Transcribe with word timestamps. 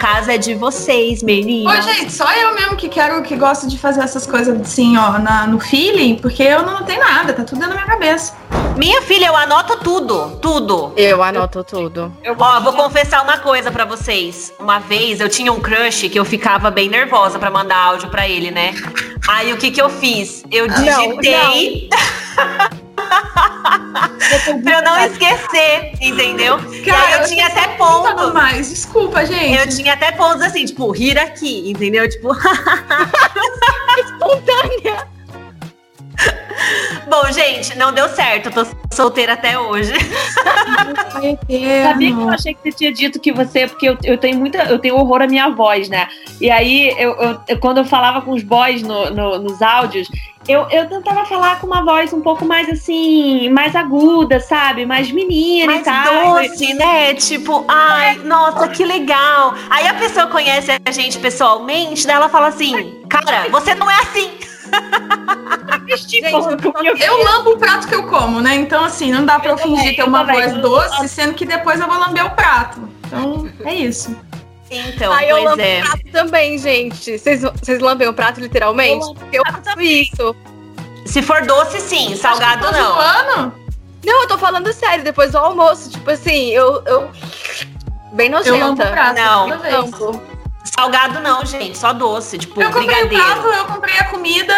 A 0.00 0.14
casa 0.14 0.32
é 0.32 0.38
de 0.38 0.54
vocês, 0.54 1.22
meninas. 1.22 1.86
Ô, 1.86 1.92
gente, 1.92 2.10
só 2.10 2.32
eu 2.32 2.54
mesmo 2.54 2.74
que 2.74 2.88
quero, 2.88 3.22
que 3.22 3.36
gosto 3.36 3.68
de 3.68 3.76
fazer 3.76 4.00
essas 4.00 4.26
coisas 4.26 4.58
assim, 4.58 4.96
ó, 4.96 5.18
na, 5.18 5.46
no 5.46 5.60
feeling, 5.60 6.16
porque 6.16 6.42
eu 6.42 6.62
não 6.62 6.82
tenho 6.84 7.00
nada, 7.00 7.34
tá 7.34 7.44
tudo 7.44 7.60
na 7.60 7.68
minha 7.68 7.84
cabeça. 7.84 8.34
Minha 8.78 9.02
filha, 9.02 9.26
eu 9.26 9.36
anoto 9.36 9.76
tudo, 9.80 10.38
tudo. 10.40 10.94
Eu 10.96 11.22
anoto 11.22 11.62
tudo. 11.62 12.10
Eu 12.24 12.34
Ó, 12.38 12.60
vou 12.60 12.72
confessar 12.72 13.22
uma 13.22 13.36
coisa 13.36 13.70
para 13.70 13.84
vocês. 13.84 14.50
Uma 14.58 14.78
vez 14.78 15.20
eu 15.20 15.28
tinha 15.28 15.52
um 15.52 15.60
crush 15.60 16.08
que 16.08 16.18
eu 16.18 16.24
ficava 16.24 16.70
bem 16.70 16.88
nervosa 16.88 17.38
para 17.38 17.50
mandar 17.50 17.76
áudio 17.76 18.08
para 18.08 18.26
ele, 18.26 18.50
né? 18.50 18.72
Aí 19.28 19.52
o 19.52 19.58
que 19.58 19.70
que 19.70 19.82
eu 19.82 19.90
fiz? 19.90 20.42
Eu 20.50 20.66
digitei. 20.66 21.90
Não, 21.90 22.46
não. 22.46 22.79
pra 24.62 24.78
eu 24.78 24.82
não 24.82 25.04
esquecer, 25.06 25.92
entendeu? 26.00 26.58
Cara, 26.58 26.68
e 26.84 26.90
aí 26.90 27.20
eu 27.20 27.26
tinha 27.26 27.46
até 27.46 27.68
pontos. 27.76 28.32
Mais. 28.32 28.68
Desculpa, 28.68 29.24
gente. 29.24 29.58
Eu 29.58 29.68
tinha 29.68 29.94
até 29.94 30.12
pontos 30.12 30.42
assim, 30.42 30.64
tipo, 30.64 30.90
rir 30.90 31.18
aqui, 31.18 31.70
entendeu? 31.70 32.08
Tipo. 32.08 32.30
Espontânea. 33.98 35.09
Bom, 37.10 37.32
gente, 37.32 37.76
não 37.76 37.92
deu 37.92 38.08
certo. 38.08 38.46
Eu 38.46 38.52
tô 38.52 38.66
solteira 38.92 39.32
até 39.32 39.58
hoje. 39.58 39.92
Sabia 41.82 42.14
que 42.14 42.20
eu 42.20 42.28
achei 42.28 42.54
que 42.54 42.62
você 42.62 42.72
tinha 42.72 42.92
dito 42.92 43.18
que 43.18 43.32
você, 43.32 43.66
porque 43.66 43.88
eu, 43.88 43.98
eu 44.04 44.16
tenho 44.16 44.38
muita, 44.38 44.58
eu 44.64 44.78
tenho 44.78 44.94
horror 44.94 45.22
à 45.22 45.26
minha 45.26 45.48
voz, 45.48 45.88
né? 45.88 46.08
E 46.40 46.48
aí, 46.48 46.94
eu, 46.96 47.12
eu, 47.16 47.40
eu 47.48 47.58
quando 47.58 47.78
eu 47.78 47.84
falava 47.84 48.22
com 48.22 48.30
os 48.30 48.44
boys 48.44 48.82
no, 48.82 49.10
no, 49.10 49.38
nos 49.40 49.60
áudios, 49.60 50.08
eu, 50.46 50.68
eu 50.70 50.88
tentava 50.88 51.24
falar 51.26 51.60
com 51.60 51.66
uma 51.66 51.84
voz 51.84 52.12
um 52.12 52.20
pouco 52.20 52.44
mais 52.44 52.68
assim, 52.68 53.48
mais 53.50 53.74
aguda, 53.74 54.38
sabe? 54.38 54.86
Mais 54.86 55.10
menina 55.10 55.66
mais 55.66 55.82
e 55.82 55.84
tal. 55.84 56.34
doce, 56.34 56.74
né? 56.74 57.14
Tipo, 57.14 57.64
ai, 57.66 58.18
nossa, 58.18 58.68
que 58.68 58.84
legal. 58.84 59.52
Aí 59.68 59.88
a 59.88 59.94
pessoa 59.94 60.28
conhece 60.28 60.70
a 60.84 60.90
gente 60.92 61.18
pessoalmente, 61.18 62.06
daí 62.06 62.14
ela 62.14 62.28
fala 62.28 62.46
assim, 62.46 63.02
cara, 63.08 63.48
você 63.50 63.74
não 63.74 63.90
é 63.90 63.96
assim. 63.96 64.30
Gente, 65.96 66.22
eu, 66.22 66.96
eu 66.96 67.24
lambo 67.24 67.50
o 67.50 67.58
prato 67.58 67.88
que 67.88 67.94
eu 67.94 68.06
como, 68.06 68.40
né? 68.40 68.54
Então, 68.54 68.84
assim, 68.84 69.12
não 69.12 69.24
dá 69.24 69.38
pra 69.40 69.50
eu, 69.50 69.56
eu 69.56 69.58
fingir 69.58 69.96
ter 69.96 70.04
uma 70.04 70.24
voz 70.24 70.52
doce, 70.54 71.08
sendo 71.08 71.34
que 71.34 71.44
depois 71.44 71.80
eu 71.80 71.88
vou 71.88 71.98
lamber 71.98 72.24
o 72.24 72.30
prato. 72.30 72.88
Então, 73.06 73.50
é 73.64 73.74
isso. 73.74 74.16
Então, 74.70 75.12
Aí 75.12 75.28
eu 75.28 75.42
lambo 75.42 75.60
é. 75.60 75.80
o 75.80 75.82
prato 75.82 76.12
também, 76.12 76.56
gente. 76.58 77.18
Vocês, 77.18 77.42
vocês 77.42 77.80
lambem 77.80 78.06
o 78.06 78.14
prato 78.14 78.40
literalmente? 78.40 79.04
Eu, 79.32 79.42
eu 79.44 79.52
faço 79.52 79.80
isso. 79.80 80.36
Se 81.06 81.22
for 81.22 81.44
doce, 81.44 81.80
sim. 81.80 82.14
Salgado, 82.14 82.66
tá 82.66 82.72
não. 82.72 82.94
Zoando? 82.94 83.52
Não, 84.04 84.22
eu 84.22 84.28
tô 84.28 84.38
falando 84.38 84.72
sério. 84.72 85.02
Depois 85.02 85.32
do 85.32 85.38
almoço, 85.38 85.90
tipo 85.90 86.08
assim, 86.08 86.50
eu... 86.50 86.82
eu... 86.86 87.10
Bem 88.12 88.28
nojenta. 88.28 88.56
Eu 88.56 88.66
lambo 88.66 88.82
o 88.82 88.86
prato, 88.86 89.16
não. 89.16 90.29
Salgado 90.64 91.20
não, 91.20 91.44
gente, 91.44 91.76
só 91.76 91.92
doce, 91.92 92.38
tipo, 92.38 92.60
eu 92.60 92.70
comprei 92.70 92.86
brigadeiro. 92.86 93.22
o 93.22 93.42
prato, 93.42 93.46
eu 93.48 93.64
comprei 93.66 93.98
a 93.98 94.04
comida, 94.04 94.54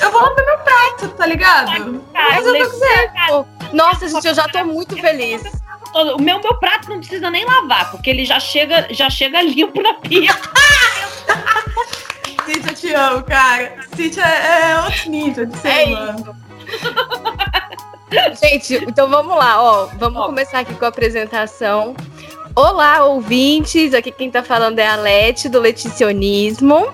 eu 0.00 0.10
vou 0.10 0.22
lamber 0.22 0.46
meu 0.46 0.58
prato, 0.58 1.08
tá 1.10 1.26
ligado? 1.26 2.02
Mas 2.12 2.46
eu 2.46 2.56
tô 2.56 2.66
dizendo. 2.70 3.46
Nossa, 3.72 4.08
gente, 4.08 4.26
eu 4.26 4.34
já 4.34 4.48
tô 4.48 4.64
muito 4.64 4.96
feliz. 4.96 5.42
O 5.94 6.20
meu, 6.20 6.40
meu 6.40 6.54
prato 6.58 6.88
não 6.88 6.98
precisa 6.98 7.30
nem 7.30 7.44
lavar, 7.44 7.90
porque 7.90 8.10
ele 8.10 8.24
já 8.24 8.40
chega, 8.40 8.86
já 8.90 9.08
chega 9.10 9.42
limpo 9.42 9.82
na 9.82 9.94
pia. 9.94 10.34
Cíntia, 12.46 12.70
eu 12.70 12.74
te 12.74 12.94
amo, 12.94 13.22
cara. 13.24 13.76
Cíntia 13.94 14.22
é, 14.22 14.70
é 14.70 14.80
outro 14.80 15.10
nível 15.10 15.46
de 15.46 15.58
ser 15.58 15.68
é 15.68 15.84
humano. 15.86 16.36
Gente, 18.40 18.74
então 18.86 19.08
vamos 19.08 19.36
lá, 19.36 19.60
ó. 19.60 19.86
Vamos 19.98 20.22
ó. 20.22 20.26
começar 20.26 20.60
aqui 20.60 20.74
com 20.74 20.84
a 20.84 20.88
apresentação. 20.88 21.94
Olá, 22.58 23.04
ouvintes! 23.04 23.92
Aqui 23.92 24.10
quem 24.10 24.30
tá 24.30 24.42
falando 24.42 24.78
é 24.78 24.86
a 24.86 24.96
Leti, 24.96 25.46
do 25.46 25.60
Leticionismo. 25.60 26.88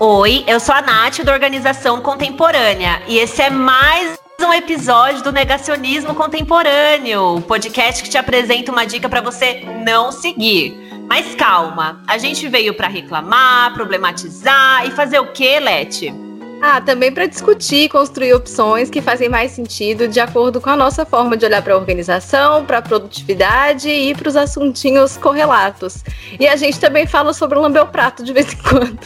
Oi, 0.00 0.42
eu 0.46 0.58
sou 0.58 0.74
a 0.74 0.80
Nath, 0.80 1.18
da 1.18 1.30
Organização 1.30 2.00
Contemporânea. 2.00 3.02
E 3.06 3.18
esse 3.18 3.42
é 3.42 3.50
mais 3.50 4.18
um 4.40 4.50
episódio 4.50 5.22
do 5.22 5.30
Negacionismo 5.30 6.14
Contemporâneo, 6.14 7.42
podcast 7.42 8.02
que 8.02 8.08
te 8.08 8.16
apresenta 8.16 8.72
uma 8.72 8.86
dica 8.86 9.06
para 9.06 9.20
você 9.20 9.60
não 9.84 10.10
seguir. 10.10 10.74
Mas 11.06 11.34
calma, 11.34 12.02
a 12.06 12.16
gente 12.16 12.48
veio 12.48 12.72
para 12.72 12.88
reclamar, 12.88 13.74
problematizar 13.74 14.86
e 14.86 14.90
fazer 14.90 15.18
o 15.18 15.32
que, 15.32 15.60
Leti? 15.60 16.14
Ah, 16.60 16.80
também 16.80 17.12
para 17.12 17.26
discutir 17.26 17.84
e 17.84 17.88
construir 17.88 18.32
opções 18.32 18.88
que 18.88 19.02
fazem 19.02 19.28
mais 19.28 19.52
sentido 19.52 20.08
de 20.08 20.18
acordo 20.18 20.60
com 20.60 20.70
a 20.70 20.76
nossa 20.76 21.04
forma 21.04 21.36
de 21.36 21.44
olhar 21.44 21.62
para 21.62 21.74
a 21.74 21.76
organização, 21.76 22.64
para 22.64 22.78
a 22.78 22.82
produtividade 22.82 23.88
e 23.88 24.14
para 24.14 24.28
os 24.28 24.36
assuntinhos 24.36 25.16
correlatos. 25.16 26.02
E 26.38 26.48
a 26.48 26.56
gente 26.56 26.80
também 26.80 27.06
fala 27.06 27.34
sobre 27.34 27.58
o 27.58 27.60
lamber 27.60 27.86
prato 27.86 28.24
de 28.24 28.32
vez 28.32 28.52
em 28.52 28.56
quando. 28.56 28.98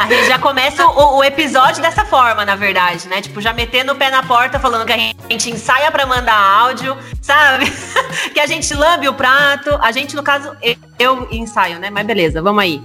A 0.00 0.06
gente 0.06 0.28
já 0.28 0.38
começa 0.38 0.86
o, 0.86 1.18
o, 1.18 1.24
episódio 1.24 1.82
dessa 1.82 2.06
forma, 2.06 2.42
na 2.42 2.56
verdade, 2.56 3.06
né? 3.06 3.20
Tipo, 3.20 3.38
já 3.38 3.52
metendo 3.52 3.92
o 3.92 3.96
pé 3.96 4.08
na 4.08 4.22
porta, 4.22 4.58
falando 4.58 4.86
que 4.86 4.92
a 4.94 4.96
gente 4.96 5.50
ensaia 5.50 5.90
para 5.90 6.06
mandar 6.06 6.34
áudio, 6.34 6.96
sabe? 7.20 7.66
que 8.32 8.40
a 8.40 8.46
gente 8.46 8.72
lambe 8.72 9.06
o 9.08 9.12
prato. 9.12 9.78
A 9.82 9.92
gente, 9.92 10.16
no 10.16 10.22
caso, 10.22 10.56
eu, 10.62 10.76
eu 10.98 11.28
ensaio, 11.30 11.78
né? 11.78 11.90
Mas 11.90 12.06
beleza, 12.06 12.40
vamos 12.40 12.62
aí. 12.62 12.82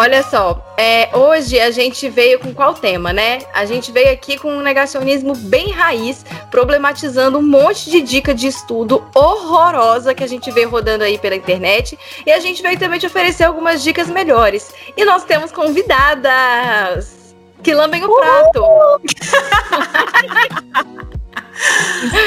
Olha 0.00 0.22
só, 0.22 0.64
é, 0.78 1.14
hoje 1.14 1.60
a 1.60 1.70
gente 1.70 2.08
veio 2.08 2.38
com 2.38 2.54
qual 2.54 2.72
tema, 2.72 3.12
né? 3.12 3.40
A 3.52 3.66
gente 3.66 3.92
veio 3.92 4.10
aqui 4.10 4.38
com 4.38 4.50
um 4.50 4.62
negacionismo 4.62 5.36
bem 5.36 5.72
raiz, 5.72 6.24
problematizando 6.50 7.36
um 7.36 7.42
monte 7.42 7.90
de 7.90 8.00
dica 8.00 8.34
de 8.34 8.46
estudo 8.46 9.06
horrorosa 9.14 10.14
que 10.14 10.24
a 10.24 10.26
gente 10.26 10.50
vê 10.52 10.64
rodando 10.64 11.04
aí 11.04 11.18
pela 11.18 11.36
internet. 11.36 11.98
E 12.24 12.32
a 12.32 12.40
gente 12.40 12.62
veio 12.62 12.78
também 12.78 12.98
te 12.98 13.04
oferecer 13.04 13.44
algumas 13.44 13.82
dicas 13.82 14.08
melhores. 14.08 14.72
E 14.96 15.04
nós 15.04 15.22
temos 15.24 15.52
convidadas 15.52 17.36
que 17.62 17.74
lambem 17.74 18.02
o 18.02 18.16
prato. 18.16 18.62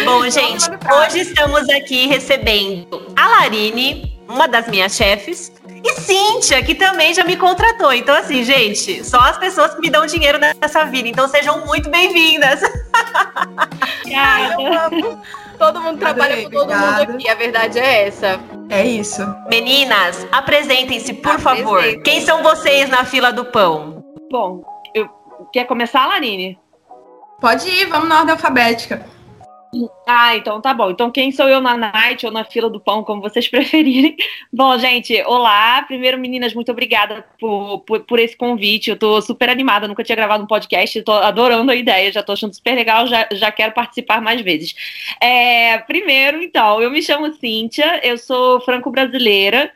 Bom, 0.05 0.29
gente, 0.29 0.69
hoje 0.95 1.21
estamos 1.21 1.67
aqui 1.69 2.05
recebendo 2.05 3.01
a 3.15 3.27
Larine, 3.29 4.12
uma 4.27 4.47
das 4.47 4.67
minhas 4.67 4.95
chefes, 4.95 5.51
e 5.83 5.93
Cíntia, 5.99 6.63
que 6.63 6.75
também 6.75 7.13
já 7.13 7.23
me 7.25 7.35
contratou. 7.35 7.91
Então, 7.91 8.15
assim, 8.15 8.43
gente, 8.43 9.03
só 9.03 9.19
as 9.19 9.37
pessoas 9.37 9.73
que 9.73 9.81
me 9.81 9.89
dão 9.89 10.05
dinheiro 10.05 10.39
nessa 10.39 10.85
vida. 10.85 11.09
Então, 11.09 11.27
sejam 11.27 11.65
muito 11.65 11.89
bem-vindas. 11.89 12.61
Todo 15.57 15.81
mundo 15.81 15.99
trabalha 15.99 16.43
com 16.43 16.49
todo 16.49 16.63
obrigada. 16.63 17.05
mundo 17.05 17.15
aqui, 17.15 17.29
a 17.29 17.35
verdade 17.35 17.79
é 17.79 18.07
essa. 18.07 18.39
É 18.69 18.85
isso. 18.85 19.21
Meninas, 19.49 20.25
apresentem-se, 20.31 21.13
por 21.15 21.33
Apresentem. 21.33 21.63
favor. 21.63 22.01
Quem 22.03 22.21
são 22.21 22.41
vocês 22.41 22.89
na 22.89 23.05
fila 23.05 23.31
do 23.31 23.45
pão? 23.45 24.03
Bom, 24.31 24.63
eu... 24.95 25.09
quer 25.51 25.65
começar, 25.65 26.07
Larine? 26.07 26.57
Pode 27.39 27.67
ir, 27.69 27.85
vamos 27.87 28.07
na 28.07 28.19
ordem 28.19 28.33
alfabética. 28.33 29.05
Ah, 30.05 30.35
então 30.35 30.61
tá 30.61 30.73
bom. 30.73 30.91
Então 30.91 31.09
quem 31.09 31.31
sou 31.31 31.49
eu 31.49 31.59
na 31.59 31.75
night 31.75 32.25
ou 32.25 32.31
na 32.31 32.43
fila 32.43 32.69
do 32.69 32.79
pão, 32.79 33.03
como 33.03 33.21
vocês 33.21 33.47
preferirem. 33.49 34.15
Bom, 34.51 34.77
gente, 34.77 35.21
olá. 35.23 35.81
Primeiro, 35.83 36.17
meninas, 36.17 36.53
muito 36.53 36.71
obrigada 36.71 37.25
por, 37.39 37.79
por, 37.79 37.99
por, 38.01 38.19
esse 38.19 38.37
convite. 38.37 38.91
Eu 38.91 38.97
tô 38.97 39.21
super 39.21 39.49
animada, 39.49 39.87
nunca 39.87 40.03
tinha 40.03 40.15
gravado 40.15 40.43
um 40.43 40.47
podcast, 40.47 41.01
tô 41.01 41.11
adorando 41.13 41.71
a 41.71 41.75
ideia, 41.75 42.11
já 42.11 42.21
tô 42.21 42.33
achando 42.33 42.53
super 42.53 42.75
legal, 42.75 43.07
já, 43.07 43.27
já 43.31 43.51
quero 43.51 43.73
participar 43.73 44.21
mais 44.21 44.41
vezes. 44.41 44.75
É, 45.19 45.79
primeiro, 45.79 46.41
então, 46.43 46.81
eu 46.81 46.91
me 46.91 47.01
chamo 47.01 47.33
Cíntia, 47.33 47.99
eu 48.03 48.17
sou 48.17 48.61
franco-brasileira. 48.61 49.71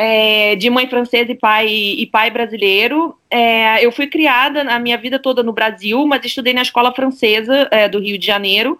É, 0.00 0.54
de 0.54 0.70
mãe 0.70 0.86
francesa 0.86 1.32
e 1.32 1.34
pai, 1.34 1.66
e 1.66 2.06
pai 2.06 2.30
brasileiro. 2.30 3.18
É, 3.28 3.84
eu 3.84 3.90
fui 3.90 4.06
criada 4.06 4.60
a 4.62 4.78
minha 4.78 4.96
vida 4.96 5.18
toda 5.18 5.42
no 5.42 5.52
Brasil, 5.52 6.06
mas 6.06 6.24
estudei 6.24 6.52
na 6.52 6.62
escola 6.62 6.94
francesa 6.94 7.66
é, 7.72 7.88
do 7.88 7.98
Rio 7.98 8.16
de 8.16 8.24
Janeiro. 8.24 8.78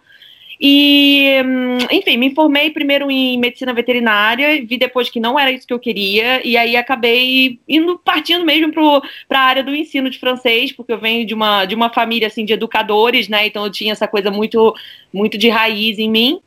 E, 0.60 1.40
hum, 1.44 1.78
enfim, 1.90 2.16
me 2.16 2.34
formei 2.34 2.70
primeiro 2.70 3.08
em 3.10 3.38
medicina 3.38 3.72
veterinária, 3.72 4.64
vi 4.66 4.76
depois 4.76 5.08
que 5.08 5.20
não 5.20 5.38
era 5.38 5.52
isso 5.52 5.66
que 5.66 5.72
eu 5.72 5.78
queria, 5.78 6.44
e 6.44 6.56
aí 6.56 6.76
acabei 6.76 7.60
indo 7.68 7.96
partindo 7.98 8.44
mesmo 8.44 8.72
para 9.28 9.40
a 9.40 9.44
área 9.44 9.62
do 9.62 9.74
ensino 9.74 10.10
de 10.10 10.18
francês, 10.18 10.72
porque 10.72 10.92
eu 10.92 10.98
venho 10.98 11.24
de 11.24 11.32
uma, 11.32 11.64
de 11.64 11.76
uma 11.76 11.90
família 11.90 12.26
assim 12.26 12.44
de 12.44 12.52
educadores, 12.52 13.28
né? 13.28 13.46
Então 13.46 13.64
eu 13.64 13.70
tinha 13.70 13.92
essa 13.92 14.08
coisa 14.08 14.30
muito, 14.30 14.74
muito 15.12 15.38
de 15.38 15.48
raiz 15.48 15.98
em 15.98 16.10
mim. 16.10 16.40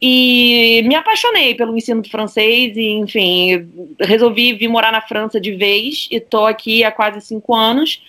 E 0.00 0.80
me 0.86 0.94
apaixonei 0.94 1.56
pelo 1.56 1.76
ensino 1.76 2.00
de 2.00 2.08
francês 2.08 2.76
e, 2.76 2.90
enfim, 2.90 3.68
resolvi 3.98 4.52
vir 4.52 4.68
morar 4.68 4.92
na 4.92 5.00
França 5.00 5.40
de 5.40 5.56
vez 5.56 6.06
e 6.12 6.16
estou 6.18 6.46
aqui 6.46 6.84
há 6.84 6.92
quase 6.92 7.20
cinco 7.20 7.52
anos 7.52 8.00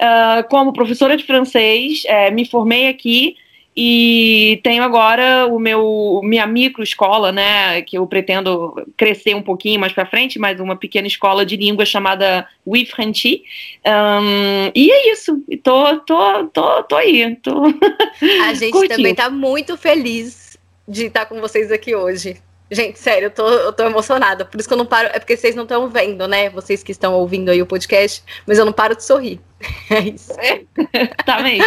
uh, 0.00 0.48
como 0.48 0.72
professora 0.72 1.16
de 1.16 1.22
francês. 1.22 2.02
Uh, 2.04 2.34
me 2.34 2.44
formei 2.44 2.88
aqui 2.88 3.36
e 3.76 4.58
tenho 4.64 4.82
agora 4.82 5.46
o 5.46 5.58
meu 5.58 6.20
minha 6.24 6.46
microescola, 6.46 7.30
né, 7.30 7.82
que 7.82 7.98
eu 7.98 8.06
pretendo 8.06 8.74
crescer 8.96 9.34
um 9.34 9.42
pouquinho 9.42 9.78
mais 9.78 9.92
para 9.92 10.06
frente, 10.06 10.38
mais 10.38 10.58
uma 10.58 10.76
pequena 10.76 11.06
escola 11.06 11.44
de 11.44 11.56
língua 11.56 11.84
chamada 11.84 12.48
We 12.66 12.86
French. 12.86 13.42
Um, 13.86 14.70
e 14.74 14.90
é 14.90 15.12
isso. 15.12 15.42
Tô, 15.62 15.98
tô, 16.00 16.44
tô, 16.46 16.82
tô 16.84 16.96
aí. 16.96 17.36
Tô 17.36 17.64
A 18.48 18.54
gente 18.54 18.88
também 18.88 19.14
tá 19.14 19.28
muito 19.28 19.76
feliz 19.76 20.56
de 20.88 21.06
estar 21.06 21.26
com 21.26 21.38
vocês 21.40 21.70
aqui 21.70 21.94
hoje. 21.94 22.38
Gente, 22.70 22.98
sério, 22.98 23.26
eu 23.26 23.30
tô, 23.30 23.46
eu 23.46 23.72
tô 23.72 23.84
emocionada. 23.84 24.44
Por 24.44 24.58
isso 24.58 24.68
que 24.68 24.74
eu 24.74 24.78
não 24.78 24.86
paro. 24.86 25.08
É 25.12 25.18
porque 25.18 25.36
vocês 25.36 25.54
não 25.54 25.62
estão 25.62 25.88
vendo, 25.88 26.26
né? 26.26 26.48
Vocês 26.50 26.82
que 26.82 26.92
estão 26.92 27.14
ouvindo 27.14 27.50
aí 27.50 27.62
o 27.62 27.66
podcast, 27.66 28.24
mas 28.46 28.58
eu 28.58 28.64
não 28.64 28.72
paro 28.72 28.96
de 28.96 29.04
sorrir. 29.04 29.38
É 29.90 30.00
isso. 30.00 30.32
tá 31.24 31.42
bem. 31.42 31.60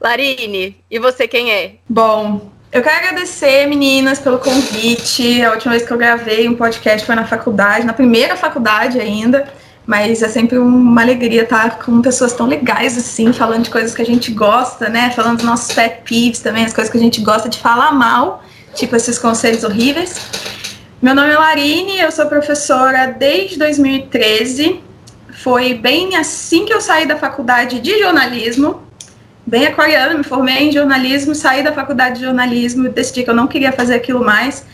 Larine, 0.00 0.76
e 0.90 0.98
você 0.98 1.28
quem 1.28 1.52
é? 1.52 1.74
Bom, 1.86 2.50
eu 2.72 2.82
quero 2.82 2.96
agradecer, 2.96 3.66
meninas, 3.66 4.18
pelo 4.18 4.38
convite. 4.38 5.42
A 5.42 5.50
última 5.50 5.72
vez 5.72 5.86
que 5.86 5.92
eu 5.92 5.98
gravei 5.98 6.48
um 6.48 6.54
podcast 6.54 7.04
foi 7.04 7.14
na 7.14 7.26
faculdade, 7.26 7.84
na 7.84 7.92
primeira 7.92 8.34
faculdade 8.36 8.98
ainda. 8.98 9.52
Mas 9.84 10.22
é 10.22 10.28
sempre 10.28 10.56
uma 10.56 11.02
alegria 11.02 11.42
estar 11.42 11.78
com 11.80 12.00
pessoas 12.00 12.32
tão 12.32 12.46
legais 12.46 12.96
assim, 12.96 13.32
falando 13.32 13.64
de 13.64 13.70
coisas 13.70 13.94
que 13.94 14.00
a 14.00 14.06
gente 14.06 14.30
gosta, 14.30 14.88
né? 14.88 15.10
Falando 15.10 15.36
dos 15.36 15.44
nossos 15.44 15.74
pet 15.74 16.02
peeves 16.04 16.40
também, 16.40 16.64
as 16.64 16.72
coisas 16.72 16.90
que 16.90 16.96
a 16.96 17.00
gente 17.00 17.20
gosta 17.20 17.48
de 17.48 17.58
falar 17.58 17.92
mal, 17.92 18.42
tipo 18.74 18.96
esses 18.96 19.18
conselhos 19.18 19.64
horríveis. 19.64 20.30
Meu 21.02 21.14
nome 21.14 21.30
é 21.30 21.36
Larine, 21.36 21.98
eu 21.98 22.12
sou 22.12 22.26
professora 22.26 23.06
desde 23.06 23.58
2013. 23.58 24.80
Foi 25.42 25.74
bem 25.74 26.16
assim 26.16 26.64
que 26.64 26.72
eu 26.72 26.80
saí 26.80 27.06
da 27.06 27.16
faculdade 27.16 27.80
de 27.80 27.98
jornalismo, 27.98 28.82
bem 29.50 29.66
aquariana, 29.66 30.14
me 30.14 30.22
formei 30.22 30.68
em 30.68 30.72
jornalismo, 30.72 31.34
saí 31.34 31.60
da 31.64 31.72
faculdade 31.72 32.20
de 32.20 32.24
jornalismo, 32.24 32.88
decidi 32.88 33.24
que 33.24 33.30
eu 33.30 33.34
não 33.34 33.48
queria 33.48 33.72
fazer 33.72 33.94
aquilo 33.96 34.24
mais. 34.24 34.64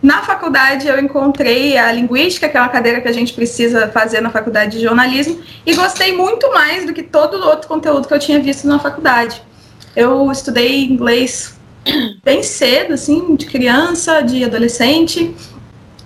Na 0.00 0.22
faculdade 0.22 0.86
eu 0.86 0.98
encontrei 1.00 1.76
a 1.76 1.90
linguística, 1.90 2.48
que 2.48 2.56
é 2.56 2.60
uma 2.60 2.68
cadeira 2.68 3.00
que 3.00 3.08
a 3.08 3.12
gente 3.12 3.32
precisa 3.32 3.88
fazer 3.88 4.20
na 4.20 4.30
faculdade 4.30 4.78
de 4.78 4.84
jornalismo, 4.84 5.40
e 5.66 5.74
gostei 5.74 6.16
muito 6.16 6.48
mais 6.52 6.86
do 6.86 6.92
que 6.92 7.02
todo 7.02 7.38
o 7.38 7.44
outro 7.44 7.66
conteúdo 7.66 8.06
que 8.06 8.14
eu 8.14 8.20
tinha 8.20 8.38
visto 8.38 8.68
na 8.68 8.78
faculdade. 8.78 9.42
Eu 9.96 10.30
estudei 10.30 10.84
inglês 10.84 11.58
bem 12.22 12.44
cedo, 12.44 12.94
assim, 12.94 13.34
de 13.34 13.46
criança, 13.46 14.20
de 14.20 14.44
adolescente. 14.44 15.34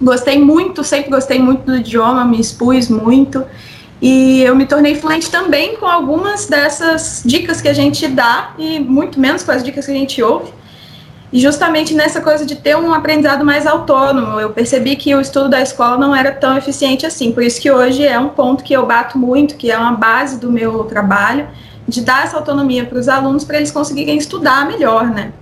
Gostei 0.00 0.38
muito, 0.38 0.82
sempre 0.82 1.11
gostei 1.11 1.38
muito 1.38 1.65
do 1.65 1.77
idioma, 1.77 2.25
me 2.25 2.41
expus 2.41 2.88
muito. 2.88 3.44
E 4.06 4.43
eu 4.43 4.55
me 4.55 4.67
tornei 4.67 4.97
fluente 4.97 5.31
também 5.31 5.77
com 5.77 5.87
algumas 5.87 6.45
dessas 6.45 7.23
dicas 7.25 7.62
que 7.62 7.69
a 7.69 7.73
gente 7.73 8.06
dá 8.06 8.51
e 8.59 8.79
muito 8.79 9.19
menos 9.19 9.43
com 9.43 9.51
as 9.51 9.65
dicas 9.65 9.87
que 9.87 9.93
a 9.93 9.95
gente 9.95 10.23
ouve. 10.23 10.53
E 11.33 11.41
justamente 11.41 11.95
nessa 11.95 12.21
coisa 12.21 12.45
de 12.45 12.55
ter 12.55 12.77
um 12.77 12.93
aprendizado 12.93 13.47
mais 13.47 13.67
autônomo, 13.67 14.39
eu 14.39 14.51
percebi 14.51 14.95
que 14.95 15.15
o 15.15 15.23
estudo 15.23 15.49
da 15.49 15.62
escola 15.62 15.97
não 15.97 16.15
era 16.15 16.31
tão 16.33 16.55
eficiente 16.55 17.06
assim. 17.06 17.33
Por 17.33 17.43
isso 17.43 17.59
que 17.59 17.71
hoje 17.71 18.06
é 18.06 18.19
um 18.19 18.29
ponto 18.29 18.62
que 18.62 18.75
eu 18.75 18.85
bato 18.85 19.17
muito, 19.17 19.56
que 19.56 19.71
é 19.71 19.79
uma 19.79 19.93
base 19.93 20.39
do 20.39 20.53
meu 20.53 20.85
trabalho, 20.85 21.49
de 21.89 22.03
dar 22.03 22.25
essa 22.25 22.37
autonomia 22.37 22.85
para 22.85 22.99
os 22.99 23.09
alunos 23.09 23.43
para 23.43 23.56
eles 23.56 23.71
conseguirem 23.71 24.19
estudar 24.19 24.67
melhor, 24.69 25.06
né? 25.06 25.33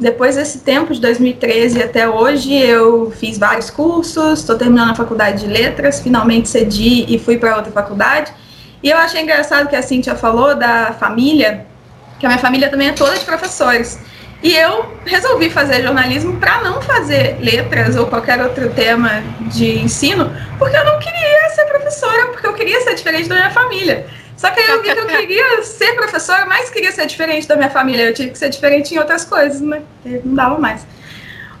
Depois 0.00 0.34
desse 0.34 0.60
tempo, 0.60 0.94
de 0.94 1.00
2013 1.00 1.82
até 1.82 2.08
hoje, 2.08 2.56
eu 2.56 3.10
fiz 3.10 3.36
vários 3.36 3.68
cursos, 3.68 4.38
estou 4.38 4.56
terminando 4.56 4.92
a 4.92 4.94
faculdade 4.94 5.44
de 5.44 5.46
letras, 5.46 6.00
finalmente 6.00 6.48
cedi 6.48 7.04
e 7.06 7.18
fui 7.18 7.36
para 7.36 7.54
outra 7.54 7.70
faculdade. 7.70 8.32
E 8.82 8.88
eu 8.88 8.96
achei 8.96 9.20
engraçado 9.20 9.68
que 9.68 9.76
a 9.76 9.82
Cintia 9.82 10.14
falou 10.14 10.54
da 10.54 10.94
família, 10.94 11.66
que 12.18 12.24
a 12.24 12.30
minha 12.30 12.40
família 12.40 12.70
também 12.70 12.88
é 12.88 12.92
toda 12.92 13.12
de 13.18 13.24
professores. 13.26 14.00
E 14.42 14.56
eu 14.56 14.90
resolvi 15.04 15.50
fazer 15.50 15.82
jornalismo 15.82 16.38
para 16.38 16.62
não 16.62 16.80
fazer 16.80 17.36
letras 17.38 17.94
ou 17.94 18.06
qualquer 18.06 18.40
outro 18.40 18.70
tema 18.70 19.22
de 19.52 19.80
ensino, 19.80 20.34
porque 20.58 20.78
eu 20.78 20.84
não 20.86 20.98
queria 20.98 21.50
ser 21.50 21.66
professora, 21.66 22.28
porque 22.28 22.46
eu 22.46 22.54
queria 22.54 22.80
ser 22.80 22.94
diferente 22.94 23.28
da 23.28 23.34
minha 23.34 23.50
família. 23.50 24.06
Só 24.40 24.50
que 24.50 24.58
aí 24.58 24.70
eu 24.70 24.82
eu 24.82 25.06
queria 25.06 25.62
ser 25.62 25.92
professora, 25.92 26.46
mas 26.46 26.70
queria 26.70 26.90
ser 26.90 27.04
diferente 27.04 27.46
da 27.46 27.56
minha 27.56 27.68
família. 27.68 28.04
Eu 28.04 28.14
tive 28.14 28.30
que 28.30 28.38
ser 28.38 28.48
diferente 28.48 28.94
em 28.94 28.98
outras 28.98 29.22
coisas, 29.22 29.60
né? 29.60 29.82
Não 30.24 30.34
dava 30.34 30.58
mais. 30.58 30.86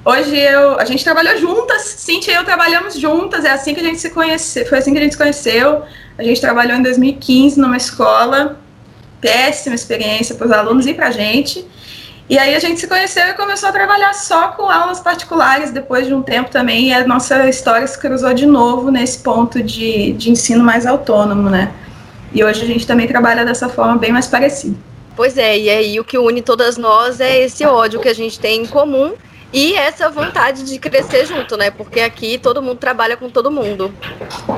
Hoje 0.02 0.34
eu, 0.34 0.80
a 0.80 0.84
gente 0.86 1.04
trabalhou 1.04 1.36
juntas, 1.36 1.82
Cintia 1.82 2.32
e 2.32 2.36
eu 2.36 2.44
trabalhamos 2.44 2.94
juntas, 2.94 3.44
é 3.44 3.50
assim 3.50 3.74
que 3.74 3.80
a 3.80 3.82
gente 3.82 4.00
se 4.00 4.08
conheceu, 4.08 4.64
foi 4.66 4.78
assim 4.78 4.92
que 4.92 4.98
a 4.98 5.02
gente 5.02 5.12
se 5.12 5.18
conheceu. 5.18 5.82
A 6.16 6.22
gente 6.22 6.40
trabalhou 6.40 6.74
em 6.74 6.82
2015 6.82 7.60
numa 7.60 7.76
escola, 7.76 8.58
péssima 9.20 9.74
experiência 9.74 10.34
para 10.34 10.46
os 10.46 10.52
alunos 10.52 10.86
e 10.86 10.94
para 10.94 11.08
a 11.08 11.10
gente. 11.10 11.66
E 12.30 12.38
aí 12.38 12.54
a 12.54 12.58
gente 12.58 12.80
se 12.80 12.86
conheceu 12.86 13.26
e 13.26 13.34
começou 13.34 13.68
a 13.68 13.72
trabalhar 13.72 14.14
só 14.14 14.48
com 14.52 14.70
aulas 14.70 15.00
particulares 15.00 15.70
depois 15.70 16.06
de 16.06 16.14
um 16.14 16.22
tempo 16.22 16.48
também, 16.48 16.88
e 16.88 16.94
a 16.94 17.06
nossa 17.06 17.46
história 17.46 17.86
se 17.86 17.98
cruzou 17.98 18.32
de 18.32 18.46
novo 18.46 18.90
nesse 18.90 19.18
ponto 19.18 19.62
de, 19.62 20.12
de 20.14 20.30
ensino 20.30 20.64
mais 20.64 20.86
autônomo, 20.86 21.50
né? 21.50 21.70
E 22.32 22.44
hoje 22.44 22.62
a 22.62 22.66
gente 22.66 22.86
também 22.86 23.06
trabalha 23.06 23.44
dessa 23.44 23.68
forma 23.68 23.96
bem 23.96 24.12
mais 24.12 24.26
parecida. 24.26 24.76
Pois 25.16 25.36
é, 25.36 25.58
e 25.58 25.68
aí 25.68 26.00
o 26.00 26.04
que 26.04 26.16
une 26.16 26.40
todas 26.40 26.76
nós 26.76 27.20
é 27.20 27.40
esse 27.40 27.64
ódio 27.64 28.00
que 28.00 28.08
a 28.08 28.14
gente 28.14 28.38
tem 28.38 28.62
em 28.62 28.66
comum 28.66 29.14
e 29.52 29.74
essa 29.74 30.08
vontade 30.08 30.62
de 30.62 30.78
crescer 30.78 31.26
junto, 31.26 31.56
né? 31.56 31.70
Porque 31.70 32.00
aqui 32.00 32.38
todo 32.38 32.62
mundo 32.62 32.78
trabalha 32.78 33.16
com 33.16 33.28
todo 33.28 33.50
mundo. 33.50 33.92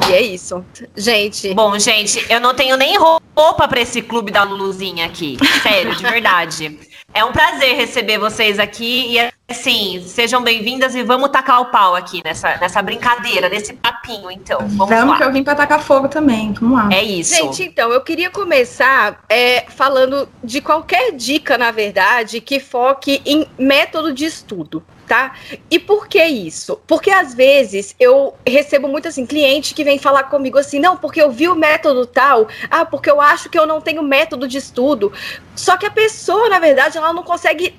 E 0.08 0.12
é 0.12 0.20
isso. 0.20 0.62
Gente. 0.94 1.54
Bom, 1.54 1.78
gente, 1.78 2.24
eu 2.28 2.38
não 2.38 2.54
tenho 2.54 2.76
nem 2.76 2.98
roupa 2.98 3.66
para 3.66 3.80
esse 3.80 4.02
clube 4.02 4.30
da 4.30 4.42
Luluzinha 4.42 5.06
aqui. 5.06 5.38
Sério, 5.62 5.96
de 5.96 6.02
verdade. 6.02 6.78
É 7.14 7.24
um 7.24 7.32
prazer 7.32 7.76
receber 7.76 8.18
vocês 8.18 8.58
aqui 8.58 9.16
e 9.16 9.32
assim, 9.48 10.02
sejam 10.06 10.42
bem-vindas 10.42 10.94
e 10.94 11.02
vamos 11.02 11.28
tacar 11.28 11.60
o 11.60 11.66
pau 11.66 11.94
aqui 11.94 12.22
nessa, 12.24 12.56
nessa 12.56 12.80
brincadeira, 12.80 13.50
nesse 13.50 13.74
papinho, 13.74 14.30
então. 14.30 14.60
Vamos, 14.60 14.88
vamos 14.88 15.10
lá. 15.10 15.16
que 15.18 15.24
eu 15.24 15.32
vim 15.32 15.44
pra 15.44 15.54
tacar 15.54 15.82
fogo 15.82 16.08
também, 16.08 16.52
vamos 16.54 16.78
lá. 16.78 16.88
É 16.90 17.02
isso. 17.02 17.34
Gente, 17.34 17.64
então, 17.64 17.92
eu 17.92 18.00
queria 18.00 18.30
começar 18.30 19.22
é, 19.28 19.66
falando 19.68 20.26
de 20.42 20.62
qualquer 20.62 21.12
dica, 21.12 21.58
na 21.58 21.70
verdade, 21.70 22.40
que 22.40 22.58
foque 22.58 23.20
em 23.26 23.46
método 23.58 24.12
de 24.12 24.24
estudo 24.24 24.82
tá? 25.06 25.34
E 25.70 25.78
por 25.78 26.08
que 26.08 26.24
isso? 26.24 26.80
Porque 26.86 27.10
às 27.10 27.34
vezes 27.34 27.94
eu 27.98 28.34
recebo 28.46 28.88
muito 28.88 29.08
assim, 29.08 29.26
cliente 29.26 29.74
que 29.74 29.84
vem 29.84 29.98
falar 29.98 30.24
comigo 30.24 30.58
assim, 30.58 30.78
não, 30.78 30.96
porque 30.96 31.20
eu 31.20 31.30
vi 31.30 31.48
o 31.48 31.54
método 31.54 32.06
tal, 32.06 32.48
ah, 32.70 32.84
porque 32.84 33.10
eu 33.10 33.20
acho 33.20 33.48
que 33.48 33.58
eu 33.58 33.66
não 33.66 33.80
tenho 33.80 34.02
método 34.02 34.48
de 34.48 34.58
estudo. 34.58 35.12
Só 35.54 35.76
que 35.76 35.86
a 35.86 35.90
pessoa, 35.90 36.48
na 36.48 36.58
verdade, 36.58 36.98
ela 36.98 37.12
não 37.12 37.22
consegue 37.22 37.74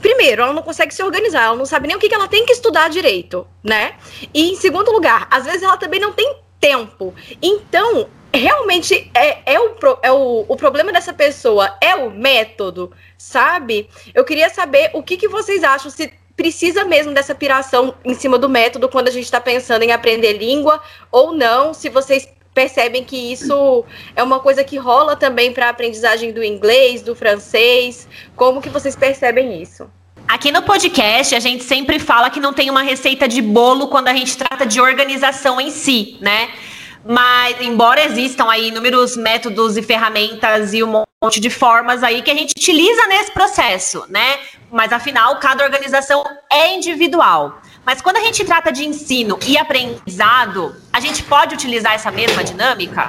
primeiro, 0.00 0.42
ela 0.42 0.52
não 0.52 0.62
consegue 0.62 0.92
se 0.92 1.02
organizar, 1.02 1.44
ela 1.44 1.56
não 1.56 1.66
sabe 1.66 1.86
nem 1.86 1.96
o 1.96 2.00
que, 2.00 2.12
ela 2.12 2.28
tem 2.28 2.44
que 2.44 2.52
estudar 2.52 2.88
direito, 2.88 3.46
né? 3.62 3.94
E 4.34 4.50
em 4.50 4.56
segundo 4.56 4.90
lugar, 4.90 5.28
às 5.30 5.44
vezes 5.44 5.62
ela 5.62 5.76
também 5.76 6.00
não 6.00 6.12
tem 6.12 6.36
tempo. 6.60 7.14
Então, 7.40 8.08
realmente 8.32 9.10
é, 9.14 9.54
é, 9.54 9.60
o, 9.60 9.76
é 10.02 10.12
o, 10.12 10.44
o 10.48 10.56
problema 10.56 10.92
dessa 10.92 11.12
pessoa 11.12 11.76
é 11.80 11.94
o 11.94 12.10
método, 12.10 12.92
sabe? 13.16 13.88
Eu 14.14 14.24
queria 14.24 14.48
saber 14.50 14.90
o 14.92 15.02
que, 15.02 15.16
que 15.16 15.28
vocês 15.28 15.62
acham, 15.62 15.90
se 15.90 16.12
precisa 16.36 16.84
mesmo 16.84 17.12
dessa 17.12 17.34
piração 17.34 17.94
em 18.04 18.14
cima 18.14 18.38
do 18.38 18.48
método 18.48 18.88
quando 18.88 19.08
a 19.08 19.10
gente 19.10 19.24
está 19.24 19.40
pensando 19.40 19.82
em 19.82 19.92
aprender 19.92 20.34
língua 20.34 20.82
ou 21.10 21.32
não, 21.32 21.72
se 21.72 21.88
vocês 21.88 22.28
percebem 22.52 23.04
que 23.04 23.32
isso 23.32 23.84
é 24.14 24.22
uma 24.22 24.40
coisa 24.40 24.64
que 24.64 24.76
rola 24.76 25.14
também 25.14 25.52
para 25.52 25.66
a 25.66 25.70
aprendizagem 25.70 26.32
do 26.32 26.42
inglês, 26.42 27.02
do 27.02 27.14
francês, 27.14 28.08
como 28.34 28.62
que 28.62 28.70
vocês 28.70 28.96
percebem 28.96 29.60
isso? 29.60 29.90
Aqui 30.26 30.50
no 30.50 30.62
podcast, 30.62 31.34
a 31.34 31.40
gente 31.40 31.62
sempre 31.62 31.98
fala 31.98 32.30
que 32.30 32.40
não 32.40 32.52
tem 32.52 32.68
uma 32.68 32.82
receita 32.82 33.28
de 33.28 33.40
bolo 33.40 33.88
quando 33.88 34.08
a 34.08 34.14
gente 34.14 34.36
trata 34.36 34.66
de 34.66 34.80
organização 34.80 35.60
em 35.60 35.70
si, 35.70 36.16
né? 36.20 36.50
Mas, 37.08 37.60
embora 37.60 38.04
existam 38.04 38.50
aí 38.50 38.68
inúmeros 38.68 39.16
métodos 39.16 39.76
e 39.76 39.82
ferramentas 39.82 40.74
e 40.74 40.82
um 40.82 41.04
monte 41.22 41.38
de 41.38 41.50
formas 41.50 42.02
aí 42.02 42.20
que 42.20 42.30
a 42.30 42.34
gente 42.34 42.52
utiliza 42.56 43.06
nesse 43.06 43.30
processo, 43.32 44.04
né? 44.08 44.38
Mas, 44.72 44.92
afinal, 44.92 45.38
cada 45.38 45.62
organização 45.62 46.24
é 46.50 46.74
individual. 46.74 47.60
Mas 47.84 48.02
quando 48.02 48.16
a 48.16 48.20
gente 48.20 48.44
trata 48.44 48.72
de 48.72 48.84
ensino 48.84 49.38
e 49.46 49.56
aprendizado, 49.56 50.74
a 50.92 50.98
gente 50.98 51.22
pode 51.22 51.54
utilizar 51.54 51.94
essa 51.94 52.10
mesma 52.10 52.42
dinâmica? 52.42 53.08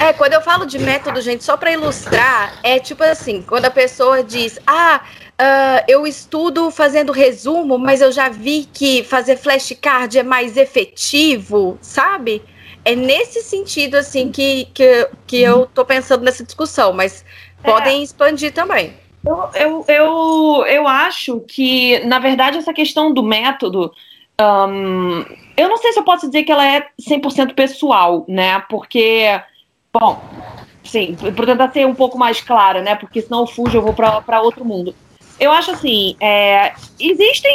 É, 0.00 0.14
quando 0.14 0.32
eu 0.32 0.40
falo 0.40 0.64
de 0.64 0.78
método, 0.78 1.20
gente, 1.20 1.44
só 1.44 1.58
para 1.58 1.72
ilustrar, 1.72 2.58
é 2.62 2.78
tipo 2.78 3.04
assim, 3.04 3.42
quando 3.42 3.66
a 3.66 3.70
pessoa 3.70 4.24
diz, 4.24 4.58
ah, 4.66 5.02
uh, 5.38 5.84
eu 5.86 6.06
estudo 6.06 6.70
fazendo 6.70 7.12
resumo, 7.12 7.78
mas 7.78 8.00
eu 8.00 8.10
já 8.10 8.30
vi 8.30 8.66
que 8.72 9.04
fazer 9.04 9.36
flashcard 9.36 10.18
é 10.18 10.22
mais 10.22 10.56
efetivo, 10.56 11.78
sabe? 11.82 12.42
É 12.84 12.94
nesse 12.94 13.42
sentido, 13.42 13.96
assim, 13.96 14.30
que, 14.30 14.66
que, 14.72 15.08
que 15.26 15.40
eu 15.40 15.66
tô 15.66 15.84
pensando 15.84 16.24
nessa 16.24 16.44
discussão, 16.44 16.92
mas 16.92 17.24
podem 17.62 18.00
é. 18.00 18.02
expandir 18.02 18.52
também. 18.52 18.94
Eu, 19.24 19.50
eu, 19.54 19.84
eu, 19.86 20.64
eu 20.66 20.88
acho 20.88 21.40
que, 21.40 21.98
na 22.06 22.18
verdade, 22.18 22.56
essa 22.56 22.72
questão 22.72 23.12
do 23.12 23.22
método, 23.22 23.92
um, 24.40 25.24
eu 25.56 25.68
não 25.68 25.76
sei 25.76 25.92
se 25.92 25.98
eu 25.98 26.04
posso 26.04 26.26
dizer 26.26 26.44
que 26.44 26.52
ela 26.52 26.66
é 26.66 26.86
100% 27.00 27.54
pessoal, 27.54 28.24
né? 28.26 28.60
Porque, 28.60 29.40
bom, 29.92 30.22
sim, 30.82 31.14
por 31.36 31.44
tentar 31.44 31.70
ser 31.70 31.86
um 31.86 31.94
pouco 31.94 32.16
mais 32.16 32.40
clara, 32.40 32.80
né? 32.80 32.94
Porque 32.94 33.20
senão 33.20 33.40
eu 33.40 33.46
fujo, 33.46 33.76
eu 33.76 33.82
vou 33.82 33.92
para 33.92 34.40
outro 34.40 34.64
mundo. 34.64 34.94
Eu 35.38 35.52
acho 35.52 35.70
assim, 35.70 36.16
é, 36.18 36.72
existem 36.98 37.54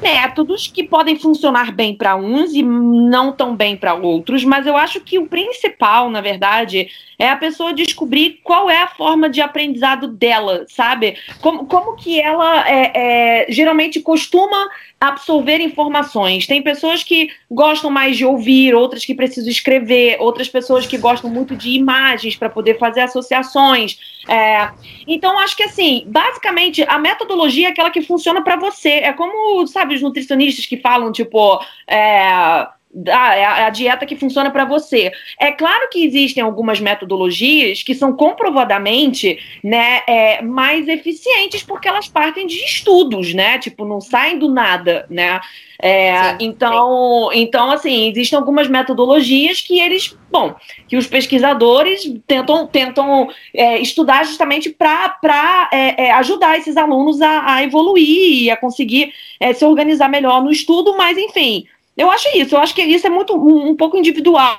métodos 0.00 0.66
que 0.66 0.82
podem 0.82 1.18
funcionar 1.18 1.72
bem 1.72 1.94
para 1.94 2.16
uns 2.16 2.52
e 2.54 2.62
não 2.62 3.32
tão 3.32 3.56
bem 3.56 3.76
para 3.76 3.94
outros, 3.94 4.44
mas 4.44 4.66
eu 4.66 4.76
acho 4.76 5.00
que 5.00 5.18
o 5.18 5.26
principal, 5.26 6.10
na 6.10 6.20
verdade, 6.20 6.88
é 7.18 7.28
a 7.30 7.36
pessoa 7.36 7.72
descobrir 7.72 8.40
qual 8.44 8.68
é 8.68 8.82
a 8.82 8.88
forma 8.88 9.28
de 9.28 9.40
aprendizado 9.40 10.08
dela, 10.08 10.66
sabe? 10.68 11.16
Como, 11.40 11.66
como 11.66 11.96
que 11.96 12.20
ela 12.20 12.68
é, 12.68 12.92
é, 12.94 13.46
geralmente 13.48 14.00
costuma 14.00 14.68
absorver 15.00 15.60
informações. 15.60 16.46
Tem 16.46 16.62
pessoas 16.62 17.02
que 17.02 17.28
gostam 17.50 17.90
mais 17.90 18.16
de 18.16 18.24
ouvir, 18.24 18.74
outras 18.74 19.04
que 19.04 19.14
precisam 19.14 19.50
escrever, 19.50 20.16
outras 20.20 20.48
pessoas 20.48 20.86
que 20.86 20.96
gostam 20.96 21.28
muito 21.28 21.54
de 21.54 21.70
imagens 21.70 22.34
para 22.34 22.48
poder 22.48 22.78
fazer 22.78 23.02
associações. 23.02 23.98
É, 24.28 24.70
então, 25.06 25.38
acho 25.38 25.56
que 25.56 25.62
assim, 25.62 26.04
basicamente, 26.06 26.82
a 26.88 26.98
metodologia 26.98 27.68
é 27.68 27.70
aquela 27.70 27.90
que 27.90 28.02
funciona 28.02 28.42
para 28.42 28.56
você. 28.56 28.88
É 28.88 29.12
como, 29.12 29.66
sabe, 29.66 29.94
os 29.94 30.02
nutricionistas 30.02 30.64
que 30.64 30.78
falam, 30.78 31.12
tipo, 31.12 31.60
é, 31.86 32.66
ah, 33.08 33.34
é 33.34 33.44
a, 33.44 33.70
dieta 33.70 34.06
que 34.06 34.16
funciona 34.16 34.50
para 34.50 34.64
você. 34.64 35.12
É 35.38 35.52
claro 35.52 35.88
que 35.90 36.04
existem 36.04 36.42
algumas 36.42 36.80
metodologias 36.80 37.82
que 37.82 37.94
são 37.94 38.12
comprovadamente 38.12 39.38
né, 39.62 40.02
é, 40.06 40.42
mais 40.42 40.88
eficientes 40.88 41.62
porque 41.62 41.88
elas 41.88 42.08
partem 42.08 42.46
de 42.46 42.56
estudos, 42.56 43.34
né? 43.34 43.58
Tipo, 43.58 43.84
não 43.84 44.00
saem 44.00 44.38
do 44.38 44.48
nada, 44.48 45.06
né? 45.10 45.40
É, 45.78 46.30
sim, 46.30 46.36
então, 46.40 47.28
sim. 47.30 47.40
então, 47.40 47.70
assim, 47.70 48.08
existem 48.08 48.38
algumas 48.38 48.66
metodologias 48.66 49.60
que 49.60 49.78
eles, 49.78 50.16
bom, 50.30 50.54
que 50.88 50.96
os 50.96 51.06
pesquisadores 51.06 52.10
tentam, 52.26 52.66
tentam 52.66 53.28
é, 53.52 53.78
estudar 53.78 54.24
justamente 54.24 54.70
para 54.70 55.68
é, 55.70 56.06
é, 56.06 56.12
ajudar 56.12 56.56
esses 56.56 56.78
alunos 56.78 57.20
a, 57.20 57.56
a 57.56 57.62
evoluir 57.62 58.44
e 58.44 58.50
a 58.50 58.56
conseguir 58.56 59.12
é, 59.38 59.52
se 59.52 59.66
organizar 59.66 60.08
melhor 60.08 60.42
no 60.42 60.50
estudo, 60.50 60.96
mas 60.96 61.18
enfim 61.18 61.66
eu 61.96 62.10
acho 62.10 62.28
isso, 62.36 62.54
eu 62.54 62.60
acho 62.60 62.74
que 62.74 62.82
isso 62.82 63.06
é 63.06 63.10
muito 63.10 63.34
um, 63.34 63.70
um 63.70 63.76
pouco 63.76 63.96
individual, 63.96 64.58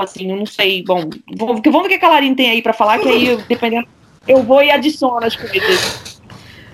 assim, 0.00 0.30
eu 0.30 0.36
não 0.36 0.46
sei. 0.46 0.82
Bom, 0.82 1.08
vamos 1.36 1.62
ver 1.62 1.96
o 1.96 1.98
que 1.98 2.04
a 2.04 2.08
Larine 2.08 2.36
tem 2.36 2.50
aí 2.50 2.62
para 2.62 2.72
falar, 2.72 2.98
que 2.98 3.08
aí, 3.08 3.36
dependendo, 3.48 3.86
eu 4.26 4.42
vou 4.42 4.62
e 4.62 4.70
adiciono 4.70 5.24
as 5.24 5.36
coisas. 5.36 6.14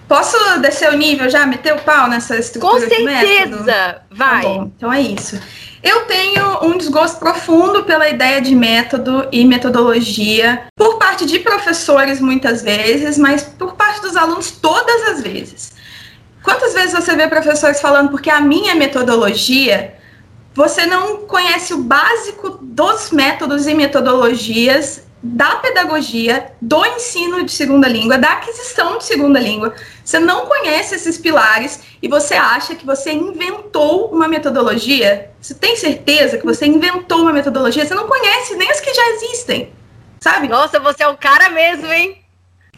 Posso 0.09 0.37
descer 0.59 0.91
o 0.93 0.97
nível 0.97 1.31
já, 1.31 1.47
meter 1.47 1.73
o 1.73 1.79
pau 1.83 2.09
nessa 2.09 2.37
estrutura 2.37 2.81
Com 2.81 2.89
certeza! 2.89 4.03
Vai! 4.11 4.43
Tá 4.43 4.51
então 4.77 4.93
é 4.93 5.01
isso. 5.01 5.41
Eu 5.83 6.05
tenho 6.07 6.65
um 6.65 6.77
desgosto 6.77 7.19
profundo 7.19 7.85
pela 7.85 8.09
ideia 8.09 8.41
de 8.41 8.55
método 8.55 9.29
e 9.33 9.45
metodologia, 9.45 10.65
por 10.77 10.99
parte 10.99 11.25
de 11.25 11.39
professores 11.39 12.21
muitas 12.21 12.61
vezes, 12.61 13.17
mas 13.17 13.45
por 13.45 13.77
parte 13.77 14.03
dos 14.03 14.17
alunos 14.17 14.51
todas 14.51 15.09
as 15.09 15.23
vezes. 15.23 15.80
Quantas 16.43 16.73
vezes 16.73 16.93
você 16.93 17.15
vê 17.15 17.29
professores 17.29 17.81
falando 17.81 18.11
porque 18.11 18.31
a 18.31 18.41
minha 18.41 18.75
metodologia, 18.75 19.95
você 20.55 20.87
não 20.87 21.19
conhece 21.27 21.75
o 21.75 21.79
básico 21.79 22.59
dos 22.61 23.11
métodos 23.11 23.67
e 23.67 23.75
metodologias 23.75 25.05
da 25.23 25.57
pedagogia, 25.57 26.53
do 26.63 26.85
ensino 26.87 27.45
de 27.45 27.53
segunda 27.53 27.87
língua, 27.87 28.17
da 28.17 28.33
aquisição 28.33 28.97
de 28.97 29.05
segunda 29.05 29.39
língua. 29.39 29.75
Você 30.03 30.19
não 30.19 30.47
conhece 30.47 30.95
esses 30.95 31.19
pilares 31.19 31.81
e 32.03 32.09
você 32.09 32.35
acha 32.35 32.75
que 32.75 32.87
você 32.87 33.13
inventou 33.13 34.07
uma 34.07 34.27
metodologia? 34.27 35.31
Você 35.41 35.55
tem 35.55 35.77
certeza 35.77 36.39
que 36.39 36.47
você 36.47 36.65
inventou 36.65 37.21
uma 37.21 37.33
metodologia? 37.35 37.85
Você 37.85 37.95
não 37.95 38.09
conhece 38.09 38.57
nem 38.57 38.71
as 38.71 38.81
que 38.81 38.95
já 38.95 39.07
existem, 39.11 39.73
sabe? 40.21 40.49
Nossa, 40.49 40.81
você 40.81 41.03
é 41.03 41.09
o 41.09 41.19
cara 41.19 41.51
mesmo, 41.51 41.93
hein? 41.93 42.19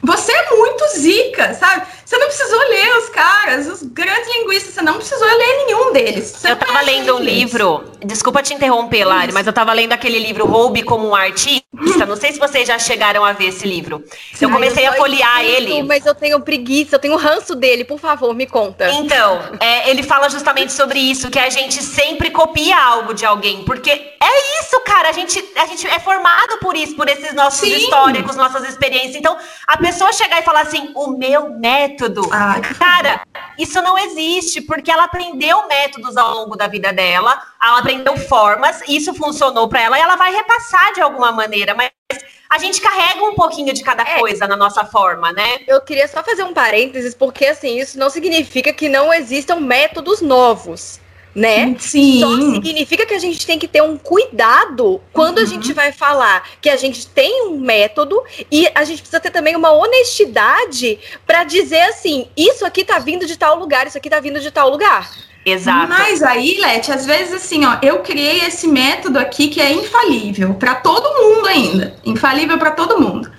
Você 0.03 0.33
é 0.33 0.51
muito 0.57 0.85
zica, 0.97 1.55
sabe? 1.55 1.87
Você 2.05 2.19
não 2.19 2.27
precisou 2.27 2.59
ler 2.59 2.99
os 2.99 3.09
caras, 3.09 3.67
os 3.69 3.83
grandes 3.85 4.29
linguistas, 4.37 4.75
você 4.75 4.83
não 4.83 4.97
precisou 4.97 5.27
ler 5.27 5.65
nenhum 5.65 5.93
deles. 5.93 6.35
Você 6.37 6.51
eu 6.51 6.57
tava 6.57 6.83
lendo 6.83 7.17
um 7.17 7.21
livro, 7.21 7.85
desculpa 8.05 8.43
te 8.43 8.53
interromper, 8.53 9.05
Lari, 9.05 9.33
mas 9.33 9.47
eu 9.47 9.53
tava 9.53 9.73
lendo 9.73 9.93
aquele 9.93 10.19
livro 10.19 10.45
Roube 10.45 10.83
como 10.83 11.09
um 11.09 11.15
artista. 11.15 11.65
Não 12.07 12.17
sei 12.17 12.33
se 12.33 12.39
vocês 12.39 12.69
já 12.69 12.79
chegaram 12.79 13.25
a 13.25 13.33
ver 13.33 13.47
esse 13.47 13.67
livro. 13.67 14.05
Eu 14.41 14.51
comecei 14.51 14.87
eu 14.87 14.91
a 14.91 14.95
folhear 14.97 15.43
ele. 15.43 15.83
Mas 15.85 16.05
eu 16.05 16.15
tenho 16.15 16.39
preguiça, 16.41 16.97
eu 16.97 16.99
tenho 16.99 17.17
ranço 17.17 17.55
dele, 17.55 17.85
por 17.85 17.99
favor, 17.99 18.35
me 18.35 18.47
conta. 18.47 18.91
Então, 18.91 19.41
é, 19.61 19.89
ele 19.89 20.03
fala 20.03 20.29
justamente 20.29 20.73
sobre 20.73 20.99
isso, 20.99 21.31
que 21.31 21.39
a 21.39 21.49
gente 21.49 21.83
sempre 21.83 22.31
copia 22.31 22.77
algo 22.77 23.15
de 23.15 23.25
alguém, 23.25 23.65
porque 23.65 23.91
é 23.91 24.61
isso, 24.61 24.79
cara, 24.81 25.09
a 25.09 25.13
gente, 25.13 25.43
a 25.57 25.67
gente 25.67 25.87
é 25.87 25.99
formado 25.99 26.59
por 26.59 26.77
isso, 26.77 26.95
por 26.95 27.09
esses 27.09 27.33
nossos 27.33 27.61
Sim. 27.61 27.75
históricos, 27.75 28.37
nossas 28.37 28.69
experiências. 28.69 29.17
Então, 29.17 29.37
a 29.67 29.79
pessoa 29.79 29.92
pessoa 29.93 30.13
chegar 30.13 30.41
e 30.41 30.45
falar 30.45 30.63
assim, 30.63 30.91
o 30.95 31.09
meu 31.09 31.51
método, 31.51 32.23
ah, 32.33 32.59
cara, 32.79 33.27
isso 33.59 33.81
não 33.83 33.99
existe, 33.99 34.63
porque 34.63 34.91
ela 34.91 35.05
aprendeu 35.05 35.69
métodos 35.69 36.17
ao 36.17 36.35
longo 36.35 36.57
da 36.57 36.67
vida 36.67 36.93
dela, 36.95 37.41
ela 37.63 37.79
aprendeu 37.79 38.17
formas, 38.17 38.81
isso 38.89 39.13
funcionou 39.13 39.69
para 39.69 39.83
ela 39.83 39.99
e 39.99 40.01
ela 40.01 40.17
vai 40.17 40.33
repassar 40.33 40.95
de 40.95 41.03
alguma 41.03 41.31
maneira, 41.31 41.75
mas 41.75 41.91
a 42.49 42.57
gente 42.57 42.81
carrega 42.81 43.23
um 43.23 43.35
pouquinho 43.35 43.75
de 43.75 43.83
cada 43.83 44.03
é. 44.03 44.19
coisa 44.19 44.47
na 44.49 44.57
nossa 44.57 44.83
forma, 44.85 45.31
né? 45.31 45.59
Eu 45.69 45.83
queria 45.83 46.09
só 46.09 46.23
fazer 46.23 46.43
um 46.43 46.55
parênteses, 46.55 47.15
porque 47.15 47.45
assim, 47.45 47.79
isso 47.79 47.99
não 47.99 48.09
significa 48.09 48.73
que 48.73 48.89
não 48.89 49.13
existam 49.13 49.57
métodos 49.57 50.23
novos 50.23 51.02
né? 51.35 51.75
Sim. 51.79 52.21
Só 52.21 52.37
significa 52.37 53.07
que 53.07 53.15
a 53.15 53.19
gente 53.19 53.47
tem 53.47 53.59
que 53.59 53.69
ter 53.69 53.83
um 53.83 53.97
cuidado 53.97 55.01
quando 55.13 55.39
uhum. 55.39 55.45
a 55.45 55.47
gente 55.47 55.73
vai 55.73 55.93
falar 55.93 56.49
que 56.61 56.69
a 56.69 56.77
gente 56.77 57.07
tem 57.07 57.49
um 57.49 57.59
método 57.59 58.23
e 58.51 58.69
a 58.75 58.85
gente 58.85 59.01
precisa 59.01 59.21
ter 59.21 59.31
também 59.31 59.57
uma 59.57 59.73
honestidade 59.73 60.99
para 61.27 61.45
dizer 61.45 61.83
assim, 61.83 62.29
isso 62.37 62.65
aqui 62.65 62.85
tá 62.85 62.99
vindo 62.99 63.27
de 63.27 63.37
tal 63.37 63.59
lugar, 63.59 63.87
isso 63.87 63.99
aqui 63.99 64.11
tá 64.11 64.21
vindo 64.21 64.41
de 64.41 64.51
tal 64.51 64.69
lugar. 64.69 65.11
Exato. 65.45 65.89
Mas 65.89 66.23
aí, 66.23 66.59
Leti, 66.61 66.93
às 66.93 67.05
vezes 67.05 67.35
assim, 67.35 67.65
ó, 67.65 67.79
eu 67.83 67.99
criei 67.99 68.41
esse 68.45 68.69
método 68.69 69.19
aqui 69.19 69.49
que 69.49 69.61
é 69.61 69.73
infalível 69.73 70.55
para 70.55 70.77
todo 70.77 71.21
mundo 71.21 71.49
ainda, 71.49 71.97
infalível 72.05 72.59
para 72.59 72.71
todo 72.71 73.01
mundo. 73.01 73.31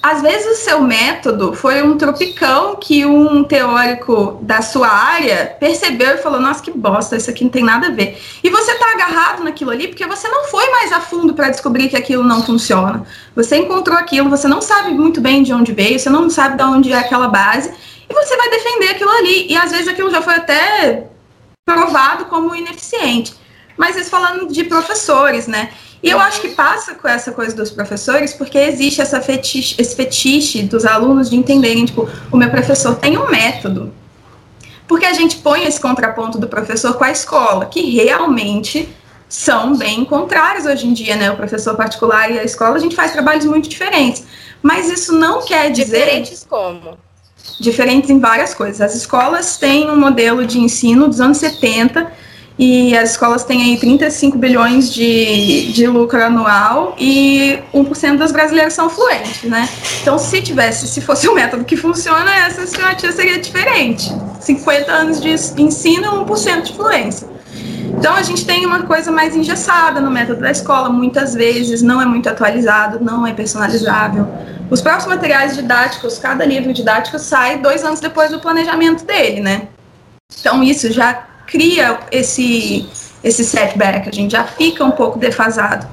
Às 0.00 0.22
vezes 0.22 0.46
o 0.46 0.64
seu 0.64 0.80
método 0.80 1.52
foi 1.52 1.82
um 1.82 1.98
tropicão 1.98 2.76
que 2.76 3.04
um 3.04 3.42
teórico 3.42 4.38
da 4.42 4.62
sua 4.62 4.88
área 4.88 5.56
percebeu 5.58 6.14
e 6.14 6.18
falou: 6.18 6.40
Nossa, 6.40 6.62
que 6.62 6.70
bosta, 6.70 7.16
isso 7.16 7.28
aqui 7.28 7.42
não 7.42 7.50
tem 7.50 7.64
nada 7.64 7.88
a 7.88 7.90
ver. 7.90 8.20
E 8.42 8.48
você 8.48 8.72
está 8.72 8.92
agarrado 8.92 9.42
naquilo 9.42 9.72
ali 9.72 9.88
porque 9.88 10.06
você 10.06 10.28
não 10.28 10.44
foi 10.44 10.70
mais 10.70 10.92
a 10.92 11.00
fundo 11.00 11.34
para 11.34 11.50
descobrir 11.50 11.88
que 11.88 11.96
aquilo 11.96 12.22
não 12.22 12.44
funciona. 12.44 13.04
Você 13.34 13.56
encontrou 13.56 13.98
aquilo, 13.98 14.30
você 14.30 14.46
não 14.46 14.62
sabe 14.62 14.92
muito 14.92 15.20
bem 15.20 15.42
de 15.42 15.52
onde 15.52 15.72
veio, 15.72 15.98
você 15.98 16.08
não 16.08 16.30
sabe 16.30 16.56
de 16.56 16.62
onde 16.62 16.92
é 16.92 16.98
aquela 16.98 17.26
base, 17.26 17.72
e 18.08 18.14
você 18.14 18.36
vai 18.36 18.50
defender 18.50 18.90
aquilo 18.90 19.10
ali. 19.10 19.50
E 19.50 19.56
às 19.56 19.72
vezes 19.72 19.88
aquilo 19.88 20.10
já 20.10 20.22
foi 20.22 20.34
até 20.34 21.08
provado 21.66 22.26
como 22.26 22.54
ineficiente. 22.54 23.34
Mas 23.76 23.96
isso 23.96 24.10
falando 24.10 24.52
de 24.52 24.64
professores, 24.64 25.46
né? 25.48 25.70
E 26.02 26.10
eu 26.10 26.20
acho 26.20 26.40
que 26.40 26.50
passa 26.50 26.94
com 26.94 27.08
essa 27.08 27.32
coisa 27.32 27.56
dos 27.56 27.70
professores, 27.70 28.32
porque 28.32 28.56
existe 28.56 29.00
essa 29.00 29.20
fetiche, 29.20 29.74
esse 29.78 29.96
fetiche 29.96 30.62
dos 30.62 30.84
alunos 30.84 31.28
de 31.28 31.36
entenderem, 31.36 31.84
tipo, 31.84 32.08
o 32.30 32.36
meu 32.36 32.50
professor 32.50 32.94
tem 32.96 33.18
um 33.18 33.28
método. 33.28 33.92
Porque 34.86 35.04
a 35.04 35.12
gente 35.12 35.36
põe 35.38 35.64
esse 35.64 35.80
contraponto 35.80 36.38
do 36.38 36.48
professor 36.48 36.94
com 36.94 37.04
a 37.04 37.10
escola, 37.10 37.66
que 37.66 37.80
realmente 37.90 38.88
são 39.28 39.76
bem 39.76 40.04
contrários 40.04 40.64
hoje 40.64 40.86
em 40.86 40.92
dia, 40.92 41.16
né? 41.16 41.30
O 41.30 41.36
professor 41.36 41.76
particular 41.76 42.30
e 42.30 42.38
a 42.38 42.44
escola, 42.44 42.76
a 42.76 42.78
gente 42.78 42.96
faz 42.96 43.12
trabalhos 43.12 43.44
muito 43.44 43.68
diferentes. 43.68 44.24
Mas 44.62 44.88
isso 44.88 45.12
não 45.12 45.44
quer 45.44 45.70
dizer. 45.70 46.06
Diferentes 46.06 46.46
como? 46.48 46.96
Diferentes 47.60 48.08
em 48.08 48.18
várias 48.18 48.54
coisas. 48.54 48.80
As 48.80 48.94
escolas 48.94 49.58
têm 49.58 49.90
um 49.90 49.96
modelo 49.96 50.46
de 50.46 50.58
ensino 50.58 51.08
dos 51.08 51.20
anos 51.20 51.38
70 51.38 52.10
e 52.58 52.96
as 52.96 53.12
escolas 53.12 53.44
têm 53.44 53.62
aí 53.62 53.78
35 53.78 54.36
bilhões 54.36 54.92
de, 54.92 55.70
de 55.72 55.86
lucro 55.86 56.20
anual 56.20 56.96
e 56.98 57.60
1% 57.72 58.16
dos 58.16 58.32
brasileiros 58.32 58.74
são 58.74 58.90
fluentes, 58.90 59.44
né? 59.44 59.68
Então, 60.02 60.18
se 60.18 60.42
tivesse, 60.42 60.88
se 60.88 61.00
fosse 61.00 61.28
um 61.28 61.34
método 61.34 61.64
que 61.64 61.76
funciona, 61.76 62.34
essa 62.34 62.64
estimativa 62.64 63.12
seria 63.12 63.38
diferente. 63.38 64.12
50 64.40 64.90
anos 64.90 65.20
de 65.20 65.30
ensino, 65.62 66.26
1% 66.26 66.62
de 66.62 66.72
fluência. 66.72 67.28
Então, 67.96 68.14
a 68.14 68.22
gente 68.22 68.44
tem 68.44 68.66
uma 68.66 68.82
coisa 68.82 69.12
mais 69.12 69.36
engessada 69.36 70.00
no 70.00 70.10
método 70.10 70.40
da 70.40 70.50
escola, 70.50 70.88
muitas 70.88 71.34
vezes 71.34 71.80
não 71.80 72.02
é 72.02 72.06
muito 72.06 72.28
atualizado, 72.28 72.98
não 73.00 73.24
é 73.24 73.32
personalizável. 73.32 74.26
Os 74.68 74.80
próprios 74.80 75.06
materiais 75.06 75.54
didáticos, 75.56 76.18
cada 76.18 76.44
livro 76.44 76.72
didático 76.72 77.20
sai 77.20 77.58
dois 77.58 77.84
anos 77.84 78.00
depois 78.00 78.30
do 78.32 78.40
planejamento 78.40 79.04
dele, 79.04 79.40
né? 79.40 79.68
Então, 80.40 80.62
isso 80.62 80.92
já 80.92 81.24
cria 81.48 81.98
esse, 82.12 82.86
esse 83.24 83.44
setback, 83.44 84.08
a 84.08 84.12
gente 84.12 84.32
já 84.32 84.44
fica 84.44 84.84
um 84.84 84.92
pouco 84.92 85.18
defasado. 85.18 85.86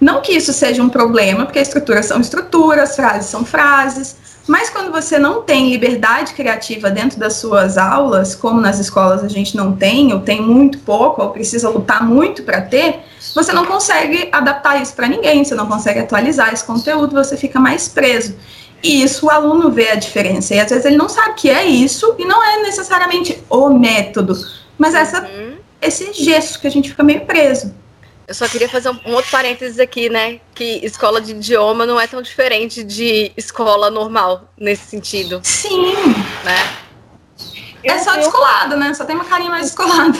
Não 0.00 0.20
que 0.20 0.32
isso 0.32 0.52
seja 0.52 0.82
um 0.82 0.88
problema, 0.88 1.44
porque 1.44 1.58
estruturas 1.58 2.06
são 2.06 2.20
estruturas, 2.20 2.96
frases 2.96 3.26
são 3.26 3.44
frases, 3.44 4.16
mas 4.46 4.68
quando 4.68 4.92
você 4.92 5.18
não 5.18 5.42
tem 5.42 5.70
liberdade 5.70 6.34
criativa 6.34 6.90
dentro 6.90 7.18
das 7.18 7.34
suas 7.36 7.78
aulas, 7.78 8.34
como 8.34 8.60
nas 8.60 8.78
escolas 8.78 9.24
a 9.24 9.28
gente 9.28 9.56
não 9.56 9.74
tem, 9.74 10.12
ou 10.12 10.20
tem 10.20 10.42
muito 10.42 10.78
pouco, 10.78 11.22
ou 11.22 11.30
precisa 11.30 11.68
lutar 11.70 12.06
muito 12.06 12.42
para 12.42 12.60
ter, 12.60 13.00
você 13.34 13.52
não 13.52 13.64
consegue 13.64 14.28
adaptar 14.30 14.80
isso 14.82 14.94
para 14.94 15.08
ninguém, 15.08 15.42
você 15.42 15.54
não 15.54 15.66
consegue 15.66 16.00
atualizar 16.00 16.52
esse 16.52 16.64
conteúdo, 16.64 17.14
você 17.14 17.36
fica 17.36 17.58
mais 17.58 17.88
preso. 17.88 18.36
E 18.82 19.02
isso 19.02 19.26
o 19.26 19.30
aluno 19.30 19.70
vê 19.70 19.88
a 19.88 19.94
diferença. 19.94 20.54
E 20.54 20.60
às 20.60 20.68
vezes 20.68 20.84
ele 20.84 20.98
não 20.98 21.08
sabe 21.08 21.34
que 21.36 21.48
é 21.48 21.64
isso 21.64 22.14
e 22.18 22.26
não 22.26 22.44
é 22.44 22.60
necessariamente 22.62 23.42
o 23.48 23.70
método 23.70 24.36
Mas 24.78 24.94
essa, 24.94 25.22
uhum. 25.22 25.58
esse 25.80 26.12
gesso 26.12 26.60
que 26.60 26.66
a 26.66 26.70
gente 26.70 26.90
fica 26.90 27.02
meio 27.02 27.24
preso. 27.24 27.74
Eu 28.26 28.34
só 28.34 28.48
queria 28.48 28.68
fazer 28.68 28.88
um, 28.88 28.98
um, 29.06 29.14
outro 29.14 29.30
parênteses 29.30 29.78
aqui, 29.78 30.08
né? 30.08 30.40
Que 30.54 30.80
escola 30.84 31.20
de 31.20 31.32
idioma 31.32 31.84
não 31.84 32.00
é 32.00 32.06
tão 32.06 32.22
diferente 32.22 32.82
de 32.82 33.30
escola 33.36 33.90
normal 33.90 34.50
nesse 34.58 34.86
sentido. 34.86 35.40
Sim. 35.42 35.92
Né? 36.42 36.84
É 37.82 37.98
só 37.98 38.16
descolado, 38.16 38.76
né? 38.76 38.94
Só 38.94 39.04
tem 39.04 39.14
uma 39.14 39.26
carinha 39.26 39.50
mais 39.50 39.66
descolada. 39.66 40.18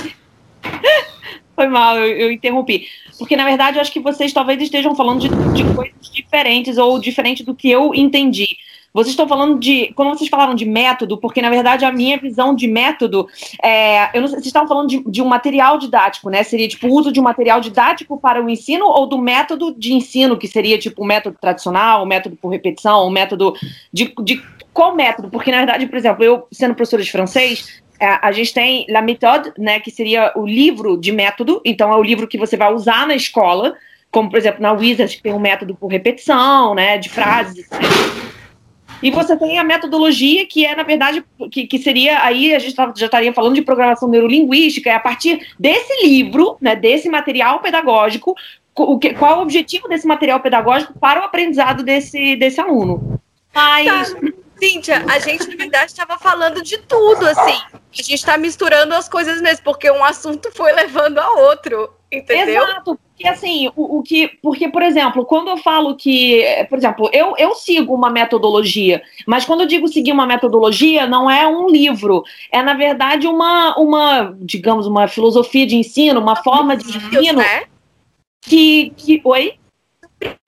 Foi 1.56 1.66
mal, 1.66 1.96
eu, 1.98 2.08
eu, 2.18 2.32
interrompi. 2.32 2.86
Porque, 3.18 3.36
na 3.36 3.44
verdade, 3.44 3.78
eu 3.78 3.80
acho 3.80 3.92
que 3.92 4.00
vocês 4.00 4.32
talvez 4.32 4.60
estejam 4.60 4.94
falando 4.94 5.20
de, 5.20 5.28
de 5.54 5.74
coisas 5.74 6.10
diferentes 6.12 6.76
ou 6.76 6.98
diferente 6.98 7.42
do 7.42 7.54
que 7.54 7.70
eu 7.70 7.94
entendi. 7.94 8.58
Vocês 8.94 9.08
estão 9.08 9.26
falando 9.26 9.58
de. 9.58 9.92
Quando 9.96 10.16
vocês 10.16 10.30
falaram 10.30 10.54
de 10.54 10.64
método, 10.64 11.18
porque 11.18 11.42
na 11.42 11.50
verdade 11.50 11.84
a 11.84 11.90
minha 11.90 12.16
visão 12.16 12.54
de 12.54 12.68
método. 12.68 13.28
É, 13.60 14.16
eu 14.16 14.20
não 14.20 14.28
sei, 14.28 14.36
vocês 14.36 14.46
estavam 14.46 14.68
falando 14.68 14.88
de, 14.88 15.02
de, 15.10 15.20
um 15.20 15.24
material 15.24 15.78
didático, 15.78 16.30
né? 16.30 16.44
Seria 16.44 16.68
tipo 16.68 16.86
o 16.86 16.92
uso 16.92 17.10
de 17.10 17.18
um 17.18 17.24
material 17.24 17.60
didático 17.60 18.16
para 18.16 18.40
o 18.40 18.48
ensino 18.48 18.86
ou 18.86 19.08
do 19.08 19.18
método 19.18 19.74
de 19.76 19.92
ensino, 19.92 20.38
que 20.38 20.46
seria 20.46 20.78
tipo 20.78 21.02
o 21.02 21.04
método 21.04 21.36
tradicional, 21.40 22.04
o 22.04 22.06
método 22.06 22.36
por 22.36 22.50
repetição, 22.50 23.04
o 23.04 23.10
método 23.10 23.52
de, 23.92 24.14
de 24.22 24.40
qual 24.72 24.94
método? 24.94 25.28
Porque 25.28 25.50
na 25.50 25.58
verdade, 25.58 25.88
por 25.88 25.96
exemplo, 25.96 26.22
eu 26.22 26.46
sendo 26.52 26.76
professora 26.76 27.02
de 27.02 27.10
francês, 27.10 27.82
é, 27.98 28.06
a 28.22 28.30
gente 28.30 28.54
tem 28.54 28.86
La 28.88 29.02
Méthode, 29.02 29.52
né, 29.58 29.80
que 29.80 29.90
seria 29.90 30.32
o 30.36 30.46
livro 30.46 30.96
de 30.96 31.10
método, 31.10 31.60
então 31.64 31.92
é 31.92 31.96
o 31.96 32.02
livro 32.02 32.28
que 32.28 32.38
você 32.38 32.56
vai 32.56 32.72
usar 32.72 33.08
na 33.08 33.16
escola, 33.16 33.74
como 34.08 34.30
por 34.30 34.38
exemplo 34.38 34.62
na 34.62 34.72
Wizard, 34.72 35.16
que 35.16 35.22
tem 35.22 35.32
um 35.32 35.40
método 35.40 35.74
por 35.74 35.88
repetição, 35.88 36.76
né, 36.76 36.96
de 36.96 37.08
frases, 37.08 37.68
e 39.04 39.10
você 39.10 39.36
tem 39.36 39.58
a 39.58 39.64
metodologia, 39.64 40.46
que 40.46 40.64
é, 40.64 40.74
na 40.74 40.82
verdade, 40.82 41.22
que, 41.52 41.66
que 41.66 41.78
seria 41.78 42.24
aí, 42.24 42.54
a 42.54 42.58
gente 42.58 42.74
já 42.74 43.04
estaria 43.04 43.34
falando 43.34 43.54
de 43.54 43.60
programação 43.60 44.08
neurolinguística, 44.08 44.88
é 44.88 44.94
a 44.94 45.00
partir 45.00 45.46
desse 45.60 46.06
livro, 46.06 46.56
né, 46.58 46.74
desse 46.74 47.06
material 47.10 47.60
pedagógico, 47.60 48.34
o 48.74 48.98
que, 48.98 49.12
qual 49.12 49.32
é 49.32 49.36
o 49.36 49.42
objetivo 49.42 49.88
desse 49.88 50.06
material 50.06 50.40
pedagógico 50.40 50.98
para 50.98 51.20
o 51.20 51.24
aprendizado 51.24 51.82
desse, 51.82 52.34
desse 52.36 52.58
aluno. 52.58 53.20
Mas. 53.54 54.14
Tá. 54.14 54.20
Cíntia, 54.56 55.04
a 55.06 55.18
gente, 55.18 55.48
na 55.48 55.56
verdade, 55.56 55.90
estava 55.90 56.16
falando 56.16 56.62
de 56.62 56.78
tudo, 56.78 57.26
assim. 57.26 57.60
A 57.72 57.78
gente 57.92 58.14
está 58.14 58.38
misturando 58.38 58.94
as 58.94 59.08
coisas 59.08 59.42
mesmo, 59.42 59.64
porque 59.64 59.90
um 59.90 60.02
assunto 60.02 60.50
foi 60.52 60.72
levando 60.72 61.18
a 61.18 61.30
outro, 61.32 61.90
entendeu? 62.18 62.62
Exato, 62.62 62.98
porque 63.14 63.28
assim, 63.28 63.68
o, 63.76 63.98
o, 63.98 64.02
que. 64.02 64.28
Porque, 64.42 64.68
por 64.68 64.82
exemplo, 64.82 65.24
quando 65.24 65.48
eu 65.48 65.56
falo 65.56 65.94
que. 65.96 66.44
Por 66.68 66.78
exemplo, 66.78 67.08
eu, 67.12 67.34
eu 67.38 67.54
sigo 67.54 67.94
uma 67.94 68.10
metodologia, 68.10 69.02
mas 69.26 69.44
quando 69.44 69.60
eu 69.60 69.66
digo 69.66 69.88
seguir 69.88 70.12
uma 70.12 70.26
metodologia, 70.26 71.06
não 71.06 71.30
é 71.30 71.46
um 71.46 71.68
livro. 71.68 72.24
É, 72.50 72.62
na 72.62 72.74
verdade, 72.74 73.26
uma, 73.26 73.76
uma 73.78 74.36
digamos, 74.40 74.86
uma 74.86 75.06
filosofia 75.06 75.66
de 75.66 75.76
ensino, 75.76 76.20
uma 76.20 76.36
forma 76.36 76.76
de 76.76 76.88
ensino. 76.88 77.38
Né? 77.38 77.64
Que, 78.42 78.92
que. 78.96 79.20
Oi? 79.24 79.54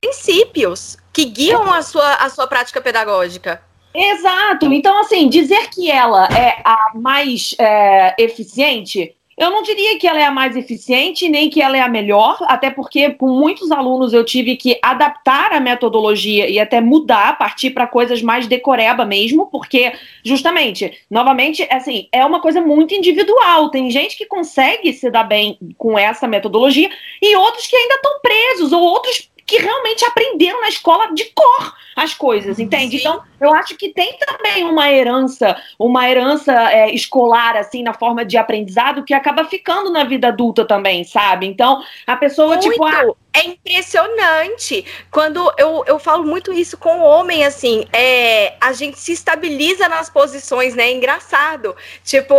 Princípios 0.00 0.96
que 1.12 1.24
guiam 1.24 1.72
a 1.72 1.82
sua, 1.82 2.14
a 2.14 2.28
sua 2.28 2.46
prática 2.46 2.80
pedagógica. 2.80 3.62
Exato. 3.96 4.66
Então, 4.66 5.00
assim, 5.00 5.28
dizer 5.28 5.70
que 5.70 5.90
ela 5.90 6.26
é 6.26 6.60
a 6.62 6.92
mais 6.94 7.54
é, 7.58 8.14
eficiente 8.18 9.15
eu 9.36 9.50
não 9.50 9.62
diria 9.62 9.98
que 9.98 10.06
ela 10.06 10.18
é 10.18 10.24
a 10.24 10.30
mais 10.30 10.56
eficiente, 10.56 11.28
nem 11.28 11.50
que 11.50 11.60
ela 11.60 11.76
é 11.76 11.80
a 11.80 11.88
melhor, 11.88 12.38
até 12.42 12.70
porque 12.70 13.10
com 13.10 13.28
muitos 13.28 13.70
alunos 13.70 14.14
eu 14.14 14.24
tive 14.24 14.56
que 14.56 14.78
adaptar 14.82 15.52
a 15.52 15.60
metodologia 15.60 16.48
e 16.48 16.58
até 16.58 16.80
mudar, 16.80 17.36
partir 17.36 17.70
para 17.70 17.86
coisas 17.86 18.22
mais 18.22 18.46
decoreba 18.46 19.04
mesmo, 19.04 19.46
porque 19.46 19.92
justamente, 20.24 20.90
novamente, 21.10 21.66
assim, 21.70 22.08
é 22.10 22.24
uma 22.24 22.40
coisa 22.40 22.62
muito 22.62 22.94
individual. 22.94 23.70
Tem 23.70 23.90
gente 23.90 24.16
que 24.16 24.24
consegue 24.24 24.92
se 24.94 25.10
dar 25.10 25.24
bem 25.24 25.58
com 25.76 25.98
essa 25.98 26.26
metodologia 26.26 26.88
e 27.20 27.36
outros 27.36 27.66
que 27.66 27.76
ainda 27.76 27.94
estão 27.96 28.20
presos, 28.20 28.72
ou 28.72 28.82
outros 28.82 29.28
que 29.46 29.58
realmente 29.58 30.04
aprenderam 30.04 30.60
na 30.60 30.68
escola 30.68 31.14
de 31.14 31.26
cor 31.26 31.74
as 31.94 32.12
coisas, 32.12 32.58
entende? 32.58 32.98
Sim. 32.98 33.08
Então, 33.08 33.22
eu 33.40 33.54
acho 33.54 33.76
que 33.76 33.88
tem 33.88 34.18
também 34.18 34.64
uma 34.64 34.90
herança, 34.90 35.56
uma 35.78 36.10
herança 36.10 36.52
é, 36.52 36.92
escolar, 36.92 37.56
assim, 37.56 37.82
na 37.82 37.94
forma 37.94 38.24
de 38.24 38.36
aprendizado, 38.36 39.04
que 39.04 39.14
acaba 39.14 39.44
ficando 39.44 39.90
na 39.90 40.04
vida 40.04 40.28
adulta 40.28 40.64
também, 40.64 41.04
sabe? 41.04 41.46
Então, 41.46 41.82
a 42.06 42.16
pessoa, 42.16 42.56
muito. 42.56 42.68
tipo. 42.68 42.84
Ah, 42.84 43.06
é 43.32 43.46
impressionante. 43.46 44.84
Quando 45.10 45.52
eu, 45.56 45.84
eu 45.86 45.98
falo 45.98 46.24
muito 46.24 46.52
isso 46.52 46.76
com 46.76 46.98
o 46.98 47.04
homem, 47.04 47.44
assim, 47.44 47.86
é, 47.92 48.54
a 48.60 48.72
gente 48.72 48.98
se 48.98 49.12
estabiliza 49.12 49.88
nas 49.88 50.10
posições, 50.10 50.74
né? 50.74 50.88
É 50.88 50.92
engraçado. 50.92 51.76
Tipo, 52.02 52.34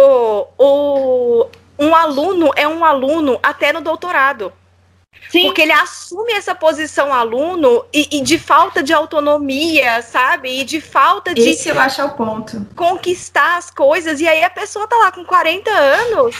o, 0.57 1.47
um 1.79 1.95
aluno 1.95 2.51
é 2.55 2.67
um 2.67 2.83
aluno 2.83 3.39
até 3.41 3.71
no 3.71 3.81
doutorado. 3.81 4.51
Sim. 5.29 5.43
Porque 5.43 5.61
ele 5.61 5.73
assume 5.73 6.31
essa 6.33 6.55
posição 6.55 7.13
aluno 7.13 7.85
e, 7.93 8.17
e, 8.17 8.21
de 8.21 8.39
falta 8.39 8.81
de 8.81 8.93
autonomia, 8.93 10.01
sabe? 10.01 10.61
E 10.61 10.63
de 10.63 10.79
falta 10.79 11.33
de. 11.33 11.41
Esse 11.41 11.69
eu 11.69 11.79
acho 11.79 12.01
é 12.01 12.05
o 12.05 12.11
ponto. 12.11 12.65
Conquistar 12.75 13.57
as 13.57 13.69
coisas. 13.69 14.21
E 14.21 14.27
aí 14.27 14.43
a 14.43 14.49
pessoa 14.49 14.87
tá 14.87 14.95
lá 14.95 15.11
com 15.11 15.25
40 15.25 15.69
anos 15.69 16.35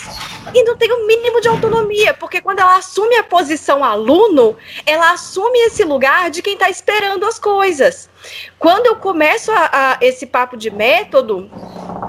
e 0.54 0.64
não 0.64 0.78
tem 0.78 0.92
o 0.92 1.04
um 1.04 1.08
mínimo 1.08 1.42
de 1.42 1.48
autonomia. 1.48 2.14
Porque 2.14 2.40
quando 2.40 2.60
ela 2.60 2.78
assume 2.78 3.16
a 3.18 3.24
posição 3.24 3.84
aluno, 3.84 4.56
ela 4.86 5.12
assume 5.12 5.60
esse 5.66 5.84
lugar 5.84 6.30
de 6.30 6.42
quem 6.42 6.58
tá 6.58 6.70
esperando 6.70 7.26
as 7.26 7.38
coisas. 7.38 8.10
Quando 8.58 8.88
eu 8.88 8.96
começo 8.96 9.52
a, 9.52 9.70
a 9.72 9.98
esse 10.02 10.26
papo 10.26 10.56
de 10.56 10.70
método, 10.70 11.50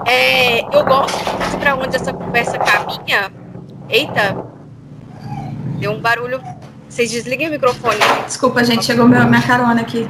é, 0.05 0.61
eu 0.61 0.83
gosto 0.85 1.17
de 1.51 1.57
para 1.57 1.75
onde 1.75 1.95
essa 1.95 2.13
conversa 2.13 2.57
caminha. 2.57 3.31
Eita, 3.89 4.45
deu 5.79 5.91
um 5.91 5.99
barulho 5.99 6.41
vocês 6.89 7.11
desliguem 7.11 7.47
o 7.47 7.51
microfone. 7.51 7.99
Desculpa, 8.25 8.63
gente, 8.63 8.83
chegou 8.83 9.07
meu, 9.07 9.23
minha 9.25 9.41
carona 9.41 9.81
aqui. 9.81 10.09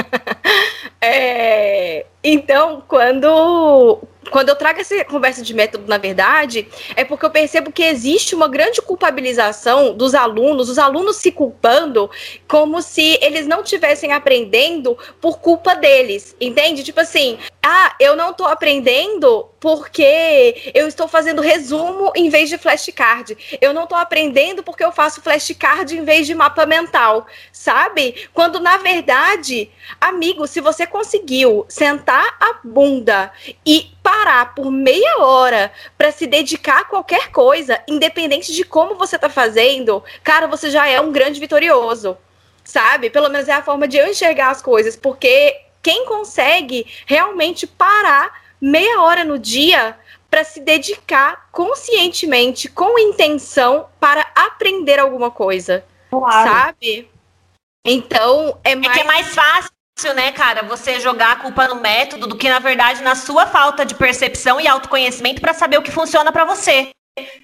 é, 1.00 2.04
então, 2.22 2.82
quando, 2.86 3.98
quando 4.32 4.48
eu 4.48 4.56
trago 4.56 4.80
essa 4.80 5.04
conversa 5.04 5.42
de 5.42 5.52
método, 5.52 5.84
na 5.86 5.98
verdade, 5.98 6.66
é 6.96 7.04
porque 7.04 7.26
eu 7.26 7.30
percebo 7.30 7.70
que 7.70 7.82
existe 7.82 8.34
uma 8.34 8.48
grande 8.48 8.80
culpabilização 8.80 9.94
dos 9.94 10.14
alunos, 10.14 10.70
os 10.70 10.78
alunos 10.78 11.16
se 11.16 11.30
culpando 11.30 12.10
como 12.48 12.80
se 12.80 13.18
eles 13.20 13.46
não 13.46 13.60
estivessem 13.60 14.10
aprendendo 14.12 14.96
por 15.20 15.38
culpa 15.38 15.76
deles, 15.76 16.34
entende? 16.40 16.82
Tipo 16.82 17.00
assim, 17.00 17.38
ah, 17.62 17.94
eu 18.00 18.16
não 18.16 18.30
estou 18.30 18.46
aprendendo 18.46 19.48
porque 19.60 20.72
eu 20.74 20.88
estou 20.88 21.06
fazendo 21.06 21.40
resumo 21.40 22.10
em 22.16 22.28
vez 22.28 22.48
de 22.48 22.58
flashcard. 22.58 23.36
Eu 23.60 23.72
não 23.72 23.84
estou 23.84 23.96
aprendendo 23.96 24.62
porque 24.62 24.82
eu 24.82 24.90
faço 24.90 25.22
flashcard 25.22 25.96
em 25.96 26.04
vez 26.04 26.26
de 26.26 26.34
mapa 26.34 26.66
mental, 26.66 27.26
sabe? 27.52 28.28
Quando 28.32 28.58
na 28.58 28.78
verdade, 28.78 29.70
amigo, 30.00 30.48
se 30.48 30.60
você 30.60 30.84
conseguiu 30.84 31.64
sentar 31.68 32.36
a 32.40 32.54
bunda 32.64 33.30
e 33.64 33.92
parar 34.02 34.54
por 34.54 34.70
meia 34.70 35.18
hora 35.18 35.72
para 35.96 36.10
se 36.10 36.26
dedicar 36.26 36.80
a 36.80 36.84
qualquer 36.84 37.30
coisa, 37.30 37.82
independente 37.88 38.52
de 38.52 38.64
como 38.64 38.96
você 38.96 39.18
tá 39.18 39.28
fazendo, 39.28 40.02
cara, 40.24 40.46
você 40.46 40.70
já 40.70 40.88
é 40.88 41.00
um 41.00 41.12
grande 41.12 41.38
vitorioso. 41.40 42.16
Sabe? 42.64 43.10
Pelo 43.10 43.28
menos 43.28 43.48
é 43.48 43.52
a 43.52 43.62
forma 43.62 43.88
de 43.88 43.96
eu 43.96 44.06
enxergar 44.06 44.50
as 44.50 44.62
coisas, 44.62 44.94
porque 44.94 45.60
quem 45.82 46.06
consegue 46.06 46.86
realmente 47.06 47.66
parar 47.66 48.40
meia 48.60 49.00
hora 49.02 49.24
no 49.24 49.38
dia 49.38 49.98
para 50.30 50.44
se 50.44 50.60
dedicar 50.60 51.48
conscientemente, 51.50 52.68
com 52.68 52.98
intenção, 52.98 53.88
para 54.00 54.24
aprender 54.34 54.98
alguma 54.98 55.30
coisa. 55.30 55.84
Claro. 56.08 56.50
Sabe? 56.50 57.10
Então, 57.84 58.58
é 58.62 58.74
mais. 58.74 58.90
É 58.90 58.94
que 58.94 59.00
é 59.00 59.04
mais 59.04 59.34
fácil 59.34 59.70
né, 60.12 60.32
cara, 60.32 60.62
você 60.62 60.98
jogar 61.00 61.32
a 61.32 61.36
culpa 61.36 61.68
no 61.68 61.76
método 61.76 62.26
do 62.26 62.36
que, 62.36 62.48
na 62.48 62.58
verdade, 62.58 63.02
na 63.02 63.14
sua 63.14 63.46
falta 63.46 63.84
de 63.84 63.94
percepção 63.94 64.60
e 64.60 64.66
autoconhecimento 64.66 65.40
para 65.40 65.54
saber 65.54 65.78
o 65.78 65.82
que 65.82 65.90
funciona 65.90 66.32
para 66.32 66.44
você. 66.44 66.90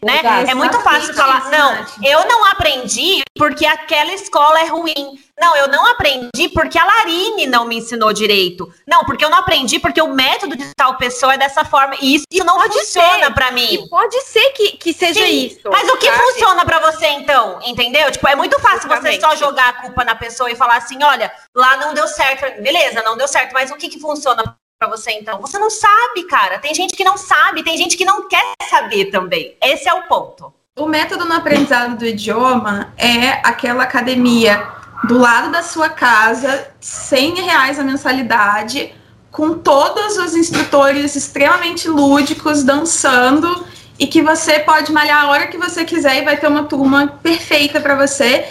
Né? 0.02 0.22
É 0.48 0.54
muito 0.54 0.80
fácil 0.80 1.12
falar, 1.12 1.50
não, 1.50 1.86
eu 2.02 2.26
não 2.26 2.44
aprendi 2.46 3.20
porque 3.36 3.66
aquela 3.66 4.14
escola 4.14 4.60
é 4.60 4.66
ruim. 4.66 5.22
Não, 5.38 5.54
eu 5.56 5.68
não 5.68 5.86
aprendi 5.86 6.48
porque 6.52 6.78
a 6.78 6.84
Larine 6.84 7.46
não 7.46 7.66
me 7.66 7.76
ensinou 7.76 8.12
direito. 8.12 8.72
Não, 8.86 9.04
porque 9.04 9.24
eu 9.24 9.30
não 9.30 9.38
aprendi 9.38 9.78
porque 9.78 10.00
o 10.00 10.12
método 10.12 10.56
de 10.56 10.74
tal 10.74 10.96
pessoa 10.96 11.34
é 11.34 11.38
dessa 11.38 11.64
forma. 11.64 11.94
E 12.00 12.16
isso, 12.16 12.24
isso 12.30 12.44
não 12.44 12.56
pode 12.56 12.76
funciona 12.78 13.30
para 13.30 13.52
mim. 13.52 13.74
E 13.74 13.88
pode 13.88 14.20
ser 14.22 14.50
que, 14.50 14.72
que 14.72 14.92
seja 14.92 15.20
Sim, 15.20 15.46
isso. 15.46 15.60
Mas 15.70 15.88
o 15.88 15.96
que 15.96 16.06
sabe? 16.06 16.18
funciona 16.18 16.64
para 16.64 16.80
você 16.80 17.06
então? 17.08 17.60
Entendeu? 17.64 18.10
Tipo, 18.10 18.26
é 18.26 18.34
muito 18.34 18.58
fácil 18.58 18.88
você 18.88 19.20
só 19.20 19.36
jogar 19.36 19.68
a 19.68 19.72
culpa 19.74 20.04
na 20.04 20.16
pessoa 20.16 20.50
e 20.50 20.56
falar 20.56 20.78
assim: 20.78 21.00
olha, 21.04 21.30
lá 21.54 21.76
não 21.76 21.94
deu 21.94 22.08
certo. 22.08 22.60
Beleza, 22.60 23.02
não 23.02 23.16
deu 23.16 23.28
certo, 23.28 23.52
mas 23.52 23.70
o 23.70 23.76
que, 23.76 23.88
que 23.88 24.00
funciona 24.00 24.57
para 24.78 24.88
você 24.88 25.10
então? 25.12 25.40
Você 25.40 25.58
não 25.58 25.68
sabe, 25.68 26.22
cara. 26.24 26.58
Tem 26.58 26.72
gente 26.72 26.94
que 26.94 27.02
não 27.02 27.16
sabe, 27.16 27.64
tem 27.64 27.76
gente 27.76 27.96
que 27.96 28.04
não 28.04 28.28
quer 28.28 28.44
saber 28.70 29.06
também. 29.06 29.56
Esse 29.60 29.88
é 29.88 29.94
o 29.94 30.02
ponto. 30.02 30.54
O 30.78 30.86
método 30.86 31.24
no 31.24 31.34
aprendizado 31.34 31.98
do 31.98 32.06
idioma 32.06 32.94
é 32.96 33.40
aquela 33.42 33.82
academia 33.82 34.68
do 35.04 35.18
lado 35.18 35.50
da 35.50 35.62
sua 35.62 35.88
casa, 35.88 36.68
100 36.80 37.42
reais 37.42 37.78
a 37.78 37.82
mensalidade, 37.82 38.94
com 39.32 39.58
todos 39.58 40.16
os 40.16 40.36
instrutores 40.36 41.16
extremamente 41.16 41.88
lúdicos 41.88 42.62
dançando 42.62 43.66
e 43.98 44.06
que 44.06 44.22
você 44.22 44.60
pode 44.60 44.92
malhar 44.92 45.24
a 45.24 45.28
hora 45.30 45.48
que 45.48 45.58
você 45.58 45.84
quiser 45.84 46.22
e 46.22 46.24
vai 46.24 46.36
ter 46.36 46.46
uma 46.46 46.64
turma 46.64 47.18
perfeita 47.20 47.80
para 47.80 47.96
você, 47.96 48.46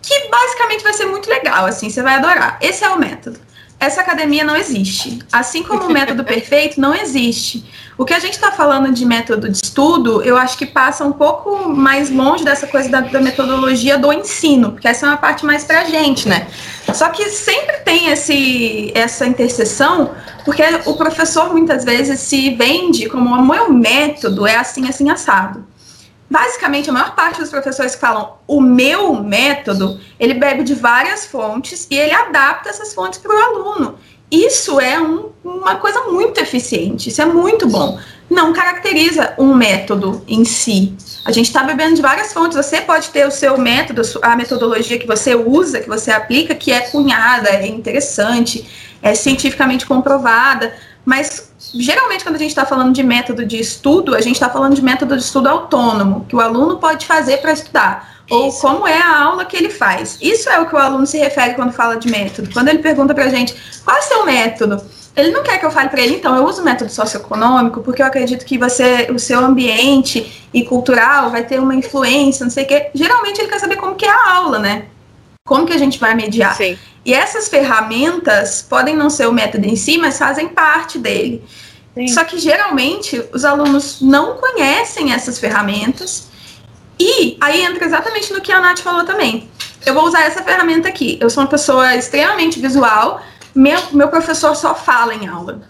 que 0.00 0.28
basicamente 0.28 0.84
vai 0.84 0.92
ser 0.92 1.06
muito 1.06 1.28
legal, 1.28 1.66
assim, 1.66 1.90
você 1.90 2.02
vai 2.02 2.14
adorar. 2.14 2.58
Esse 2.60 2.84
é 2.84 2.90
o 2.90 2.98
método. 2.98 3.40
Essa 3.78 4.00
academia 4.00 4.44
não 4.44 4.56
existe. 4.56 5.18
Assim 5.32 5.62
como 5.62 5.84
o 5.84 5.92
método 5.92 6.22
perfeito 6.24 6.80
não 6.80 6.94
existe. 6.94 7.64
O 7.96 8.04
que 8.04 8.12
a 8.12 8.18
gente 8.18 8.34
está 8.34 8.50
falando 8.50 8.92
de 8.92 9.04
método 9.04 9.48
de 9.48 9.58
estudo, 9.58 10.20
eu 10.22 10.36
acho 10.36 10.58
que 10.58 10.66
passa 10.66 11.04
um 11.04 11.12
pouco 11.12 11.68
mais 11.68 12.10
longe 12.10 12.44
dessa 12.44 12.66
coisa 12.66 12.88
da, 12.88 13.00
da 13.00 13.20
metodologia 13.20 13.96
do 13.96 14.12
ensino, 14.12 14.72
porque 14.72 14.88
essa 14.88 15.06
é 15.06 15.08
uma 15.10 15.16
parte 15.16 15.46
mais 15.46 15.64
para 15.64 15.82
a 15.82 15.84
gente, 15.84 16.28
né? 16.28 16.48
Só 16.92 17.08
que 17.10 17.28
sempre 17.30 17.76
tem 17.78 18.08
esse, 18.08 18.90
essa 18.94 19.26
interseção, 19.26 20.10
porque 20.44 20.62
o 20.86 20.94
professor 20.94 21.52
muitas 21.52 21.84
vezes 21.84 22.18
se 22.20 22.54
vende 22.56 23.08
como 23.08 23.30
o 23.30 23.46
meu 23.46 23.72
método 23.72 24.44
é 24.46 24.56
assim, 24.56 24.88
assim, 24.88 25.08
assado. 25.08 25.64
Basicamente, 26.30 26.90
a 26.90 26.92
maior 26.92 27.14
parte 27.14 27.40
dos 27.40 27.50
professores 27.50 27.94
que 27.94 28.00
falam 28.00 28.34
o 28.46 28.60
meu 28.60 29.14
método, 29.14 30.00
ele 30.18 30.34
bebe 30.34 30.64
de 30.64 30.74
várias 30.74 31.26
fontes 31.26 31.86
e 31.90 31.96
ele 31.96 32.12
adapta 32.12 32.70
essas 32.70 32.94
fontes 32.94 33.18
para 33.18 33.34
o 33.34 33.38
aluno. 33.38 33.98
Isso 34.30 34.80
é 34.80 35.00
um, 35.00 35.30
uma 35.44 35.76
coisa 35.76 36.00
muito 36.04 36.40
eficiente, 36.40 37.08
isso 37.08 37.22
é 37.22 37.24
muito 37.24 37.68
bom. 37.68 38.00
Não 38.28 38.52
caracteriza 38.52 39.34
um 39.38 39.54
método 39.54 40.24
em 40.26 40.44
si. 40.44 40.96
A 41.24 41.30
gente 41.30 41.46
está 41.46 41.62
bebendo 41.62 41.94
de 41.94 42.02
várias 42.02 42.32
fontes. 42.32 42.56
Você 42.56 42.80
pode 42.80 43.10
ter 43.10 43.26
o 43.26 43.30
seu 43.30 43.56
método, 43.56 44.02
a 44.22 44.34
metodologia 44.34 44.98
que 44.98 45.06
você 45.06 45.34
usa, 45.34 45.80
que 45.80 45.88
você 45.88 46.10
aplica, 46.10 46.54
que 46.54 46.72
é 46.72 46.80
cunhada, 46.80 47.50
é 47.50 47.66
interessante, 47.66 48.66
é 49.00 49.14
cientificamente 49.14 49.86
comprovada, 49.86 50.74
mas 51.04 51.52
geralmente 51.74 52.24
quando 52.24 52.36
a 52.36 52.38
gente 52.38 52.50
está 52.50 52.64
falando 52.64 52.92
de 52.92 53.02
método 53.02 53.44
de 53.44 53.58
estudo, 53.58 54.14
a 54.14 54.20
gente 54.20 54.36
está 54.36 54.48
falando 54.48 54.74
de 54.74 54.82
método 54.82 55.16
de 55.16 55.22
estudo 55.22 55.48
autônomo, 55.48 56.24
que 56.28 56.36
o 56.36 56.40
aluno 56.40 56.78
pode 56.78 57.06
fazer 57.06 57.38
para 57.38 57.52
estudar 57.52 58.14
ou 58.30 58.48
Isso. 58.48 58.60
como 58.60 58.86
é 58.86 59.00
a 59.00 59.22
aula 59.22 59.44
que 59.44 59.56
ele 59.56 59.70
faz. 59.70 60.18
Isso 60.20 60.48
é 60.48 60.58
o 60.58 60.66
que 60.66 60.74
o 60.74 60.78
aluno 60.78 61.06
se 61.06 61.18
refere 61.18 61.54
quando 61.54 61.72
fala 61.72 61.96
de 61.96 62.10
método. 62.10 62.50
Quando 62.52 62.68
ele 62.68 62.78
pergunta 62.78 63.14
para 63.14 63.24
a 63.24 63.28
gente 63.28 63.54
qual 63.84 63.96
é 63.96 64.00
o 64.00 64.02
seu 64.02 64.24
método, 64.24 64.82
ele 65.16 65.30
não 65.30 65.42
quer 65.42 65.58
que 65.58 65.66
eu 65.66 65.70
fale 65.70 65.88
para 65.88 66.00
ele, 66.00 66.16
então, 66.16 66.34
eu 66.36 66.44
uso 66.44 66.60
o 66.60 66.64
método 66.64 66.90
socioeconômico 66.90 67.82
porque 67.82 68.02
eu 68.02 68.06
acredito 68.06 68.44
que 68.44 68.58
você, 68.58 69.08
o 69.12 69.18
seu 69.18 69.38
ambiente 69.40 70.44
e 70.52 70.64
cultural 70.64 71.30
vai 71.30 71.44
ter 71.44 71.60
uma 71.60 71.74
influência, 71.74 72.44
não 72.44 72.50
sei 72.50 72.64
o 72.64 72.66
quê. 72.66 72.90
Geralmente 72.94 73.40
ele 73.40 73.48
quer 73.48 73.60
saber 73.60 73.76
como 73.76 73.94
que 73.94 74.06
é 74.06 74.10
a 74.10 74.34
aula, 74.34 74.58
né? 74.58 74.86
Como 75.46 75.66
que 75.66 75.72
a 75.72 75.78
gente 75.78 76.00
vai 76.00 76.14
mediar. 76.14 76.56
Sim. 76.56 76.78
E 77.04 77.12
essas 77.12 77.48
ferramentas 77.48 78.62
podem 78.62 78.96
não 78.96 79.10
ser 79.10 79.26
o 79.28 79.32
método 79.32 79.66
em 79.66 79.76
si, 79.76 79.98
mas 79.98 80.18
fazem 80.18 80.48
parte 80.48 80.98
dele. 80.98 81.44
Sim. 81.94 82.08
Só 82.08 82.24
que 82.24 82.38
geralmente 82.38 83.22
os 83.32 83.44
alunos 83.44 84.00
não 84.00 84.38
conhecem 84.38 85.12
essas 85.12 85.38
ferramentas 85.38 86.28
e 86.98 87.36
aí 87.40 87.62
entra 87.62 87.84
exatamente 87.84 88.32
no 88.32 88.40
que 88.40 88.50
a 88.50 88.60
Nath 88.60 88.80
falou 88.80 89.04
também. 89.04 89.48
Eu 89.84 89.94
vou 89.94 90.04
usar 90.04 90.22
essa 90.22 90.42
ferramenta 90.42 90.88
aqui. 90.88 91.18
Eu 91.20 91.28
sou 91.28 91.42
uma 91.42 91.48
pessoa 91.48 91.94
extremamente 91.94 92.58
visual. 92.58 93.20
Meu, 93.54 93.78
meu 93.92 94.08
professor 94.08 94.56
só 94.56 94.74
fala 94.74 95.14
em 95.14 95.28
aula. 95.28 95.60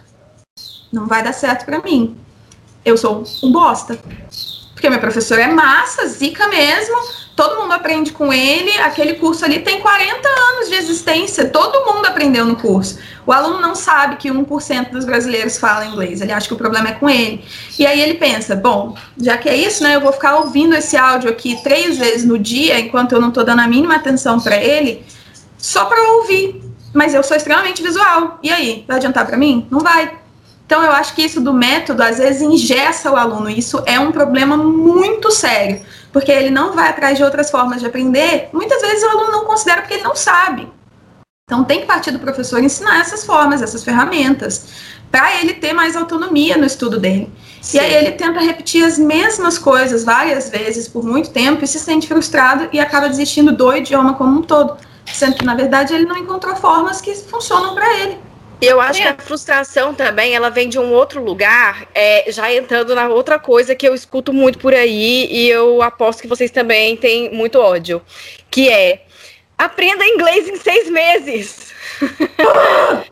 Não 0.92 1.06
vai 1.06 1.22
dar 1.22 1.32
certo 1.32 1.64
para 1.64 1.80
mim. 1.80 2.16
Eu 2.84 2.96
sou 2.96 3.24
um 3.42 3.50
bosta. 3.50 3.98
Porque 4.72 4.88
meu 4.88 5.00
professor 5.00 5.38
é 5.38 5.48
massa, 5.48 6.06
zica 6.06 6.46
mesmo 6.48 7.23
todo 7.36 7.60
mundo 7.60 7.72
aprende 7.72 8.12
com 8.12 8.32
ele, 8.32 8.70
aquele 8.78 9.14
curso 9.14 9.44
ali 9.44 9.58
tem 9.60 9.80
40 9.80 10.28
anos 10.28 10.68
de 10.68 10.74
existência, 10.74 11.48
todo 11.48 11.84
mundo 11.84 12.06
aprendeu 12.06 12.44
no 12.44 12.56
curso. 12.56 12.98
O 13.26 13.32
aluno 13.32 13.60
não 13.60 13.74
sabe 13.74 14.16
que 14.16 14.30
1% 14.30 14.90
dos 14.90 15.04
brasileiros 15.04 15.58
falam 15.58 15.88
inglês, 15.92 16.20
ele 16.20 16.32
acha 16.32 16.46
que 16.46 16.54
o 16.54 16.56
problema 16.56 16.90
é 16.90 16.92
com 16.92 17.08
ele. 17.10 17.44
E 17.78 17.86
aí 17.86 18.00
ele 18.00 18.14
pensa, 18.14 18.54
bom, 18.54 18.96
já 19.18 19.36
que 19.36 19.48
é 19.48 19.56
isso, 19.56 19.82
né, 19.82 19.96
eu 19.96 20.00
vou 20.00 20.12
ficar 20.12 20.36
ouvindo 20.36 20.76
esse 20.76 20.96
áudio 20.96 21.30
aqui 21.30 21.60
três 21.62 21.98
vezes 21.98 22.24
no 22.24 22.38
dia, 22.38 22.78
enquanto 22.78 23.12
eu 23.12 23.20
não 23.20 23.28
estou 23.28 23.44
dando 23.44 23.60
a 23.60 23.66
mínima 23.66 23.96
atenção 23.96 24.40
para 24.40 24.56
ele, 24.56 25.04
só 25.58 25.86
para 25.86 26.00
ouvir. 26.12 26.62
Mas 26.92 27.12
eu 27.12 27.24
sou 27.24 27.36
extremamente 27.36 27.82
visual. 27.82 28.38
E 28.40 28.52
aí, 28.52 28.84
vai 28.86 28.98
adiantar 28.98 29.26
para 29.26 29.36
mim? 29.36 29.66
Não 29.68 29.80
vai. 29.80 30.23
Então, 30.66 30.82
eu 30.82 30.92
acho 30.92 31.14
que 31.14 31.22
isso 31.22 31.40
do 31.40 31.52
método, 31.52 32.02
às 32.02 32.18
vezes, 32.18 32.42
ingessa 32.42 33.10
o 33.10 33.16
aluno. 33.16 33.50
Isso 33.50 33.82
é 33.86 33.98
um 34.00 34.12
problema 34.12 34.56
muito 34.56 35.30
sério 35.30 35.82
porque 36.14 36.30
ele 36.30 36.48
não 36.48 36.72
vai 36.72 36.90
atrás 36.90 37.18
de 37.18 37.24
outras 37.24 37.50
formas 37.50 37.80
de 37.80 37.86
aprender, 37.86 38.48
muitas 38.52 38.80
vezes 38.80 39.02
o 39.02 39.08
aluno 39.08 39.32
não 39.32 39.44
considera 39.46 39.82
porque 39.82 39.94
ele 39.94 40.04
não 40.04 40.14
sabe. 40.14 40.72
Então 41.44 41.64
tem 41.64 41.80
que 41.80 41.86
partir 41.86 42.12
do 42.12 42.20
professor 42.20 42.62
ensinar 42.62 43.00
essas 43.00 43.26
formas, 43.26 43.60
essas 43.60 43.82
ferramentas, 43.82 44.68
para 45.10 45.40
ele 45.40 45.54
ter 45.54 45.72
mais 45.72 45.96
autonomia 45.96 46.56
no 46.56 46.64
estudo 46.64 47.00
dele. 47.00 47.30
Sim. 47.60 47.78
E 47.78 47.80
aí 47.80 47.94
ele 47.94 48.12
tenta 48.12 48.38
repetir 48.38 48.84
as 48.84 48.96
mesmas 48.96 49.58
coisas 49.58 50.04
várias 50.04 50.48
vezes 50.48 50.86
por 50.86 51.04
muito 51.04 51.30
tempo 51.30 51.64
e 51.64 51.66
se 51.66 51.80
sente 51.80 52.06
frustrado 52.06 52.68
e 52.72 52.78
acaba 52.78 53.08
desistindo 53.08 53.50
do 53.52 53.74
idioma 53.74 54.14
como 54.14 54.38
um 54.38 54.42
todo, 54.42 54.76
sendo 55.12 55.34
que 55.34 55.44
na 55.44 55.56
verdade 55.56 55.92
ele 55.92 56.06
não 56.06 56.16
encontrou 56.16 56.54
formas 56.54 57.00
que 57.00 57.12
funcionam 57.12 57.74
para 57.74 57.92
ele. 57.98 58.20
Eu 58.60 58.80
acho 58.80 59.00
é. 59.00 59.02
que 59.02 59.08
a 59.08 59.24
frustração 59.24 59.94
também, 59.94 60.34
ela 60.34 60.48
vem 60.48 60.68
de 60.68 60.78
um 60.78 60.92
outro 60.92 61.22
lugar, 61.22 61.86
é, 61.94 62.30
já 62.30 62.52
entrando 62.52 62.94
na 62.94 63.08
outra 63.08 63.38
coisa 63.38 63.74
que 63.74 63.86
eu 63.86 63.94
escuto 63.94 64.32
muito 64.32 64.58
por 64.58 64.72
aí 64.74 65.26
e 65.30 65.48
eu 65.48 65.82
aposto 65.82 66.22
que 66.22 66.28
vocês 66.28 66.50
também 66.50 66.96
têm 66.96 67.30
muito 67.30 67.58
ódio, 67.58 68.02
que 68.50 68.68
é 68.68 69.04
aprenda 69.58 70.06
inglês 70.06 70.48
em 70.48 70.56
seis 70.56 70.88
meses. 70.90 71.72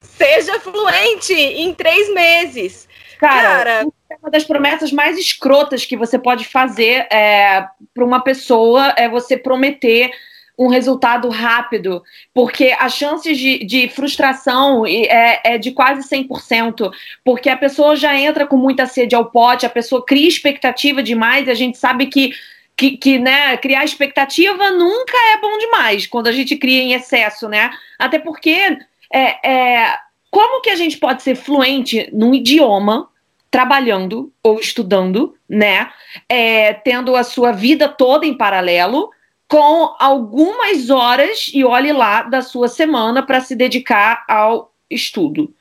Seja 0.00 0.58
fluente 0.60 1.32
em 1.32 1.72
três 1.72 2.12
meses. 2.12 2.88
Cara, 3.18 3.42
Cara, 3.42 3.86
é 4.10 4.16
uma 4.20 4.30
das 4.30 4.44
promessas 4.44 4.92
mais 4.92 5.18
escrotas 5.18 5.84
que 5.84 5.96
você 5.96 6.18
pode 6.18 6.44
fazer 6.44 7.06
é, 7.10 7.66
para 7.94 8.04
uma 8.04 8.20
pessoa 8.20 8.94
é 8.96 9.08
você 9.08 9.36
prometer 9.36 10.10
um 10.58 10.66
resultado 10.66 11.28
rápido, 11.28 12.02
porque 12.34 12.74
as 12.78 12.94
chances 12.94 13.38
de, 13.38 13.64
de 13.64 13.88
frustração 13.88 14.84
é, 14.84 15.40
é, 15.44 15.58
de 15.58 15.70
quase 15.70 16.08
100%, 16.08 16.90
porque 17.24 17.48
a 17.48 17.56
pessoa 17.56 17.94
já 17.94 18.18
entra 18.18 18.44
com 18.44 18.56
muita 18.56 18.84
sede 18.84 19.14
ao 19.14 19.26
pote, 19.26 19.64
a 19.64 19.70
pessoa 19.70 20.04
cria 20.04 20.26
expectativa 20.26 21.00
demais, 21.00 21.46
e 21.46 21.50
a 21.52 21.54
gente 21.54 21.78
sabe 21.78 22.06
que, 22.06 22.32
que, 22.76 22.96
que 22.96 23.18
né, 23.20 23.56
criar 23.58 23.84
expectativa 23.84 24.70
nunca 24.72 25.16
é 25.32 25.40
bom 25.40 25.56
demais 25.58 26.08
quando 26.08 26.26
a 26.26 26.32
gente 26.32 26.56
cria 26.56 26.82
em 26.82 26.92
excesso, 26.92 27.48
né? 27.48 27.70
Até 27.96 28.18
porque 28.18 28.78
é, 29.12 29.48
é, 29.48 29.96
como 30.28 30.60
que 30.60 30.70
a 30.70 30.76
gente 30.76 30.96
pode 30.96 31.22
ser 31.22 31.36
fluente 31.36 32.08
num 32.12 32.34
idioma 32.34 33.08
trabalhando 33.48 34.32
ou 34.42 34.58
estudando, 34.58 35.36
né? 35.48 35.88
É, 36.28 36.72
tendo 36.72 37.14
a 37.14 37.22
sua 37.22 37.52
vida 37.52 37.88
toda 37.88 38.26
em 38.26 38.36
paralelo 38.36 39.10
com 39.48 39.94
algumas 39.98 40.90
horas, 40.90 41.50
e 41.54 41.64
olhe 41.64 41.92
lá, 41.92 42.22
da 42.22 42.42
sua 42.42 42.68
semana 42.68 43.22
para 43.22 43.40
se 43.40 43.56
dedicar 43.56 44.24
ao 44.28 44.74
estudo. 44.90 45.54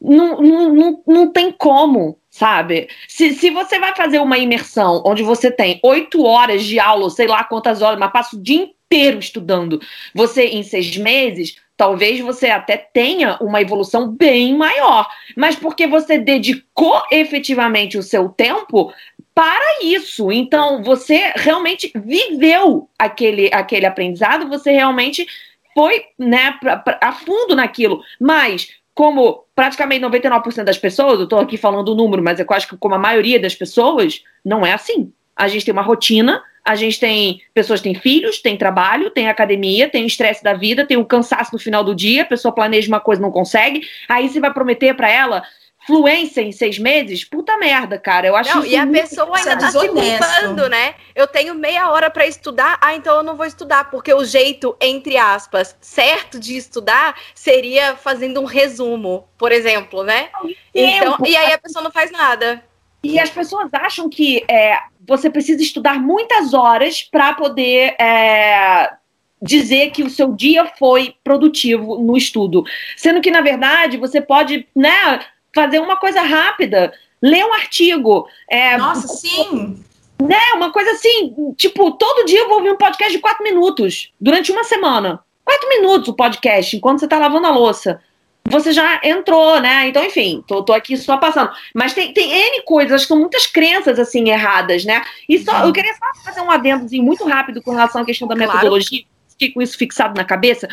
Não, 0.00 0.40
não, 0.42 0.74
não, 0.74 1.02
não 1.06 1.32
tem 1.32 1.50
como, 1.50 2.18
sabe? 2.28 2.88
Se, 3.08 3.32
se 3.34 3.50
você 3.50 3.78
vai 3.78 3.96
fazer 3.96 4.18
uma 4.18 4.36
imersão 4.36 5.02
onde 5.06 5.22
você 5.22 5.50
tem 5.50 5.80
oito 5.82 6.22
horas 6.24 6.64
de 6.64 6.78
aula, 6.78 7.08
sei 7.08 7.26
lá 7.26 7.42
quantas 7.44 7.80
horas, 7.80 7.98
mas 7.98 8.12
passa 8.12 8.36
o 8.36 8.42
dia 8.42 8.62
inteiro 8.64 9.18
estudando, 9.18 9.80
você 10.14 10.46
em 10.46 10.62
seis 10.62 10.96
meses, 10.96 11.56
talvez 11.82 12.20
você 12.20 12.46
até 12.46 12.76
tenha 12.76 13.36
uma 13.40 13.60
evolução 13.60 14.06
bem 14.08 14.56
maior. 14.56 15.08
Mas 15.36 15.56
porque 15.56 15.84
você 15.84 16.16
dedicou 16.16 17.02
efetivamente 17.10 17.98
o 17.98 18.04
seu 18.04 18.28
tempo 18.28 18.94
para 19.34 19.82
isso. 19.82 20.30
Então, 20.30 20.80
você 20.84 21.32
realmente 21.34 21.90
viveu 21.92 22.88
aquele, 22.96 23.50
aquele 23.52 23.84
aprendizado, 23.84 24.48
você 24.48 24.70
realmente 24.70 25.26
foi 25.74 26.04
né, 26.16 26.56
pra, 26.60 26.76
pra, 26.76 26.98
a 27.02 27.10
fundo 27.10 27.56
naquilo. 27.56 28.00
Mas, 28.20 28.68
como 28.94 29.44
praticamente 29.52 30.04
99% 30.04 30.62
das 30.62 30.78
pessoas, 30.78 31.18
eu 31.18 31.24
estou 31.24 31.40
aqui 31.40 31.56
falando 31.56 31.88
o 31.88 31.96
número, 31.96 32.22
mas 32.22 32.38
eu 32.38 32.46
acho 32.50 32.68
que 32.68 32.76
como 32.76 32.94
a 32.94 32.98
maioria 32.98 33.40
das 33.40 33.56
pessoas, 33.56 34.22
não 34.44 34.64
é 34.64 34.72
assim. 34.72 35.12
A 35.34 35.48
gente 35.48 35.64
tem 35.64 35.72
uma 35.72 35.82
rotina, 35.82 36.44
a 36.64 36.74
gente 36.74 36.98
tem 37.00 37.42
pessoas 37.52 37.80
têm 37.80 37.94
filhos, 37.94 38.40
tem 38.40 38.56
trabalho, 38.56 39.10
tem 39.10 39.28
academia, 39.28 39.88
tem 39.88 40.06
estresse 40.06 40.42
da 40.42 40.54
vida, 40.54 40.86
tem 40.86 40.96
o 40.96 41.04
cansaço 41.04 41.50
no 41.52 41.58
final 41.58 41.82
do 41.82 41.94
dia, 41.94 42.22
a 42.22 42.26
pessoa 42.26 42.54
planeja 42.54 42.88
uma 42.88 43.00
coisa 43.00 43.20
não 43.20 43.30
consegue, 43.30 43.86
aí 44.08 44.28
você 44.28 44.40
vai 44.40 44.52
prometer 44.52 44.94
para 44.94 45.10
ela 45.10 45.42
fluência 45.86 46.40
em 46.40 46.52
seis 46.52 46.78
meses, 46.78 47.24
puta 47.24 47.56
merda, 47.56 47.98
cara. 47.98 48.26
Eu 48.26 48.36
acho 48.36 48.54
não, 48.54 48.64
E 48.64 48.76
a 48.76 48.86
pessoa 48.86 49.36
ainda 49.36 49.56
tá 49.56 49.70
se 49.70 49.88
culpando, 49.88 50.68
né? 50.68 50.94
Eu 51.14 51.26
tenho 51.26 51.54
meia 51.54 51.90
hora 51.90 52.10
para 52.10 52.26
estudar, 52.26 52.78
ah, 52.80 52.94
então 52.94 53.16
eu 53.16 53.22
não 53.22 53.36
vou 53.36 53.46
estudar, 53.46 53.90
porque 53.90 54.12
o 54.14 54.24
jeito, 54.24 54.76
entre 54.80 55.16
aspas, 55.16 55.76
certo 55.80 56.38
de 56.38 56.56
estudar 56.56 57.16
seria 57.34 57.96
fazendo 57.96 58.40
um 58.40 58.44
resumo, 58.44 59.28
por 59.36 59.50
exemplo, 59.50 60.04
né? 60.04 60.30
Então, 60.74 61.18
e 61.26 61.36
aí 61.36 61.52
a 61.52 61.58
pessoa 61.58 61.82
não 61.82 61.90
faz 61.90 62.10
nada. 62.10 62.62
E 63.02 63.18
as 63.18 63.30
pessoas 63.30 63.68
acham 63.72 64.08
que 64.08 64.44
é, 64.48 64.78
você 65.06 65.28
precisa 65.28 65.62
estudar 65.62 66.00
muitas 66.00 66.54
horas 66.54 67.02
para 67.02 67.34
poder 67.34 67.94
é, 68.00 68.92
dizer 69.40 69.90
que 69.90 70.02
o 70.02 70.10
seu 70.10 70.32
dia 70.32 70.66
foi 70.78 71.14
produtivo 71.24 71.98
no 71.98 72.16
estudo. 72.16 72.64
Sendo 72.96 73.20
que, 73.20 73.30
na 73.30 73.40
verdade, 73.40 73.96
você 73.96 74.20
pode, 74.20 74.66
né, 74.74 75.20
fazer 75.54 75.80
uma 75.80 75.96
coisa 75.96 76.22
rápida. 76.22 76.92
lê 77.20 77.44
um 77.44 77.52
artigo. 77.52 78.26
É, 78.48 78.76
Nossa, 78.76 79.08
sim! 79.08 79.82
Né, 80.20 80.52
uma 80.54 80.70
coisa 80.70 80.92
assim, 80.92 81.34
tipo, 81.56 81.90
todo 81.92 82.24
dia 82.26 82.40
eu 82.40 82.48
vou 82.48 82.58
ouvir 82.58 82.70
um 82.70 82.76
podcast 82.76 83.12
de 83.12 83.18
quatro 83.18 83.42
minutos, 83.42 84.12
durante 84.20 84.52
uma 84.52 84.62
semana. 84.62 85.20
Quatro 85.44 85.68
minutos 85.68 86.08
o 86.08 86.14
podcast, 86.14 86.76
enquanto 86.76 87.00
você 87.00 87.08
tá 87.08 87.18
lavando 87.18 87.48
a 87.48 87.50
louça 87.50 88.00
você 88.44 88.72
já 88.72 89.00
entrou, 89.04 89.60
né? 89.60 89.88
Então, 89.88 90.04
enfim, 90.04 90.42
tô, 90.46 90.62
tô 90.62 90.72
aqui 90.72 90.96
só 90.96 91.16
passando. 91.16 91.50
Mas 91.74 91.94
tem, 91.94 92.12
tem 92.12 92.30
N 92.30 92.62
coisas, 92.64 92.92
acho 92.92 93.04
que 93.04 93.08
são 93.08 93.18
muitas 93.18 93.46
crenças, 93.46 93.98
assim, 93.98 94.28
erradas, 94.28 94.84
né? 94.84 95.02
E 95.28 95.38
só, 95.38 95.64
eu 95.64 95.72
queria 95.72 95.94
só 95.94 96.22
fazer 96.24 96.40
um 96.40 96.50
adendozinho 96.50 97.02
muito 97.02 97.24
rápido 97.24 97.62
com 97.62 97.70
relação 97.70 98.02
à 98.02 98.04
questão 98.04 98.26
da 98.28 98.34
claro. 98.34 98.52
metodologia, 98.52 99.04
fiquei 99.30 99.52
com 99.52 99.62
isso 99.62 99.78
fixado 99.78 100.14
na 100.16 100.24
cabeça. 100.24 100.68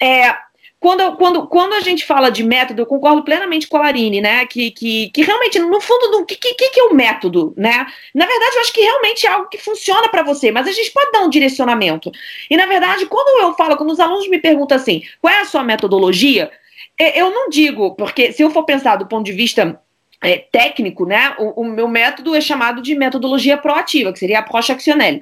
É, 0.00 0.34
quando, 0.82 1.16
quando, 1.16 1.46
quando 1.46 1.74
a 1.74 1.80
gente 1.80 2.04
fala 2.04 2.28
de 2.28 2.42
método, 2.42 2.82
eu 2.82 2.86
concordo 2.86 3.22
plenamente 3.22 3.68
com 3.68 3.76
a 3.76 3.82
Larine, 3.82 4.20
né? 4.20 4.44
Que, 4.46 4.72
que, 4.72 5.10
que 5.10 5.22
realmente, 5.22 5.60
no 5.60 5.80
fundo, 5.80 6.18
o 6.18 6.26
que, 6.26 6.34
que, 6.34 6.54
que 6.54 6.80
é 6.80 6.84
o 6.84 6.94
método, 6.94 7.54
né? 7.56 7.86
Na 8.12 8.26
verdade, 8.26 8.56
eu 8.56 8.60
acho 8.62 8.72
que 8.72 8.80
realmente 8.80 9.24
é 9.24 9.30
algo 9.30 9.48
que 9.48 9.58
funciona 9.58 10.08
para 10.08 10.24
você, 10.24 10.50
mas 10.50 10.66
a 10.66 10.72
gente 10.72 10.90
pode 10.90 11.12
dar 11.12 11.20
um 11.20 11.30
direcionamento. 11.30 12.10
E, 12.50 12.56
na 12.56 12.66
verdade, 12.66 13.06
quando 13.06 13.42
eu 13.42 13.54
falo, 13.54 13.76
quando 13.76 13.92
os 13.92 14.00
alunos 14.00 14.28
me 14.28 14.40
perguntam 14.40 14.76
assim, 14.76 15.02
qual 15.20 15.32
é 15.32 15.42
a 15.42 15.44
sua 15.44 15.62
metodologia? 15.62 16.50
É, 16.98 17.20
eu 17.20 17.30
não 17.30 17.48
digo, 17.48 17.94
porque 17.96 18.32
se 18.32 18.42
eu 18.42 18.50
for 18.50 18.64
pensar 18.64 18.96
do 18.96 19.06
ponto 19.06 19.24
de 19.24 19.32
vista 19.32 19.80
é, 20.22 20.38
técnico, 20.38 21.04
né, 21.04 21.34
o, 21.38 21.62
o, 21.62 21.64
meu 21.64 21.88
método 21.88 22.34
é 22.34 22.40
chamado 22.40 22.80
de 22.80 22.94
metodologia 22.94 23.56
proativa, 23.56 24.12
que 24.12 24.18
seria 24.18 24.38
a 24.38 24.40
approche 24.40 24.72
actionnelle. 24.72 25.20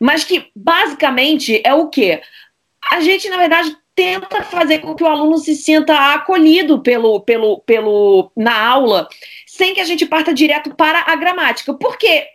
Mas 0.00 0.24
que 0.24 0.50
basicamente 0.56 1.60
é 1.64 1.74
o 1.74 1.88
quê? 1.88 2.20
A 2.90 3.00
gente, 3.00 3.28
na 3.28 3.36
verdade, 3.36 3.76
tenta 3.94 4.42
fazer 4.42 4.78
com 4.78 4.94
que 4.94 5.04
o 5.04 5.06
aluno 5.06 5.36
se 5.38 5.54
sinta 5.54 6.14
acolhido 6.14 6.80
pelo, 6.80 7.20
pelo, 7.20 7.60
pelo, 7.60 8.32
na 8.36 8.66
aula, 8.66 9.08
sem 9.46 9.74
que 9.74 9.80
a 9.80 9.84
gente 9.84 10.06
parta 10.06 10.32
direto 10.32 10.74
para 10.74 11.04
a 11.06 11.14
gramática. 11.16 11.74
Porque, 11.74 12.26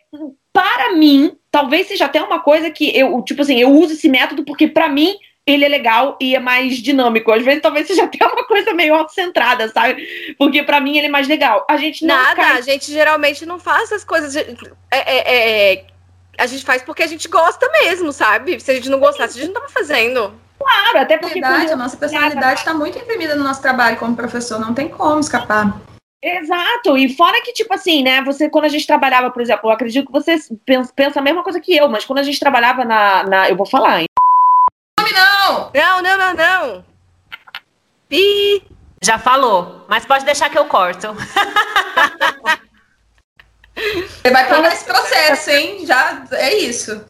para 0.54 0.94
mim, 0.94 1.36
talvez 1.50 1.88
seja 1.88 2.06
até 2.06 2.22
uma 2.22 2.40
coisa 2.40 2.70
que 2.70 2.96
eu, 2.96 3.22
tipo 3.24 3.42
assim, 3.42 3.60
eu 3.60 3.72
uso 3.72 3.94
esse 3.94 4.08
método 4.08 4.46
porque, 4.46 4.68
para 4.68 4.88
mim, 4.88 5.16
ele 5.48 5.64
é 5.64 5.68
legal 5.68 6.18
e 6.20 6.36
é 6.36 6.40
mais 6.40 6.78
dinâmico. 6.78 7.32
Às 7.32 7.44
vezes, 7.44 7.62
talvez 7.62 7.88
seja 7.88 8.06
até 8.06 8.26
uma 8.26 8.46
coisa 8.46 8.74
meio 8.74 8.96
autocentrada, 8.96 9.68
sabe? 9.70 10.36
Porque 10.38 10.64
para 10.64 10.80
mim 10.82 10.98
ele 10.98 11.08
é 11.08 11.10
mais 11.10 11.28
legal. 11.28 11.66
A 11.70 11.78
gente 11.78 12.04
não. 12.04 12.16
Nada, 12.16 12.36
cai... 12.36 12.58
a 12.58 12.62
gente 12.62 12.92
geralmente 12.92 13.46
não 13.46 13.60
faz 13.60 13.92
as 13.92 14.04
coisas. 14.04 14.36
É, 14.36 14.46
é, 14.92 15.74
é, 15.74 15.86
a 16.38 16.48
gente 16.48 16.66
faz 16.66 16.82
porque 16.82 17.04
a 17.04 17.08
gente 17.08 17.28
gosta 17.28 17.70
mesmo, 17.72 18.12
sabe? 18.12 18.60
Se 18.60 18.72
a 18.72 18.74
gente 18.74 18.90
não 18.90 19.00
gostasse, 19.00 19.38
a 19.38 19.42
gente 19.42 19.54
não 19.54 19.62
tava 19.62 19.72
fazendo. 19.72 20.34
Claro, 20.58 21.00
até 21.00 21.18
porque. 21.18 21.40
Verdade, 21.40 21.72
a 21.72 21.76
nossa 21.76 21.96
personalidade 21.96 22.60
está 22.60 22.74
muito 22.74 22.98
imprimida 22.98 23.36
no 23.36 23.44
nosso 23.44 23.62
trabalho 23.62 23.98
como 23.98 24.16
professor, 24.16 24.60
não 24.60 24.74
tem 24.74 24.90
como 24.90 25.20
escapar. 25.20 25.80
Exato, 26.24 26.98
e 26.98 27.16
fora 27.16 27.40
que, 27.44 27.54
tipo 27.54 27.72
assim, 27.72 28.02
né, 28.02 28.24
você, 28.24 28.50
quando 28.50 28.66
a 28.66 28.70
gente 28.70 28.88
trabalhava, 28.88 29.30
por 29.30 29.44
exemplo, 29.44 29.70
eu 29.70 29.74
acredito 29.74 30.08
que 30.08 30.12
você 30.12 30.36
pensa, 30.66 30.92
pensa 30.96 31.20
a 31.20 31.22
mesma 31.22 31.44
coisa 31.44 31.60
que 31.60 31.78
eu, 31.78 31.88
mas 31.88 32.04
quando 32.04 32.18
a 32.18 32.24
gente 32.24 32.40
trabalhava 32.40 32.84
na, 32.84 33.24
na 33.26 33.48
eu 33.48 33.56
vou 33.56 33.68
falar, 33.68 34.02
hein? 34.02 34.08
Não! 35.12 35.72
Não, 35.74 36.02
não, 36.02 36.18
não, 36.18 36.34
não! 36.34 36.86
Pi! 38.10 38.64
Já 39.02 39.20
falou, 39.20 39.86
mas 39.88 40.06
pode 40.06 40.26
deixar 40.26 40.50
que 40.50 40.58
eu 40.58 40.66
corto. 40.66 41.08
Você 43.76 44.32
vai 44.32 44.48
pagar 44.48 44.74
esse 44.74 44.86
processo, 44.86 45.52
hein? 45.52 45.86
Já 45.86 46.26
é 46.32 46.56
isso. 46.56 47.06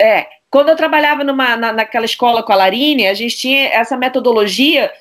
É. 0.00 0.26
Quando 0.50 0.68
eu 0.68 0.76
trabalhava 0.76 1.24
numa, 1.24 1.56
na, 1.56 1.72
naquela 1.72 2.04
escola 2.04 2.42
com 2.42 2.52
a 2.52 2.56
Larine, 2.56 3.06
a 3.06 3.14
gente 3.14 3.36
tinha 3.36 3.68
essa 3.68 3.96
metodologia 3.96 4.92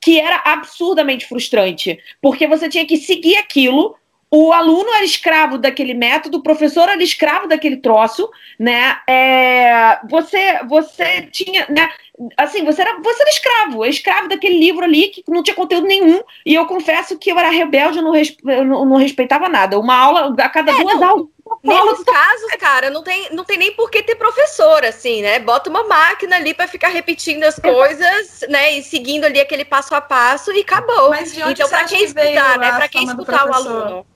que 0.00 0.20
era 0.20 0.42
absurdamente 0.44 1.26
frustrante. 1.26 1.98
Porque 2.20 2.46
você 2.46 2.68
tinha 2.68 2.86
que 2.86 2.96
seguir 2.96 3.36
aquilo 3.36 3.96
o 4.30 4.52
aluno 4.52 4.90
era 4.94 5.04
escravo 5.04 5.56
daquele 5.56 5.94
método, 5.94 6.38
o 6.38 6.42
professor 6.42 6.88
era 6.88 7.02
escravo 7.02 7.46
daquele 7.46 7.76
troço, 7.76 8.28
né? 8.58 8.98
É, 9.08 10.00
você, 10.08 10.60
você 10.68 11.22
tinha, 11.30 11.66
né? 11.68 11.88
Assim, 12.36 12.64
você 12.64 12.82
era, 12.82 12.98
você 13.00 13.22
era 13.22 13.30
escravo, 13.30 13.84
escravo 13.84 14.28
daquele 14.28 14.58
livro 14.58 14.84
ali 14.84 15.08
que 15.08 15.22
não 15.28 15.42
tinha 15.42 15.54
conteúdo 15.54 15.86
nenhum. 15.86 16.22
E 16.44 16.54
eu 16.54 16.66
confesso 16.66 17.18
que 17.18 17.30
eu 17.30 17.38
era 17.38 17.50
rebelde, 17.50 17.98
eu 17.98 18.04
não, 18.04 18.14
eu 18.16 18.64
não, 18.64 18.84
não 18.84 18.96
respeitava 18.96 19.48
nada. 19.48 19.78
Uma 19.78 19.96
aula 19.96 20.34
a 20.38 20.48
cada 20.48 20.72
é, 20.72 20.82
duas 20.82 21.00
não, 21.00 21.08
aulas. 21.08 21.35
Nesses 21.62 22.04
casos, 22.04 22.50
cara, 22.58 22.90
não 22.90 23.02
tem, 23.02 23.32
não 23.32 23.44
tem 23.44 23.56
nem 23.56 23.72
por 23.72 23.90
que 23.90 24.02
ter 24.02 24.16
professor, 24.16 24.84
assim, 24.84 25.22
né? 25.22 25.38
Bota 25.38 25.70
uma 25.70 25.84
máquina 25.84 26.36
ali 26.36 26.52
para 26.52 26.66
ficar 26.66 26.88
repetindo 26.88 27.44
as 27.44 27.56
coisas, 27.58 28.44
né? 28.48 28.72
E 28.72 28.82
seguindo 28.82 29.24
ali 29.24 29.40
aquele 29.40 29.64
passo 29.64 29.94
a 29.94 30.00
passo 30.00 30.52
e 30.52 30.60
acabou. 30.60 31.10
Mas 31.10 31.32
de 31.32 31.42
onde 31.42 31.52
então, 31.52 31.68
para 31.68 31.84
quem 31.84 32.04
escutar, 32.04 32.58
né? 32.58 32.72
Para 32.72 32.88
quem 32.88 33.04
escutar 33.04 33.48
o 33.48 33.54
aluno? 33.54 34.06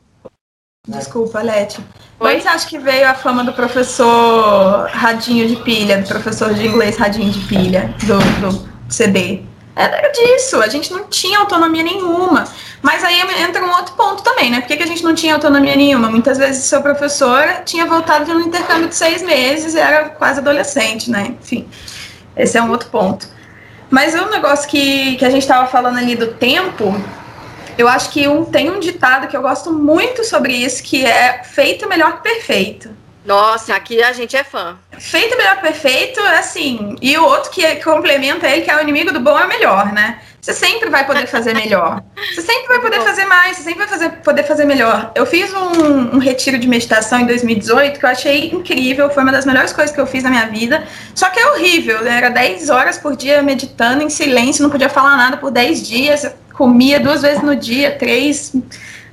Desculpa, 0.88 1.40
Leti. 1.40 1.80
Onde 2.18 2.42
você 2.42 2.48
acha 2.48 2.68
que 2.68 2.78
veio 2.78 3.08
a 3.08 3.14
fama 3.14 3.44
do 3.44 3.52
professor 3.52 4.88
Radinho 4.88 5.46
de 5.46 5.56
Pilha, 5.56 6.02
do 6.02 6.08
professor 6.08 6.52
de 6.52 6.66
inglês 6.66 6.96
Radinho 6.96 7.30
de 7.30 7.40
Pilha, 7.46 7.94
do, 8.06 8.18
do 8.40 8.92
CD? 8.92 9.42
Era 9.80 10.08
disso, 10.08 10.60
a 10.60 10.68
gente 10.68 10.92
não 10.92 11.04
tinha 11.04 11.38
autonomia 11.38 11.82
nenhuma. 11.82 12.44
Mas 12.82 13.02
aí 13.02 13.20
entra 13.42 13.64
um 13.64 13.70
outro 13.70 13.94
ponto 13.94 14.22
também, 14.22 14.50
né? 14.50 14.60
Por 14.60 14.68
que, 14.68 14.76
que 14.76 14.82
a 14.82 14.86
gente 14.86 15.02
não 15.02 15.14
tinha 15.14 15.34
autonomia 15.34 15.74
nenhuma? 15.74 16.10
Muitas 16.10 16.36
vezes 16.36 16.64
seu 16.64 16.82
professor 16.82 17.62
tinha 17.64 17.86
voltado 17.86 18.26
de 18.26 18.30
um 18.30 18.40
intercâmbio 18.40 18.88
de 18.88 18.94
seis 18.94 19.22
meses 19.22 19.74
e 19.74 19.78
era 19.78 20.10
quase 20.10 20.40
adolescente, 20.40 21.10
né? 21.10 21.34
Enfim, 21.40 21.66
esse 22.36 22.58
é 22.58 22.62
um 22.62 22.70
outro 22.70 22.90
ponto. 22.90 23.26
Mas 23.88 24.14
o 24.14 24.30
negócio 24.30 24.68
que, 24.68 25.16
que 25.16 25.24
a 25.24 25.30
gente 25.30 25.42
estava 25.42 25.66
falando 25.66 25.98
ali 25.98 26.14
do 26.14 26.28
tempo, 26.34 26.94
eu 27.76 27.88
acho 27.88 28.10
que 28.10 28.28
um, 28.28 28.44
tem 28.44 28.70
um 28.70 28.78
ditado 28.78 29.28
que 29.28 29.36
eu 29.36 29.42
gosto 29.42 29.72
muito 29.72 30.24
sobre 30.24 30.52
isso, 30.52 30.82
que 30.82 31.04
é 31.04 31.42
feito 31.42 31.88
melhor 31.88 32.18
que 32.18 32.22
perfeito. 32.22 32.90
Nossa, 33.30 33.76
aqui 33.76 34.02
a 34.02 34.12
gente 34.12 34.36
é 34.36 34.42
fã. 34.42 34.76
Feito 34.98 35.36
melhor 35.36 35.54
que 35.54 35.62
perfeito, 35.62 36.18
é 36.18 36.38
assim. 36.38 36.96
E 37.00 37.16
o 37.16 37.24
outro 37.24 37.52
que 37.52 37.76
complementa 37.76 38.48
ele, 38.48 38.62
que 38.62 38.70
é 38.72 38.76
o 38.76 38.80
inimigo 38.80 39.12
do 39.12 39.20
bom, 39.20 39.38
é 39.38 39.44
o 39.44 39.48
melhor, 39.48 39.92
né? 39.92 40.18
Você 40.40 40.52
sempre 40.52 40.90
vai 40.90 41.06
poder 41.06 41.28
fazer 41.28 41.54
melhor. 41.54 42.02
Você 42.34 42.42
sempre 42.42 42.66
vai 42.66 42.80
poder 42.80 43.00
fazer 43.02 43.26
mais, 43.26 43.56
você 43.56 43.62
sempre 43.62 43.78
vai 43.78 43.88
fazer, 43.88 44.10
poder 44.24 44.42
fazer 44.42 44.64
melhor. 44.64 45.12
Eu 45.14 45.24
fiz 45.24 45.54
um, 45.54 46.16
um, 46.16 46.18
retiro 46.18 46.58
de 46.58 46.66
meditação 46.66 47.20
em 47.20 47.26
2018 47.26 48.00
que 48.00 48.04
eu 48.04 48.10
achei 48.10 48.50
incrível, 48.50 49.08
foi 49.10 49.22
uma 49.22 49.30
das 49.30 49.46
melhores 49.46 49.72
coisas 49.72 49.94
que 49.94 50.00
eu 50.00 50.08
fiz 50.08 50.24
na 50.24 50.30
minha 50.30 50.46
vida. 50.46 50.82
Só 51.14 51.30
que 51.30 51.38
é 51.38 51.52
horrível, 51.52 52.02
né? 52.02 52.16
era 52.16 52.30
10 52.30 52.68
horas 52.68 52.98
por 52.98 53.14
dia 53.14 53.44
meditando 53.44 54.02
em 54.02 54.10
silêncio, 54.10 54.60
não 54.60 54.70
podia 54.70 54.88
falar 54.88 55.16
nada 55.16 55.36
por 55.36 55.52
10 55.52 55.86
dias 55.86 56.34
comia 56.52 57.00
duas 57.00 57.22
vezes 57.22 57.42
no 57.42 57.56
dia, 57.56 57.96
três, 57.96 58.52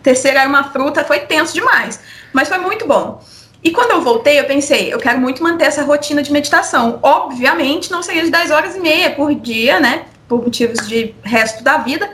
terceira 0.03 0.41
era 0.41 0.49
uma 0.49 0.65
fruta, 0.65 1.05
foi 1.05 1.19
tenso 1.19 1.53
demais, 1.53 1.97
mas 2.33 2.49
foi 2.49 2.57
muito 2.57 2.85
bom. 2.85 3.23
E 3.67 3.71
quando 3.71 3.91
eu 3.91 4.01
voltei, 4.01 4.39
eu 4.39 4.45
pensei, 4.45 4.93
eu 4.93 4.97
quero 4.97 5.19
muito 5.19 5.43
manter 5.43 5.65
essa 5.65 5.83
rotina 5.83 6.23
de 6.23 6.31
meditação. 6.31 6.99
Obviamente, 7.03 7.91
não 7.91 8.01
seria 8.01 8.23
de 8.23 8.31
10 8.31 8.49
horas 8.49 8.77
e 8.77 8.79
meia 8.79 9.11
por 9.11 9.35
dia, 9.35 9.77
né? 9.77 10.05
Por 10.25 10.41
motivos 10.41 10.87
de 10.87 11.13
resto 11.21 11.61
da 11.65 11.75
vida. 11.75 12.09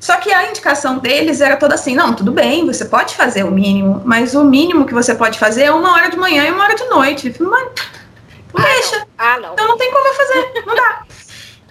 Só 0.00 0.16
que 0.16 0.32
a 0.32 0.50
indicação 0.50 0.98
deles 0.98 1.40
era 1.40 1.56
toda 1.56 1.76
assim: 1.76 1.94
não, 1.94 2.16
tudo 2.16 2.32
bem, 2.32 2.66
você 2.66 2.84
pode 2.84 3.14
fazer 3.14 3.44
o 3.44 3.50
mínimo, 3.52 4.02
mas 4.04 4.34
o 4.34 4.42
mínimo 4.42 4.84
que 4.84 4.92
você 4.92 5.14
pode 5.14 5.38
fazer 5.38 5.66
é 5.66 5.70
uma 5.70 5.92
hora 5.92 6.10
de 6.10 6.16
manhã 6.16 6.44
e 6.48 6.50
uma 6.50 6.64
hora 6.64 6.74
de 6.74 6.84
noite. 6.86 7.32
Mas, 7.38 7.68
ah, 8.56 8.60
deixa. 8.60 8.98
Não. 8.98 9.06
Ah, 9.18 9.38
não. 9.38 9.52
Então 9.52 9.68
não 9.68 9.78
tem 9.78 9.92
como 9.92 10.04
eu 10.04 10.14
fazer, 10.14 10.64
não 10.66 10.74
dá. 10.74 11.02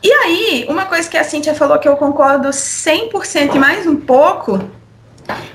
E 0.02 0.10
aí, 0.10 0.66
uma 0.70 0.86
coisa 0.86 1.10
que 1.10 1.18
a 1.18 1.24
Cintia 1.26 1.54
falou 1.54 1.78
que 1.80 1.90
eu 1.90 1.98
concordo 1.98 2.48
100% 2.48 3.56
e 3.56 3.60
mais 3.60 3.86
um 3.86 3.98
pouco 3.98 4.58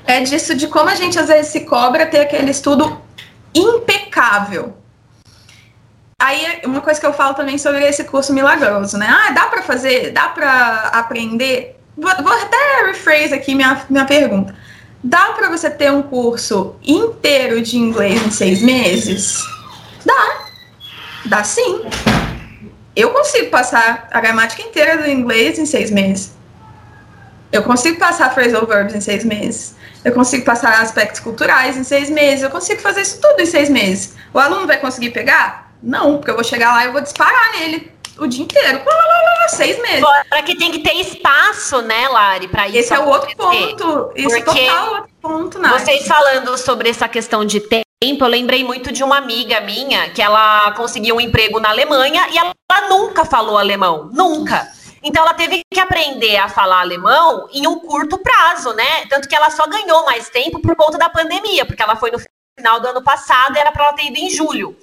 é 0.05 0.19
disso 0.19 0.53
de 0.53 0.67
como 0.67 0.91
a 0.91 0.95
gente 0.95 1.17
às 1.17 1.27
vezes 1.27 1.51
se 1.51 1.61
cobra 1.61 2.05
ter 2.05 2.19
aquele 2.19 2.51
estudo 2.51 3.01
impecável. 3.53 4.75
Aí, 6.19 6.61
uma 6.65 6.79
coisa 6.79 6.99
que 6.99 7.05
eu 7.05 7.13
falo 7.13 7.33
também 7.33 7.57
sobre 7.57 7.85
esse 7.85 8.05
curso 8.05 8.33
milagroso, 8.33 8.97
né? 8.97 9.07
Ah, 9.09 9.31
dá 9.31 9.47
para 9.47 9.61
fazer, 9.61 10.11
dá 10.11 10.29
para 10.29 10.89
aprender. 10.93 11.77
Vou, 11.97 12.11
vou, 12.23 12.31
até 12.31 12.85
rephrase 12.85 13.33
aqui 13.33 13.53
minha, 13.53 13.85
minha 13.89 14.05
pergunta. 14.05 14.55
Dá 15.03 15.33
para 15.33 15.49
você 15.49 15.69
ter 15.69 15.91
um 15.91 16.01
curso 16.01 16.75
inteiro 16.81 17.61
de 17.61 17.77
inglês 17.77 18.25
em 18.25 18.31
seis 18.31 18.61
meses? 18.61 19.43
Dá. 20.05 20.45
Dá 21.25 21.43
sim. 21.43 21.81
Eu 22.95 23.09
consigo 23.09 23.49
passar 23.49 24.07
a 24.11 24.21
gramática 24.21 24.61
inteira 24.61 24.97
do 24.97 25.09
inglês 25.09 25.59
em 25.59 25.65
seis 25.65 25.91
meses. 25.91 26.33
Eu 27.53 27.61
consigo 27.61 27.99
passar 27.99 28.33
phrasal 28.33 28.65
verbs 28.65 28.95
em 28.95 28.99
seis 28.99 29.23
meses. 29.23 29.75
Eu 30.03 30.11
consigo 30.11 30.43
passar 30.43 30.81
aspectos 30.81 31.19
culturais 31.19 31.77
em 31.77 31.83
seis 31.83 32.09
meses. 32.09 32.41
Eu 32.41 32.49
consigo 32.49 32.81
fazer 32.81 33.01
isso 33.01 33.21
tudo 33.21 33.39
em 33.39 33.45
seis 33.45 33.69
meses. 33.69 34.15
O 34.33 34.39
aluno 34.39 34.65
vai 34.65 34.77
conseguir 34.77 35.11
pegar? 35.11 35.71
Não, 35.81 36.17
porque 36.17 36.31
eu 36.31 36.35
vou 36.35 36.43
chegar 36.43 36.73
lá 36.73 36.83
e 36.83 36.91
vou 36.91 36.99
disparar 36.99 37.51
nele 37.59 37.91
o 38.17 38.25
dia 38.25 38.43
inteiro. 38.43 38.81
Seis 39.49 39.79
meses. 39.83 40.03
Para 40.29 40.41
que 40.41 40.57
tem 40.57 40.71
que 40.71 40.79
ter 40.79 40.95
espaço, 40.95 41.79
né, 41.83 42.07
Lari, 42.07 42.47
para 42.47 42.67
isso. 42.67 42.79
Esse 42.79 42.93
é 42.95 42.99
o 42.99 43.07
outro 43.07 43.37
ponto. 43.37 44.11
Isso 44.15 44.35
é 44.35 44.41
total 44.41 44.93
outro 44.95 45.09
ponto, 45.21 45.59
Nath. 45.59 45.79
Vocês 45.79 46.07
falando 46.07 46.57
sobre 46.57 46.89
essa 46.89 47.07
questão 47.07 47.45
de 47.45 47.59
tempo 47.59 47.83
eu 48.03 48.27
lembrei 48.27 48.65
muito 48.65 48.91
de 48.91 49.01
uma 49.01 49.17
amiga 49.17 49.61
minha 49.61 50.09
que 50.09 50.21
ela 50.21 50.71
conseguiu 50.73 51.15
um 51.15 51.21
emprego 51.21 51.59
na 51.59 51.69
Alemanha 51.69 52.27
e 52.31 52.37
ela 52.37 52.53
nunca 52.89 53.23
falou 53.23 53.57
alemão, 53.57 54.09
nunca. 54.11 54.67
Então 55.03 55.23
ela 55.23 55.33
teve 55.33 55.61
que 55.71 55.79
aprender 55.79 56.37
a 56.37 56.47
falar 56.47 56.79
alemão 56.79 57.47
em 57.51 57.67
um 57.67 57.79
curto 57.79 58.17
prazo, 58.17 58.73
né? 58.73 59.05
Tanto 59.07 59.27
que 59.27 59.35
ela 59.35 59.49
só 59.49 59.67
ganhou 59.67 60.05
mais 60.05 60.29
tempo 60.29 60.61
por 60.61 60.75
conta 60.75 60.97
da 60.97 61.09
pandemia, 61.09 61.65
porque 61.65 61.83
ela 61.83 61.95
foi 61.95 62.09
no 62.09 62.19
final 62.57 62.79
do 62.79 62.87
ano 62.87 63.03
passado 63.03 63.57
era 63.57 63.71
para 63.71 63.85
ela 63.85 63.93
ter 63.93 64.05
ido 64.05 64.17
em 64.17 64.29
julho. 64.29 64.77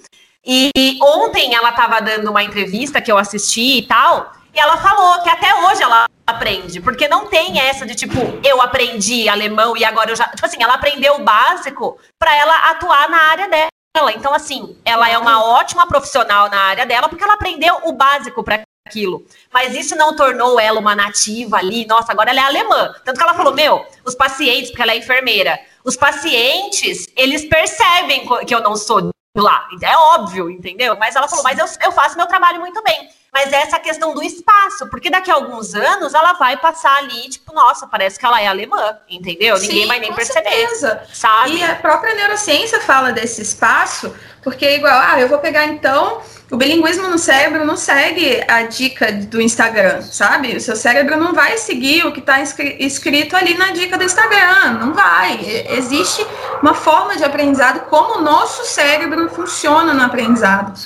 E 0.45 0.71
ontem 1.01 1.55
ela 1.55 1.69
estava 1.69 2.01
dando 2.01 2.29
uma 2.29 2.43
entrevista 2.43 3.01
que 3.01 3.11
eu 3.11 3.17
assisti 3.17 3.77
e 3.79 3.87
tal, 3.87 4.31
e 4.53 4.59
ela 4.59 4.77
falou 4.77 5.21
que 5.21 5.29
até 5.29 5.53
hoje 5.55 5.81
ela 5.81 6.05
aprende, 6.25 6.81
porque 6.81 7.07
não 7.07 7.27
tem 7.27 7.59
essa 7.59 7.85
de 7.85 7.95
tipo, 7.95 8.17
eu 8.43 8.61
aprendi 8.61 9.29
alemão 9.29 9.77
e 9.77 9.85
agora 9.85 10.11
eu 10.11 10.15
já. 10.15 10.27
Tipo 10.27 10.45
assim, 10.45 10.61
ela 10.61 10.73
aprendeu 10.73 11.15
o 11.15 11.23
básico 11.23 11.97
para 12.19 12.35
ela 12.35 12.71
atuar 12.71 13.09
na 13.09 13.17
área 13.17 13.47
dela. 13.47 13.69
Então, 14.15 14.33
assim, 14.33 14.77
ela 14.85 15.09
é 15.09 15.17
uma 15.17 15.43
ótima 15.43 15.85
profissional 15.87 16.49
na 16.49 16.57
área 16.57 16.85
dela, 16.85 17.09
porque 17.09 17.23
ela 17.23 17.33
aprendeu 17.33 17.81
o 17.83 17.93
básico 17.93 18.43
para 18.43 18.61
aquilo. 18.91 19.25
Mas 19.51 19.73
isso 19.73 19.95
não 19.95 20.15
tornou 20.15 20.59
ela 20.59 20.79
uma 20.79 20.95
nativa 20.95 21.57
ali. 21.57 21.85
Nossa, 21.85 22.11
agora 22.11 22.29
ela 22.29 22.41
é 22.41 22.43
alemã. 22.43 22.93
Tanto 23.05 23.17
que 23.17 23.23
ela 23.23 23.33
falou: 23.33 23.53
meu, 23.53 23.85
os 24.05 24.13
pacientes, 24.13 24.69
porque 24.69 24.81
ela 24.81 24.91
é 24.91 24.97
enfermeira, 24.97 25.59
os 25.83 25.95
pacientes, 25.95 27.07
eles 27.15 27.45
percebem 27.45 28.27
que 28.45 28.53
eu 28.53 28.61
não 28.61 28.75
sou 28.75 29.11
lá. 29.35 29.67
É 29.81 29.95
óbvio, 29.95 30.49
entendeu? 30.49 30.95
Mas 30.97 31.15
ela 31.15 31.27
falou: 31.27 31.43
mas 31.43 31.57
eu, 31.57 31.65
eu 31.85 31.91
faço 31.91 32.17
meu 32.17 32.27
trabalho 32.27 32.59
muito 32.59 32.83
bem 32.83 33.09
mas 33.33 33.53
essa 33.53 33.79
questão 33.79 34.13
do 34.13 34.21
espaço, 34.21 34.89
porque 34.89 35.09
daqui 35.09 35.31
a 35.31 35.35
alguns 35.35 35.73
anos 35.73 36.13
ela 36.13 36.33
vai 36.33 36.57
passar 36.57 36.97
ali, 36.97 37.29
tipo, 37.29 37.53
nossa, 37.53 37.87
parece 37.87 38.19
que 38.19 38.25
ela 38.25 38.41
é 38.41 38.47
alemã, 38.47 38.97
entendeu? 39.09 39.55
Sim, 39.55 39.67
Ninguém 39.67 39.87
vai 39.87 39.99
nem 39.99 40.13
perceber. 40.13 40.49
Certeza. 40.49 41.03
Sabe? 41.13 41.55
E 41.55 41.63
a 41.63 41.75
própria 41.75 42.13
neurociência 42.13 42.81
fala 42.81 43.13
desse 43.13 43.41
espaço, 43.41 44.13
porque 44.43 44.65
é 44.65 44.75
igual, 44.75 44.99
ah, 44.99 45.19
eu 45.19 45.29
vou 45.29 45.39
pegar 45.39 45.65
então. 45.65 46.21
O 46.51 46.57
bilinguismo 46.57 47.07
no 47.07 47.17
cérebro 47.17 47.65
não 47.65 47.77
segue 47.77 48.43
a 48.45 48.63
dica 48.63 49.09
do 49.09 49.41
Instagram, 49.41 50.01
sabe? 50.01 50.57
O 50.57 50.59
seu 50.59 50.75
cérebro 50.75 51.15
não 51.15 51.33
vai 51.33 51.57
seguir 51.57 52.05
o 52.05 52.11
que 52.11 52.19
está 52.19 52.41
escrito 52.41 53.37
ali 53.37 53.57
na 53.57 53.71
dica 53.71 53.97
do 53.97 54.03
Instagram, 54.03 54.73
não 54.81 54.93
vai. 54.93 55.39
Existe 55.69 56.27
uma 56.61 56.73
forma 56.73 57.15
de 57.15 57.23
aprendizado, 57.23 57.87
como 57.89 58.17
o 58.17 58.21
nosso 58.21 58.65
cérebro 58.65 59.29
funciona 59.29 59.93
no 59.93 60.03
aprendizado. 60.03 60.77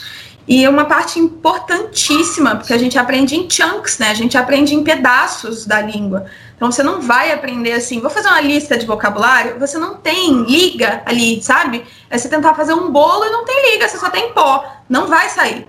E 0.48 0.64
é 0.64 0.70
uma 0.70 0.86
parte 0.86 1.18
importantíssima, 1.18 2.58
porque 2.58 2.72
a 2.72 2.78
gente 2.78 3.00
aprende 3.00 3.36
em 3.36 3.50
chunks, 3.50 3.98
né? 3.98 4.12
A 4.12 4.14
gente 4.14 4.38
aprende 4.38 4.76
em 4.76 4.84
pedaços 4.84 5.66
da 5.66 5.82
língua. 5.82 6.28
Então 6.56 6.72
você 6.72 6.84
não 6.84 7.02
vai 7.02 7.32
aprender 7.32 7.72
assim, 7.72 8.00
vou 8.00 8.12
fazer 8.12 8.28
uma 8.28 8.40
lista 8.40 8.78
de 8.78 8.86
vocabulário, 8.86 9.60
você 9.60 9.80
não 9.80 9.96
tem 9.96 10.44
liga 10.44 11.02
ali, 11.08 11.42
sabe? 11.42 11.84
É 12.08 12.18
você 12.18 12.30
tentar 12.30 12.54
fazer 12.54 12.76
um 12.76 12.92
bolo 12.92 13.26
e 13.26 13.32
não 13.32 13.44
tem 13.44 13.72
liga, 13.72 13.90
você 13.90 13.98
só 13.98 14.12
tem 14.12 14.32
pó, 14.32 14.64
não 14.90 15.08
vai 15.08 15.30
sair. 15.30 15.68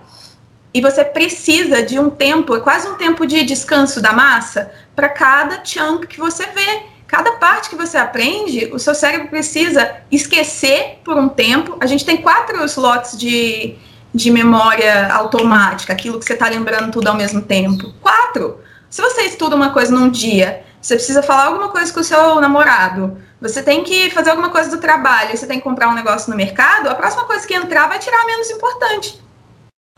E 0.73 0.81
você 0.81 1.03
precisa 1.03 1.81
de 1.81 1.97
um 1.97 2.09
tempo, 2.09 2.55
é 2.55 2.59
quase 2.59 2.87
um 2.87 2.95
tempo 2.95 3.25
de 3.25 3.43
descanso 3.43 4.01
da 4.01 4.13
massa, 4.13 4.71
para 4.95 5.09
cada 5.09 5.63
chunk 5.63 6.07
que 6.07 6.19
você 6.19 6.45
vê. 6.47 6.83
Cada 7.07 7.33
parte 7.33 7.69
que 7.69 7.75
você 7.75 7.97
aprende, 7.97 8.69
o 8.73 8.77
seu 8.77 8.93
cérebro 8.93 9.29
precisa 9.29 9.95
esquecer 10.11 10.99
por 11.05 11.17
um 11.17 11.29
tempo. 11.29 11.77
A 11.79 11.85
gente 11.85 12.05
tem 12.05 12.17
quatro 12.17 12.63
slots 12.65 13.17
de, 13.17 13.75
de 14.13 14.29
memória 14.29 15.07
automática, 15.13 15.93
aquilo 15.93 16.19
que 16.19 16.25
você 16.25 16.33
está 16.33 16.49
lembrando 16.49 16.91
tudo 16.91 17.07
ao 17.07 17.15
mesmo 17.15 17.41
tempo. 17.41 17.93
Quatro. 18.01 18.59
Se 18.89 19.01
você 19.01 19.21
estuda 19.21 19.55
uma 19.55 19.69
coisa 19.69 19.91
num 19.91 20.09
dia, 20.09 20.63
você 20.81 20.95
precisa 20.95 21.23
falar 21.23 21.45
alguma 21.45 21.69
coisa 21.69 21.93
com 21.93 22.01
o 22.01 22.03
seu 22.03 22.41
namorado, 22.41 23.17
você 23.39 23.61
tem 23.61 23.83
que 23.83 24.09
fazer 24.11 24.31
alguma 24.31 24.49
coisa 24.49 24.69
do 24.69 24.81
trabalho, 24.81 25.37
você 25.37 25.45
tem 25.45 25.57
que 25.59 25.63
comprar 25.63 25.89
um 25.89 25.93
negócio 25.93 26.29
no 26.29 26.35
mercado, 26.35 26.89
a 26.89 26.95
próxima 26.95 27.25
coisa 27.25 27.45
que 27.45 27.53
entrar 27.53 27.87
vai 27.87 27.99
tirar 27.99 28.21
a 28.21 28.25
menos 28.25 28.49
importante. 28.49 29.21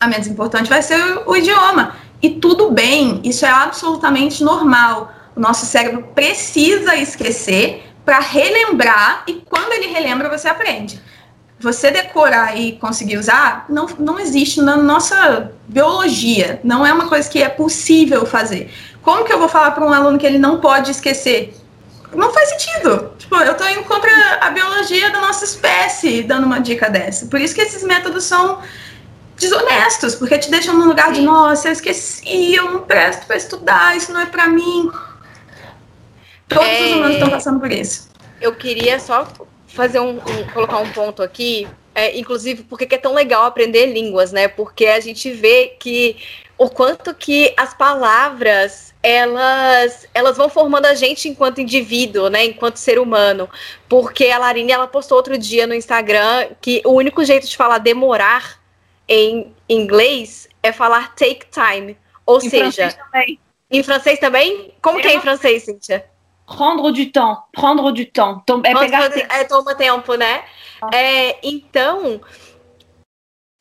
A 0.01 0.07
menos 0.07 0.27
importante 0.27 0.69
vai 0.69 0.81
ser 0.81 0.99
o, 0.99 1.31
o 1.31 1.35
idioma. 1.35 1.95
E 2.21 2.29
tudo 2.31 2.71
bem, 2.71 3.21
isso 3.23 3.45
é 3.45 3.49
absolutamente 3.49 4.43
normal. 4.43 5.11
O 5.35 5.39
nosso 5.39 5.65
cérebro 5.65 6.03
precisa 6.13 6.95
esquecer 6.95 7.83
para 8.03 8.19
relembrar 8.19 9.23
e 9.27 9.35
quando 9.35 9.71
ele 9.73 9.87
relembra, 9.87 10.29
você 10.29 10.47
aprende 10.47 11.01
você 11.59 11.91
decorar 11.91 12.57
e 12.57 12.73
conseguir 12.73 13.17
usar 13.17 13.65
não, 13.69 13.85
não 13.99 14.19
existe 14.19 14.61
na 14.61 14.77
nossa 14.77 15.51
biologia. 15.67 16.59
Não 16.63 16.85
é 16.85 16.93
uma 16.93 17.07
coisa 17.07 17.29
que 17.29 17.43
é 17.43 17.49
possível 17.49 18.25
fazer. 18.25 18.71
Como 19.01 19.25
que 19.25 19.33
eu 19.33 19.39
vou 19.39 19.49
falar 19.49 19.71
para 19.71 19.85
um 19.85 19.91
aluno 19.91 20.17
que 20.17 20.25
ele 20.25 20.39
não 20.39 20.59
pode 20.59 20.91
esquecer? 20.91 21.53
Não 22.13 22.33
faz 22.33 22.49
sentido. 22.49 23.13
Tipo, 23.17 23.35
eu 23.37 23.51
estou 23.51 23.69
indo 23.69 23.83
contra 23.83 24.11
a 24.41 24.49
biologia 24.49 25.11
da 25.11 25.21
nossa 25.21 25.45
espécie 25.45 26.23
dando 26.23 26.45
uma 26.45 26.59
dica 26.59 26.89
dessa. 26.89 27.27
Por 27.27 27.39
isso 27.39 27.53
que 27.53 27.61
esses 27.61 27.83
métodos 27.83 28.23
são 28.23 28.61
desonestos, 29.37 30.15
porque 30.15 30.37
te 30.37 30.51
deixam 30.51 30.75
num 30.75 30.87
lugar 30.87 31.11
de, 31.11 31.21
nossa, 31.21 31.69
eu 31.69 31.71
esqueci, 31.71 32.55
eu 32.55 32.71
não 32.71 32.81
presto 32.81 33.25
para 33.25 33.37
estudar, 33.37 33.95
isso 33.95 34.11
não 34.11 34.19
é 34.19 34.25
para 34.25 34.47
mim. 34.47 34.91
Todos 36.47 36.67
é... 36.67 36.85
os 36.85 36.91
humanos 36.91 37.13
estão 37.13 37.29
passando 37.29 37.59
por 37.59 37.71
isso. 37.71 38.09
Eu 38.41 38.53
queria 38.55 38.99
só 38.99 39.27
fazer 39.67 39.99
um, 39.99 40.17
um, 40.17 40.47
colocar 40.53 40.77
um 40.79 40.91
ponto 40.91 41.21
aqui, 41.21 41.67
é, 41.95 42.17
inclusive 42.17 42.63
porque 42.63 42.95
é 42.95 42.97
tão 42.97 43.13
legal 43.13 43.45
aprender 43.45 43.85
línguas, 43.87 44.31
né? 44.31 44.47
Porque 44.47 44.87
a 44.87 44.99
gente 44.99 45.31
vê 45.31 45.75
que 45.79 46.17
o 46.57 46.69
quanto 46.69 47.13
que 47.13 47.53
as 47.55 47.73
palavras 47.73 48.88
elas 49.01 50.07
elas 50.13 50.37
vão 50.37 50.49
formando 50.49 50.85
a 50.85 50.93
gente 50.93 51.29
enquanto 51.29 51.61
indivíduo, 51.61 52.29
né, 52.29 52.45
enquanto 52.45 52.77
ser 52.77 52.99
humano. 52.99 53.49
Porque 53.87 54.27
a 54.27 54.37
Larine 54.37 54.71
ela 54.71 54.87
postou 54.87 55.17
outro 55.17 55.37
dia 55.37 55.65
no 55.65 55.73
Instagram 55.73 56.49
que 56.61 56.81
o 56.85 56.91
único 56.91 57.23
jeito 57.23 57.47
de 57.47 57.55
falar 57.55 57.77
demorar 57.77 58.59
em 59.07 59.53
inglês 59.67 60.47
é 60.61 60.71
falar 60.71 61.15
take 61.15 61.47
time, 61.49 61.97
ou 62.25 62.37
em 62.37 62.49
seja, 62.49 62.91
francês 62.91 63.37
em 63.71 63.83
francês 63.83 64.19
também? 64.19 64.73
Como 64.81 64.99
que 64.99 65.07
é 65.07 65.13
em 65.13 65.21
francês, 65.21 65.63
Cíntia? 65.63 66.05
prendre 66.47 66.91
du 66.91 67.11
temps, 67.11 67.43
prendre 67.51 67.91
du 67.93 68.05
temps. 68.05 68.43
Tom, 68.45 68.61
é 68.65 68.73
pegar 68.73 69.09
tempo. 69.09 69.33
É, 69.33 69.43
toma 69.43 69.75
tempo, 69.75 70.15
né? 70.15 70.43
Ah. 70.81 70.89
É, 70.91 71.39
então, 71.43 72.19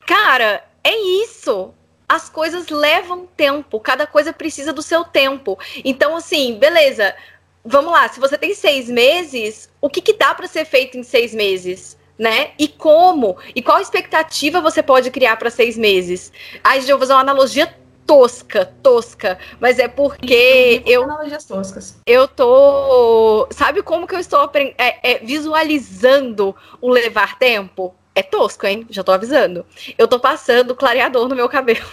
cara, 0.05 0.65
é 0.83 0.95
isso. 1.23 1.73
As 2.09 2.27
coisas 2.27 2.67
levam 2.69 3.27
tempo, 3.37 3.79
cada 3.79 4.07
coisa 4.07 4.33
precisa 4.33 4.73
do 4.73 4.81
seu 4.81 5.05
tempo. 5.05 5.57
Então, 5.85 6.17
assim, 6.17 6.57
beleza. 6.57 7.15
Vamos 7.63 7.91
lá, 7.91 8.09
se 8.09 8.19
você 8.19 8.37
tem 8.37 8.55
seis 8.55 8.89
meses, 8.89 9.69
o 9.79 9.89
que, 9.89 10.01
que 10.01 10.13
dá 10.13 10.33
para 10.33 10.47
ser 10.47 10.65
feito 10.65 10.97
em 10.97 11.03
seis 11.03 11.33
meses? 11.33 11.97
né? 12.17 12.51
E 12.59 12.67
como? 12.67 13.37
E 13.55 13.61
qual 13.61 13.79
expectativa 13.79 14.59
você 14.59 14.83
pode 14.83 15.09
criar 15.09 15.37
para 15.37 15.49
seis 15.49 15.77
meses? 15.77 16.33
Aí, 16.61 16.81
eu 16.81 16.97
vou 16.97 16.99
fazer 16.99 17.13
uma 17.13 17.21
analogia 17.21 17.73
tosca, 18.09 18.65
tosca, 18.81 19.37
mas 19.59 19.77
é 19.77 19.87
porque 19.87 20.81
eu 20.83 21.03
analogias 21.03 21.45
toscas. 21.45 21.95
Eu 22.07 22.27
tô, 22.27 23.47
sabe 23.51 23.83
como 23.83 24.07
que 24.07 24.15
eu 24.15 24.19
estou 24.19 24.49
é, 24.79 24.97
é, 25.03 25.19
visualizando 25.19 26.55
o 26.81 26.89
levar 26.89 27.37
tempo? 27.37 27.93
É 28.15 28.23
tosco, 28.23 28.65
hein? 28.65 28.85
Já 28.89 29.03
tô 29.03 29.11
avisando. 29.11 29.65
Eu 29.97 30.07
tô 30.07 30.19
passando 30.19 30.75
clareador 30.75 31.27
no 31.27 31.35
meu 31.35 31.47
cabelo. 31.47 31.87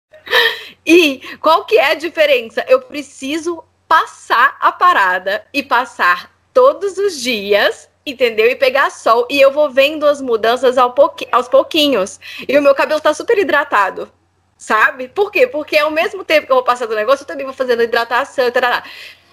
e 0.84 1.20
qual 1.40 1.64
que 1.64 1.78
é 1.78 1.92
a 1.92 1.94
diferença? 1.94 2.64
Eu 2.68 2.82
preciso 2.82 3.62
passar 3.86 4.56
a 4.60 4.72
parada 4.72 5.46
e 5.52 5.62
passar 5.62 6.34
todos 6.52 6.98
os 6.98 7.20
dias 7.20 7.88
entendeu? 8.06 8.46
E 8.46 8.54
pegar 8.54 8.90
sol. 8.90 9.26
E 9.28 9.40
eu 9.40 9.50
vou 9.50 9.68
vendo 9.68 10.06
as 10.06 10.22
mudanças 10.22 10.78
ao 10.78 10.92
pouqui 10.92 11.26
aos 11.32 11.48
pouquinhos. 11.48 12.20
E 12.48 12.56
o 12.56 12.62
meu 12.62 12.74
cabelo 12.74 13.00
tá 13.00 13.12
super 13.12 13.36
hidratado. 13.36 14.10
Sabe? 14.56 15.08
Por 15.08 15.30
quê? 15.30 15.46
Porque 15.46 15.76
ao 15.76 15.90
mesmo 15.90 16.24
tempo 16.24 16.46
que 16.46 16.52
eu 16.52 16.56
vou 16.56 16.64
passando 16.64 16.92
o 16.92 16.94
negócio, 16.94 17.24
eu 17.24 17.26
também 17.26 17.44
vou 17.44 17.54
fazendo 17.54 17.82
hidratação, 17.82 18.50
tarará. 18.50 18.84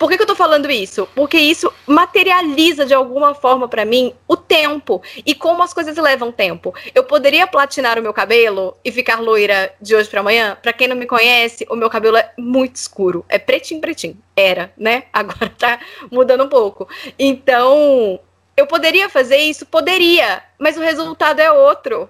Por 0.04 0.10
que, 0.10 0.18
que 0.18 0.24
eu 0.24 0.28
tô 0.28 0.36
falando 0.36 0.70
isso? 0.70 1.08
Porque 1.16 1.38
isso 1.38 1.72
materializa 1.88 2.86
de 2.86 2.94
alguma 2.94 3.34
forma 3.34 3.70
para 3.70 3.86
mim 3.86 4.14
o 4.28 4.36
tempo 4.36 5.02
e 5.26 5.34
como 5.34 5.64
as 5.64 5.74
coisas 5.74 5.96
levam 5.96 6.30
tempo. 6.30 6.76
Eu 6.94 7.06
poderia 7.06 7.48
platinar 7.48 7.98
o 7.98 8.02
meu 8.02 8.12
cabelo 8.12 8.76
e 8.84 8.92
ficar 8.92 9.22
loira 9.22 9.74
de 9.80 9.96
hoje 9.96 10.10
para 10.10 10.20
amanhã? 10.20 10.58
Para 10.62 10.74
quem 10.74 10.90
não 10.90 10.98
me 10.98 11.06
conhece, 11.06 11.66
o 11.70 11.76
meu 11.78 11.90
cabelo 11.90 12.18
é 12.18 12.34
muito 12.38 12.76
escuro, 12.76 13.24
é 13.30 13.40
pretinho, 13.40 13.80
pretinho. 13.80 14.18
Era, 14.36 14.74
né? 14.78 15.04
Agora 15.14 15.50
tá 15.58 15.80
mudando 16.12 16.44
um 16.44 16.50
pouco. 16.50 16.86
Então, 17.18 18.20
eu 18.58 18.68
poderia 18.68 19.08
fazer 19.08 19.38
isso? 19.38 19.66
Poderia, 19.66 20.44
mas 20.60 20.76
o 20.76 20.82
resultado 20.82 21.40
é 21.40 21.50
outro. 21.50 22.10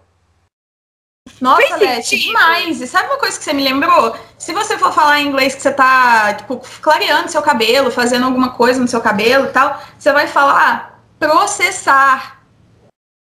Nossa, 1.43 1.75
Leti, 1.75 2.19
demais. 2.19 2.79
E 2.79 2.87
sabe 2.87 3.07
uma 3.07 3.17
coisa 3.17 3.37
que 3.37 3.43
você 3.43 3.53
me 3.53 3.63
lembrou? 3.63 4.15
Se 4.37 4.53
você 4.53 4.77
for 4.77 4.93
falar 4.93 5.19
em 5.19 5.27
inglês 5.27 5.53
que 5.55 5.61
você 5.61 5.71
tá, 5.71 6.33
tipo, 6.33 6.61
clareando 6.81 7.29
seu 7.29 7.41
cabelo, 7.41 7.91
fazendo 7.91 8.25
alguma 8.25 8.51
coisa 8.51 8.79
no 8.79 8.87
seu 8.87 9.01
cabelo 9.01 9.47
e 9.47 9.49
tal, 9.49 9.81
você 9.97 10.11
vai 10.11 10.27
falar 10.27 11.01
processar. 11.19 12.41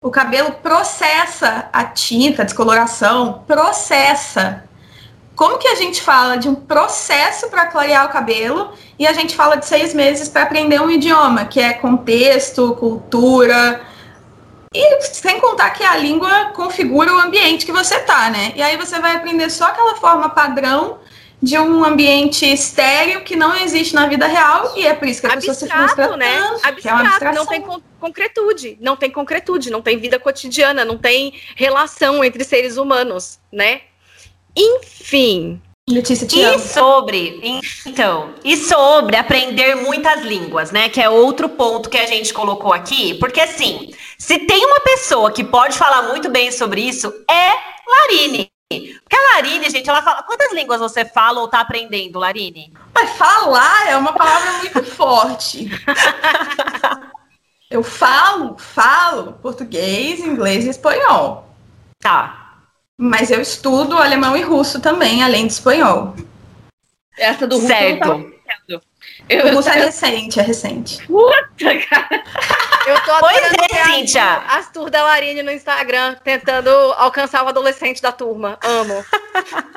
O 0.04 0.12
cabelo 0.12 0.52
processa 0.54 1.70
a 1.72 1.86
tinta, 1.86 2.42
a 2.42 2.46
descoloração, 2.46 3.44
processa. 3.48 4.64
Como 5.36 5.58
que 5.58 5.68
a 5.68 5.76
gente 5.76 6.02
fala 6.02 6.36
de 6.36 6.48
um 6.48 6.56
processo 6.56 7.50
para 7.50 7.66
clarear 7.68 8.06
o 8.06 8.10
cabelo 8.10 8.74
e 9.00 9.08
a 9.08 9.14
gente 9.14 9.36
fala 9.36 9.56
de 9.56 9.66
seis 9.66 9.94
meses 9.94 10.30
para 10.30 10.44
aprender 10.44 10.80
um 10.80 10.90
idioma, 10.90 11.46
que 11.46 11.60
é 11.60 11.74
contexto, 11.74 12.76
cultura, 12.76 13.82
e 14.74 15.02
sem 15.04 15.40
contar 15.40 15.70
que 15.72 15.84
a 15.84 15.96
língua 15.98 16.46
configura 16.56 17.14
o 17.14 17.20
ambiente 17.20 17.66
que 17.66 17.72
você 17.72 18.00
tá, 18.00 18.30
né? 18.30 18.54
E 18.56 18.62
aí 18.62 18.76
você 18.76 19.00
vai 19.00 19.16
aprender 19.16 19.50
só 19.50 19.66
aquela 19.66 19.96
forma 19.96 20.30
padrão 20.30 21.00
de 21.42 21.60
um 21.60 21.84
ambiente 21.84 22.46
estéreo 22.46 23.22
que 23.22 23.36
não 23.36 23.54
existe 23.54 23.94
na 23.94 24.08
vida 24.08 24.26
real 24.26 24.74
e 24.78 24.88
é 24.88 24.94
por 24.94 25.08
isso 25.08 25.20
que 25.20 25.28
a 25.28 25.34
abstrato, 25.34 25.60
pessoa 25.60 25.72
se 25.72 25.78
frustra 25.78 26.16
né? 26.16 26.38
tanto, 26.38 26.66
Abstrato, 26.66 26.88
é 26.88 26.94
uma 26.94 27.10
abstração. 27.10 27.44
não 27.44 27.46
tem 27.46 27.62
con 27.62 27.82
concretude, 28.00 28.78
não 28.82 28.96
tem 28.96 29.12
concretude, 29.12 29.70
não 29.70 29.82
tem 29.82 29.98
vida 29.98 30.18
cotidiana, 30.20 30.86
não 30.86 30.98
tem 30.98 31.34
relação 31.56 32.24
entre 32.24 32.44
seres 32.44 32.78
humanos, 32.78 33.40
né? 33.52 33.82
Enfim, 34.56 35.62
Letícia, 35.90 36.26
te 36.26 36.40
E 36.40 36.44
amo. 36.46 36.60
sobre, 36.60 37.42
então, 37.86 38.34
e 38.42 38.56
sobre 38.56 39.18
aprender 39.18 39.76
muitas 39.76 40.22
línguas, 40.22 40.72
né? 40.72 40.88
Que 40.88 41.02
é 41.02 41.10
outro 41.10 41.50
ponto 41.50 41.90
que 41.90 41.98
a 41.98 42.06
gente 42.06 42.34
colocou 42.34 42.72
aqui, 42.72 43.16
porque 43.16 43.42
assim, 43.42 43.94
se 44.18 44.40
tem 44.40 44.66
uma 44.66 44.80
pessoa 44.80 45.30
que 45.30 45.44
pode 45.44 45.78
falar 45.78 46.04
muito 46.04 46.30
bem 46.30 46.52
sobre 46.54 46.82
isso, 46.82 47.14
é 47.30 47.50
Larine. 47.86 48.50
Porque 48.70 49.16
a 49.16 49.36
Larine, 49.36 49.70
gente, 49.70 49.90
ela 49.90 50.02
fala. 50.02 50.24
Quantas 50.24 50.54
línguas 50.54 50.80
você 50.80 51.04
fala 51.04 51.42
ou 51.42 51.50
tá 51.50 51.60
aprendendo, 51.60 52.18
Larine? 52.18 52.72
Mas 52.96 53.12
falar 53.18 53.90
é 53.90 53.98
uma 53.98 54.14
palavra 54.14 54.54
muito 54.54 54.84
forte. 54.90 55.70
Eu 57.70 57.84
falo, 57.84 58.56
falo 58.58 59.34
português, 59.34 60.22
inglês 60.22 60.66
e 60.66 60.70
espanhol. 60.70 61.50
Tá. 62.00 62.43
Mas 62.98 63.32
eu 63.32 63.42
estudo 63.42 63.98
alemão 63.98 64.38
e 64.38 64.42
russo 64.42 64.80
também, 64.80 65.24
além 65.24 65.48
de 65.48 65.54
espanhol. 65.54 66.16
Essa 67.18 67.48
do 67.48 67.58
Russo 67.58 67.72
eu 67.72 68.00
não 68.00 68.34
Certo. 68.46 68.84
Eu, 69.30 69.48
O 69.48 69.56
russo 69.56 69.70
é 69.70 69.86
recente, 69.86 70.40
é 70.40 70.44
recente. 70.44 71.06
Puta, 71.08 71.80
cara. 71.90 72.24
eu 72.86 73.02
tô 73.02 73.20
Pois 73.20 73.38
é, 73.72 73.86
Cíntia. 73.86 74.44
as 74.48 74.70
tours 74.72 74.92
da 74.92 75.04
Larine 75.04 75.42
no 75.42 75.52
Instagram, 75.52 76.16
tentando 76.24 76.70
alcançar 76.70 77.44
o 77.44 77.48
adolescente 77.48 78.02
da 78.02 78.12
turma. 78.12 78.58
Amo. 78.64 79.04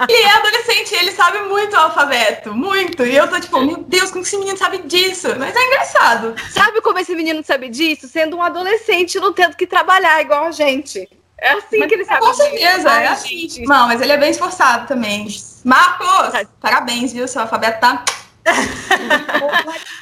E 0.09 0.13
é 0.13 0.31
adolescente, 0.33 0.95
ele 0.95 1.11
sabe 1.13 1.39
muito 1.49 1.75
o 1.75 1.79
alfabeto, 1.79 2.55
muito. 2.55 3.05
E 3.07 3.17
eu 3.17 3.27
tô 3.29 3.41
tipo, 3.41 3.59
meu 3.63 3.79
Deus, 3.79 4.11
como 4.11 4.23
que 4.23 4.29
esse 4.29 4.37
menino 4.37 4.57
sabe 4.57 4.79
disso? 4.83 5.35
Mas 5.39 5.57
é 5.57 5.67
engraçado. 5.67 6.35
Sabe 6.51 6.83
como 6.83 6.99
esse 6.99 7.15
menino 7.17 7.43
sabe 7.43 7.71
disso? 7.71 8.07
Sendo 8.07 8.37
um 8.37 8.43
adolescente 8.43 9.19
não 9.19 9.33
tendo 9.33 9.57
que 9.57 9.67
trabalhar 9.67 10.21
igual 10.21 10.45
a 10.45 10.51
gente. 10.51 11.09
É 11.39 11.51
assim 11.51 11.87
que 11.87 11.95
ele 11.95 12.05
sabe 12.05 12.21
Com 12.21 12.33
certeza, 12.33 12.91
é 12.91 13.09
assim. 13.09 13.65
Não, 13.67 13.89
mas 13.89 14.01
ele 14.01 14.13
é 14.13 14.17
bem 14.17 14.31
esforçado 14.31 14.87
também. 14.87 15.27
Marcos, 15.65 16.49
parabéns, 16.61 17.13
viu? 17.13 17.29
Seu 17.29 17.43
alfabeto 17.43 17.81
tá. 17.81 18.05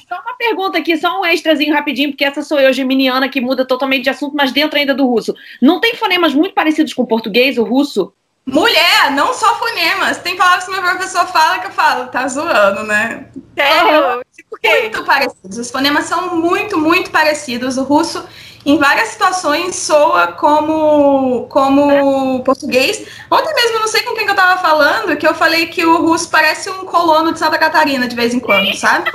Só 0.08 0.20
uma 0.20 0.36
pergunta 0.36 0.78
aqui, 0.78 0.96
só 0.96 1.20
um 1.20 1.24
extrazinho 1.24 1.74
rapidinho, 1.74 2.10
porque 2.10 2.24
essa 2.24 2.42
sou 2.42 2.60
eu, 2.60 2.72
geminiana, 2.72 3.28
que 3.28 3.40
muda 3.40 3.66
totalmente 3.66 4.04
de 4.04 4.10
assunto, 4.10 4.36
mas 4.36 4.52
dentro 4.52 4.78
ainda 4.78 4.94
do 4.94 5.06
russo. 5.06 5.34
Não 5.60 5.80
tem 5.80 5.96
fonemas 5.96 6.34
muito 6.34 6.54
parecidos 6.54 6.92
com 6.92 7.02
o 7.02 7.06
português, 7.06 7.58
o 7.58 7.64
russo? 7.64 8.12
Mulher, 8.46 9.10
não 9.12 9.32
só 9.32 9.54
fonemas. 9.58 10.18
Tem 10.18 10.36
palavras 10.36 10.64
que 10.64 10.70
meu 10.70 10.82
professor 10.82 11.26
fala 11.26 11.58
que 11.60 11.68
eu 11.68 11.72
falo, 11.72 12.08
tá 12.08 12.28
zoando, 12.28 12.82
né? 12.84 13.26
Sério? 13.56 14.22
Quê? 14.60 14.80
Muito 14.82 15.04
parecidos. 15.04 15.58
Os 15.58 15.70
fonemas 15.70 16.06
são 16.06 16.36
muito, 16.36 16.78
muito 16.78 17.10
parecidos. 17.10 17.76
O 17.76 17.82
russo, 17.82 18.24
em 18.64 18.78
várias 18.78 19.08
situações, 19.08 19.76
soa 19.76 20.28
como, 20.28 21.46
como 21.48 22.42
português. 22.44 23.06
Ontem 23.30 23.54
mesmo, 23.54 23.76
eu 23.76 23.80
não 23.80 23.88
sei 23.88 24.02
com 24.02 24.14
quem 24.14 24.24
que 24.24 24.30
eu 24.30 24.36
tava 24.36 24.60
falando, 24.60 25.16
que 25.16 25.26
eu 25.26 25.34
falei 25.34 25.66
que 25.66 25.84
o 25.84 26.02
russo 26.02 26.30
parece 26.30 26.70
um 26.70 26.84
colono 26.84 27.32
de 27.32 27.38
Santa 27.38 27.58
Catarina 27.58 28.08
de 28.08 28.16
vez 28.16 28.32
em 28.32 28.40
quando, 28.40 28.74
sabe? 28.74 29.10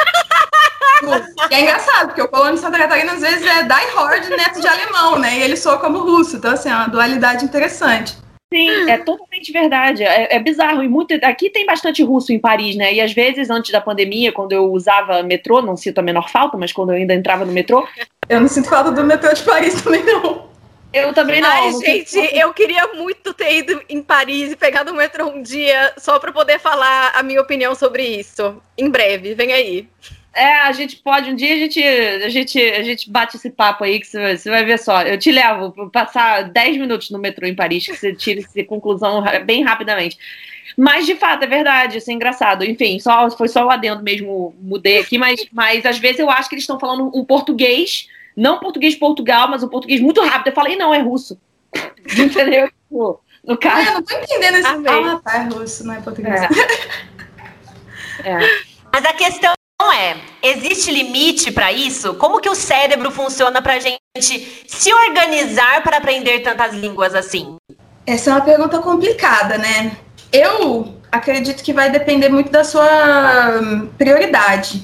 E 1.49 1.55
é 1.55 1.61
engraçado, 1.61 2.07
porque 2.07 2.21
o 2.21 2.27
colono 2.27 2.53
de 2.53 2.59
Santa 2.59 2.77
Catarina 2.77 3.13
às 3.13 3.21
vezes 3.21 3.45
é 3.45 3.63
die 3.63 3.95
hard 3.95 4.30
neto 4.30 4.61
de 4.61 4.67
alemão, 4.67 5.17
né? 5.17 5.38
E 5.38 5.41
ele 5.41 5.57
soa 5.57 5.80
como 5.80 5.99
russo. 5.99 6.38
Então, 6.38 6.51
assim, 6.51 6.69
é 6.69 6.75
uma 6.75 6.89
dualidade 6.89 7.45
interessante. 7.45 8.17
Sim, 8.51 8.89
é 8.89 8.97
totalmente 8.97 9.51
verdade. 9.51 10.03
É, 10.03 10.35
é 10.35 10.39
bizarro. 10.39 10.81
E 10.83 10.87
muito. 10.87 11.13
Aqui 11.23 11.49
tem 11.51 11.65
bastante 11.65 12.01
russo 12.03 12.33
em 12.33 12.39
Paris, 12.39 12.75
né? 12.75 12.93
E 12.93 12.99
às 12.99 13.13
vezes, 13.13 13.49
antes 13.49 13.71
da 13.71 13.79
pandemia, 13.79 14.31
quando 14.31 14.53
eu 14.53 14.71
usava 14.71 15.21
metrô, 15.21 15.61
não 15.61 15.77
sinto 15.77 15.99
a 15.99 16.01
menor 16.01 16.29
falta, 16.29 16.57
mas 16.57 16.71
quando 16.73 16.89
eu 16.91 16.95
ainda 16.95 17.13
entrava 17.13 17.45
no 17.45 17.51
metrô, 17.51 17.87
Eu 18.27 18.39
não 18.41 18.47
sinto 18.47 18.67
falta 18.69 18.91
do 18.91 19.03
metrô 19.03 19.31
de 19.33 19.43
Paris 19.43 19.79
também, 19.83 20.03
não. 20.03 20.49
eu 20.91 21.13
também 21.13 21.41
não. 21.41 21.49
Ai, 21.49 21.71
não 21.71 21.79
gente, 21.79 22.09
sinto- 22.09 22.35
eu 22.35 22.51
queria 22.53 22.87
muito 22.95 23.33
ter 23.35 23.57
ido 23.57 23.81
em 23.87 24.01
Paris 24.01 24.51
e 24.51 24.55
pegado 24.55 24.91
o 24.91 24.95
metrô 24.95 25.27
um 25.27 25.43
dia 25.43 25.93
só 25.97 26.17
pra 26.19 26.31
poder 26.31 26.59
falar 26.59 27.11
a 27.15 27.21
minha 27.21 27.41
opinião 27.41 27.75
sobre 27.75 28.03
isso. 28.03 28.59
Em 28.75 28.89
breve, 28.89 29.35
vem 29.35 29.53
aí. 29.53 29.87
É, 30.39 30.61
a 30.61 30.71
gente 30.71 30.95
pode, 30.95 31.29
um 31.29 31.35
dia 31.35 31.53
a 31.53 31.57
gente, 31.57 31.83
a 31.83 32.29
gente, 32.29 32.57
a 32.61 32.81
gente 32.81 33.09
bate 33.11 33.35
esse 33.35 33.49
papo 33.49 33.83
aí, 33.83 33.99
que 33.99 34.07
você 34.07 34.17
vai, 34.21 34.37
você 34.37 34.49
vai 34.49 34.63
ver 34.63 34.79
só. 34.79 35.01
Eu 35.01 35.17
te 35.19 35.31
levo, 35.33 35.73
vou 35.75 35.89
passar 35.89 36.43
10 36.43 36.77
minutos 36.77 37.09
no 37.09 37.19
metrô 37.19 37.45
em 37.45 37.53
Paris, 37.53 37.85
que 37.85 37.95
você 37.95 38.13
tira 38.13 38.39
essa 38.39 38.63
conclusão 38.63 39.21
bem 39.45 39.63
rapidamente. 39.63 40.17
Mas, 40.77 41.05
de 41.05 41.15
fato, 41.15 41.43
é 41.43 41.47
verdade, 41.47 41.97
isso 41.97 42.09
é 42.09 42.13
engraçado. 42.13 42.63
Enfim, 42.63 42.99
só, 42.99 43.29
foi 43.31 43.49
só 43.49 43.65
o 43.65 43.69
adendo 43.69 44.01
mesmo, 44.01 44.55
mudei 44.61 44.99
aqui, 44.99 45.17
mas, 45.17 45.45
mas 45.51 45.85
às 45.85 45.97
vezes 45.99 46.19
eu 46.19 46.29
acho 46.29 46.47
que 46.47 46.55
eles 46.55 46.63
estão 46.63 46.79
falando 46.79 47.11
um 47.13 47.25
português, 47.25 48.07
não 48.33 48.59
português 48.59 48.93
de 48.93 48.99
Portugal, 48.99 49.49
mas 49.49 49.61
um 49.61 49.67
português 49.67 49.99
muito 49.99 50.21
rápido. 50.23 50.47
Eu 50.47 50.53
falei, 50.55 50.77
não, 50.77 50.93
é 50.93 50.99
russo. 50.99 51.37
Entendeu? 52.17 52.67
Tipo, 52.87 53.21
No 53.43 53.55
Ah, 53.55 53.57
caso. 53.57 53.87
eu 53.89 53.93
não 53.95 54.03
tô 54.03 54.15
entendendo 54.15 54.55
esse. 54.55 54.67
Amei. 54.67 54.93
Ah, 54.93 55.19
tá, 55.21 55.35
é 55.37 55.43
russo, 55.53 55.85
não 55.85 55.93
é 55.95 56.01
português. 56.01 56.41
É. 56.43 56.47
É. 58.21 58.37
Mas 58.91 59.05
a 59.05 59.13
questão 59.13 59.53
é, 59.93 60.17
existe 60.41 60.91
limite 60.91 61.51
para 61.51 61.71
isso? 61.71 62.13
Como 62.15 62.39
que 62.39 62.49
o 62.49 62.55
cérebro 62.55 63.11
funciona 63.11 63.61
pra 63.61 63.79
gente 63.79 63.99
se 64.67 64.93
organizar 64.93 65.83
para 65.83 65.97
aprender 65.97 66.39
tantas 66.39 66.73
línguas 66.73 67.13
assim? 67.15 67.57
Essa 68.05 68.31
é 68.31 68.33
uma 68.33 68.41
pergunta 68.41 68.79
complicada, 68.79 69.57
né? 69.57 69.97
Eu 70.31 70.95
acredito 71.11 71.63
que 71.63 71.73
vai 71.73 71.89
depender 71.89 72.29
muito 72.29 72.51
da 72.51 72.63
sua 72.63 73.59
hum, 73.61 73.89
prioridade. 73.97 74.83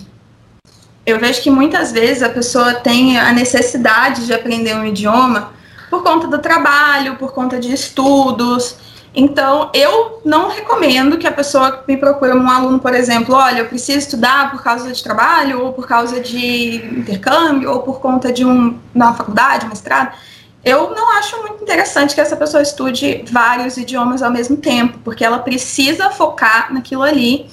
Eu 1.06 1.20
vejo 1.20 1.42
que 1.42 1.52
muitas 1.52 1.92
vezes 1.92 2.24
a 2.24 2.30
pessoa 2.30 2.74
tem 2.74 3.18
a 3.18 3.32
necessidade 3.32 4.26
de 4.26 4.34
aprender 4.34 4.76
um 4.76 4.86
idioma 4.86 5.54
por 5.90 6.04
conta 6.04 6.28
do 6.28 6.40
trabalho, 6.40 7.16
por 7.16 7.32
conta 7.32 7.60
de 7.60 7.72
estudos. 7.72 8.76
Então, 9.16 9.72
eu 9.74 10.22
não 10.26 10.50
recomendo 10.50 11.18
que 11.18 11.26
a 11.26 11.32
pessoa 11.32 11.84
me 11.88 11.96
procure 11.96 12.34
um 12.34 12.50
aluno, 12.50 12.80
por 12.80 12.94
exemplo, 12.94 13.34
olha, 13.34 13.60
eu 13.60 13.66
preciso 13.66 14.00
estudar 14.00 14.52
por 14.52 14.62
causa 14.62 14.92
de 14.92 15.02
trabalho, 15.02 15.64
ou 15.64 15.72
por 15.72 15.88
causa 15.88 16.20
de 16.20 16.76
intercâmbio, 16.98 17.72
ou 17.72 17.80
por 17.80 18.02
conta 18.02 18.34
de 18.34 18.44
um, 18.44 18.78
uma 18.94 19.14
faculdade, 19.14 19.68
mestrado. 19.68 20.14
Eu 20.66 20.94
não 20.94 21.18
acho 21.18 21.38
muito 21.44 21.64
interessante 21.64 22.14
que 22.14 22.20
essa 22.20 22.36
pessoa 22.36 22.62
estude 22.62 23.24
vários 23.32 23.78
idiomas 23.78 24.22
ao 24.22 24.32
mesmo 24.32 24.58
tempo, 24.58 25.00
porque 25.04 25.24
ela 25.24 25.40
precisa 25.40 26.10
focar 26.10 26.74
naquilo 26.74 27.04
ali. 27.04 27.50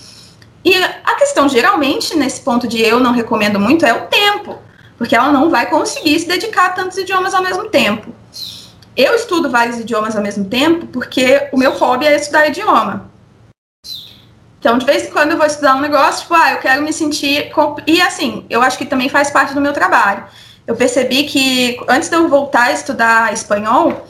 E 0.65 0.75
a 0.75 1.15
questão, 1.15 1.49
geralmente, 1.49 2.17
nesse 2.17 2.41
ponto 2.41 2.67
de 2.67 2.81
eu 2.81 2.99
não 2.99 3.13
recomendo 3.13 3.61
muito, 3.61 3.87
é 3.87 3.93
o 3.93 4.07
tempo, 4.07 4.59
porque 4.99 5.15
ela 5.15 5.31
não 5.31 5.49
vai 5.49 5.67
conseguir 5.67 6.19
se 6.19 6.27
dedicar 6.27 6.67
a 6.67 6.71
tantos 6.71 6.99
idiomas 6.99 7.35
ao 7.35 7.43
mesmo 7.43 7.69
tempo. 7.69 8.13
Eu 8.97 9.15
estudo 9.15 9.51
vários 9.51 9.79
idiomas 9.79 10.15
ao 10.15 10.23
mesmo 10.23 10.45
tempo 10.45 10.87
porque 10.87 11.49
o 11.53 11.57
meu 11.57 11.73
hobby 11.73 12.07
é 12.07 12.17
estudar 12.17 12.49
idioma. 12.49 13.11
Então, 14.59 14.79
de 14.79 14.87
vez 14.87 15.05
em 15.05 15.11
quando 15.11 15.33
eu 15.33 15.37
vou 15.37 15.47
estudar 15.47 15.75
um 15.75 15.81
negócio, 15.81 16.23
tipo, 16.23 16.35
ah, 16.35 16.53
eu 16.53 16.59
quero 16.59 16.83
me 16.83 16.93
sentir. 16.93 17.51
E 17.87 18.01
assim, 18.01 18.47
eu 18.49 18.63
acho 18.63 18.79
que 18.79 18.87
também 18.87 19.09
faz 19.09 19.31
parte 19.31 19.55
do 19.55 19.61
meu 19.61 19.73
trabalho. 19.73 20.25
Eu 20.67 20.77
percebi 20.77 21.25
que 21.25 21.81
antes 21.89 22.09
de 22.09 22.15
eu 22.15 22.29
voltar 22.29 22.65
a 22.65 22.73
estudar 22.73 23.33
espanhol, 23.33 24.07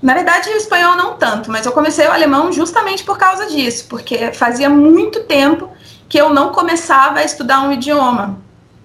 na 0.00 0.14
verdade, 0.14 0.48
espanhol 0.50 0.96
não 0.96 1.16
tanto, 1.18 1.50
mas 1.50 1.66
eu 1.66 1.72
comecei 1.72 2.06
o 2.06 2.12
alemão 2.12 2.50
justamente 2.50 3.04
por 3.04 3.18
causa 3.18 3.46
disso, 3.46 3.86
porque 3.88 4.32
fazia 4.32 4.70
muito 4.70 5.24
tempo 5.24 5.68
que 6.08 6.18
eu 6.18 6.30
não 6.30 6.52
começava 6.52 7.18
a 7.18 7.24
estudar 7.24 7.60
um 7.62 7.72
idioma. 7.72 8.38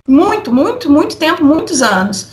Muito, 0.07 0.53
muito, 0.53 0.91
muito 0.91 1.15
tempo, 1.15 1.43
muitos 1.43 1.81
anos. 1.81 2.27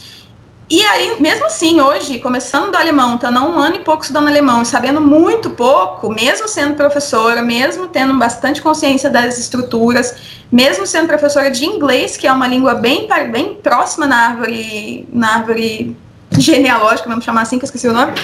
E 0.69 0.83
aí, 0.83 1.21
mesmo 1.21 1.45
assim, 1.45 1.79
hoje, 1.79 2.19
começando 2.19 2.71
do 2.71 2.77
alemão, 2.77 3.17
estando 3.17 3.39
há 3.39 3.43
um 3.43 3.59
ano 3.59 3.77
e 3.77 3.81
pouco 3.81 4.03
estudando 4.03 4.29
alemão, 4.29 4.63
e 4.63 4.67
sabendo 4.67 4.99
muito 4.99 5.51
pouco, 5.51 6.11
mesmo 6.11 6.49
sendo 6.49 6.75
professora, 6.75 7.43
mesmo 7.43 7.87
tendo 7.89 8.19
bastante 8.19 8.63
consciência 8.63 9.11
das 9.11 9.39
estruturas, 9.39 10.15
mesmo 10.51 10.87
sendo 10.87 11.07
professora 11.07 11.51
de 11.51 11.67
inglês, 11.67 12.17
que 12.17 12.27
é 12.27 12.33
uma 12.33 12.49
língua 12.49 12.75
bem, 12.75 13.07
bem 13.31 13.55
próxima 13.57 14.07
na 14.07 14.29
árvore, 14.29 15.07
na 15.13 15.35
árvore 15.35 15.95
genealógica, 16.39 17.11
vamos 17.11 17.27
chamar 17.27 17.43
assim, 17.43 17.59
que 17.59 17.65
eu 17.65 17.67
esqueci 17.67 17.87
o 17.87 17.93
nome, 17.93 18.15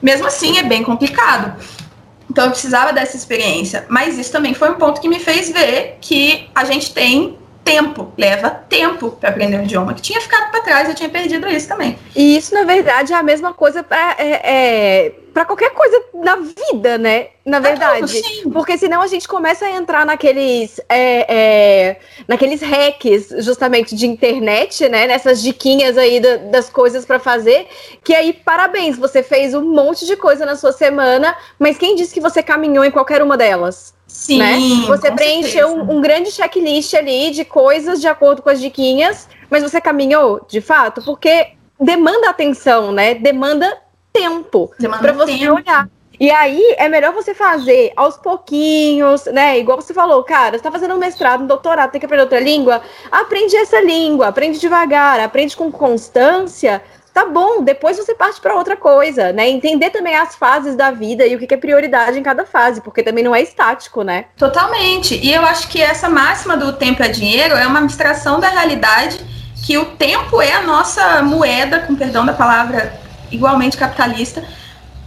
mesmo 0.00 0.28
assim 0.28 0.58
é 0.58 0.62
bem 0.62 0.84
complicado. 0.84 1.54
Então 2.30 2.44
eu 2.44 2.50
precisava 2.52 2.92
dessa 2.92 3.16
experiência. 3.16 3.84
Mas 3.88 4.16
isso 4.16 4.30
também 4.30 4.54
foi 4.54 4.70
um 4.70 4.74
ponto 4.74 5.00
que 5.00 5.08
me 5.08 5.18
fez 5.18 5.50
ver 5.50 5.98
que 6.00 6.48
a 6.54 6.64
gente 6.64 6.94
tem 6.94 7.36
tempo, 7.70 8.12
leva 8.18 8.50
tempo 8.50 9.10
para 9.12 9.28
aprender 9.30 9.56
um 9.58 9.62
idioma, 9.62 9.94
que 9.94 10.02
tinha 10.02 10.20
ficado 10.20 10.50
para 10.50 10.60
trás, 10.60 10.88
eu 10.88 10.94
tinha 10.94 11.08
perdido 11.08 11.48
isso 11.48 11.68
também. 11.68 11.96
E 12.16 12.36
isso, 12.36 12.52
na 12.54 12.64
verdade, 12.64 13.12
é 13.12 13.16
a 13.16 13.22
mesma 13.22 13.54
coisa 13.54 13.82
para 13.82 14.16
é, 14.18 14.40
é, 15.06 15.12
pra 15.32 15.44
qualquer 15.44 15.70
coisa 15.70 16.02
na 16.14 16.36
vida, 16.36 16.98
né? 16.98 17.28
Na 17.44 17.60
verdade. 17.60 18.20
Porque 18.52 18.76
senão 18.76 19.00
a 19.00 19.06
gente 19.06 19.28
começa 19.28 19.64
a 19.66 19.70
entrar 19.70 20.04
naqueles, 20.04 20.80
é, 20.88 21.26
é, 21.28 21.96
naqueles 22.26 22.60
hacks, 22.60 23.28
justamente, 23.38 23.94
de 23.94 24.06
internet, 24.06 24.88
né? 24.88 25.06
Nessas 25.06 25.40
diquinhas 25.40 25.96
aí 25.96 26.18
da- 26.18 26.36
das 26.36 26.68
coisas 26.68 27.04
para 27.06 27.18
fazer. 27.20 27.68
Que 28.02 28.14
aí, 28.14 28.32
parabéns, 28.32 28.98
você 28.98 29.22
fez 29.22 29.54
um 29.54 29.62
monte 29.62 30.04
de 30.06 30.16
coisa 30.16 30.44
na 30.44 30.56
sua 30.56 30.72
semana, 30.72 31.36
mas 31.58 31.78
quem 31.78 31.94
disse 31.94 32.12
que 32.12 32.20
você 32.20 32.42
caminhou 32.42 32.84
em 32.84 32.90
qualquer 32.90 33.22
uma 33.22 33.36
delas? 33.36 33.94
Sim, 34.12 34.38
né? 34.38 34.58
Você 34.86 35.10
preencheu 35.12 35.68
um, 35.68 35.96
um, 35.96 36.00
grande 36.00 36.30
checklist 36.30 36.94
ali 36.94 37.30
de 37.30 37.44
coisas 37.44 38.00
de 38.00 38.08
acordo 38.08 38.42
com 38.42 38.50
as 38.50 38.60
diquinhas, 38.60 39.28
mas 39.48 39.62
você 39.62 39.80
caminhou, 39.80 40.44
de 40.48 40.60
fato, 40.60 41.02
porque 41.02 41.52
demanda 41.80 42.28
atenção, 42.28 42.92
né? 42.92 43.14
Demanda 43.14 43.78
tempo 44.12 44.70
para 45.00 45.12
você 45.12 45.38
tempo. 45.38 45.54
olhar. 45.54 45.88
E 46.18 46.30
aí 46.30 46.74
é 46.76 46.86
melhor 46.86 47.14
você 47.14 47.32
fazer 47.32 47.94
aos 47.96 48.18
pouquinhos, 48.18 49.24
né? 49.24 49.58
Igual 49.58 49.80
você 49.80 49.94
falou, 49.94 50.22
cara, 50.22 50.58
você 50.58 50.62
tá 50.62 50.70
fazendo 50.70 50.94
um 50.94 50.98
mestrado, 50.98 51.42
um 51.42 51.46
doutorado, 51.46 51.90
tem 51.90 51.98
que 51.98 52.04
aprender 52.04 52.24
outra 52.24 52.40
língua. 52.40 52.82
Aprende 53.10 53.56
essa 53.56 53.80
língua, 53.80 54.28
aprende 54.28 54.58
devagar, 54.58 55.18
aprende 55.18 55.56
com 55.56 55.72
constância. 55.72 56.82
Tá 57.12 57.26
bom, 57.26 57.62
depois 57.62 57.96
você 57.96 58.14
parte 58.14 58.40
para 58.40 58.54
outra 58.54 58.76
coisa, 58.76 59.32
né? 59.32 59.48
Entender 59.48 59.90
também 59.90 60.14
as 60.14 60.36
fases 60.36 60.76
da 60.76 60.90
vida 60.90 61.26
e 61.26 61.34
o 61.34 61.38
que 61.38 61.52
é 61.52 61.56
prioridade 61.56 62.18
em 62.18 62.22
cada 62.22 62.46
fase, 62.46 62.80
porque 62.80 63.02
também 63.02 63.24
não 63.24 63.34
é 63.34 63.42
estático, 63.42 64.02
né? 64.02 64.26
Totalmente. 64.36 65.16
E 65.16 65.32
eu 65.32 65.44
acho 65.44 65.68
que 65.68 65.82
essa 65.82 66.08
máxima 66.08 66.56
do 66.56 66.72
tempo 66.72 67.02
é 67.02 67.08
dinheiro 67.08 67.54
é 67.54 67.66
uma 67.66 67.80
abstração 67.80 68.38
da 68.38 68.48
realidade 68.48 69.20
que 69.66 69.76
o 69.76 69.84
tempo 69.84 70.40
é 70.40 70.52
a 70.52 70.62
nossa 70.62 71.22
moeda, 71.22 71.80
com 71.80 71.94
perdão 71.94 72.24
da 72.24 72.32
palavra 72.32 72.92
igualmente 73.30 73.76
capitalista, 73.76 74.42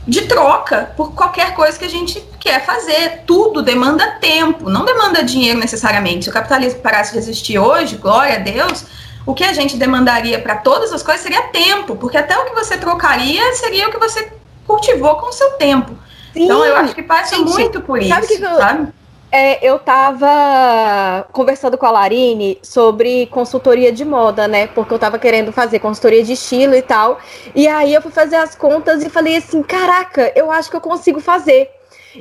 de 0.05 0.21
troca 0.21 0.91
por 0.97 1.13
qualquer 1.13 1.55
coisa 1.55 1.79
que 1.79 1.85
a 1.85 1.89
gente 1.89 2.21
quer 2.39 2.65
fazer. 2.65 3.23
Tudo 3.25 3.61
demanda 3.61 4.17
tempo, 4.19 4.69
não 4.69 4.85
demanda 4.85 5.23
dinheiro 5.23 5.59
necessariamente. 5.59 6.25
Se 6.25 6.29
o 6.29 6.33
capitalismo 6.33 6.81
parasse 6.81 7.13
de 7.13 7.17
existir 7.17 7.57
hoje, 7.57 7.95
glória 7.95 8.35
a 8.35 8.39
Deus, 8.39 8.85
o 9.25 9.33
que 9.33 9.43
a 9.43 9.53
gente 9.53 9.77
demandaria 9.77 10.39
para 10.39 10.57
todas 10.57 10.91
as 10.91 11.01
coisas 11.01 11.21
seria 11.21 11.43
tempo, 11.43 11.95
porque 11.95 12.17
até 12.17 12.37
o 12.37 12.45
que 12.45 12.53
você 12.53 12.77
trocaria 12.77 13.53
seria 13.55 13.87
o 13.87 13.91
que 13.91 13.97
você 13.97 14.31
cultivou 14.67 15.15
com 15.15 15.27
o 15.27 15.33
seu 15.33 15.51
tempo. 15.51 15.91
Sim. 16.33 16.45
Então 16.45 16.65
eu 16.65 16.75
acho 16.75 16.95
que 16.95 17.03
passa 17.03 17.35
gente, 17.35 17.49
muito 17.49 17.81
por 17.81 18.03
sabe 18.03 18.25
isso, 18.25 18.37
que 18.37 18.43
eu, 18.43 18.57
sabe? 18.57 18.87
É, 19.31 19.67
eu 19.67 19.79
tava 19.79 21.25
conversando 21.31 21.75
com 21.75 21.85
a 21.85 21.91
Larine 21.91 22.59
sobre 22.61 23.25
consultoria 23.27 23.91
de 23.91 24.05
moda, 24.05 24.47
né? 24.47 24.67
Porque 24.67 24.93
eu 24.93 24.99
tava 24.99 25.17
querendo 25.17 25.51
fazer 25.51 25.79
consultoria 25.79 26.23
de 26.23 26.33
estilo 26.33 26.75
e 26.75 26.83
tal. 26.83 27.19
E 27.55 27.67
aí 27.67 27.93
eu 27.93 28.01
fui 28.01 28.11
fazer 28.11 28.35
as 28.35 28.55
contas 28.55 29.03
e 29.03 29.09
falei 29.09 29.37
assim: 29.37 29.63
caraca, 29.63 30.31
eu 30.35 30.51
acho 30.51 30.69
que 30.69 30.75
eu 30.75 30.81
consigo 30.81 31.19
fazer. 31.19 31.67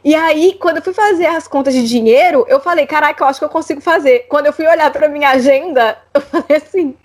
E 0.05 0.15
aí, 0.15 0.57
quando 0.61 0.77
eu 0.77 0.83
fui 0.83 0.93
fazer 0.93 1.27
as 1.27 1.47
contas 1.47 1.75
de 1.75 1.87
dinheiro, 1.87 2.45
eu 2.49 2.61
falei: 2.61 2.87
caraca, 2.87 3.23
eu 3.23 3.29
acho 3.29 3.39
que 3.39 3.45
eu 3.45 3.51
consigo 3.51 3.81
fazer. 3.81 4.27
Quando 4.29 4.47
eu 4.47 4.53
fui 4.53 4.67
olhar 4.67 4.91
pra 4.91 5.09
minha 5.09 5.31
agenda, 5.31 5.99
eu 6.15 6.21
falei 6.21 6.57
assim: 6.57 6.97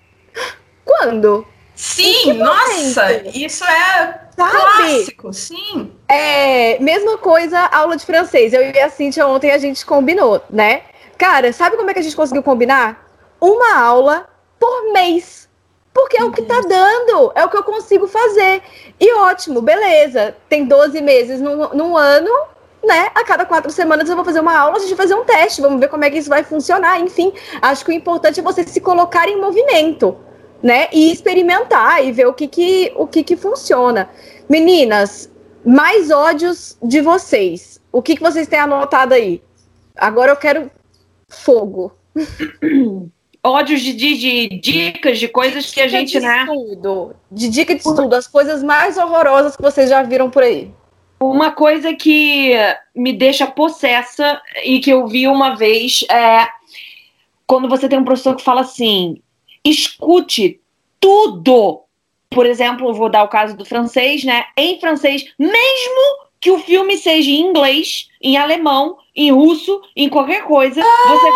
quando? 0.84 1.46
Sim, 1.74 2.32
nossa, 2.32 3.12
isso 3.28 3.64
é 3.64 4.20
Sabe? 4.36 4.50
clássico, 4.50 5.32
sim. 5.32 5.92
É, 6.08 6.76
mesma 6.80 7.18
coisa, 7.18 7.60
aula 7.66 7.96
de 7.96 8.04
francês. 8.04 8.52
Eu 8.52 8.62
e 8.62 8.78
a 8.80 8.90
Cintia 8.90 9.26
ontem 9.28 9.52
a 9.52 9.58
gente 9.58 9.86
combinou, 9.86 10.42
né? 10.50 10.82
Cara, 11.16 11.52
sabe 11.52 11.76
como 11.76 11.88
é 11.88 11.92
que 11.92 12.00
a 12.00 12.02
gente 12.02 12.16
conseguiu 12.16 12.42
combinar? 12.42 13.06
Uma 13.40 13.76
aula 13.76 14.28
por 14.58 14.92
mês. 14.92 15.48
Porque 15.94 16.20
é 16.20 16.24
o 16.24 16.30
que 16.30 16.42
tá 16.42 16.60
dando, 16.60 17.32
é 17.34 17.44
o 17.44 17.48
que 17.48 17.56
eu 17.56 17.64
consigo 17.64 18.06
fazer. 18.06 18.62
E 19.00 19.14
ótimo, 19.14 19.60
beleza. 19.60 20.36
Tem 20.48 20.64
12 20.64 21.00
meses 21.00 21.40
no, 21.40 21.74
no 21.74 21.96
ano, 21.96 22.30
né? 22.84 23.10
A 23.14 23.24
cada 23.24 23.44
quatro 23.44 23.70
semanas 23.70 24.08
eu 24.08 24.16
vou 24.16 24.24
fazer 24.24 24.40
uma 24.40 24.56
aula, 24.56 24.76
a 24.76 24.80
gente 24.80 24.94
vai 24.94 25.06
fazer 25.06 25.14
um 25.14 25.24
teste, 25.24 25.60
vamos 25.60 25.80
ver 25.80 25.88
como 25.88 26.04
é 26.04 26.10
que 26.10 26.18
isso 26.18 26.28
vai 26.28 26.42
funcionar. 26.42 27.00
Enfim, 27.00 27.32
acho 27.60 27.84
que 27.84 27.90
o 27.90 27.94
importante 27.94 28.40
é 28.40 28.42
você 28.42 28.64
se 28.64 28.80
colocar 28.80 29.28
em 29.28 29.40
movimento 29.40 30.16
né? 30.62 30.88
E 30.92 31.12
experimentar 31.12 32.04
e 32.04 32.12
ver 32.12 32.26
o 32.26 32.34
que 32.34 32.48
que, 32.48 32.92
o 32.96 33.06
que, 33.06 33.22
que 33.22 33.36
funciona. 33.36 34.10
Meninas, 34.48 35.30
mais 35.64 36.10
ódios 36.10 36.76
de 36.82 37.00
vocês. 37.00 37.80
O 37.92 38.02
que, 38.02 38.16
que 38.16 38.22
vocês 38.22 38.46
têm 38.46 38.58
anotado 38.58 39.14
aí? 39.14 39.42
Agora 39.96 40.32
eu 40.32 40.36
quero 40.36 40.70
fogo. 41.28 41.92
Ódios 43.40 43.80
de, 43.80 43.92
de, 43.92 44.16
de 44.16 44.58
dicas, 44.58 45.18
de 45.18 45.28
coisas 45.28 45.64
dica 45.66 45.74
que 45.74 45.80
a 45.80 45.88
gente, 45.88 46.18
de 46.18 46.20
né? 46.20 46.40
Estudo, 46.42 47.14
de 47.30 47.48
dica 47.48 47.72
de 47.72 47.80
estudo, 47.80 48.14
as 48.14 48.26
coisas 48.26 48.64
mais 48.64 48.98
horrorosas 48.98 49.56
que 49.56 49.62
vocês 49.62 49.88
já 49.88 50.02
viram 50.02 50.28
por 50.28 50.42
aí. 50.42 50.72
Uma 51.20 51.50
coisa 51.50 51.94
que 51.94 52.52
me 52.94 53.12
deixa 53.12 53.46
possessa 53.46 54.40
e 54.64 54.78
que 54.80 54.90
eu 54.90 55.06
vi 55.06 55.26
uma 55.26 55.56
vez 55.56 56.04
é 56.10 56.48
quando 57.46 57.68
você 57.68 57.88
tem 57.88 57.98
um 57.98 58.04
professor 58.04 58.36
que 58.36 58.44
fala 58.44 58.60
assim: 58.60 59.20
escute 59.64 60.60
tudo. 61.00 61.82
Por 62.30 62.44
exemplo, 62.46 62.92
vou 62.92 63.08
dar 63.08 63.24
o 63.24 63.28
caso 63.28 63.56
do 63.56 63.64
francês, 63.64 64.22
né? 64.22 64.44
Em 64.56 64.78
francês, 64.78 65.24
mesmo 65.38 66.28
que 66.40 66.50
o 66.50 66.58
filme 66.58 66.96
seja 66.96 67.30
em 67.30 67.40
inglês, 67.40 68.08
em 68.20 68.36
alemão, 68.36 68.98
em 69.16 69.32
russo, 69.32 69.80
em 69.96 70.08
qualquer 70.08 70.44
coisa, 70.44 70.80
você 70.82 71.30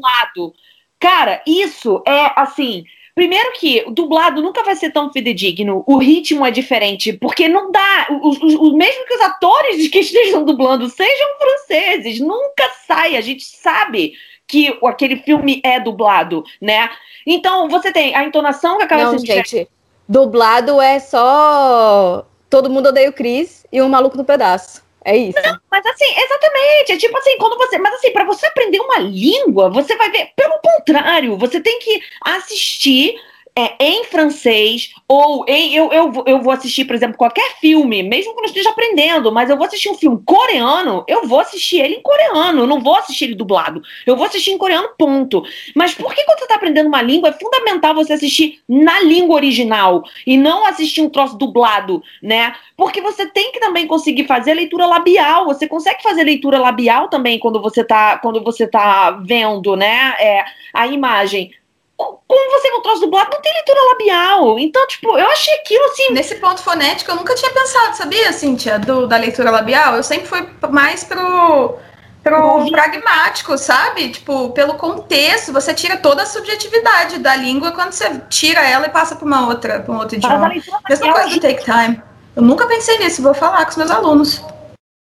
lado. 0.00 0.54
Cara, 1.00 1.42
isso 1.46 2.02
é 2.06 2.32
assim. 2.36 2.84
Primeiro 3.14 3.52
que 3.52 3.84
o 3.86 3.92
dublado 3.92 4.42
nunca 4.42 4.64
vai 4.64 4.74
ser 4.74 4.90
tão 4.90 5.12
fidedigno, 5.12 5.84
o 5.86 5.98
ritmo 5.98 6.44
é 6.44 6.50
diferente, 6.50 7.12
porque 7.12 7.48
não 7.48 7.70
dá. 7.70 8.08
Os, 8.22 8.42
os, 8.42 8.54
os, 8.54 8.72
mesmo 8.74 9.06
que 9.06 9.14
os 9.14 9.20
atores 9.20 9.88
que 9.88 10.00
estejam 10.00 10.44
dublando 10.44 10.88
sejam 10.88 11.28
franceses, 11.38 12.18
nunca 12.18 12.68
sai. 12.86 13.16
A 13.16 13.20
gente 13.20 13.44
sabe 13.44 14.14
que 14.46 14.76
aquele 14.84 15.16
filme 15.16 15.60
é 15.64 15.78
dublado, 15.78 16.44
né? 16.60 16.90
Então, 17.24 17.68
você 17.68 17.92
tem 17.92 18.14
a 18.16 18.24
entonação 18.24 18.78
que 18.78 18.84
acaba 18.84 19.04
Não, 19.04 19.18
sendo... 19.18 19.26
gente, 19.26 19.68
dublado 20.08 20.80
é 20.80 20.98
só 20.98 22.26
Todo 22.50 22.68
Mundo 22.68 22.90
Odeia 22.90 23.10
o 23.10 23.12
Chris 23.12 23.66
e 23.72 23.80
Um 23.80 23.88
Maluco 23.88 24.16
no 24.16 24.24
Pedaço. 24.24 24.83
É 25.04 25.16
isso. 25.16 25.38
Não, 25.44 25.58
mas 25.70 25.84
assim, 25.84 26.06
exatamente. 26.16 26.92
É 26.92 26.96
tipo 26.96 27.16
assim, 27.18 27.36
quando 27.36 27.58
você. 27.58 27.78
Mas 27.78 27.94
assim, 27.94 28.10
para 28.10 28.24
você 28.24 28.46
aprender 28.46 28.80
uma 28.80 28.98
língua, 28.98 29.68
você 29.68 29.94
vai 29.96 30.10
ver. 30.10 30.30
Pelo 30.34 30.58
contrário, 30.60 31.36
você 31.36 31.60
tem 31.60 31.78
que 31.78 32.02
assistir 32.24 33.14
é, 33.56 33.76
em 33.78 34.04
francês, 34.04 34.92
ou 35.06 35.44
em. 35.46 35.74
Eu, 35.74 35.92
eu, 35.92 36.24
eu 36.26 36.42
vou 36.42 36.52
assistir, 36.52 36.84
por 36.84 36.96
exemplo, 36.96 37.16
qualquer 37.16 37.56
filme, 37.60 38.02
mesmo 38.02 38.32
que 38.32 38.38
eu 38.38 38.42
não 38.42 38.48
esteja 38.48 38.70
aprendendo, 38.70 39.30
mas 39.30 39.48
eu 39.48 39.56
vou 39.56 39.66
assistir 39.66 39.88
um 39.88 39.94
filme 39.94 40.20
coreano, 40.24 41.04
eu 41.06 41.28
vou 41.28 41.38
assistir 41.38 41.80
ele 41.80 41.94
em 41.94 42.02
coreano, 42.02 42.62
eu 42.62 42.66
não 42.66 42.80
vou 42.80 42.96
assistir 42.96 43.26
ele 43.26 43.36
dublado. 43.36 43.80
Eu 44.04 44.16
vou 44.16 44.26
assistir 44.26 44.50
em 44.50 44.58
coreano, 44.58 44.88
ponto. 44.98 45.44
Mas 45.74 45.94
por 45.94 46.12
que 46.12 46.24
quando 46.24 46.38
você 46.38 46.44
está 46.44 46.56
aprendendo 46.56 46.88
uma 46.88 47.00
língua, 47.00 47.28
é 47.28 47.32
fundamental 47.32 47.94
você 47.94 48.14
assistir 48.14 48.60
na 48.68 49.00
língua 49.00 49.36
original 49.36 50.02
e 50.26 50.36
não 50.36 50.66
assistir 50.66 51.00
um 51.00 51.08
troço 51.08 51.38
dublado, 51.38 52.02
né? 52.20 52.56
Porque 52.76 53.00
você 53.00 53.24
tem 53.26 53.52
que 53.52 53.60
também 53.60 53.86
conseguir 53.86 54.26
fazer 54.26 54.54
leitura 54.54 54.84
labial. 54.84 55.44
Você 55.46 55.68
consegue 55.68 56.02
fazer 56.02 56.24
leitura 56.24 56.58
labial 56.58 57.08
também 57.08 57.38
quando 57.38 57.62
você 57.62 57.82
está 57.82 58.18
quando 58.18 58.42
você 58.42 58.66
tá 58.66 59.12
vendo, 59.12 59.76
né? 59.76 60.16
É, 60.18 60.44
a 60.72 60.88
imagem 60.88 61.52
como 61.96 62.50
você 62.50 62.70
não 62.70 62.82
trouxe 62.82 63.00
dublado, 63.00 63.30
não 63.32 63.40
tem 63.40 63.52
leitura 63.52 63.80
labial. 63.90 64.58
Então, 64.58 64.86
tipo, 64.86 65.18
eu 65.18 65.26
achei 65.28 65.54
aquilo 65.54 65.84
assim. 65.84 66.10
Nesse 66.12 66.36
ponto 66.36 66.62
fonético, 66.62 67.10
eu 67.10 67.16
nunca 67.16 67.34
tinha 67.34 67.50
pensado, 67.52 67.96
sabia, 67.96 68.32
Cíntia, 68.32 68.78
do, 68.78 69.06
da 69.06 69.16
leitura 69.16 69.50
labial? 69.50 69.96
Eu 69.96 70.02
sempre 70.02 70.26
fui 70.26 70.46
mais 70.70 71.04
pro, 71.04 71.76
pro 72.22 72.70
pragmático, 72.70 73.56
sabe? 73.56 74.10
Tipo, 74.10 74.50
pelo 74.50 74.74
contexto, 74.74 75.52
você 75.52 75.72
tira 75.72 75.96
toda 75.96 76.22
a 76.22 76.26
subjetividade 76.26 77.18
da 77.18 77.36
língua 77.36 77.72
quando 77.72 77.92
você 77.92 78.20
tira 78.28 78.60
ela 78.66 78.86
e 78.86 78.90
passa 78.90 79.14
para 79.14 79.26
uma 79.26 79.46
outra, 79.46 79.80
para 79.80 79.92
um 79.92 79.98
outro 79.98 80.16
idioma. 80.16 80.48
Mesma 80.88 81.12
coisa 81.12 81.28
do 81.28 81.40
take 81.40 81.64
time. 81.64 82.02
Eu 82.34 82.42
nunca 82.42 82.66
pensei 82.66 82.98
nisso, 82.98 83.22
vou 83.22 83.34
falar 83.34 83.64
com 83.64 83.70
os 83.70 83.76
meus 83.76 83.90
alunos. 83.90 84.42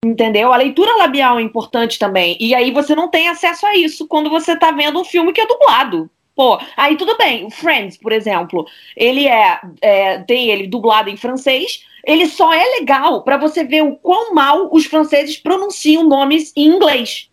Entendeu? 0.04 0.54
A 0.54 0.58
leitura 0.58 0.98
labial 0.98 1.40
é 1.40 1.42
importante 1.42 1.98
também. 1.98 2.38
E 2.40 2.54
aí 2.54 2.72
você 2.72 2.94
não 2.94 3.08
tem 3.08 3.30
acesso 3.30 3.66
a 3.66 3.76
isso 3.76 4.08
quando 4.08 4.30
você 4.30 4.56
tá 4.56 4.72
vendo 4.72 5.00
um 5.00 5.06
filme 5.06 5.32
que 5.32 5.42
é 5.42 5.48
dublado. 5.48 6.10
Pô, 6.36 6.60
aí 6.76 6.98
tudo 6.98 7.18
bem. 7.18 7.46
O 7.46 7.50
Friends, 7.50 7.98
por 7.98 8.12
exemplo, 8.12 8.68
ele 8.96 9.28
é, 9.28 9.60
é, 9.82 10.20
tem 10.20 10.50
ele 10.50 10.68
dublado 10.68 11.10
em 11.10 11.18
francês. 11.18 11.86
Ele 12.04 12.28
só 12.28 12.54
é 12.54 12.64
legal 12.80 13.24
para 13.24 13.38
você 13.38 13.64
ver 13.64 13.82
o 13.82 13.96
quão 13.96 14.34
mal 14.34 14.70
os 14.72 14.86
franceses 14.86 15.38
pronunciam 15.38 16.04
nomes 16.04 16.52
em 16.56 16.68
inglês. 16.68 17.30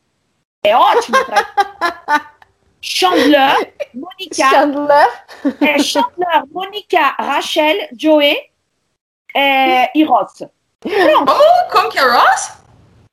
É 0.65 0.77
ótimo 0.77 1.19
pra... 1.25 2.33
Chandler, 2.85 3.73
Monica. 3.95 4.51
Chandler. 4.51 5.25
É, 5.61 5.79
Chandler, 5.79 6.45
Monica, 6.51 7.15
Rachel, 7.19 7.89
Joey 7.97 8.51
é, 9.35 9.97
e 9.97 10.03
Ross. 10.03 10.43
Pronto. 10.81 11.33
Oh, 11.33 11.71
como 11.71 11.91
que 11.91 11.99
é 11.99 12.03
Ross? 12.03 12.59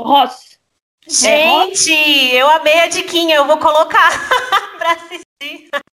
Ross. 0.01 0.59
Gente, 1.07 1.91
é 1.91 2.41
eu 2.41 2.49
amei 2.49 2.79
a 2.79 2.87
diquinha, 2.87 3.35
eu 3.35 3.45
vou 3.45 3.57
colocar 3.57 4.09
pra 4.77 4.93
assistir. 4.93 5.28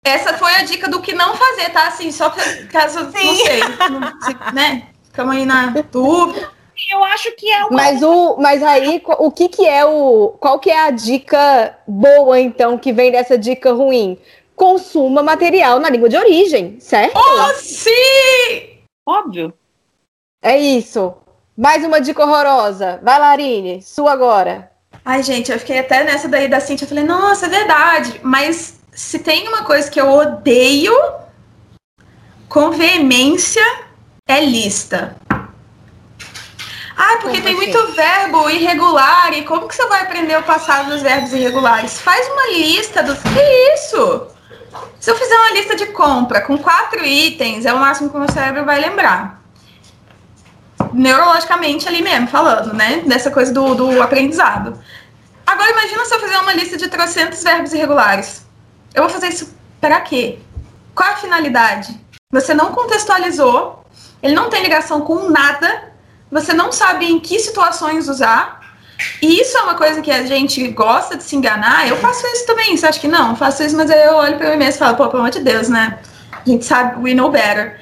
Essa 0.04 0.36
foi 0.36 0.52
a 0.54 0.62
dica 0.62 0.88
do 0.88 1.00
que 1.00 1.14
não 1.14 1.36
fazer, 1.36 1.70
tá? 1.70 1.86
Assim, 1.86 2.10
só 2.10 2.30
caso, 2.70 3.10
Sim. 3.12 3.26
não 3.26 3.34
sei, 3.36 3.60
não, 3.90 4.52
né? 4.52 4.88
Ficamos 5.04 5.36
aí 5.36 5.46
na 5.46 5.66
dúvida. 5.90 6.50
Eu 6.90 7.02
acho 7.04 7.34
que 7.36 7.50
é 7.50 7.64
uma... 7.64 7.70
Mas, 7.70 8.02
o, 8.02 8.36
mas 8.36 8.62
aí, 8.62 9.02
o 9.06 9.30
que 9.30 9.48
que 9.48 9.66
é 9.66 9.84
o... 9.84 10.36
Qual 10.38 10.58
que 10.58 10.70
é 10.70 10.78
a 10.78 10.90
dica 10.90 11.78
boa, 11.86 12.38
então, 12.38 12.76
que 12.76 12.92
vem 12.92 13.10
dessa 13.10 13.38
dica 13.38 13.72
ruim? 13.72 14.18
Consuma 14.54 15.22
material 15.22 15.80
na 15.80 15.88
língua 15.88 16.08
de 16.08 16.16
origem, 16.16 16.78
certo? 16.80 17.16
Oh, 17.16 17.54
sim! 17.54 18.80
Óbvio. 19.08 19.54
É 20.42 20.58
isso. 20.58 21.14
Mais 21.56 21.84
uma 21.84 22.00
dica 22.00 22.22
horrorosa. 22.22 23.00
Vai, 23.02 23.18
Larine, 23.18 23.80
sua 23.80 24.12
agora. 24.12 24.70
Ai, 25.04 25.22
gente, 25.22 25.50
eu 25.50 25.58
fiquei 25.58 25.78
até 25.78 26.04
nessa 26.04 26.28
daí 26.28 26.48
da 26.48 26.60
Cintia. 26.60 26.84
Eu 26.84 26.88
falei, 26.88 27.04
nossa, 27.04 27.46
é 27.46 27.48
verdade. 27.48 28.20
Mas 28.22 28.80
se 28.96 29.18
tem 29.18 29.46
uma 29.46 29.62
coisa 29.62 29.90
que 29.90 30.00
eu 30.00 30.10
odeio 30.10 30.96
com 32.48 32.70
veemência, 32.70 33.62
é 34.26 34.40
lista. 34.40 35.14
Ah, 36.96 37.18
porque 37.20 37.42
tem 37.42 37.54
assim? 37.54 37.66
muito 37.66 37.92
verbo 37.92 38.48
irregular. 38.48 39.34
E 39.34 39.44
como 39.44 39.68
que 39.68 39.74
você 39.74 39.86
vai 39.86 40.00
aprender 40.00 40.38
o 40.38 40.42
passado 40.42 40.88
dos 40.88 41.02
verbos 41.02 41.30
irregulares? 41.34 42.00
Faz 42.00 42.26
uma 42.28 42.56
lista 42.56 43.02
dos. 43.02 43.18
Que 43.18 43.74
isso? 43.74 44.28
Se 44.98 45.10
eu 45.10 45.16
fizer 45.16 45.36
uma 45.36 45.50
lista 45.50 45.76
de 45.76 45.86
compra 45.88 46.40
com 46.40 46.56
quatro 46.56 47.04
itens, 47.04 47.66
é 47.66 47.74
o 47.74 47.78
máximo 47.78 48.08
que 48.08 48.16
o 48.16 48.20
meu 48.20 48.32
cérebro 48.32 48.64
vai 48.64 48.80
lembrar. 48.80 49.42
Neurologicamente 50.94 51.86
ali 51.86 52.00
mesmo, 52.00 52.28
falando, 52.28 52.72
né? 52.72 53.02
Dessa 53.06 53.30
coisa 53.30 53.52
do, 53.52 53.74
do 53.74 54.02
aprendizado. 54.02 54.80
Agora 55.46 55.70
imagina 55.70 56.02
se 56.06 56.14
eu 56.14 56.20
fizer 56.20 56.38
uma 56.38 56.54
lista 56.54 56.78
de 56.78 56.88
trocentos 56.88 57.42
verbos 57.42 57.74
irregulares. 57.74 58.45
Eu 58.96 59.02
vou 59.02 59.10
fazer 59.10 59.28
isso 59.28 59.54
para 59.78 60.00
quê? 60.00 60.38
Qual 60.94 61.10
a 61.10 61.16
finalidade? 61.16 62.00
Você 62.32 62.54
não 62.54 62.72
contextualizou, 62.72 63.84
ele 64.22 64.34
não 64.34 64.48
tem 64.48 64.62
ligação 64.62 65.02
com 65.02 65.28
nada, 65.28 65.92
você 66.32 66.54
não 66.54 66.72
sabe 66.72 67.04
em 67.04 67.20
que 67.20 67.38
situações 67.38 68.08
usar. 68.08 68.58
E 69.20 69.38
isso 69.42 69.58
é 69.58 69.60
uma 69.60 69.74
coisa 69.74 70.00
que 70.00 70.10
a 70.10 70.24
gente 70.24 70.66
gosta 70.68 71.14
de 71.14 71.22
se 71.22 71.36
enganar. 71.36 71.86
Eu 71.86 71.98
faço 71.98 72.26
isso 72.28 72.46
também, 72.46 72.74
você 72.74 72.86
acha 72.86 72.98
que 72.98 73.06
não? 73.06 73.30
Eu 73.32 73.36
faço 73.36 73.62
isso, 73.62 73.76
mas 73.76 73.90
aí 73.90 74.02
eu 74.02 74.14
olho 74.14 74.38
para 74.38 74.50
mim 74.50 74.56
mesmo 74.56 74.76
e 74.76 74.78
falo, 74.78 74.96
pô, 74.96 75.08
pelo 75.08 75.20
amor 75.20 75.30
de 75.30 75.40
Deus, 75.40 75.68
né? 75.68 75.98
A 76.32 76.48
gente 76.48 76.64
sabe, 76.64 76.98
we 77.02 77.12
know 77.12 77.30
better. 77.30 77.78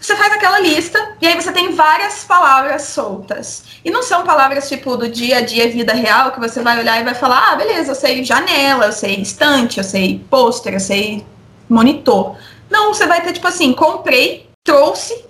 Você 0.00 0.14
faz 0.14 0.32
aquela 0.32 0.58
lista 0.60 1.16
e 1.20 1.26
aí 1.26 1.34
você 1.34 1.50
tem 1.52 1.74
várias 1.74 2.24
palavras 2.24 2.82
soltas. 2.82 3.64
E 3.84 3.90
não 3.90 4.02
são 4.02 4.24
palavras 4.24 4.68
tipo 4.68 4.96
do 4.96 5.08
dia 5.08 5.38
a 5.38 5.40
dia, 5.40 5.70
vida 5.70 5.94
real, 5.94 6.32
que 6.32 6.40
você 6.40 6.62
vai 6.62 6.78
olhar 6.78 7.00
e 7.00 7.04
vai 7.04 7.14
falar: 7.14 7.52
ah, 7.52 7.56
beleza, 7.56 7.92
eu 7.92 7.94
sei 7.94 8.24
janela, 8.24 8.86
eu 8.86 8.92
sei 8.92 9.16
estante, 9.16 9.78
eu 9.78 9.84
sei 9.84 10.24
pôster, 10.30 10.74
eu 10.74 10.80
sei 10.80 11.26
monitor. 11.68 12.36
Não, 12.70 12.92
você 12.92 13.06
vai 13.06 13.22
ter 13.22 13.32
tipo 13.32 13.48
assim: 13.48 13.72
comprei, 13.72 14.48
trouxe, 14.62 15.24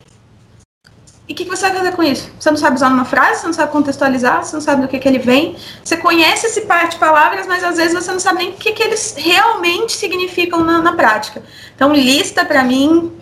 e 1.28 1.32
o 1.32 1.34
que, 1.34 1.44
que, 1.44 1.50
você 1.50 1.68
vai 1.68 1.78
fazer 1.78 1.92
com 1.92 2.04
isso? 2.04 2.30
Você 2.38 2.50
não 2.50 2.56
sabe 2.56 2.76
usar 2.76 2.88
uma 2.88 3.04
frase, 3.04 3.40
você 3.40 3.46
não 3.48 3.52
sabe 3.54 3.72
contextualizar, 3.72 4.44
você 4.44 4.54
não 4.54 4.60
sabe 4.60 4.82
do 4.82 4.88
que, 4.88 4.98
que 4.98 5.08
ele 5.08 5.18
vem. 5.18 5.56
Você 5.82 5.96
conhece 5.96 6.46
esse 6.46 6.62
par 6.62 6.88
de 6.88 6.96
palavras, 6.98 7.48
mas 7.48 7.64
às 7.64 7.76
vezes 7.76 7.94
você 7.94 8.12
não 8.12 8.20
sabe 8.20 8.38
nem 8.38 8.50
o 8.50 8.52
que, 8.52 8.72
que 8.72 8.82
eles 8.82 9.16
realmente 9.18 9.92
significam 9.92 10.62
na, 10.62 10.80
na 10.80 10.92
prática. 10.92 11.42
Então, 11.74 11.92
lista 11.92 12.44
para 12.44 12.62
mim, 12.62 13.12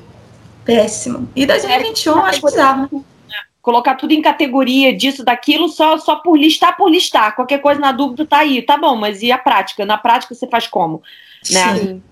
péssimo. 0.65 1.29
E 1.35 1.47
2021, 1.47 2.19
é, 2.19 2.29
acho 2.31 2.43
bizarro. 2.43 3.05
Né? 3.29 3.37
Colocar 3.61 3.95
tudo 3.95 4.13
em 4.13 4.23
categoria 4.23 4.95
disso, 4.95 5.25
daquilo, 5.25 5.69
só, 5.69 5.99
só 5.99 6.17
por 6.17 6.37
listar, 6.37 6.77
por 6.77 6.91
listar. 6.91 7.35
Qualquer 7.35 7.59
coisa 7.59 7.81
na 7.81 7.93
dúvida 7.93 8.27
tá 8.27 8.39
aí. 8.39 8.63
Tá 8.63 8.77
bom, 8.77 8.97
mas 8.97 9.23
e 9.23 9.31
a 9.31 9.39
prática? 9.39 9.85
Na 9.85 9.99
prática 9.99 10.35
você 10.35 10.47
faz 10.47 10.67
como? 10.67 11.03
Né? 11.51 11.77
Sim. 11.77 12.03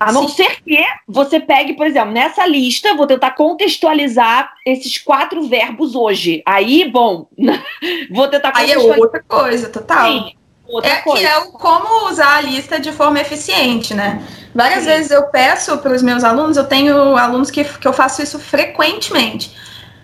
A 0.00 0.12
não 0.12 0.28
Sim. 0.28 0.34
ser 0.36 0.62
que 0.62 0.78
você 1.08 1.40
pegue, 1.40 1.74
por 1.74 1.84
exemplo, 1.84 2.12
nessa 2.12 2.46
lista, 2.46 2.94
vou 2.94 3.06
tentar 3.06 3.32
contextualizar 3.32 4.52
esses 4.64 4.96
quatro 4.96 5.42
verbos 5.48 5.96
hoje. 5.96 6.40
Aí, 6.46 6.88
bom, 6.88 7.26
vou 8.10 8.28
tentar 8.28 8.52
Aí 8.54 8.70
é 8.70 8.78
outra 8.78 9.22
coisa, 9.26 9.68
total. 9.68 10.06
Sim, 10.06 10.37
outra 10.68 10.90
é 10.90 10.96
coisa. 10.96 11.20
que 11.20 11.26
é 11.26 11.38
o 11.38 11.52
como 11.52 12.10
usar 12.10 12.36
a 12.36 12.40
lista 12.40 12.78
de 12.78 12.92
forma 12.92 13.20
eficiente, 13.20 13.94
né? 13.94 14.22
Várias 14.54 14.80
Sim. 14.80 14.86
vezes 14.86 15.10
eu 15.10 15.24
peço 15.24 15.78
para 15.78 15.92
os 15.92 16.02
meus 16.02 16.22
alunos, 16.22 16.56
eu 16.56 16.64
tenho 16.64 17.16
alunos 17.16 17.50
que, 17.50 17.64
que 17.64 17.88
eu 17.88 17.92
faço 17.92 18.22
isso 18.22 18.38
frequentemente. 18.38 19.56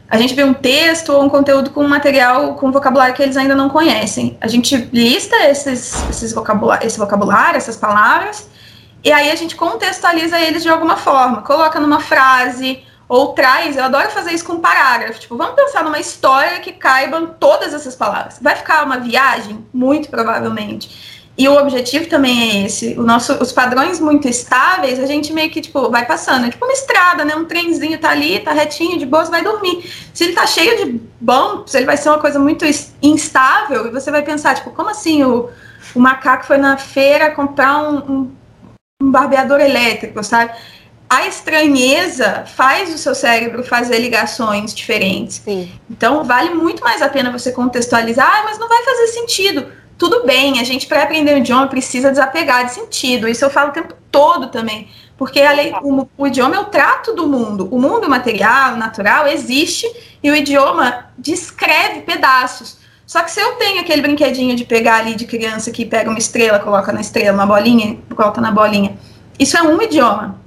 A 0.08 0.18
gente 0.18 0.34
vê 0.34 0.44
um 0.44 0.54
texto 0.54 1.10
ou 1.10 1.24
um 1.24 1.28
conteúdo 1.28 1.70
com 1.70 1.82
material, 1.88 2.54
com 2.54 2.70
vocabulário 2.70 3.14
que 3.14 3.22
eles 3.22 3.36
ainda 3.36 3.54
não 3.54 3.68
conhecem. 3.68 4.36
A 4.40 4.48
gente 4.48 4.76
lista 4.92 5.34
esses, 5.48 6.08
esses 6.08 6.32
vocabulário, 6.32 6.86
esse 6.86 6.98
vocabulário, 6.98 7.56
essas 7.56 7.76
palavras, 7.76 8.48
e 9.02 9.10
aí 9.10 9.30
a 9.30 9.34
gente 9.34 9.56
contextualiza 9.56 10.38
eles 10.38 10.62
de 10.62 10.68
alguma 10.68 10.96
forma, 10.96 11.42
coloca 11.42 11.80
numa 11.80 12.00
frase 12.00 12.82
ou 13.08 13.32
traz, 13.32 13.76
eu 13.76 13.84
adoro 13.84 14.10
fazer 14.10 14.32
isso 14.32 14.44
com 14.44 14.60
parágrafo, 14.60 15.20
tipo, 15.20 15.36
vamos 15.36 15.54
pensar 15.54 15.84
numa 15.84 16.00
história 16.00 16.60
que 16.60 16.72
caibam 16.72 17.34
todas 17.38 17.74
essas 17.74 17.94
palavras. 17.94 18.38
Vai 18.40 18.56
ficar 18.56 18.84
uma 18.84 18.98
viagem? 18.98 19.64
Muito 19.72 20.08
provavelmente. 20.08 21.14
E 21.36 21.48
o 21.48 21.58
objetivo 21.58 22.06
também 22.06 22.62
é 22.62 22.66
esse. 22.66 22.94
O 22.96 23.02
nosso, 23.02 23.34
os 23.42 23.50
padrões 23.50 23.98
muito 23.98 24.28
estáveis, 24.28 25.00
a 25.00 25.06
gente 25.06 25.32
meio 25.32 25.50
que, 25.50 25.60
tipo, 25.60 25.90
vai 25.90 26.06
passando. 26.06 26.46
É 26.46 26.50
tipo 26.50 26.64
uma 26.64 26.72
estrada, 26.72 27.24
né? 27.24 27.34
Um 27.34 27.44
trenzinho 27.44 27.98
tá 27.98 28.10
ali, 28.10 28.38
tá 28.38 28.52
retinho, 28.52 28.98
de 28.98 29.04
boa, 29.04 29.24
você 29.24 29.32
vai 29.32 29.42
dormir. 29.42 29.84
Se 30.14 30.24
ele 30.24 30.32
tá 30.32 30.46
cheio 30.46 30.84
de 30.84 31.00
bumps, 31.20 31.74
ele 31.74 31.86
vai 31.86 31.96
ser 31.96 32.08
uma 32.08 32.20
coisa 32.20 32.38
muito 32.38 32.64
instável, 33.02 33.88
e 33.88 33.90
você 33.90 34.12
vai 34.12 34.22
pensar, 34.22 34.54
tipo, 34.54 34.70
como 34.70 34.90
assim 34.90 35.24
o, 35.24 35.50
o 35.92 35.98
macaco 35.98 36.46
foi 36.46 36.56
na 36.56 36.76
feira 36.76 37.32
comprar 37.32 37.82
um, 37.82 37.96
um 37.96 38.30
um 39.04 39.10
barbeador 39.10 39.60
elétrico, 39.60 40.22
sabe? 40.22 40.52
A 41.08 41.26
estranheza 41.26 42.44
faz 42.46 42.92
o 42.92 42.98
seu 42.98 43.14
cérebro 43.14 43.62
fazer 43.62 43.98
ligações 43.98 44.74
diferentes. 44.74 45.42
Sim. 45.44 45.70
Então, 45.90 46.24
vale 46.24 46.50
muito 46.50 46.82
mais 46.82 47.02
a 47.02 47.08
pena 47.08 47.30
você 47.30 47.52
contextualizar, 47.52 48.28
ah, 48.28 48.42
mas 48.44 48.58
não 48.58 48.68
vai 48.68 48.82
fazer 48.82 49.08
sentido. 49.08 49.66
Tudo 49.96 50.26
bem, 50.26 50.58
a 50.60 50.64
gente, 50.64 50.86
para 50.86 51.04
aprender 51.04 51.34
o 51.34 51.38
idioma, 51.38 51.68
precisa 51.68 52.10
desapegar 52.10 52.66
de 52.66 52.72
sentido. 52.72 53.28
Isso 53.28 53.44
eu 53.44 53.50
falo 53.50 53.70
o 53.70 53.72
tempo 53.72 53.94
todo 54.10 54.48
também. 54.48 54.88
Porque 55.16 55.40
lei, 55.40 55.72
o, 55.82 56.08
o, 56.18 56.26
idioma 56.26 56.56
é 56.56 56.58
o 56.58 56.64
trato 56.64 57.14
do 57.14 57.28
mundo. 57.28 57.68
O 57.70 57.78
mundo 57.78 58.08
material, 58.08 58.76
natural, 58.76 59.28
existe 59.28 59.86
e 60.22 60.30
o 60.30 60.34
idioma 60.34 61.06
descreve 61.16 62.00
pedaços. 62.00 62.78
Só 63.06 63.22
que 63.22 63.30
se 63.30 63.40
eu 63.40 63.52
tenho 63.52 63.80
aquele 63.80 64.02
brinquedinho 64.02 64.56
de 64.56 64.64
pegar 64.64 64.96
ali 64.96 65.14
de 65.14 65.26
criança 65.26 65.70
que 65.70 65.84
pega 65.84 66.10
uma 66.10 66.18
estrela, 66.18 66.58
coloca 66.58 66.92
na 66.92 67.00
estrela, 67.00 67.34
uma 67.36 67.46
bolinha, 67.46 67.98
coloca 68.16 68.40
na 68.40 68.50
bolinha, 68.50 68.98
isso 69.38 69.56
é 69.56 69.62
um 69.62 69.80
idioma. 69.80 70.40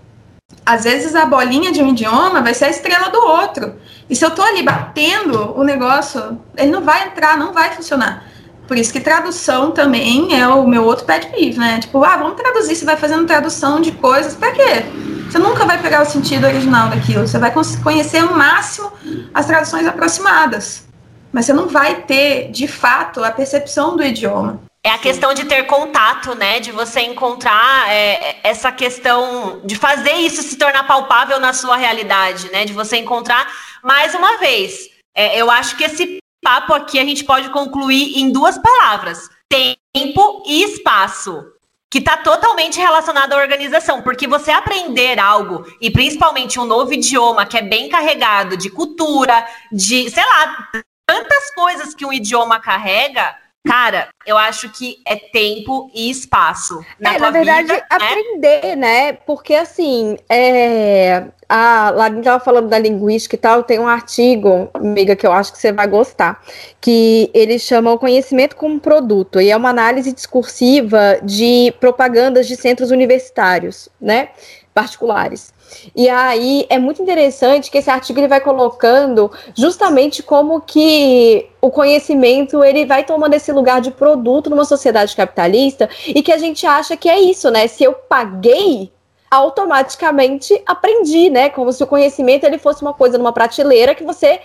Às 0.68 0.84
vezes 0.84 1.16
a 1.16 1.26
bolinha 1.26 1.72
de 1.72 1.82
um 1.82 1.90
idioma 1.90 2.42
vai 2.42 2.54
ser 2.54 2.66
a 2.66 2.70
estrela 2.70 3.10
do 3.10 3.20
outro. 3.20 3.76
E 4.10 4.16
se 4.16 4.26
eu 4.26 4.32
tô 4.32 4.42
ali 4.42 4.64
batendo 4.64 5.58
o 5.58 5.64
negócio, 5.64 6.38
ele 6.58 6.72
não 6.72 6.82
vai 6.82 7.08
entrar, 7.08 7.38
não 7.38 7.54
vai 7.54 7.72
funcionar. 7.72 8.26
Por 8.68 8.78
isso 8.78 8.92
que 8.92 9.00
tradução 9.00 9.72
também 9.72 10.38
é 10.38 10.46
o 10.48 10.68
meu 10.68 10.84
outro 10.84 11.06
pet 11.06 11.28
peeve, 11.28 11.58
né? 11.58 11.80
Tipo, 11.80 12.04
ah, 12.04 12.18
vamos 12.18 12.36
traduzir, 12.36 12.76
você 12.76 12.84
vai 12.84 12.98
fazendo 12.98 13.26
tradução 13.26 13.80
de 13.80 13.94
coisas, 13.94 14.36
para 14.36 14.52
quê? 14.52 14.86
Você 15.30 15.40
nunca 15.40 15.66
vai 15.66 15.82
pegar 15.82 16.02
o 16.02 16.06
sentido 16.06 16.46
original 16.46 16.90
daquilo, 16.90 17.26
você 17.26 17.40
vai 17.40 17.54
conhecer 17.82 18.24
o 18.26 18.36
máximo 18.36 18.92
as 19.34 19.46
traduções 19.46 19.88
aproximadas 19.88 20.88
mas 21.32 21.46
você 21.46 21.54
não 21.54 21.68
vai 21.68 22.02
ter, 22.02 22.50
de 22.52 22.68
fato, 22.68 23.24
a 23.24 23.32
percepção 23.32 23.96
do 23.96 24.04
idioma. 24.04 24.62
É 24.84 24.90
a 24.90 24.98
questão 24.98 25.34
de 25.34 25.46
ter 25.46 25.66
contato, 25.66 26.34
né? 26.36 26.60
De 26.60 26.72
você 26.72 27.02
encontrar 27.02 27.90
é, 27.92 28.40
essa 28.44 28.72
questão 28.72 29.62
de 29.66 29.76
fazer 29.76 30.14
isso 30.14 30.42
se 30.42 30.58
tornar 30.58 30.88
palpável 30.88 31.40
na 31.40 31.54
sua 31.54 31.76
realidade, 31.76 32.50
né? 32.52 32.64
De 32.64 32.74
você 32.74 32.98
encontrar, 32.98 33.52
mais 33.84 34.14
uma 34.16 34.38
vez, 34.38 34.90
é, 35.16 35.40
eu 35.42 35.50
acho 35.52 35.76
que 35.76 35.84
esse 35.84 36.20
papo 36.44 36.74
aqui 36.74 37.00
a 37.00 37.04
gente 37.04 37.24
pode 37.24 37.50
concluir 37.50 38.18
em 38.20 38.32
duas 38.32 38.58
palavras: 38.58 39.30
tempo 39.50 40.44
e 40.46 40.64
espaço. 40.64 41.54
Que 41.90 42.00
está 42.00 42.18
totalmente 42.18 42.78
relacionado 42.78 43.32
à 43.32 43.38
organização, 43.38 44.02
porque 44.02 44.28
você 44.28 44.52
aprender 44.52 45.18
algo, 45.20 45.66
e 45.80 45.90
principalmente 45.90 46.60
um 46.60 46.66
novo 46.66 46.94
idioma 46.94 47.46
que 47.46 47.58
é 47.58 47.62
bem 47.62 47.88
carregado 47.88 48.58
de 48.58 48.70
cultura, 48.70 49.48
de, 49.72 50.10
sei 50.10 50.26
lá, 50.26 50.68
tantas 51.08 51.50
coisas 51.56 51.96
que 51.96 52.06
um 52.06 52.12
idioma 52.12 52.60
carrega, 52.60 53.34
cara, 53.66 54.10
eu 54.26 54.38
acho 54.38 54.70
que 54.70 54.98
é 55.06 55.16
tempo 55.16 55.90
e 55.94 56.10
espaço. 56.10 56.84
Na, 57.00 57.16
é, 57.16 57.20
na 57.20 57.32
verdade, 57.32 57.68
vida, 57.68 57.74
né? 57.74 57.86
aprender, 57.90 58.62
né? 58.62 58.76
né? 58.76 59.14
Porque 59.14 59.54
assim, 59.54 60.18
é, 60.30 61.28
a 61.50 61.92
Larinha 61.92 62.20
estava 62.20 62.44
falando 62.44 62.68
da 62.68 62.78
linguística 62.78 63.36
e 63.36 63.40
tal, 63.40 63.64
tem 63.64 63.80
um 63.80 63.88
artigo, 63.88 64.70
amiga, 64.74 65.16
que 65.16 65.26
eu 65.26 65.32
acho 65.32 65.52
que 65.54 65.58
você 65.58 65.72
vai 65.72 65.88
gostar, 65.88 66.44
que 66.82 67.32
ele 67.34 67.58
chama 67.58 67.92
o 67.92 68.00
conhecimento 68.00 68.56
como 68.56 68.80
produto, 68.80 69.40
e 69.40 69.50
é 69.50 69.56
uma 69.56 69.70
análise 69.70 70.12
discursiva 70.12 71.20
de 71.24 71.74
propagandas 71.80 72.48
de 72.48 72.56
centros 72.56 72.92
universitários, 72.92 73.88
né? 74.00 74.30
Particulares. 74.78 75.52
E 75.96 76.08
aí 76.08 76.68
é 76.70 76.78
muito 76.78 77.02
interessante 77.02 77.72
que 77.72 77.80
esse 77.80 77.90
artigo 77.90 78.20
ele 78.20 78.28
vai 78.28 78.40
colocando 78.40 79.32
justamente 79.56 80.22
como 80.22 80.62
que 80.62 81.50
o 81.60 81.72
conhecimento 81.72 82.64
ele 82.64 82.86
vai 82.86 83.04
tomando 83.04 83.34
esse 83.34 83.52
lugar 83.52 83.82
de 83.82 83.90
produto 83.90 84.52
numa 84.52 84.66
sociedade 84.66 85.16
capitalista 85.16 85.90
e 86.06 86.22
que 86.22 86.32
a 86.32 86.38
gente 86.38 86.64
acha 86.68 86.96
que 86.96 87.10
é 87.10 87.20
isso, 87.20 87.50
né? 87.50 87.66
Se 87.66 87.84
eu 87.84 87.94
paguei 87.94 88.92
automaticamente 89.32 90.62
aprendi, 90.64 91.32
né? 91.32 91.50
Como 91.50 91.74
se 91.74 91.84
o 91.84 91.88
conhecimento 91.88 92.44
ele 92.44 92.60
fosse 92.60 92.84
uma 92.84 92.94
coisa 92.94 93.18
numa 93.18 93.34
prateleira 93.34 93.96
que 93.96 94.04
você 94.04 94.40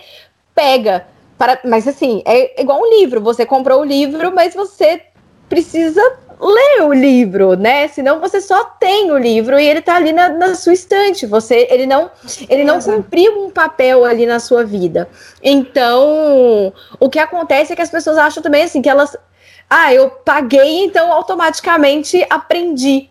pega. 0.55 1.05
Para, 1.37 1.59
mas 1.63 1.87
assim, 1.87 2.23
é 2.25 2.59
igual 2.59 2.81
um 2.81 2.89
livro. 2.99 3.21
Você 3.21 3.45
comprou 3.45 3.81
o 3.81 3.85
livro, 3.85 4.33
mas 4.33 4.55
você 4.55 4.99
precisa 5.47 6.01
ler 6.39 6.83
o 6.83 6.93
livro, 6.93 7.55
né? 7.55 7.87
Senão 7.87 8.19
você 8.19 8.41
só 8.41 8.63
tem 8.65 9.11
o 9.11 9.17
livro 9.17 9.59
e 9.59 9.65
ele 9.65 9.81
tá 9.81 9.95
ali 9.95 10.11
na, 10.11 10.29
na 10.29 10.55
sua 10.55 10.73
estante. 10.73 11.25
Você, 11.25 11.67
ele 11.69 11.85
não, 11.85 12.09
ele 12.49 12.63
não 12.63 12.79
cumpriu 12.79 13.45
um 13.45 13.49
papel 13.49 14.05
ali 14.05 14.25
na 14.25 14.39
sua 14.39 14.63
vida. 14.63 15.09
Então, 15.41 16.73
o 16.99 17.09
que 17.09 17.19
acontece 17.19 17.73
é 17.73 17.75
que 17.75 17.81
as 17.81 17.89
pessoas 17.89 18.17
acham 18.17 18.41
também 18.41 18.63
assim 18.63 18.81
que 18.81 18.89
elas 18.89 19.15
ah, 19.69 19.93
eu 19.93 20.09
paguei, 20.09 20.83
então 20.83 21.11
automaticamente 21.11 22.25
aprendi. 22.29 23.09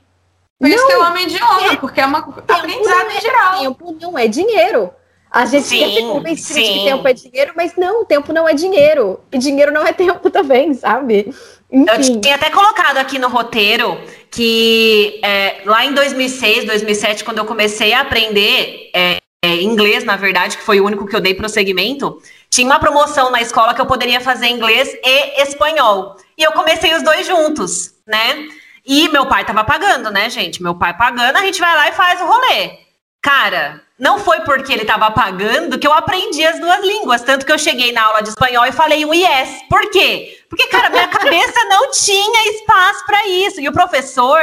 Por 0.58 0.68
isso 0.68 0.86
que 0.86 0.92
eu 0.92 1.02
amo 1.02 1.18
idioma, 1.18 1.76
porque 1.80 2.00
é 2.00 2.06
uma 2.06 2.18
aprendizado 2.18 3.10
é, 3.10 3.20
geral. 3.20 3.58
Tempo 3.58 3.98
não 4.00 4.16
é 4.16 4.28
dinheiro. 4.28 4.92
A 5.32 5.46
gente 5.46 5.66
Sim, 5.66 5.78
quer 5.78 5.94
ser 5.94 6.02
convencido 6.02 6.60
de 6.60 6.66
sim. 6.66 6.72
que 6.74 6.84
tempo 6.84 7.08
é 7.08 7.12
dinheiro, 7.14 7.52
mas 7.56 7.74
não, 7.74 8.04
tempo 8.04 8.32
não 8.34 8.46
é 8.46 8.52
dinheiro. 8.52 9.18
E 9.32 9.38
dinheiro 9.38 9.72
não 9.72 9.86
é 9.86 9.92
tempo 9.94 10.30
também, 10.30 10.74
sabe? 10.74 11.34
Eu 11.70 11.98
Enfim. 11.98 12.20
tinha 12.20 12.34
até 12.34 12.50
colocado 12.50 12.98
aqui 12.98 13.18
no 13.18 13.28
roteiro 13.28 13.98
que 14.30 15.18
é, 15.24 15.62
lá 15.64 15.86
em 15.86 15.94
2006, 15.94 16.66
2007, 16.66 17.24
quando 17.24 17.38
eu 17.38 17.46
comecei 17.46 17.94
a 17.94 18.02
aprender 18.02 18.90
é, 18.94 19.16
é, 19.42 19.62
inglês, 19.62 20.04
na 20.04 20.16
verdade, 20.16 20.58
que 20.58 20.62
foi 20.62 20.80
o 20.80 20.84
único 20.84 21.06
que 21.06 21.16
eu 21.16 21.20
dei 21.20 21.32
prosseguimento, 21.34 22.20
tinha 22.50 22.66
uma 22.66 22.78
promoção 22.78 23.30
na 23.30 23.40
escola 23.40 23.72
que 23.72 23.80
eu 23.80 23.86
poderia 23.86 24.20
fazer 24.20 24.48
inglês 24.48 24.94
e 25.02 25.42
espanhol. 25.42 26.16
E 26.36 26.42
eu 26.42 26.52
comecei 26.52 26.94
os 26.94 27.02
dois 27.02 27.26
juntos, 27.26 27.94
né? 28.06 28.48
E 28.84 29.08
meu 29.08 29.24
pai 29.24 29.46
tava 29.46 29.64
pagando, 29.64 30.10
né, 30.10 30.28
gente? 30.28 30.62
Meu 30.62 30.74
pai 30.74 30.94
pagando, 30.94 31.36
a 31.36 31.40
gente 31.40 31.58
vai 31.58 31.74
lá 31.74 31.88
e 31.88 31.92
faz 31.92 32.20
o 32.20 32.26
rolê. 32.26 32.78
Cara, 33.22 33.80
não 34.03 34.18
foi 34.18 34.40
porque 34.40 34.72
ele 34.72 34.84
tava 34.84 35.12
pagando 35.12 35.78
que 35.78 35.86
eu 35.86 35.92
aprendi 35.92 36.44
as 36.44 36.59
duas 36.59 36.84
línguas. 36.84 37.22
Tanto 37.22 37.46
que 37.46 37.53
eu 37.53 37.59
cheguei 37.59 37.92
na 37.92 38.03
aula 38.03 38.20
de 38.20 38.30
espanhol 38.30 38.66
e 38.66 38.72
falei 38.72 39.05
um 39.07 39.14
yes. 39.14 39.62
Por 39.70 39.88
quê? 39.92 40.40
Porque, 40.50 40.66
cara, 40.66 40.90
minha 40.90 41.07
cabeça 41.07 41.64
não 41.66 41.88
tinha 41.92 42.50
espaço 42.50 43.07
para 43.07 43.24
isso. 43.28 43.61
E 43.61 43.68
o 43.68 43.72
professor, 43.72 44.42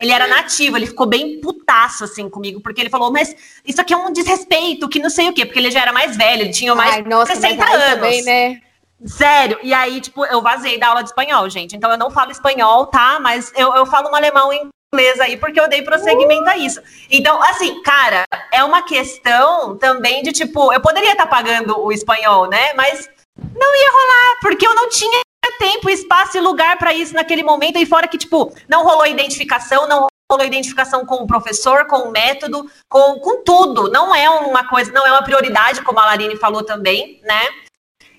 ele 0.00 0.10
era 0.10 0.26
nativo, 0.26 0.78
ele 0.78 0.86
ficou 0.86 1.06
bem 1.06 1.42
putaço 1.42 2.04
assim 2.04 2.26
comigo, 2.30 2.62
porque 2.62 2.80
ele 2.80 2.88
falou, 2.88 3.12
mas 3.12 3.36
isso 3.66 3.82
aqui 3.82 3.92
é 3.92 3.96
um 3.98 4.14
desrespeito, 4.14 4.88
que 4.88 4.98
não 4.98 5.10
sei 5.10 5.28
o 5.28 5.34
quê, 5.34 5.44
porque 5.44 5.58
ele 5.58 5.70
já 5.70 5.82
era 5.82 5.92
mais 5.92 6.16
velho, 6.16 6.44
ele 6.44 6.50
tinha 6.50 6.74
mais 6.74 6.94
Ai, 6.94 7.02
nossa, 7.02 7.34
60 7.34 7.56
mas 7.56 7.68
aí 7.68 7.82
anos. 7.82 7.94
também, 7.96 8.22
né? 8.22 8.62
Sério, 9.04 9.58
e 9.62 9.74
aí, 9.74 10.00
tipo, 10.00 10.24
eu 10.24 10.40
vazei 10.40 10.78
da 10.78 10.88
aula 10.88 11.02
de 11.02 11.10
espanhol, 11.10 11.50
gente. 11.50 11.76
Então 11.76 11.90
eu 11.90 11.98
não 11.98 12.10
falo 12.10 12.30
espanhol, 12.30 12.86
tá? 12.86 13.20
Mas 13.20 13.52
eu, 13.54 13.74
eu 13.74 13.84
falo 13.84 14.08
um 14.08 14.14
alemão 14.14 14.50
e 14.50 14.70
inglês 14.92 15.20
aí, 15.20 15.36
porque 15.36 15.60
eu 15.60 15.68
dei 15.68 15.82
prosseguimento 15.82 16.48
a 16.48 16.56
isso. 16.56 16.80
Então, 17.10 17.40
assim, 17.42 17.80
cara, 17.82 18.24
é 18.52 18.62
uma 18.64 18.82
questão 18.82 19.76
também 19.76 20.22
de, 20.22 20.32
tipo, 20.32 20.72
eu 20.72 20.80
poderia 20.80 21.12
estar 21.12 21.26
pagando 21.26 21.78
o 21.78 21.92
espanhol, 21.92 22.48
né? 22.48 22.72
Mas 22.74 23.08
não 23.54 23.76
ia 23.76 23.90
rolar, 23.92 24.38
porque 24.40 24.66
eu 24.66 24.74
não 24.74 24.88
tinha 24.88 25.20
tempo, 25.58 25.90
espaço 25.90 26.36
e 26.36 26.40
lugar 26.40 26.78
para 26.78 26.94
isso 26.94 27.14
naquele 27.14 27.42
momento. 27.42 27.78
E 27.78 27.86
fora 27.86 28.08
que, 28.08 28.18
tipo, 28.18 28.52
não 28.68 28.82
rolou 28.82 29.06
identificação, 29.06 29.86
não 29.86 30.06
rolou 30.30 30.46
identificação 30.46 31.04
com 31.04 31.16
o 31.16 31.26
professor, 31.26 31.86
com 31.86 32.08
o 32.08 32.10
método, 32.10 32.68
com, 32.88 33.20
com 33.20 33.44
tudo. 33.44 33.90
Não 33.90 34.14
é 34.14 34.28
uma 34.28 34.66
coisa, 34.68 34.90
não 34.90 35.06
é 35.06 35.10
uma 35.12 35.22
prioridade, 35.22 35.82
como 35.82 36.00
a 36.00 36.06
Larine 36.06 36.36
falou 36.36 36.64
também, 36.64 37.20
né? 37.22 37.48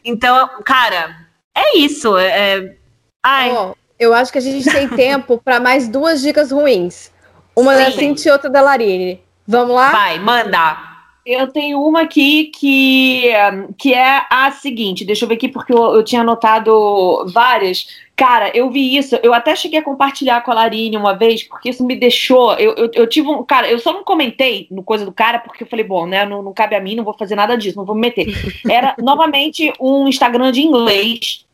Então, 0.03 0.61
cara, 0.63 1.27
é 1.55 1.77
isso. 1.77 2.17
É... 2.17 2.77
Ai, 3.23 3.51
Ó, 3.51 3.73
eu 4.01 4.13
acho 4.13 4.31
que 4.31 4.39
a 4.39 4.41
gente 4.41 4.69
tem 4.69 4.89
tempo 4.89 5.39
para 5.43 5.59
mais 5.59 5.87
duas 5.87 6.21
dicas 6.21 6.51
ruins. 6.51 7.11
Uma 7.55 7.75
da 7.75 7.91
Sim. 7.91 7.99
Cintia 7.99 8.31
e 8.31 8.33
outra 8.33 8.49
da 8.49 8.61
Larine. 8.61 9.21
Vamos 9.47 9.75
lá? 9.75 9.91
vai, 9.91 10.19
manda. 10.19 10.91
Eu 11.23 11.47
tenho 11.51 11.79
uma 11.79 12.01
aqui 12.01 12.45
que, 12.45 13.29
que 13.77 13.93
é 13.93 14.25
a 14.27 14.51
seguinte, 14.51 15.05
deixa 15.05 15.23
eu 15.23 15.29
ver 15.29 15.35
aqui 15.35 15.47
porque 15.47 15.71
eu, 15.71 15.93
eu 15.93 16.03
tinha 16.03 16.21
anotado 16.21 17.27
várias. 17.31 17.85
Cara, 18.15 18.49
eu 18.55 18.71
vi 18.71 18.97
isso, 18.97 19.15
eu 19.21 19.31
até 19.31 19.55
cheguei 19.55 19.79
a 19.79 19.83
compartilhar 19.83 20.41
com 20.41 20.51
a 20.51 20.55
Larine 20.55 20.97
uma 20.97 21.13
vez, 21.13 21.43
porque 21.43 21.69
isso 21.69 21.85
me 21.85 21.95
deixou. 21.95 22.53
Eu, 22.55 22.73
eu, 22.73 22.91
eu 22.93 23.07
tive 23.07 23.27
um. 23.27 23.43
Cara, 23.43 23.69
eu 23.69 23.77
só 23.77 23.93
não 23.93 24.03
comentei 24.03 24.67
no 24.71 24.81
coisa 24.81 25.05
do 25.05 25.11
cara, 25.11 25.37
porque 25.37 25.63
eu 25.63 25.67
falei, 25.67 25.85
bom, 25.85 26.07
né? 26.07 26.25
Não, 26.25 26.41
não 26.41 26.53
cabe 26.53 26.75
a 26.75 26.81
mim, 26.81 26.95
não 26.95 27.03
vou 27.03 27.13
fazer 27.13 27.35
nada 27.35 27.55
disso, 27.55 27.77
não 27.77 27.85
vou 27.85 27.93
me 27.93 28.01
meter. 28.01 28.25
Era 28.67 28.95
novamente 28.97 29.71
um 29.79 30.07
Instagram 30.07 30.51
de 30.51 30.61
inglês. 30.61 31.45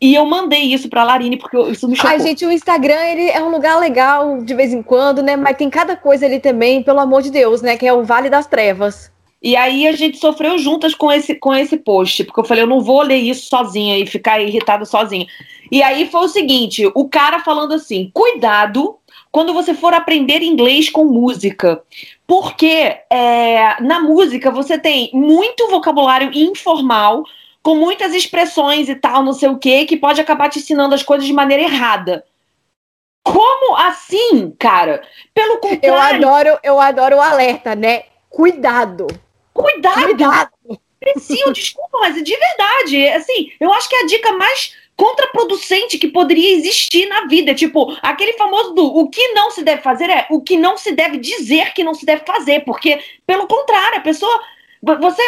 E 0.00 0.14
eu 0.14 0.24
mandei 0.24 0.62
isso 0.62 0.88
pra 0.88 1.02
Larine, 1.02 1.36
porque 1.36 1.58
isso 1.70 1.88
me 1.88 1.96
chocou. 1.96 2.10
Ai, 2.10 2.20
gente, 2.20 2.46
o 2.46 2.52
Instagram 2.52 3.00
ele 3.04 3.28
é 3.30 3.42
um 3.42 3.50
lugar 3.50 3.78
legal 3.80 4.38
de 4.38 4.54
vez 4.54 4.72
em 4.72 4.82
quando, 4.82 5.22
né? 5.22 5.36
Mas 5.36 5.56
tem 5.56 5.68
cada 5.68 5.96
coisa 5.96 6.24
ali 6.24 6.38
também, 6.38 6.82
pelo 6.82 7.00
amor 7.00 7.22
de 7.22 7.30
Deus, 7.30 7.62
né? 7.62 7.76
Que 7.76 7.86
é 7.86 7.92
o 7.92 8.04
Vale 8.04 8.30
das 8.30 8.46
Trevas. 8.46 9.10
E 9.42 9.54
aí 9.56 9.86
a 9.86 9.92
gente 9.92 10.18
sofreu 10.18 10.58
juntas 10.58 10.94
com 10.94 11.10
esse, 11.12 11.34
com 11.34 11.54
esse 11.54 11.76
post, 11.76 12.24
porque 12.24 12.40
eu 12.40 12.44
falei, 12.44 12.62
eu 12.62 12.68
não 12.68 12.80
vou 12.80 13.02
ler 13.02 13.18
isso 13.18 13.48
sozinha 13.48 13.96
e 13.98 14.06
ficar 14.06 14.40
irritada 14.40 14.84
sozinha. 14.84 15.26
E 15.70 15.82
aí 15.82 16.08
foi 16.10 16.22
o 16.22 16.28
seguinte, 16.28 16.90
o 16.94 17.08
cara 17.08 17.40
falando 17.40 17.74
assim, 17.74 18.10
cuidado 18.12 18.96
quando 19.30 19.52
você 19.52 19.74
for 19.74 19.92
aprender 19.92 20.42
inglês 20.42 20.88
com 20.88 21.04
música, 21.04 21.80
porque 22.26 22.96
é, 23.10 23.80
na 23.80 24.00
música 24.00 24.50
você 24.50 24.78
tem 24.78 25.10
muito 25.12 25.68
vocabulário 25.68 26.30
informal, 26.34 27.22
com 27.68 27.74
muitas 27.74 28.14
expressões 28.14 28.88
e 28.88 28.94
tal, 28.94 29.22
não 29.22 29.34
sei 29.34 29.46
o 29.50 29.58
que, 29.58 29.84
que 29.84 29.94
pode 29.94 30.18
acabar 30.18 30.48
te 30.48 30.58
ensinando 30.58 30.94
as 30.94 31.02
coisas 31.02 31.26
de 31.26 31.34
maneira 31.34 31.64
errada. 31.64 32.24
Como 33.22 33.76
assim, 33.76 34.54
cara? 34.58 35.06
Pelo 35.34 35.56
Eu 35.56 35.58
contrário, 35.58 36.26
adoro, 36.26 36.58
eu 36.62 36.80
adoro 36.80 37.16
o 37.16 37.20
alerta, 37.20 37.74
né? 37.74 38.04
Cuidado. 38.30 39.06
cuidado! 39.52 40.02
Cuidado. 40.02 40.50
Imbecil, 41.02 41.52
desculpa, 41.52 41.98
mas 42.00 42.14
de 42.24 42.34
verdade, 42.34 43.06
assim, 43.08 43.52
eu 43.60 43.70
acho 43.74 43.86
que 43.86 43.96
é 43.96 44.02
a 44.04 44.06
dica 44.06 44.32
mais 44.32 44.74
contraproducente 44.96 45.98
que 45.98 46.08
poderia 46.08 46.56
existir 46.56 47.06
na 47.06 47.26
vida. 47.26 47.54
Tipo, 47.54 47.94
aquele 48.00 48.32
famoso 48.32 48.72
do 48.72 48.82
o 48.96 49.10
que 49.10 49.28
não 49.34 49.50
se 49.50 49.62
deve 49.62 49.82
fazer 49.82 50.08
é 50.08 50.26
o 50.30 50.40
que 50.40 50.56
não 50.56 50.78
se 50.78 50.92
deve 50.92 51.18
dizer 51.18 51.74
que 51.74 51.84
não 51.84 51.92
se 51.92 52.06
deve 52.06 52.24
fazer, 52.24 52.60
porque, 52.64 52.98
pelo 53.26 53.46
contrário, 53.46 53.98
a 53.98 54.00
pessoa. 54.00 54.40
vo- 54.82 54.98
Você. 55.00 55.22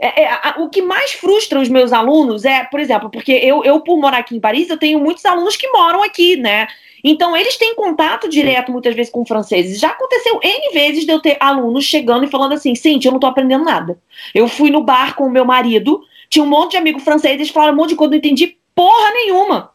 É- 0.00 0.22
é, 0.22 0.28
a- 0.30 0.56
o 0.58 0.68
que 0.68 0.80
mais 0.82 1.12
frustra 1.12 1.60
os 1.60 1.68
meus 1.68 1.92
alunos 1.92 2.44
é, 2.44 2.64
por 2.64 2.80
exemplo, 2.80 3.10
porque 3.10 3.32
eu, 3.32 3.64
eu, 3.64 3.80
por 3.80 3.98
morar 3.98 4.18
aqui 4.18 4.36
em 4.36 4.40
Paris, 4.40 4.68
eu 4.70 4.76
tenho 4.78 5.00
muitos 5.00 5.24
alunos 5.24 5.56
que 5.56 5.68
moram 5.70 6.02
aqui, 6.02 6.36
né? 6.36 6.68
Então, 7.02 7.36
eles 7.36 7.56
têm 7.56 7.74
contato 7.76 8.28
direto, 8.28 8.72
muitas 8.72 8.94
vezes, 8.94 9.10
com 9.12 9.24
franceses. 9.24 9.78
Já 9.78 9.90
aconteceu 9.90 10.40
N 10.42 10.72
vezes 10.72 11.04
de 11.04 11.12
eu 11.12 11.20
ter 11.20 11.36
alunos 11.38 11.84
chegando 11.84 12.24
e 12.24 12.28
falando 12.28 12.54
assim: 12.54 12.74
Cintia, 12.74 13.08
eu 13.08 13.12
não 13.12 13.20
tô 13.20 13.26
aprendendo 13.28 13.64
nada. 13.64 13.98
Eu 14.34 14.48
fui 14.48 14.70
no 14.70 14.82
bar 14.82 15.14
com 15.14 15.24
o 15.24 15.30
meu 15.30 15.44
marido, 15.44 16.02
tinha 16.28 16.44
um 16.44 16.48
monte 16.48 16.72
de 16.72 16.76
amigo 16.76 16.98
francês, 16.98 17.34
eles 17.34 17.50
falaram 17.50 17.72
um 17.74 17.76
monte 17.76 17.90
de 17.90 17.96
coisa, 17.96 18.10
não 18.10 18.18
entendi 18.18 18.56
porra 18.74 19.12
nenhuma. 19.12 19.72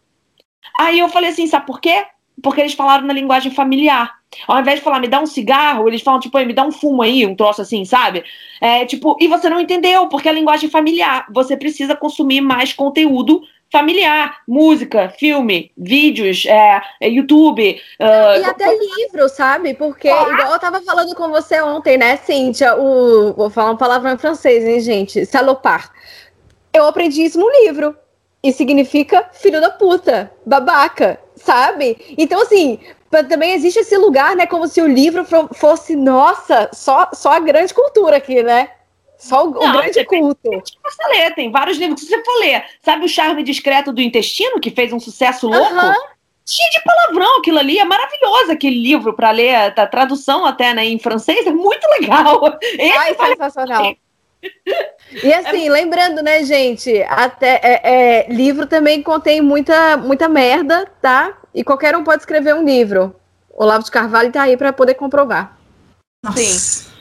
Aí 0.80 0.99
eu 0.99 1.07
falei 1.09 1.30
assim, 1.30 1.47
sabe 1.47 1.65
por 1.65 1.80
quê? 1.80 2.05
Porque 2.41 2.59
eles 2.61 2.74
falaram 2.74 3.05
na 3.05 3.13
linguagem 3.13 3.51
familiar. 3.51 4.11
Ao 4.48 4.60
invés 4.60 4.80
de 4.80 4.84
falar, 4.84 5.00
me 5.00 5.08
dá 5.08 5.20
um 5.20 5.26
cigarro, 5.26 5.88
eles 5.88 6.02
falam, 6.02 6.20
tipo, 6.20 6.38
"Ei, 6.38 6.46
me 6.46 6.54
dá 6.54 6.64
um 6.66 6.72
fumo 6.72 7.02
aí, 7.02 7.26
um 7.26 7.36
troço 7.36 7.62
assim, 7.62 7.86
sabe? 7.86 8.24
É, 8.62 8.86
tipo, 8.86 9.18
e 9.20 9.28
você 9.28 9.50
não 9.50 9.60
entendeu, 9.60 10.08
porque 10.08 10.30
é 10.30 10.32
linguagem 10.34 10.70
familiar. 10.70 11.26
Você 11.32 11.58
precisa 11.58 11.96
consumir 11.96 12.42
mais 12.42 12.74
conteúdo 12.74 13.42
familiar, 13.74 14.38
música, 14.48 15.10
filme, 15.18 15.72
vídeos, 15.76 16.46
é, 16.46 16.80
é, 17.02 17.10
YouTube. 17.10 17.82
ah, 18.00 18.38
E 18.38 18.44
até 18.44 18.68
livro, 18.72 19.28
sabe? 19.28 19.74
Porque, 19.74 20.08
igual 20.08 20.54
eu 20.54 20.60
tava 20.60 20.80
falando 20.82 21.16
com 21.16 21.28
você 21.30 21.60
ontem, 21.60 21.98
né, 21.98 22.18
Cíntia? 22.18 22.76
O, 22.76 23.34
vou 23.34 23.50
falar 23.50 23.72
uma 23.72 23.78
palavra 23.78 24.14
em 24.14 24.18
francês, 24.18 24.64
hein, 24.64 24.80
gente? 24.80 25.26
Salopard. 25.26 25.90
Eu 26.72 26.86
aprendi 26.86 27.24
isso 27.24 27.40
no 27.40 27.50
livro. 27.50 27.96
E 28.44 28.52
significa 28.52 29.30
filho 29.32 29.62
da 29.62 29.70
puta, 29.70 30.30
babaca, 30.46 31.18
sabe? 31.36 31.98
Então, 32.18 32.42
assim, 32.42 32.78
também 33.22 33.53
existe 33.53 33.80
esse 33.80 33.97
lugar, 33.97 34.36
né? 34.36 34.45
Como 34.47 34.68
se 34.68 34.82
o 34.82 34.88
livro 34.88 35.26
fo- 35.26 35.49
fosse, 35.53 35.95
nossa, 35.95 36.70
só, 36.74 37.09
só 37.14 37.34
a 37.34 37.39
grande 37.39 37.74
cultura 37.74 38.16
aqui, 38.18 38.41
né? 38.41 38.70
Só 39.18 39.45
o, 39.45 39.49
o 39.51 39.53
Não, 39.53 39.72
grande 39.74 39.91
depende. 39.91 40.22
culto. 40.22 40.49
você 40.84 41.07
lê, 41.09 41.32
tem 41.32 41.51
vários 41.51 41.78
livros 41.78 42.01
que 42.01 42.07
você 42.07 42.24
for 42.24 42.39
ler. 42.39 42.64
Sabe 42.82 43.05
o 43.05 43.09
Charme 43.09 43.43
Discreto 43.43 43.91
do 43.93 44.01
Intestino, 44.01 44.59
que 44.59 44.72
fez 44.72 44.91
um 44.93 44.99
sucesso 44.99 45.47
louco? 45.47 45.74
Aham. 45.74 45.93
cheio 46.45 46.70
de 46.72 46.82
palavrão 46.84 47.38
aquilo 47.39 47.59
ali, 47.59 47.78
é 47.80 47.86
maravilhoso 47.86 48.51
aquele 48.51 48.82
livro 48.82 49.14
para 49.14 49.32
ler, 49.32 49.55
a 49.55 49.88
tradução 49.88 50.45
até 50.45 50.74
né, 50.74 50.84
em 50.86 50.99
francês, 50.99 51.45
é 51.47 51.51
muito 51.51 51.86
legal. 51.99 52.57
Esse 52.61 52.91
Ai, 52.97 53.14
vale- 53.14 53.32
sensacional. 53.36 53.95
E 55.24 55.32
assim, 55.34 55.70
lembrando, 55.70 56.22
né, 56.24 56.43
gente, 56.43 57.01
até 57.03 57.59
é, 57.64 57.82
é, 57.84 58.28
livro 58.34 58.66
também 58.66 59.01
contém 59.01 59.41
muita, 59.41 59.95
muita 59.95 60.28
merda, 60.28 60.86
tá? 61.01 61.38
E 61.54 61.64
qualquer 61.64 61.95
um 61.95 62.04
pode 62.04 62.22
escrever 62.22 62.56
um 62.56 62.64
livro. 62.64 63.16
Olavo 63.49 63.84
de 63.84 63.91
Carvalho 63.91 64.32
tá 64.32 64.43
aí 64.43 64.58
para 64.58 64.74
poder 64.74 64.95
comprovar. 64.95 65.58
Nossa. 66.24 66.38
Sim. 66.38 66.93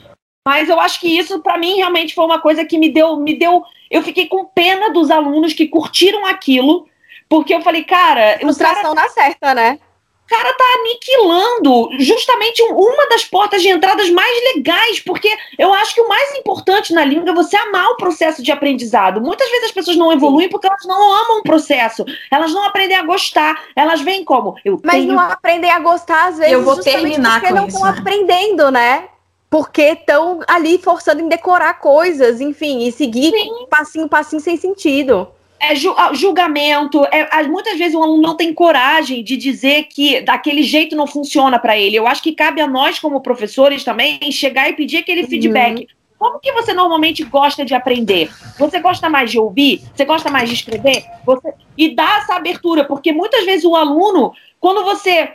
Mas 0.45 0.67
eu 0.67 0.79
acho 0.79 0.99
que 0.99 1.07
isso, 1.07 1.41
para 1.41 1.57
mim, 1.57 1.77
realmente 1.77 2.13
foi 2.13 2.25
uma 2.25 2.39
coisa 2.39 2.65
que 2.65 2.77
me 2.77 2.89
deu, 2.89 3.15
me 3.17 3.37
deu. 3.37 3.63
Eu 3.89 4.03
fiquei 4.03 4.27
com 4.27 4.45
pena 4.45 4.91
dos 4.91 5.09
alunos 5.09 5.53
que 5.53 5.67
curtiram 5.67 6.25
aquilo, 6.25 6.87
porque 7.29 7.53
eu 7.53 7.61
falei, 7.61 7.83
cara, 7.83 8.11
o 8.11 8.13
cara, 8.13 8.43
Ilustração 8.43 8.93
na 8.93 9.07
certa, 9.09 9.53
né? 9.55 9.79
O 10.25 10.29
cara 10.29 10.53
tá 10.53 10.63
aniquilando 10.79 11.89
justamente 11.99 12.63
um- 12.63 12.75
uma 12.75 13.07
das 13.09 13.25
portas 13.25 13.61
de 13.61 13.69
entradas 13.69 14.09
mais 14.09 14.55
legais, 14.55 14.99
porque 14.99 15.29
eu 15.59 15.73
acho 15.73 15.93
que 15.93 16.01
o 16.01 16.07
mais 16.07 16.33
importante 16.35 16.93
na 16.93 17.03
língua 17.05 17.31
é 17.31 17.33
você 17.33 17.55
amar 17.57 17.89
o 17.91 17.97
processo 17.97 18.41
de 18.41 18.51
aprendizado. 18.51 19.21
Muitas 19.21 19.47
vezes 19.49 19.65
as 19.65 19.71
pessoas 19.71 19.97
não 19.97 20.11
evoluem 20.11 20.49
porque 20.49 20.65
elas 20.67 20.85
não 20.85 21.13
amam 21.13 21.39
o 21.39 21.43
processo, 21.43 22.05
elas 22.31 22.53
não 22.53 22.63
aprendem 22.63 22.97
a 22.97 23.03
gostar, 23.03 23.63
elas 23.75 24.01
veem 24.01 24.23
como 24.23 24.55
eu 24.63 24.79
Mas 24.83 24.95
tenho 25.01 25.13
não 25.13 25.19
aprendem 25.19 25.69
a 25.69 25.79
gostar, 25.79 26.27
às 26.29 26.37
vezes, 26.37 26.53
Eu 26.53 26.63
vou 26.63 26.75
justamente 26.75 27.01
terminar 27.01 27.39
porque 27.41 27.53
com 27.53 27.55
não 27.59 27.67
isso, 27.67 27.77
estão 27.77 27.91
né? 27.91 27.97
aprendendo, 27.99 28.71
né? 28.71 29.09
Porque 29.49 29.81
estão 29.83 30.39
ali 30.47 30.79
forçando 30.79 31.21
em 31.21 31.27
decorar 31.27 31.75
coisas, 31.79 32.41
enfim, 32.41 32.87
e 32.87 32.91
seguir 32.91 33.31
passinho, 33.69 34.09
passinho 34.09 34.41
sem 34.41 34.57
sentido. 34.57 35.27
É 35.71 35.75
julgamento. 36.13 37.05
É, 37.05 37.43
muitas 37.47 37.77
vezes 37.77 37.95
o 37.95 38.03
aluno 38.03 38.21
não 38.21 38.35
tem 38.35 38.53
coragem 38.53 39.23
de 39.23 39.37
dizer 39.37 39.83
que 39.85 40.21
daquele 40.21 40.63
jeito 40.63 40.95
não 40.95 41.07
funciona 41.07 41.57
para 41.57 41.77
ele. 41.77 41.95
Eu 41.95 42.07
acho 42.07 42.21
que 42.21 42.33
cabe 42.33 42.61
a 42.61 42.67
nós, 42.67 42.99
como 42.99 43.21
professores, 43.21 43.83
também 43.83 44.19
chegar 44.31 44.69
e 44.69 44.73
pedir 44.73 44.97
aquele 44.97 45.23
uhum. 45.23 45.27
feedback. 45.27 45.87
Como 46.17 46.39
que 46.39 46.51
você 46.53 46.73
normalmente 46.73 47.23
gosta 47.23 47.65
de 47.65 47.73
aprender? 47.73 48.31
Você 48.57 48.79
gosta 48.79 49.09
mais 49.09 49.29
de 49.29 49.39
ouvir? 49.39 49.81
Você 49.93 50.05
gosta 50.05 50.29
mais 50.29 50.47
de 50.49 50.55
escrever? 50.55 51.03
Você... 51.25 51.53
E 51.77 51.93
dá 51.93 52.19
essa 52.19 52.35
abertura, 52.35 52.85
porque 52.85 53.11
muitas 53.11 53.45
vezes 53.45 53.65
o 53.65 53.75
aluno, 53.75 54.31
quando 54.59 54.83
você 54.83 55.33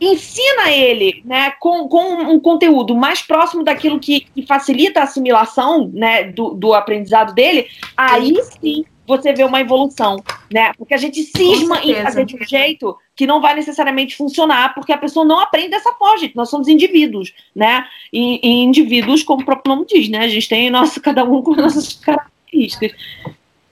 ensina 0.00 0.70
ele 0.70 1.22
né, 1.24 1.52
com, 1.58 1.88
com 1.88 2.14
um 2.22 2.38
conteúdo 2.38 2.94
mais 2.94 3.22
próximo 3.22 3.64
daquilo 3.64 3.98
que, 3.98 4.20
que 4.20 4.46
facilita 4.46 5.00
a 5.00 5.04
assimilação 5.04 5.90
né, 5.92 6.24
do, 6.24 6.50
do 6.50 6.74
aprendizado 6.74 7.34
dele, 7.34 7.66
aí 7.96 8.36
sim 8.60 8.84
você 9.06 9.32
vê 9.32 9.44
uma 9.44 9.60
evolução, 9.60 10.22
né? 10.52 10.72
Porque 10.76 10.94
a 10.94 10.98
gente 10.98 11.22
cisma 11.22 11.80
em 11.82 11.94
fazer 12.02 12.24
de 12.24 12.36
um 12.36 12.44
jeito 12.44 12.96
que 13.14 13.26
não 13.26 13.40
vai 13.40 13.54
necessariamente 13.54 14.16
funcionar, 14.16 14.74
porque 14.74 14.92
a 14.92 14.98
pessoa 14.98 15.24
não 15.24 15.40
aprende 15.40 15.70
dessa 15.70 15.92
forma, 15.92 16.18
gente. 16.18 16.36
Nós 16.36 16.50
somos 16.50 16.68
indivíduos, 16.68 17.32
né? 17.54 17.84
E, 18.12 18.40
e 18.42 18.62
indivíduos, 18.62 19.22
como 19.22 19.42
o 19.42 19.44
próprio 19.44 19.74
nome 19.74 19.86
diz, 19.86 20.08
né? 20.08 20.20
A 20.20 20.28
gente 20.28 20.48
tem 20.48 20.70
nosso, 20.70 21.00
cada 21.00 21.24
um 21.24 21.42
com 21.42 21.54
nossas 21.54 21.94
características. 21.94 22.92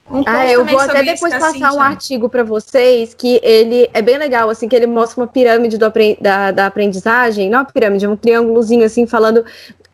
Um 0.09 0.23
ah, 0.27 0.45
eu 0.47 0.63
vou 0.63 0.79
até 0.79 1.01
depois 1.01 1.33
passar 1.33 1.73
um 1.73 1.81
artigo 1.81 2.29
para 2.29 2.43
vocês 2.43 3.15
que 3.15 3.39
ele 3.41 3.89
é 3.91 4.03
bem 4.03 4.17
legal, 4.17 4.49
assim, 4.51 4.67
que 4.67 4.75
ele 4.75 4.85
mostra 4.85 5.19
uma 5.19 5.27
pirâmide 5.27 5.79
do, 5.79 5.91
da, 6.21 6.51
da 6.51 6.67
aprendizagem, 6.67 7.49
não 7.49 7.59
uma 7.59 7.65
pirâmide, 7.65 8.05
é 8.05 8.09
um 8.09 8.15
triângulozinho 8.15 8.85
assim, 8.85 9.07
falando 9.07 9.43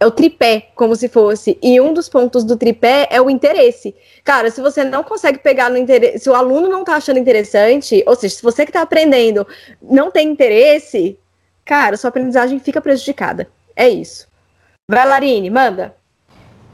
é 0.02 0.06
o 0.06 0.10
tripé, 0.10 0.70
como 0.74 0.96
se 0.96 1.08
fosse. 1.08 1.60
E 1.62 1.80
um 1.80 1.94
dos 1.94 2.10
pontos 2.10 2.44
do 2.44 2.58
tripé 2.58 3.08
é 3.12 3.22
o 3.22 3.30
interesse. 3.30 3.94
Cara, 4.24 4.50
se 4.50 4.60
você 4.60 4.84
não 4.84 5.04
consegue 5.04 5.38
pegar 5.38 5.70
no 5.70 5.78
interesse, 5.78 6.24
se 6.24 6.30
o 6.30 6.34
aluno 6.34 6.68
não 6.68 6.84
tá 6.84 6.96
achando 6.96 7.20
interessante, 7.20 8.04
ou 8.08 8.16
seja, 8.16 8.34
se 8.34 8.42
você 8.42 8.66
que 8.66 8.72
tá 8.72 8.82
aprendendo 8.82 9.46
não 9.80 10.10
tem 10.10 10.28
interesse, 10.28 11.20
cara, 11.64 11.96
sua 11.98 12.10
aprendizagem 12.10 12.60
fica 12.60 12.82
prejudicada. 12.82 13.48
É 13.76 13.88
isso. 13.88 14.28
Vai, 14.90 15.08
Larine, 15.08 15.52
manda. 15.52 15.96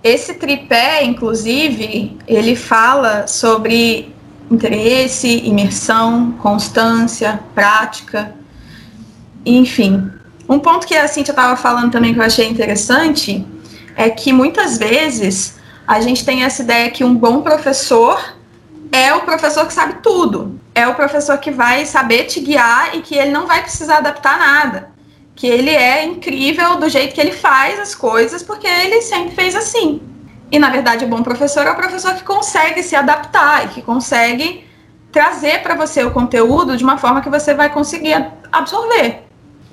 Esse 0.02 0.36
tripé, 0.36 1.04
inclusive, 1.04 2.18
ele 2.26 2.56
fala 2.56 3.28
sobre 3.28 4.16
interesse, 4.50 5.46
imersão, 5.46 6.32
constância, 6.42 7.42
prática, 7.54 8.34
enfim. 9.46 10.17
Um 10.50 10.60
ponto 10.60 10.88
que 10.88 10.96
a 10.96 11.08
Cintia 11.08 11.34
estava 11.34 11.58
falando 11.58 11.92
também 11.92 12.14
que 12.14 12.20
eu 12.20 12.24
achei 12.24 12.48
interessante 12.48 13.46
é 13.96 14.10
que 14.10 14.32
muitas 14.32 14.78
vezes 14.78 15.58
a 15.86 16.00
gente 16.00 16.24
tem 16.24 16.44
essa 16.44 16.62
ideia 16.62 16.90
que 16.90 17.04
um 17.04 17.14
bom 17.14 17.42
professor 17.42 18.36
é 18.92 19.14
o 19.14 19.22
professor 19.22 19.66
que 19.68 19.74
sabe 19.74 19.96
tudo, 20.02 20.58
é 20.74 20.88
o 20.88 20.96
professor 20.96 21.38
que 21.38 21.52
vai 21.52 21.86
saber 21.86 22.26
te 22.26 22.40
guiar 22.40 22.96
e 22.96 23.02
que 23.02 23.16
ele 23.16 23.32
não 23.32 23.46
vai 23.46 23.62
precisar 23.62 23.98
adaptar 23.98 24.40
nada, 24.40 24.92
que 25.36 25.48
ele 25.48 25.72
é 25.72 26.06
incrível 26.06 26.78
do 26.78 26.88
jeito 26.88 27.14
que 27.14 27.20
ele 27.20 27.34
faz 27.34 27.78
as 27.80 27.94
coisas 27.94 28.42
porque 28.42 28.68
ele 28.68 29.02
sempre 29.02 29.36
fez 29.36 29.54
assim. 29.54 30.02
E 30.50 30.58
na 30.58 30.70
verdade, 30.70 31.04
o 31.04 31.10
bom 31.10 31.22
professor 31.22 31.68
é 31.68 31.72
o 31.72 31.76
professor 31.76 32.14
que 32.14 32.24
consegue 32.24 32.82
se 32.82 32.96
adaptar 32.96 33.66
e 33.66 33.68
que 33.70 33.82
consegue 33.82 34.66
trazer 35.12 35.62
para 35.62 35.76
você 35.76 36.04
o 36.06 36.12
conteúdo 36.12 36.78
de 36.78 36.84
uma 36.86 36.98
forma 36.98 37.22
que 37.22 37.30
você 37.30 37.54
vai 37.54 37.70
conseguir 37.70 38.32
absorver. 38.50 39.27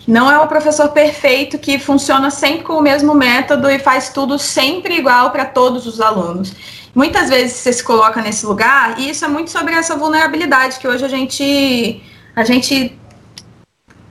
Não 0.06 0.30
é 0.30 0.38
o 0.38 0.46
professor 0.46 0.90
perfeito 0.90 1.58
que 1.58 1.78
funciona 1.78 2.30
sempre 2.30 2.62
com 2.62 2.74
o 2.74 2.82
mesmo 2.82 3.14
método 3.14 3.70
e 3.70 3.78
faz 3.78 4.10
tudo 4.10 4.38
sempre 4.38 4.96
igual 4.98 5.30
para 5.30 5.46
todos 5.46 5.86
os 5.86 6.00
alunos. 6.00 6.52
Muitas 6.94 7.30
vezes 7.30 7.56
você 7.56 7.72
se 7.72 7.82
coloca 7.82 8.20
nesse 8.20 8.44
lugar 8.44 8.98
e 8.98 9.10
isso 9.10 9.24
é 9.24 9.28
muito 9.28 9.50
sobre 9.50 9.74
essa 9.74 9.96
vulnerabilidade 9.96 10.78
que 10.78 10.86
hoje 10.86 11.04
a 11.04 11.08
gente 11.08 12.02
a 12.36 12.44
gente 12.44 12.96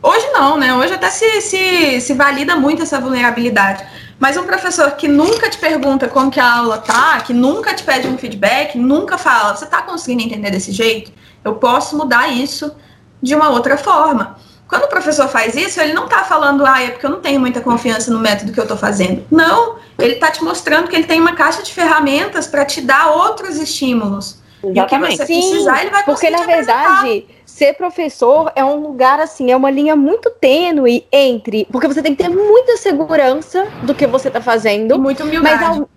hoje 0.01 0.27
não, 0.33 0.57
né? 0.57 0.75
Hoje 0.75 0.93
até 0.93 1.09
se, 1.09 1.41
se, 1.41 2.01
se 2.01 2.13
valida 2.13 2.55
muito 2.55 2.81
essa 2.81 2.99
vulnerabilidade. 2.99 3.85
Mas 4.19 4.35
um 4.35 4.43
professor 4.43 4.91
que 4.91 5.07
nunca 5.07 5.49
te 5.49 5.57
pergunta 5.57 6.07
como 6.07 6.31
que 6.31 6.39
a 6.39 6.57
aula 6.57 6.77
tá, 6.77 7.21
que 7.21 7.33
nunca 7.33 7.73
te 7.73 7.83
pede 7.83 8.07
um 8.07 8.17
feedback, 8.17 8.77
nunca 8.77 9.17
fala, 9.17 9.55
você 9.55 9.65
está 9.65 9.81
conseguindo 9.81 10.23
entender 10.23 10.49
desse 10.49 10.71
jeito? 10.71 11.11
Eu 11.43 11.55
posso 11.55 11.97
mudar 11.97 12.29
isso 12.29 12.73
de 13.21 13.35
uma 13.35 13.49
outra 13.49 13.77
forma. 13.77 14.37
Quando 14.67 14.83
o 14.83 14.87
professor 14.87 15.27
faz 15.27 15.55
isso, 15.55 15.79
ele 15.79 15.93
não 15.93 16.05
está 16.05 16.23
falando, 16.23 16.65
ah, 16.65 16.81
é 16.81 16.89
porque 16.89 17.05
eu 17.05 17.09
não 17.09 17.19
tenho 17.19 17.39
muita 17.39 17.61
confiança 17.61 18.11
no 18.11 18.19
método 18.19 18.51
que 18.51 18.59
eu 18.59 18.63
estou 18.63 18.77
fazendo. 18.77 19.23
Não, 19.29 19.75
ele 19.99 20.13
está 20.13 20.31
te 20.31 20.43
mostrando 20.43 20.87
que 20.87 20.95
ele 20.95 21.05
tem 21.05 21.19
uma 21.19 21.33
caixa 21.33 21.61
de 21.61 21.73
ferramentas 21.73 22.47
para 22.47 22.65
te 22.65 22.81
dar 22.81 23.11
outros 23.11 23.57
estímulos. 23.57 24.41
Exatamente. 24.63 24.79
E 24.79 24.81
o 24.81 24.87
que 24.87 25.17
você 25.17 25.25
Sim, 25.25 25.49
precisar, 25.49 25.81
ele 25.81 25.91
vai 25.91 26.03
Porque, 26.03 26.29
na 26.29 26.43
verdade, 26.43 27.25
ser 27.45 27.73
professor 27.73 28.51
é 28.55 28.63
um 28.63 28.81
lugar, 28.81 29.19
assim, 29.19 29.51
é 29.51 29.55
uma 29.55 29.69
linha 29.69 29.95
muito 29.95 30.29
tênue 30.29 31.05
entre... 31.11 31.67
Porque 31.71 31.87
você 31.87 32.01
tem 32.01 32.15
que 32.15 32.23
ter 32.23 32.29
muita 32.29 32.77
segurança 32.77 33.67
do 33.83 33.93
que 33.93 34.07
você 34.07 34.29
está 34.29 34.41
fazendo. 34.41 34.95
E 34.95 34.97
muita 34.97 35.23
humildade. 35.23 35.79
Mas, 35.79 35.87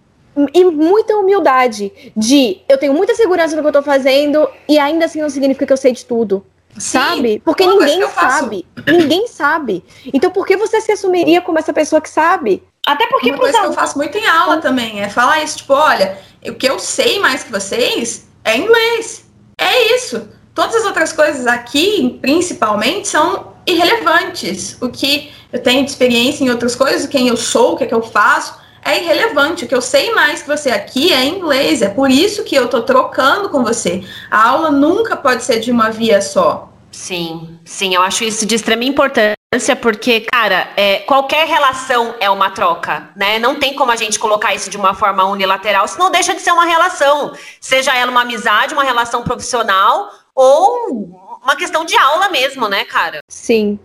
e 0.53 0.65
muita 0.65 1.17
humildade 1.17 1.91
de 2.15 2.59
eu 2.69 2.77
tenho 2.77 2.93
muita 2.93 3.15
segurança 3.15 3.57
no 3.57 3.63
que 3.63 3.69
eu 3.69 3.73
tô 3.73 3.83
fazendo 3.83 4.47
e 4.69 4.79
ainda 4.79 5.07
assim 5.07 5.21
não 5.23 5.31
significa 5.31 5.65
que 5.65 5.73
eu 5.73 5.79
sei 5.79 5.93
de 5.93 6.05
tudo. 6.05 6.45
Sim, 6.79 6.99
sabe? 6.99 7.43
Porque 7.45 7.67
ninguém 7.67 8.09
sabe. 8.09 8.67
Ninguém 8.87 9.27
sabe. 9.27 9.85
Então 10.13 10.31
por 10.31 10.47
que 10.47 10.57
você 10.57 10.81
se 10.81 10.93
assumiria 10.93 11.41
como 11.41 11.59
essa 11.59 11.73
pessoa 11.73 12.01
que 12.01 12.11
sabe? 12.11 12.63
Até 12.87 13.07
porque 13.09 13.31
uma 13.31 13.39
coisa 13.39 13.59
que 13.59 13.67
eu 13.67 13.73
faço 13.73 13.99
muito 13.99 14.17
em 14.17 14.27
aula 14.27 14.59
também 14.59 15.01
é 15.01 15.09
falar 15.09 15.43
isso, 15.43 15.59
tipo, 15.59 15.73
olha, 15.73 16.19
o 16.47 16.55
que 16.55 16.69
eu 16.69 16.79
sei 16.79 17.19
mais 17.19 17.43
que 17.43 17.51
vocês 17.51 18.29
é 18.45 18.57
inglês. 18.57 19.25
É 19.59 19.97
isso. 19.97 20.29
Todas 20.55 20.77
as 20.77 20.85
outras 20.85 21.13
coisas 21.13 21.47
aqui, 21.47 22.19
principalmente, 22.23 23.09
são 23.09 23.55
irrelevantes. 23.67 24.81
O 24.81 24.89
que 24.89 25.33
eu 25.53 25.63
tenho 25.63 25.85
de 25.85 25.91
experiência 25.91 26.45
em 26.45 26.51
outras 26.51 26.77
coisas, 26.77 27.07
quem 27.07 27.29
eu 27.29 27.37
sou, 27.37 27.73
o 27.73 27.77
que, 27.77 27.85
é 27.85 27.87
que 27.87 27.95
eu 27.95 28.03
faço, 28.03 28.59
é 28.87 29.03
irrelevante. 29.03 29.65
O 29.65 29.69
que 29.69 29.75
eu 29.75 29.83
sei 29.83 30.13
mais 30.15 30.43
que 30.43 30.49
você 30.49 30.71
aqui 30.71 31.13
é 31.13 31.25
inglês. 31.25 31.83
É 31.83 31.89
por 31.89 32.11
isso 32.11 32.45
que 32.45 32.55
eu 32.55 32.69
tô 32.69 32.83
trocando 32.83 33.49
com 33.49 33.65
você. 33.65 34.03
A 34.31 34.49
aula 34.49 34.71
nunca 34.71 35.17
pode 35.17 35.43
ser 35.43 35.59
de 35.61 35.71
uma 35.71 35.91
via 35.91 36.23
só. 36.23 36.71
Sim, 36.97 37.59
sim, 37.63 37.95
eu 37.95 38.01
acho 38.01 38.25
isso 38.25 38.47
de 38.47 38.55
extrema 38.55 38.83
importância, 38.83 39.77
porque, 39.83 40.21
cara, 40.21 40.71
é, 40.79 41.01
qualquer 41.01 41.47
relação 41.47 42.15
é 42.19 42.31
uma 42.31 42.49
troca, 42.51 43.11
né? 43.15 43.39
Não 43.39 43.57
tem 43.57 43.75
como 43.75 43.93
a 43.93 43.97
gente 43.97 44.19
colocar 44.19 44.55
isso 44.55 44.71
de 44.71 44.79
uma 44.79 44.95
forma 44.95 45.23
unilateral, 45.25 45.87
senão 45.87 46.11
deixa 46.11 46.35
de 46.35 46.41
ser 46.41 46.53
uma 46.53 46.65
relação. 46.65 47.35
Seja 47.61 47.95
ela 47.95 48.11
uma 48.11 48.23
amizade, 48.23 48.73
uma 48.73 48.83
relação 48.83 49.23
profissional 49.23 50.11
ou 50.35 51.39
uma 51.43 51.55
questão 51.55 51.85
de 51.85 51.97
aula 51.97 52.31
mesmo, 52.31 52.67
né, 52.67 52.85
cara? 52.85 53.19
Sim. 53.29 53.79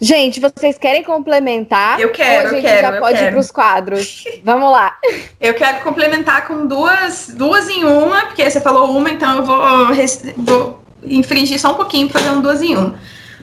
Gente, 0.00 0.40
vocês 0.40 0.78
querem 0.78 1.02
complementar? 1.02 2.00
Eu 2.00 2.10
quero, 2.10 2.42
ou 2.42 2.46
a 2.46 2.54
gente 2.54 2.64
eu 2.64 2.70
quero, 2.72 2.94
já 2.94 3.00
pode 3.00 3.18
quero. 3.18 3.28
ir 3.28 3.30
para 3.32 3.40
os 3.40 3.50
quadros. 3.50 4.24
Vamos 4.42 4.70
lá. 4.70 4.96
Eu 5.38 5.52
quero 5.52 5.82
complementar 5.82 6.46
com 6.46 6.66
duas, 6.66 7.28
duas 7.34 7.68
em 7.68 7.84
uma, 7.84 8.22
porque 8.26 8.48
você 8.48 8.60
falou 8.60 8.96
uma, 8.96 9.10
então 9.10 9.36
eu 9.36 9.44
vou, 9.44 9.58
vou 10.38 10.82
infringir 11.04 11.60
só 11.60 11.72
um 11.72 11.74
pouquinho, 11.74 12.08
fazendo 12.08 12.40
duas 12.40 12.62
em 12.62 12.76
uma. 12.76 12.98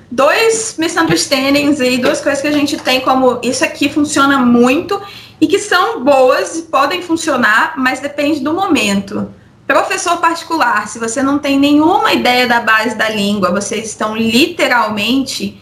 Dois 0.09 0.75
misunderstandings 0.79 1.79
aí, 1.79 1.99
duas 1.99 2.21
coisas 2.21 2.41
que 2.41 2.47
a 2.47 2.51
gente 2.51 2.75
tem 2.77 3.01
como 3.01 3.39
isso 3.43 3.63
aqui 3.63 3.87
funciona 3.89 4.39
muito 4.39 4.99
e 5.39 5.45
que 5.45 5.59
são 5.59 6.03
boas 6.03 6.57
e 6.57 6.61
podem 6.63 7.03
funcionar, 7.03 7.73
mas 7.77 7.99
depende 7.99 8.39
do 8.39 8.53
momento. 8.53 9.31
Professor 9.67 10.17
particular, 10.17 10.87
se 10.87 10.97
você 10.97 11.21
não 11.21 11.37
tem 11.37 11.59
nenhuma 11.59 12.13
ideia 12.13 12.47
da 12.47 12.61
base 12.61 12.95
da 12.95 13.09
língua, 13.09 13.51
vocês 13.51 13.85
estão 13.85 14.15
literalmente 14.15 15.61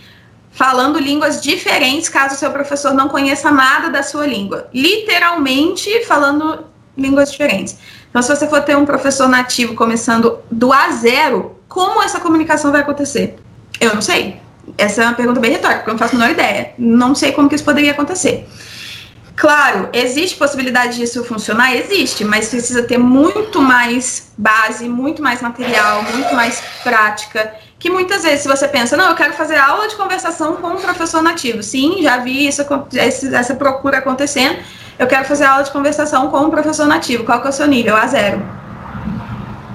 falando 0.56 0.98
línguas 0.98 1.42
diferentes 1.42 2.10
caso 2.10 2.36
o 2.36 2.38
seu 2.38 2.50
professor 2.50 2.94
não 2.94 3.10
conheça 3.10 3.52
nada 3.52 3.90
da 3.90 4.02
sua 4.02 4.26
língua. 4.26 4.68
Literalmente 4.74 6.06
falando 6.06 6.66
línguas 6.98 7.30
diferentes. 7.30 7.78
Então, 8.10 8.22
se 8.22 8.30
você 8.34 8.48
for 8.48 8.62
ter 8.62 8.76
um 8.76 8.86
professor 8.86 9.28
nativo 9.28 9.76
começando 9.76 10.40
do 10.50 10.72
A 10.72 10.92
zero, 10.92 11.60
como 11.68 12.02
essa 12.02 12.22
comunicação 12.22 12.72
vai 12.72 12.82
acontecer? 12.82 13.38
Eu 13.82 13.94
não 13.94 14.02
sei. 14.02 14.40
Essa 14.78 15.04
é 15.04 15.06
uma 15.06 15.14
pergunta 15.14 15.42
bem 15.42 15.52
retórica, 15.52 15.80
porque 15.80 15.90
eu 15.90 15.94
não 15.94 16.00
faço 16.00 16.16
a 16.16 16.20
menor 16.20 16.32
ideia. 16.32 16.74
Não 16.78 17.14
sei 17.14 17.34
como 17.34 17.50
que 17.50 17.56
isso 17.56 17.64
poderia 17.66 17.92
acontecer. 17.92 18.48
Claro, 19.36 19.90
existe 19.92 20.38
possibilidade 20.38 20.96
disso 20.96 21.26
funcionar? 21.26 21.76
Existe, 21.76 22.24
mas 22.24 22.48
precisa 22.48 22.84
ter 22.84 22.98
muito 22.98 23.62
mais 23.62 24.32
base, 24.38 24.88
muito 24.88 25.22
mais 25.22 25.42
material, 25.42 26.04
muito 26.04 26.34
mais 26.34 26.64
prática 26.82 27.54
que 27.86 27.90
muitas 27.92 28.24
vezes, 28.24 28.42
se 28.42 28.48
você 28.48 28.68
pensa, 28.68 28.98
não, 28.98 29.10
eu 29.10 29.16
quero 29.16 29.34
fazer 29.34 29.58
aula 29.58 29.88
de 29.88 29.96
conversação 29.96 30.56
com 30.56 30.70
um 30.70 30.78
professor 30.78 31.22
nativo. 31.22 31.62
Sim, 31.62 32.02
já 32.02 32.18
vi 32.18 32.48
isso, 32.48 32.66
essa 33.32 33.54
procura 33.54 34.00
acontecendo. 34.00 34.58
Eu 34.98 35.06
quero 35.06 35.24
fazer 35.26 35.46
aula 35.46 35.64
de 35.64 35.70
conversação 35.70 36.32
com 36.32 36.40
um 36.40 36.50
professor 36.50 36.88
nativo. 36.88 37.24
Qual 37.24 37.40
que 37.40 37.46
é 37.46 37.50
o 37.52 37.54
seu 37.54 37.68
nível? 37.68 37.96
A 37.96 38.08
zero. 38.08 38.44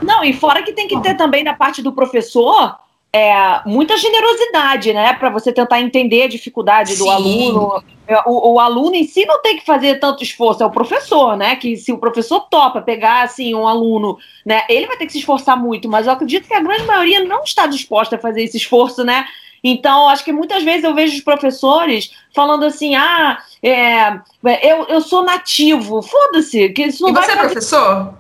Não, 0.03 0.25
e 0.25 0.33
fora 0.33 0.65
que 0.65 0.73
tem 0.73 0.89
que 0.89 1.01
ter 1.01 1.15
também 1.15 1.45
na 1.45 1.55
parte 1.55 1.83
do 1.83 1.93
professor 1.93 2.75
é, 3.13 3.61
muita 3.67 3.97
generosidade, 3.97 4.93
né, 4.93 5.13
para 5.15 5.31
você 5.31 5.53
tentar 5.53 5.81
entender 5.81 6.23
a 6.23 6.29
dificuldade 6.29 6.95
Sim. 6.95 7.05
do 7.05 7.11
aluno. 7.11 7.85
É, 8.07 8.21
o, 8.27 8.55
o, 8.55 8.61
aluno 8.61 8.95
em 8.95 9.05
si 9.05 9.25
não 9.25 9.41
tem 9.41 9.57
que 9.57 9.65
fazer 9.65 10.01
tanto 10.01 10.23
esforço, 10.23 10.63
é 10.63 10.67
o 10.67 10.71
professor, 10.71 11.37
né? 11.37 11.55
Que 11.55 11.77
se 11.77 11.93
o 11.93 11.99
professor 11.99 12.41
topa 12.51 12.83
pegar 12.83 13.23
assim 13.23 13.55
um 13.55 13.69
aluno, 13.69 14.19
né, 14.45 14.63
ele 14.69 14.87
vai 14.87 14.97
ter 14.97 15.07
que 15.07 15.13
se 15.13 15.19
esforçar 15.19 15.57
muito, 15.57 15.89
mas 15.89 16.07
eu 16.07 16.13
acredito 16.13 16.49
que 16.49 16.55
a 16.55 16.61
grande 16.61 16.85
maioria 16.85 17.25
não 17.25 17.45
está 17.45 17.67
disposta 17.67 18.17
a 18.17 18.19
fazer 18.19 18.43
esse 18.43 18.57
esforço, 18.57 19.05
né? 19.05 19.27
Então, 19.63 20.09
acho 20.09 20.25
que 20.25 20.33
muitas 20.33 20.63
vezes 20.65 20.85
eu 20.85 20.95
vejo 20.95 21.15
os 21.15 21.23
professores 21.23 22.11
falando 22.35 22.65
assim: 22.65 22.95
ah, 22.95 23.39
é, 23.63 24.19
eu, 24.63 24.87
eu 24.87 25.01
sou 25.03 25.23
nativo. 25.23 26.01
Foda-se, 26.01 26.71
que 26.71 26.85
isso 26.85 27.03
não 27.03 27.11
e 27.11 27.13
vai. 27.13 27.25
Você 27.25 27.33
é 27.33 27.37
professor? 27.37 28.15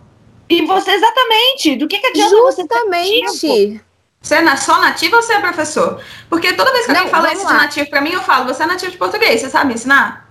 E 0.48 0.62
você, 0.66 0.90
exatamente. 0.90 1.76
Do 1.76 1.88
que, 1.88 1.98
que 1.98 2.06
adianta 2.08 2.36
Justamente. 2.36 3.28
você 3.28 3.38
ser 3.38 3.80
Você 4.22 4.34
é 4.34 4.56
só 4.56 4.80
nativo 4.80 5.16
ou 5.16 5.22
você 5.22 5.32
é 5.32 5.40
professor? 5.40 6.00
Porque 6.28 6.52
toda 6.52 6.72
vez 6.72 6.84
que 6.84 6.92
alguém 6.92 7.08
fala 7.08 7.32
isso 7.32 7.46
de 7.46 7.52
nativo 7.52 7.88
pra 7.88 8.00
mim, 8.00 8.12
eu 8.12 8.22
falo, 8.22 8.46
você 8.46 8.62
é 8.62 8.66
nativo 8.66 8.92
de 8.92 8.98
português, 8.98 9.40
você 9.40 9.48
sabe 9.48 9.74
ensinar? 9.74 10.28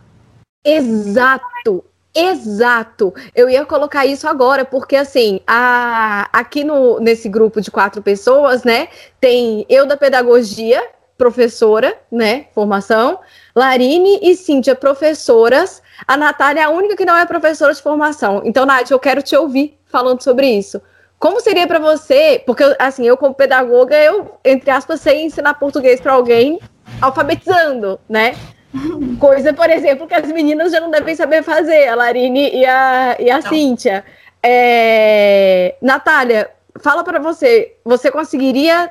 Exato, 0.64 1.84
Exato. 2.14 3.14
Eu 3.36 3.50
ia 3.50 3.66
colocar 3.66 4.06
isso 4.06 4.28
agora, 4.28 4.66
porque 4.66 4.96
assim, 4.96 5.40
a, 5.46 6.28
aqui 6.34 6.64
no, 6.64 7.00
nesse 7.00 7.30
grupo 7.30 7.62
de 7.62 7.70
quatro 7.70 8.02
pessoas, 8.02 8.64
né, 8.64 8.90
tem 9.22 9.66
eu 9.70 9.86
da 9.86 9.96
pedagogia, 9.96 10.84
professora, 11.18 11.98
né, 12.12 12.48
formação, 12.54 13.20
Larine 13.56 14.20
e 14.24 14.36
Cíntia, 14.36 14.74
professoras, 14.74 15.84
a 16.08 16.18
Natália 16.18 16.62
é 16.62 16.64
a 16.64 16.70
única 16.70 16.96
que 16.96 17.06
não 17.06 17.16
é 17.16 17.26
professora 17.26 17.74
de 17.74 17.82
formação. 17.82 18.42
Então, 18.44 18.66
Nath, 18.66 18.90
eu 18.90 19.00
quero 19.00 19.22
te 19.22 19.36
ouvir 19.36 19.78
falando 19.86 20.22
sobre 20.22 20.48
isso. 20.48 20.82
Como 21.20 21.42
seria 21.42 21.68
para 21.68 21.80
você, 21.80 22.42
porque 22.46 22.64
assim, 22.80 23.06
eu 23.06 23.18
como 23.18 23.36
pedagoga, 23.36 23.96
eu, 23.98 24.40
entre 24.44 24.72
aspas, 24.72 25.02
sei 25.02 25.24
ensinar 25.24 25.56
português 25.56 26.00
para 26.00 26.14
alguém 26.14 26.60
alfabetizando, 27.02 28.00
né? 28.08 28.36
Coisa, 29.20 29.54
por 29.54 29.70
exemplo, 29.70 30.08
que 30.08 30.14
as 30.14 30.32
meninas 30.32 30.72
já 30.72 30.80
não 30.80 30.90
devem 30.90 31.14
saber 31.16 31.44
fazer, 31.44 31.90
a 31.90 31.96
Larine 31.96 32.50
e 32.52 32.66
a, 32.66 33.18
e 33.20 33.30
a 33.30 33.42
Cíntia. 33.42 34.06
É... 34.42 35.76
Natália, 35.82 36.50
fala 36.82 37.04
para 37.04 37.20
você, 37.20 37.76
você 37.84 38.10
conseguiria 38.10 38.90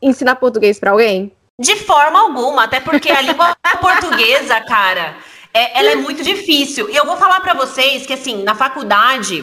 ensinar 0.00 0.36
português 0.36 0.78
para 0.78 0.92
alguém? 0.92 1.32
De 1.58 1.74
forma 1.76 2.20
alguma, 2.20 2.64
até 2.64 2.78
porque 2.78 3.10
a 3.10 3.20
língua 3.20 3.56
portuguesa, 3.80 4.60
cara, 4.60 5.16
é, 5.52 5.78
ela 5.78 5.90
é 5.90 5.96
muito 5.96 6.22
difícil. 6.22 6.88
E 6.90 6.96
eu 6.96 7.06
vou 7.06 7.16
falar 7.16 7.40
para 7.40 7.54
vocês 7.54 8.06
que, 8.06 8.12
assim, 8.12 8.42
na 8.42 8.54
faculdade, 8.54 9.42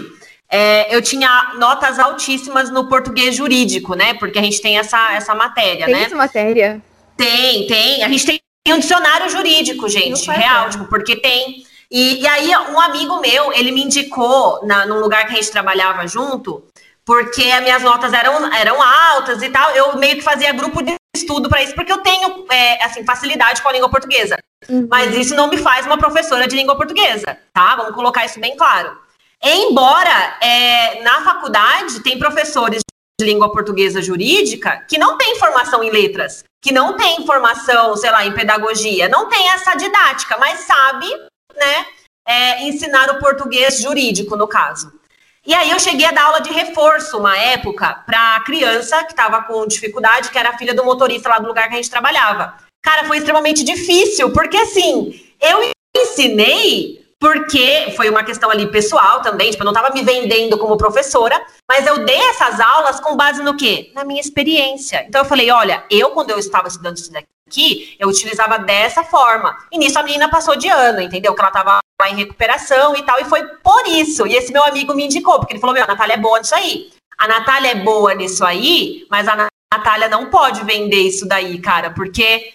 é, 0.52 0.93
eu 0.93 1.02
tinha 1.02 1.54
notas 1.58 1.97
altíssimas 1.97 2.70
no 2.70 2.89
português 2.89 3.34
jurídico, 3.34 3.95
né? 3.95 4.14
Porque 4.16 4.38
a 4.38 4.41
gente 4.41 4.62
tem 4.62 4.78
essa, 4.78 5.14
essa 5.14 5.34
matéria, 5.34 5.86
tem 5.86 5.95
né? 5.95 6.04
Essa 6.04 6.16
matéria? 6.16 6.82
Tem, 7.16 7.66
tem. 7.68 8.04
A 8.04 8.10
gente 8.10 8.26
tem 8.26 8.41
um 8.68 8.80
dicionário 8.80 9.30
jurídico, 9.30 9.88
gente, 9.88 10.30
real, 10.30 10.70
tipo, 10.70 10.86
porque 10.86 11.16
tem. 11.16 11.66
E, 11.89 12.22
e, 12.22 12.28
aí, 12.28 12.49
um 12.72 12.80
amigo 12.80 13.22
meu, 13.22 13.54
ele 13.54 13.72
me 13.72 13.84
indicou 13.84 14.66
na, 14.66 14.86
num 14.86 14.99
lugar 14.99 15.26
que 15.26 15.34
a 15.34 15.36
gente 15.36 15.52
trabalhava 15.52 16.06
junto, 16.06 16.64
porque 17.06 17.43
as 17.43 17.64
minhas 17.64 17.82
notas 17.82 18.12
eram, 18.12 18.54
eram 18.54 18.82
altas 18.82 19.41
e 19.41 19.49
tal. 19.49 19.72
Eu 19.72 19.97
meio 19.97 20.16
que 20.16 20.22
fazia 20.22 20.52
grupo 20.52 20.82
de 20.82 20.95
estudo 21.16 21.47
para 21.47 21.64
isso, 21.64 21.76
porque 21.76 21.91
eu 21.91 21.99
tenho, 21.99 22.45
é, 22.49 22.84
assim, 22.84 23.06
facilidade 23.06 23.62
com 23.62 23.70
a 23.70 23.74
língua 23.74 23.89
portuguesa. 23.89 24.38
Uhum. 24.68 24.88
Mas 24.89 25.16
isso 25.16 25.36
não 25.36 25.47
me 25.47 25.58
faz 25.58 25.86
uma 25.86 25.97
professora 25.97 26.47
de 26.47 26.56
língua 26.56 26.76
portuguesa, 26.76 27.38
tá? 27.54 27.76
Vamos 27.78 27.95
colocar 27.95 28.26
isso 28.26 28.39
bem 28.39 28.56
claro. 28.56 28.97
Embora 29.44 30.38
é, 30.42 31.02
na 31.02 31.22
faculdade 31.22 32.02
tem 32.02 32.20
professores 32.20 32.82
de 33.20 33.26
língua 33.26 33.52
portuguesa 33.52 34.02
jurídica 34.02 34.86
que 34.88 34.98
não 34.98 35.18
têm 35.18 35.38
formação 35.39 35.84
em 35.84 35.89
letras, 35.89 36.44
que 36.62 36.72
não 36.72 36.96
tem 36.96 37.26
formação, 37.26 37.96
sei 37.98 38.12
lá, 38.12 38.26
em 38.26 38.34
pedagogia, 38.34 39.10
não 39.10 39.28
tem 39.28 39.50
essa 39.50 39.74
didática, 39.76 40.38
mas 40.38 40.60
sabe, 40.62 41.08
né, 41.56 41.86
é, 42.28 42.64
ensinar 42.64 43.10
o 43.10 43.20
português 43.20 43.82
jurídico, 43.82 44.36
no 44.36 44.48
caso. 44.48 44.94
E 45.44 45.56
aí 45.56 45.72
eu 45.72 45.80
cheguei 45.80 46.06
a 46.06 46.12
dar 46.12 46.26
aula 46.26 46.42
de 46.42 46.52
reforço 46.52 47.18
uma 47.18 47.36
época 47.36 48.04
para 48.06 48.42
criança 48.42 49.04
que 49.04 49.12
estava 49.12 49.42
com 49.42 49.66
dificuldade, 49.66 50.30
que 50.30 50.38
era 50.38 50.56
filha 50.56 50.74
do 50.76 50.86
motorista 50.86 51.30
lá 51.30 51.39
do 51.39 51.48
lugar 51.48 51.68
que 51.68 51.74
a 51.74 51.78
gente 51.78 51.89
trabalhava. 51.89 52.56
Cara, 52.84 53.06
foi 53.06 53.18
extremamente 53.18 53.64
difícil, 53.64 54.32
porque 54.32 54.58
assim, 54.58 55.20
eu 55.39 55.72
ensinei 55.98 57.01
porque 57.22 57.93
foi 57.95 58.09
uma 58.09 58.24
questão 58.24 58.49
ali 58.49 58.65
pessoal 58.72 59.22
também, 59.22 59.51
tipo, 59.51 59.61
eu 59.61 59.65
não 59.65 59.72
estava 59.72 59.93
me 59.93 60.01
vendendo 60.01 60.57
como 60.57 60.76
professora, 60.76 61.39
mas 61.69 61.86
eu 61.86 62.03
dei 62.03 62.17
essas 62.17 62.59
aulas 62.59 62.99
com 62.99 63.15
base 63.15 63.43
no 63.43 63.55
quê? 63.55 63.91
Na 63.93 64.03
minha 64.03 64.19
experiência. 64.19 65.05
Então 65.07 65.22
eu 65.22 65.26
falei, 65.26 65.51
olha, 65.51 65.86
eu 65.88 66.09
quando 66.09 66.32
eu 66.32 66.39
estava 66.39 66.67
estudando 66.67 66.97
isso 66.97 67.11
daqui, 67.13 67.95
eu 67.99 68.09
utilizava 68.09 68.57
dessa 68.57 69.03
forma. 69.03 69.55
E 69.72 69.78
nisso 69.78 69.99
a 69.99 70.03
menina 70.03 70.32
passou 70.32 70.55
de 70.55 70.67
ano, 70.67 70.99
entendeu? 70.99 71.36
Que 71.36 71.41
ela 71.41 71.49
estava 71.49 71.78
lá 72.01 72.09
em 72.09 72.15
recuperação 72.15 72.95
e 72.95 73.03
tal, 73.03 73.22
e 73.22 73.26
foi 73.26 73.45
por 73.57 73.86
isso. 73.86 74.26
E 74.26 74.36
esse 74.36 74.51
meu 74.51 74.63
amigo 74.63 74.95
me 74.95 75.05
indicou, 75.05 75.38
porque 75.38 75.53
ele 75.53 75.61
falou, 75.61 75.76
meu, 75.76 75.84
a 75.84 75.88
Natália 75.88 76.15
é 76.15 76.17
boa 76.17 76.39
nisso 76.39 76.55
aí. 76.55 76.91
A 77.19 77.28
Natália 77.28 77.69
é 77.69 77.76
boa 77.76 78.15
nisso 78.15 78.43
aí, 78.43 79.05
mas 79.11 79.28
a 79.28 79.47
Natália 79.72 80.09
não 80.09 80.26
pode 80.32 80.63
vender 80.63 81.03
isso 81.03 81.28
daí, 81.28 81.61
cara, 81.61 81.91
porque 81.91 82.51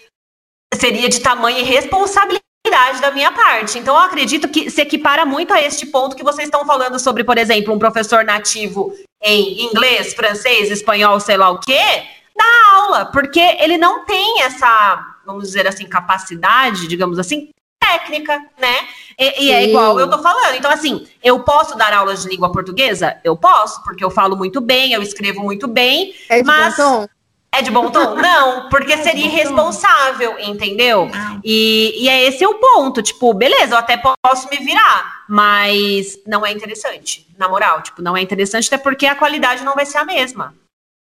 seria 0.75 1.07
de 1.07 1.21
tamanha 1.21 1.59
irresponsabilidade 1.59 2.46
da 3.01 3.11
minha 3.11 3.31
parte. 3.31 3.79
Então, 3.79 3.95
eu 3.95 4.01
acredito 4.01 4.47
que 4.47 4.69
se 4.69 4.81
equipara 4.81 5.25
muito 5.25 5.53
a 5.53 5.61
este 5.61 5.85
ponto 5.85 6.15
que 6.15 6.23
vocês 6.23 6.47
estão 6.47 6.65
falando 6.65 6.99
sobre, 6.99 7.23
por 7.23 7.37
exemplo, 7.37 7.73
um 7.73 7.79
professor 7.79 8.23
nativo 8.23 8.93
em 9.21 9.63
inglês, 9.63 10.13
francês, 10.13 10.69
espanhol, 10.69 11.19
sei 11.19 11.37
lá 11.37 11.49
o 11.49 11.59
quê, 11.59 12.03
dá 12.35 12.75
aula, 12.75 13.05
porque 13.05 13.39
ele 13.39 13.77
não 13.77 14.05
tem 14.05 14.41
essa, 14.43 14.99
vamos 15.25 15.45
dizer 15.45 15.67
assim, 15.67 15.85
capacidade, 15.85 16.87
digamos 16.87 17.17
assim, 17.17 17.49
técnica, 17.79 18.37
né? 18.59 18.87
E, 19.17 19.45
e 19.45 19.51
é 19.51 19.67
igual 19.67 19.99
eu 19.99 20.09
tô 20.09 20.19
falando. 20.19 20.55
Então, 20.55 20.69
assim, 20.69 21.07
eu 21.23 21.39
posso 21.39 21.75
dar 21.77 21.93
aulas 21.93 22.23
de 22.23 22.29
língua 22.29 22.51
portuguesa? 22.51 23.17
Eu 23.23 23.35
posso, 23.35 23.83
porque 23.83 24.03
eu 24.03 24.11
falo 24.11 24.35
muito 24.35 24.61
bem, 24.61 24.93
eu 24.93 25.01
escrevo 25.01 25.41
muito 25.41 25.67
bem, 25.67 26.13
é 26.29 26.43
mas. 26.43 26.77
Bom 26.77 27.07
é 27.51 27.61
de 27.61 27.71
bom 27.71 27.89
tom? 27.91 28.15
Não, 28.15 28.69
porque 28.69 28.93
é 28.93 28.97
seria 28.97 29.25
irresponsável, 29.25 30.37
entendeu? 30.39 31.09
E, 31.43 32.03
e 32.03 32.09
é 32.09 32.25
esse 32.25 32.45
o 32.45 32.55
ponto. 32.55 33.01
Tipo, 33.01 33.33
beleza, 33.33 33.75
eu 33.75 33.77
até 33.77 33.97
posso 33.97 34.49
me 34.49 34.57
virar, 34.57 35.23
mas 35.27 36.17
não 36.25 36.45
é 36.45 36.51
interessante. 36.51 37.27
Na 37.37 37.47
moral, 37.47 37.81
tipo, 37.81 38.01
não 38.01 38.15
é 38.15 38.21
interessante, 38.21 38.67
até 38.67 38.77
porque 38.77 39.05
a 39.05 39.15
qualidade 39.15 39.63
não 39.63 39.75
vai 39.75 39.85
ser 39.85 39.97
a 39.97 40.05
mesma. 40.05 40.55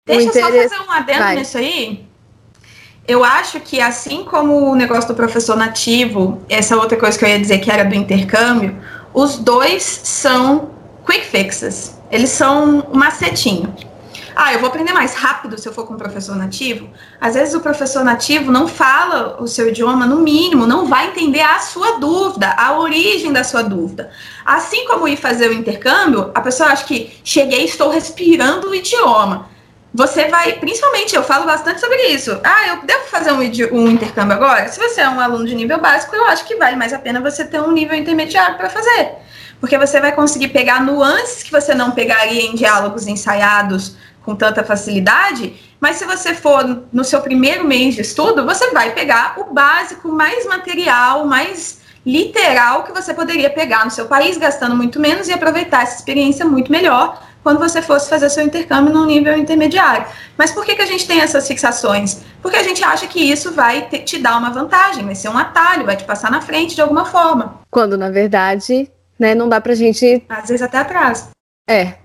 Deixa 0.05 0.27
eu 0.27 0.33
só 0.33 0.51
fazer 0.51 0.81
um 0.81 0.91
adendo 0.91 1.19
vai. 1.19 1.35
nisso 1.35 1.57
aí. 1.57 2.05
Eu 3.07 3.23
acho 3.23 3.59
que 3.59 3.81
assim 3.81 4.23
como 4.23 4.71
o 4.71 4.75
negócio 4.75 5.09
do 5.09 5.15
professor 5.15 5.57
nativo, 5.57 6.41
essa 6.49 6.77
outra 6.77 6.97
coisa 6.97 7.17
que 7.17 7.25
eu 7.25 7.29
ia 7.29 7.39
dizer 7.39 7.59
que 7.59 7.69
era 7.69 7.83
do 7.83 7.93
intercâmbio, 7.93 8.81
os 9.13 9.37
dois 9.37 9.83
são 9.83 10.71
quick 11.05 11.25
fixes. 11.25 11.97
Eles 12.09 12.29
são 12.29 12.85
um 12.91 12.97
macetinho. 12.97 13.73
Ah, 14.35 14.53
eu 14.53 14.59
vou 14.59 14.69
aprender 14.69 14.93
mais 14.93 15.13
rápido 15.13 15.57
se 15.57 15.67
eu 15.67 15.73
for 15.73 15.85
com 15.85 15.93
um 15.93 15.97
professor 15.97 16.35
nativo. 16.35 16.89
Às 17.19 17.35
vezes 17.35 17.53
o 17.53 17.61
professor 17.61 18.03
nativo 18.03 18.51
não 18.51 18.67
fala 18.67 19.41
o 19.41 19.47
seu 19.47 19.69
idioma, 19.69 20.05
no 20.05 20.19
mínimo, 20.19 20.65
não 20.65 20.85
vai 20.87 21.07
entender 21.07 21.41
a 21.41 21.59
sua 21.59 21.99
dúvida, 21.99 22.53
a 22.57 22.77
origem 22.77 23.31
da 23.31 23.43
sua 23.43 23.61
dúvida. 23.61 24.11
Assim 24.45 24.85
como 24.87 25.07
ir 25.07 25.17
fazer 25.17 25.49
o 25.49 25.53
intercâmbio, 25.53 26.31
a 26.33 26.41
pessoa 26.41 26.69
acha 26.69 26.85
que 26.85 27.19
cheguei, 27.23 27.65
estou 27.65 27.89
respirando 27.89 28.69
o 28.69 28.75
idioma. 28.75 29.49
Você 29.93 30.27
vai, 30.27 30.53
principalmente, 30.53 31.15
eu 31.15 31.23
falo 31.23 31.45
bastante 31.45 31.79
sobre 31.79 32.07
isso. 32.07 32.39
Ah, 32.43 32.69
eu 32.69 32.81
devo 32.83 33.05
fazer 33.05 33.31
um, 33.31 33.39
um 33.77 33.87
intercâmbio 33.89 34.35
agora? 34.35 34.67
Se 34.67 34.79
você 34.79 35.01
é 35.01 35.09
um 35.09 35.19
aluno 35.19 35.45
de 35.45 35.53
nível 35.53 35.79
básico, 35.79 36.15
eu 36.15 36.25
acho 36.25 36.45
que 36.45 36.55
vale 36.55 36.75
mais 36.75 36.93
a 36.93 36.99
pena 36.99 37.21
você 37.21 37.45
ter 37.45 37.61
um 37.61 37.71
nível 37.71 37.95
intermediário 37.95 38.57
para 38.57 38.69
fazer 38.69 39.23
porque 39.63 39.77
você 39.77 40.01
vai 40.01 40.11
conseguir 40.11 40.49
pegar 40.49 40.83
nuances 40.83 41.41
que 41.41 41.49
você 41.49 41.73
não 41.73 41.91
pegaria 41.91 42.41
em 42.41 42.53
diálogos 42.53 43.07
ensaiados 43.07 43.95
com 44.23 44.35
tanta 44.35 44.63
facilidade, 44.63 45.53
mas 45.79 45.97
se 45.97 46.05
você 46.05 46.33
for 46.33 46.85
no 46.91 47.03
seu 47.03 47.21
primeiro 47.21 47.65
mês 47.65 47.95
de 47.95 48.01
estudo, 48.01 48.45
você 48.45 48.71
vai 48.71 48.93
pegar 48.93 49.35
o 49.37 49.53
básico, 49.53 50.09
mais 50.09 50.45
material, 50.45 51.25
mais 51.25 51.81
literal 52.05 52.83
que 52.83 52.91
você 52.91 53.13
poderia 53.13 53.49
pegar 53.49 53.85
no 53.85 53.91
seu 53.91 54.05
país, 54.05 54.37
gastando 54.37 54.75
muito 54.75 54.99
menos 54.99 55.27
e 55.27 55.33
aproveitar 55.33 55.83
essa 55.83 55.97
experiência 55.97 56.45
muito 56.45 56.71
melhor 56.71 57.21
quando 57.43 57.59
você 57.59 57.81
fosse 57.81 58.09
fazer 58.09 58.29
seu 58.29 58.43
intercâmbio 58.43 58.93
no 58.93 59.05
nível 59.05 59.37
intermediário. 59.37 60.07
Mas 60.37 60.51
por 60.51 60.65
que, 60.65 60.75
que 60.75 60.81
a 60.81 60.85
gente 60.85 61.05
tem 61.05 61.19
essas 61.19 61.45
fixações? 61.45 62.21
Porque 62.41 62.55
a 62.55 62.63
gente 62.63 62.83
acha 62.83 63.05
que 63.05 63.19
isso 63.19 63.51
vai 63.51 63.81
te, 63.89 63.99
te 63.99 64.17
dar 64.17 64.37
uma 64.37 64.49
vantagem, 64.49 65.05
vai 65.05 65.15
ser 65.15 65.27
um 65.27 65.37
atalho, 65.37 65.85
vai 65.85 65.97
te 65.97 66.05
passar 66.05 66.31
na 66.31 66.41
frente 66.41 66.75
de 66.75 66.81
alguma 66.81 67.05
forma. 67.05 67.59
Quando, 67.69 67.97
na 67.97 68.09
verdade, 68.09 68.89
né, 69.19 69.35
não 69.35 69.49
dá 69.49 69.59
pra 69.59 69.75
gente... 69.75 70.23
Às 70.29 70.47
vezes 70.47 70.61
até 70.61 70.77
atrás. 70.77 71.29
É, 71.69 71.95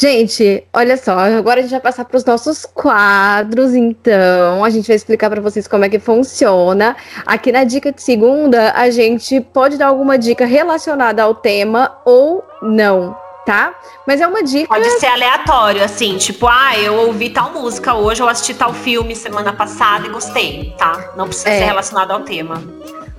Gente, 0.00 0.62
olha 0.72 0.96
só, 0.96 1.18
agora 1.18 1.58
a 1.58 1.62
gente 1.62 1.72
vai 1.72 1.80
passar 1.80 2.04
para 2.04 2.16
os 2.16 2.24
nossos 2.24 2.64
quadros, 2.64 3.74
então. 3.74 4.64
A 4.64 4.70
gente 4.70 4.86
vai 4.86 4.94
explicar 4.94 5.28
para 5.28 5.40
vocês 5.40 5.66
como 5.66 5.84
é 5.84 5.88
que 5.88 5.98
funciona. 5.98 6.96
Aqui 7.26 7.50
na 7.50 7.64
dica 7.64 7.90
de 7.90 8.00
segunda, 8.00 8.70
a 8.76 8.90
gente 8.90 9.40
pode 9.40 9.76
dar 9.76 9.88
alguma 9.88 10.16
dica 10.16 10.46
relacionada 10.46 11.24
ao 11.24 11.34
tema 11.34 11.98
ou 12.04 12.44
não. 12.62 13.16
tá? 13.44 13.74
Mas 14.06 14.20
é 14.20 14.28
uma 14.28 14.40
dica. 14.44 14.68
Pode 14.68 14.88
ser 15.00 15.06
aleatório, 15.06 15.82
assim, 15.82 16.16
tipo, 16.16 16.46
ah, 16.46 16.78
eu 16.78 16.94
ouvi 16.94 17.30
tal 17.30 17.50
música 17.50 17.94
hoje, 17.94 18.22
eu 18.22 18.28
assisti 18.28 18.54
tal 18.54 18.72
filme 18.72 19.16
semana 19.16 19.52
passada 19.52 20.06
e 20.06 20.10
gostei, 20.10 20.74
tá? 20.78 21.12
Não 21.16 21.26
precisa 21.26 21.48
é. 21.48 21.58
ser 21.58 21.64
relacionado 21.64 22.12
ao 22.12 22.20
tema. 22.20 22.62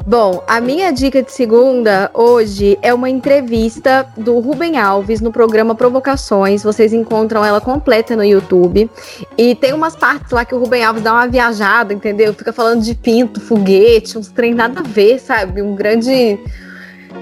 Bom, 0.10 0.44
a 0.48 0.60
minha 0.60 0.92
dica 0.92 1.22
de 1.22 1.32
segunda 1.32 2.10
hoje 2.16 2.80
é 2.82 2.92
uma 2.92 3.12
entrevista 3.12 4.08
do 4.18 4.40
Rubem 4.40 4.76
Alves 4.76 5.22
no 5.22 5.32
programa 5.32 5.76
Provocações. 5.76 6.64
Vocês 6.64 6.94
encontram 6.94 7.46
ela 7.46 7.62
completa 7.62 8.16
no 8.16 8.24
YouTube. 8.24 8.90
E 9.38 9.54
tem 9.54 9.72
umas 9.72 9.96
partes 9.96 10.32
lá 10.32 10.44
que 10.44 10.56
o 10.56 10.58
Rubem 10.58 10.84
Alves 10.84 11.04
dá 11.04 11.14
uma 11.14 11.28
viajada, 11.28 11.94
entendeu? 11.94 12.34
Fica 12.34 12.52
falando 12.52 12.82
de 12.82 12.96
pinto, 12.96 13.40
foguete, 13.40 14.18
uns 14.18 14.30
trem 14.30 14.56
nada 14.56 14.80
a 14.80 14.84
ver, 14.84 15.20
sabe? 15.20 15.62
Um 15.62 15.76
grande. 15.76 16.40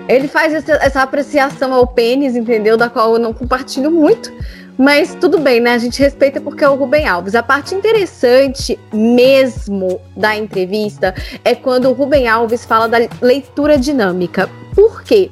Ele 0.08 0.30
faz 0.30 0.54
essa, 0.54 0.72
essa 0.76 1.02
apreciação 1.02 1.74
ao 1.74 1.86
pênis, 1.88 2.38
entendeu? 2.38 2.78
Da 2.78 2.90
qual 2.90 3.16
eu 3.16 3.20
não 3.20 3.34
compartilho 3.34 3.92
muito. 3.92 4.32
Mas 4.78 5.16
tudo 5.16 5.40
bem, 5.40 5.60
né? 5.60 5.74
A 5.74 5.78
gente 5.80 6.00
respeita 6.00 6.40
porque 6.40 6.64
é 6.64 6.70
o 6.70 6.76
Rubem 6.76 7.08
Alves. 7.08 7.34
A 7.34 7.42
parte 7.42 7.74
interessante 7.74 8.80
mesmo 8.94 10.00
da 10.16 10.36
entrevista 10.36 11.16
é 11.44 11.56
quando 11.56 11.90
o 11.90 11.94
Rubem 11.94 12.28
Alves 12.28 12.64
fala 12.64 12.88
da 12.88 13.00
leitura 13.20 13.78
dinâmica. 13.78 14.48
Por 14.76 15.02
quê? 15.04 15.32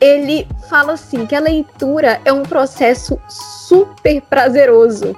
Ele 0.00 0.46
fala 0.68 0.92
assim 0.92 1.26
que 1.26 1.34
a 1.34 1.40
leitura 1.40 2.20
é 2.24 2.32
um 2.32 2.42
processo 2.42 3.18
super 3.28 4.20
prazeroso 4.22 5.16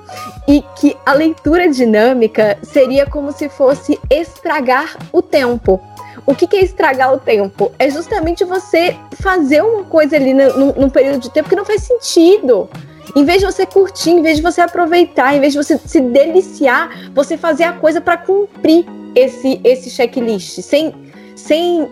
e 0.48 0.62
que 0.78 0.96
a 1.04 1.12
leitura 1.12 1.68
dinâmica 1.68 2.56
seria 2.62 3.04
como 3.04 3.32
se 3.32 3.48
fosse 3.48 3.98
estragar 4.08 4.96
o 5.12 5.20
tempo. 5.20 5.80
O 6.24 6.34
que, 6.34 6.56
é 6.56 6.60
estragar 6.60 7.12
o 7.12 7.18
tempo? 7.18 7.70
É 7.78 7.90
justamente 7.90 8.44
você 8.44 8.96
fazer 9.20 9.62
uma 9.62 9.84
coisa 9.84 10.16
ali 10.16 10.34
num 10.34 10.88
período 10.88 11.20
de 11.20 11.30
tempo 11.30 11.48
que 11.48 11.54
não 11.54 11.64
faz 11.64 11.82
sentido. 11.82 12.68
Em 13.16 13.24
vez 13.24 13.40
de 13.40 13.46
você 13.46 13.64
curtir, 13.64 14.10
em 14.10 14.20
vez 14.20 14.36
de 14.36 14.42
você 14.42 14.60
aproveitar, 14.60 15.34
em 15.34 15.40
vez 15.40 15.54
de 15.54 15.58
você 15.58 15.78
se 15.78 16.00
deliciar, 16.00 17.10
você 17.14 17.38
fazer 17.38 17.64
a 17.64 17.72
coisa 17.72 17.98
para 17.98 18.18
cumprir 18.18 18.84
esse 19.14 19.58
esse 19.64 19.88
checklist, 19.88 20.60
sem 20.60 20.94
sem 21.34 21.88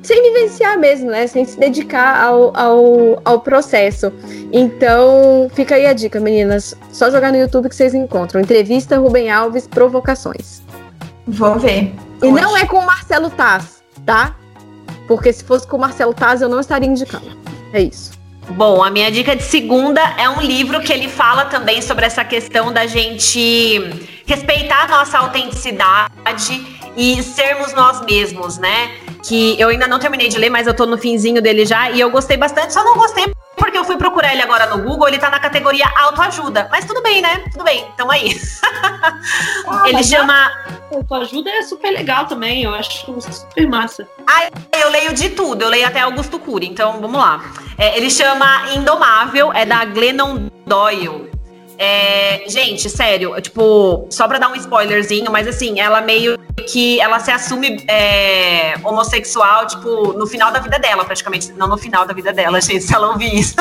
sem 0.00 0.22
vivenciar 0.22 0.78
mesmo, 0.78 1.10
né? 1.10 1.26
Sem 1.26 1.44
se 1.44 1.58
dedicar 1.58 2.22
ao, 2.22 2.56
ao, 2.56 3.20
ao 3.24 3.40
processo. 3.40 4.12
Então, 4.52 5.50
fica 5.52 5.74
aí 5.74 5.86
a 5.86 5.92
dica, 5.92 6.20
meninas. 6.20 6.76
Só 6.92 7.10
jogar 7.10 7.32
no 7.32 7.38
YouTube 7.38 7.68
que 7.68 7.74
vocês 7.74 7.92
encontram. 7.92 8.40
Entrevista 8.40 8.96
Rubem 8.98 9.30
Alves, 9.30 9.66
provocações. 9.66 10.62
Vou 11.26 11.58
ver. 11.58 11.92
E 12.22 12.30
não 12.30 12.56
é 12.56 12.64
com 12.64 12.78
o 12.78 12.86
Marcelo 12.86 13.28
Taz, 13.30 13.82
tá? 14.06 14.36
Porque 15.08 15.32
se 15.32 15.42
fosse 15.42 15.66
com 15.66 15.76
o 15.76 15.80
Marcelo 15.80 16.14
Taz, 16.14 16.40
eu 16.40 16.48
não 16.48 16.60
estaria 16.60 16.88
indicando. 16.88 17.36
É 17.72 17.82
isso. 17.82 18.17
Bom, 18.50 18.82
a 18.82 18.90
minha 18.90 19.10
dica 19.10 19.36
de 19.36 19.42
segunda 19.42 20.00
é 20.16 20.28
um 20.28 20.40
livro 20.40 20.80
que 20.80 20.92
ele 20.92 21.08
fala 21.08 21.44
também 21.44 21.82
sobre 21.82 22.06
essa 22.06 22.24
questão 22.24 22.72
da 22.72 22.86
gente 22.86 23.80
respeitar 24.26 24.84
a 24.84 24.88
nossa 24.88 25.18
autenticidade 25.18 26.66
e 26.96 27.22
sermos 27.22 27.72
nós 27.74 28.00
mesmos, 28.04 28.58
né? 28.58 28.90
Que 29.22 29.60
eu 29.60 29.68
ainda 29.68 29.86
não 29.86 29.98
terminei 29.98 30.28
de 30.28 30.38
ler, 30.38 30.50
mas 30.50 30.66
eu 30.66 30.74
tô 30.74 30.86
no 30.86 30.96
finzinho 30.96 31.42
dele 31.42 31.66
já 31.66 31.90
e 31.90 32.00
eu 32.00 32.10
gostei 32.10 32.36
bastante, 32.36 32.72
só 32.72 32.82
não 32.84 32.96
gostei 32.96 33.26
porque 33.58 33.76
eu 33.76 33.84
fui 33.84 33.96
procurar 33.96 34.32
ele 34.32 34.42
agora 34.42 34.66
no 34.66 34.82
Google, 34.82 35.08
ele 35.08 35.18
tá 35.18 35.28
na 35.28 35.38
categoria 35.38 35.86
autoajuda. 35.96 36.68
Mas 36.70 36.84
tudo 36.84 37.02
bem, 37.02 37.20
né? 37.20 37.44
Tudo 37.52 37.64
bem, 37.64 37.86
então 37.92 38.10
aí. 38.10 38.40
Ah, 39.66 39.82
ele 39.88 40.02
chama. 40.02 40.50
Autoajuda 40.90 41.50
é 41.50 41.62
super 41.62 41.90
legal 41.90 42.26
também, 42.26 42.62
eu 42.62 42.74
acho 42.74 43.20
super 43.20 43.68
massa. 43.68 44.08
Ah, 44.26 44.48
eu 44.78 44.90
leio 44.90 45.12
de 45.12 45.28
tudo, 45.30 45.62
eu 45.62 45.68
leio 45.68 45.86
até 45.86 46.00
Augusto 46.00 46.38
Cury, 46.38 46.66
então 46.66 46.98
vamos 47.00 47.20
lá. 47.20 47.44
É, 47.76 47.98
ele 47.98 48.10
chama 48.10 48.70
Indomável, 48.74 49.52
é 49.52 49.66
da 49.66 49.84
Glennon 49.84 50.48
Doyle. 50.66 51.37
É, 51.78 52.42
gente, 52.48 52.90
sério, 52.90 53.40
tipo, 53.40 54.08
só 54.10 54.26
pra 54.26 54.38
dar 54.38 54.48
um 54.48 54.56
spoilerzinho, 54.56 55.30
mas 55.30 55.46
assim, 55.46 55.78
ela 55.78 56.00
meio 56.00 56.36
que 56.66 57.00
ela 57.00 57.20
se 57.20 57.30
assume 57.30 57.84
é, 57.86 58.74
homossexual, 58.82 59.64
tipo, 59.66 60.12
no 60.14 60.26
final 60.26 60.50
da 60.50 60.58
vida 60.58 60.76
dela, 60.78 61.04
praticamente. 61.04 61.52
Não 61.52 61.68
no 61.68 61.78
final 61.78 62.04
da 62.04 62.12
vida 62.12 62.32
dela, 62.32 62.58
gente, 62.60 62.80
se 62.80 62.92
ela 62.92 63.10
ouvir 63.10 63.32
isso. 63.32 63.54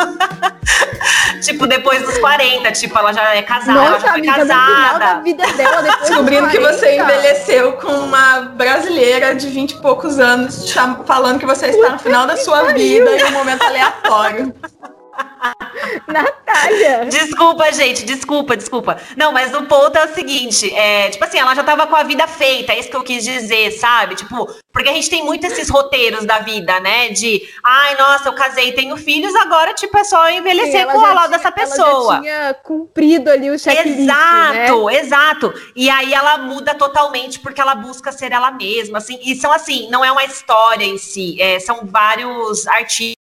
tipo, 1.43 1.67
depois 1.67 2.01
dos 2.01 2.17
40, 2.17 2.71
tipo, 2.71 2.97
ela 2.97 3.13
já 3.13 3.35
é 3.35 3.43
casada, 3.43 3.73
Nossa, 3.73 3.87
ela 3.87 3.99
já 3.99 4.09
foi 4.09 4.19
amiga, 4.19 4.35
casada. 4.35 4.63
No 4.65 4.75
final 4.75 4.99
da 4.99 5.19
vida 5.21 5.53
dela, 5.53 5.81
depois 5.83 6.09
Descobrindo 6.09 6.49
que 6.49 6.59
você 6.59 6.95
envelheceu 6.99 7.73
com 7.73 7.91
uma 7.91 8.41
brasileira 8.41 9.35
de 9.35 9.47
20 9.47 9.71
e 9.71 9.75
poucos 9.75 10.17
anos, 10.17 10.73
falando 11.05 11.39
que 11.39 11.45
você 11.45 11.67
está 11.67 11.91
no 11.91 11.99
final 11.99 12.25
da 12.25 12.35
sua 12.35 12.73
vida 12.73 13.15
em 13.15 13.25
um 13.25 13.31
momento 13.31 13.63
aleatório. 13.63 14.53
Natália! 16.07 17.05
Desculpa, 17.05 17.71
gente, 17.71 18.05
desculpa, 18.05 18.57
desculpa. 18.57 18.97
Não, 19.15 19.31
mas 19.31 19.53
o 19.53 19.63
ponto 19.63 19.97
é 19.97 20.05
o 20.05 20.13
seguinte: 20.13 20.73
é, 20.73 21.09
tipo 21.09 21.23
assim, 21.23 21.37
ela 21.39 21.55
já 21.55 21.63
tava 21.63 21.87
com 21.87 21.95
a 21.95 22.03
vida 22.03 22.27
feita, 22.27 22.73
é 22.73 22.79
isso 22.79 22.89
que 22.89 22.95
eu 22.95 23.03
quis 23.03 23.23
dizer, 23.23 23.71
sabe? 23.71 24.15
Tipo, 24.15 24.47
porque 24.71 24.89
a 24.89 24.93
gente 24.93 25.09
tem 25.09 25.23
muito 25.23 25.45
esses 25.45 25.69
roteiros 25.69 26.25
da 26.25 26.39
vida, 26.39 26.79
né? 26.79 27.09
De, 27.09 27.47
ai, 27.63 27.95
nossa, 27.95 28.29
eu 28.29 28.33
casei, 28.33 28.71
tenho 28.73 28.95
filhos, 28.97 29.33
agora, 29.35 29.73
tipo, 29.73 29.97
é 29.97 30.03
só 30.03 30.29
envelhecer 30.29 30.85
Sim, 30.85 30.91
com 30.91 30.97
o 30.97 31.13
lado 31.13 31.31
dessa 31.31 31.51
pessoa. 31.51 31.87
Ela 31.87 32.15
já 32.15 32.21
tinha 32.21 32.53
cumprido 32.63 33.29
ali 33.29 33.49
o 33.49 33.57
checklist, 33.57 33.99
Exato, 33.99 34.85
né? 34.85 34.99
exato. 34.99 35.53
E 35.75 35.89
aí 35.89 36.13
ela 36.13 36.37
muda 36.39 36.75
totalmente 36.75 37.39
porque 37.39 37.61
ela 37.61 37.75
busca 37.75 38.11
ser 38.11 38.31
ela 38.31 38.51
mesma, 38.51 38.99
assim. 38.99 39.19
E 39.23 39.35
são 39.35 39.51
assim, 39.51 39.89
não 39.89 40.03
é 40.03 40.11
uma 40.11 40.23
história 40.23 40.85
em 40.85 40.97
si, 40.97 41.41
é, 41.41 41.59
são 41.59 41.81
vários 41.85 42.67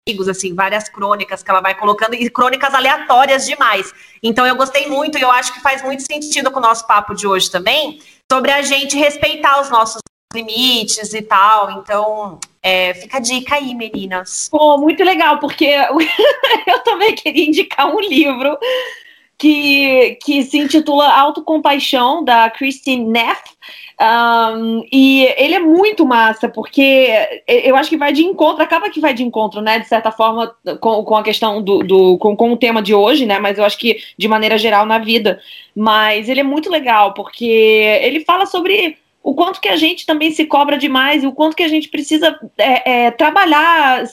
artigos 0.02 0.28
assim, 0.28 0.56
várias 0.56 0.90
crônicas 0.90 1.44
que 1.44 1.52
ela 1.52 1.62
vai 1.62 1.76
colocando 1.76 2.16
e 2.16 2.30
crônicas 2.30 2.74
aleatórias 2.74 3.46
demais. 3.46 3.94
Então 4.22 4.46
eu 4.46 4.56
gostei 4.56 4.88
muito 4.88 5.18
e 5.18 5.22
eu 5.22 5.30
acho 5.32 5.54
que 5.54 5.62
faz 5.62 5.84
muito 5.84 6.02
sentido 6.02 6.50
com 6.50 6.58
o 6.58 6.62
nosso 6.62 6.88
papo 6.88 7.14
de 7.14 7.28
hoje 7.28 7.52
também, 7.52 8.00
sobre 8.32 8.52
a 8.52 8.62
gente 8.64 8.98
respeitar 8.98 9.62
os 9.62 9.70
nossos 9.70 10.02
limites 10.34 11.14
e 11.14 11.22
tal. 11.22 11.72
Então, 11.72 12.40
é, 12.64 12.94
fica 12.96 13.18
a 13.18 13.20
dica 13.20 13.56
aí, 13.56 13.76
meninas. 13.76 14.50
Pô, 14.50 14.78
muito 14.78 15.04
legal, 15.04 15.38
porque 15.40 15.66
eu 16.66 16.80
também 16.80 17.14
queria 17.14 17.48
indicar 17.48 17.94
um 17.94 18.00
livro 18.00 18.58
que, 19.38 20.18
que 20.24 20.44
se 20.44 20.58
intitula 20.58 21.14
Autocompaixão, 21.14 22.24
da 22.24 22.50
Christine 22.50 23.06
Neff. 23.06 23.42
Um, 24.02 24.84
e 24.92 25.26
ele 25.38 25.54
é 25.54 25.60
muito 25.60 26.04
massa, 26.04 26.50
porque 26.50 27.08
eu 27.48 27.76
acho 27.76 27.88
que 27.88 27.98
vai 27.98 28.12
de 28.12 28.24
encontro, 28.24 28.64
acaba 28.64 28.90
que 28.90 29.00
vai 29.00 29.14
de 29.14 29.24
encontro, 29.24 29.62
né? 29.62 29.78
De 29.78 29.88
certa 29.88 30.12
forma, 30.12 30.56
com, 30.80 31.04
com 31.04 31.16
a 31.16 31.22
questão 31.24 31.62
do. 31.62 31.84
do 31.84 32.18
com, 32.18 32.36
com 32.36 32.52
o 32.52 32.58
tema 32.58 32.82
de 32.82 32.96
hoje, 32.96 33.28
né? 33.28 33.38
Mas 33.38 33.60
eu 33.60 33.64
acho 33.64 33.78
que 33.78 34.02
de 34.18 34.28
maneira 34.28 34.58
geral 34.58 34.88
na 34.88 34.98
vida. 34.98 35.40
Mas 35.76 36.28
ele 36.28 36.40
é 36.40 36.44
muito 36.44 36.70
legal, 36.70 37.14
porque 37.14 37.46
ele 37.46 38.22
fala 38.22 38.48
sobre 38.48 38.98
o 39.24 39.36
quanto 39.36 39.62
que 39.62 39.70
a 39.70 39.76
gente 39.76 40.06
também 40.06 40.32
se 40.32 40.46
cobra 40.46 40.78
demais 40.78 41.24
e 41.24 41.28
o 41.28 41.32
quanto 41.32 41.56
que 41.56 41.64
a 41.64 41.68
gente 41.68 41.90
precisa 41.90 42.40
é, 42.58 43.06
é, 43.06 43.12
trabalhar 43.12 44.04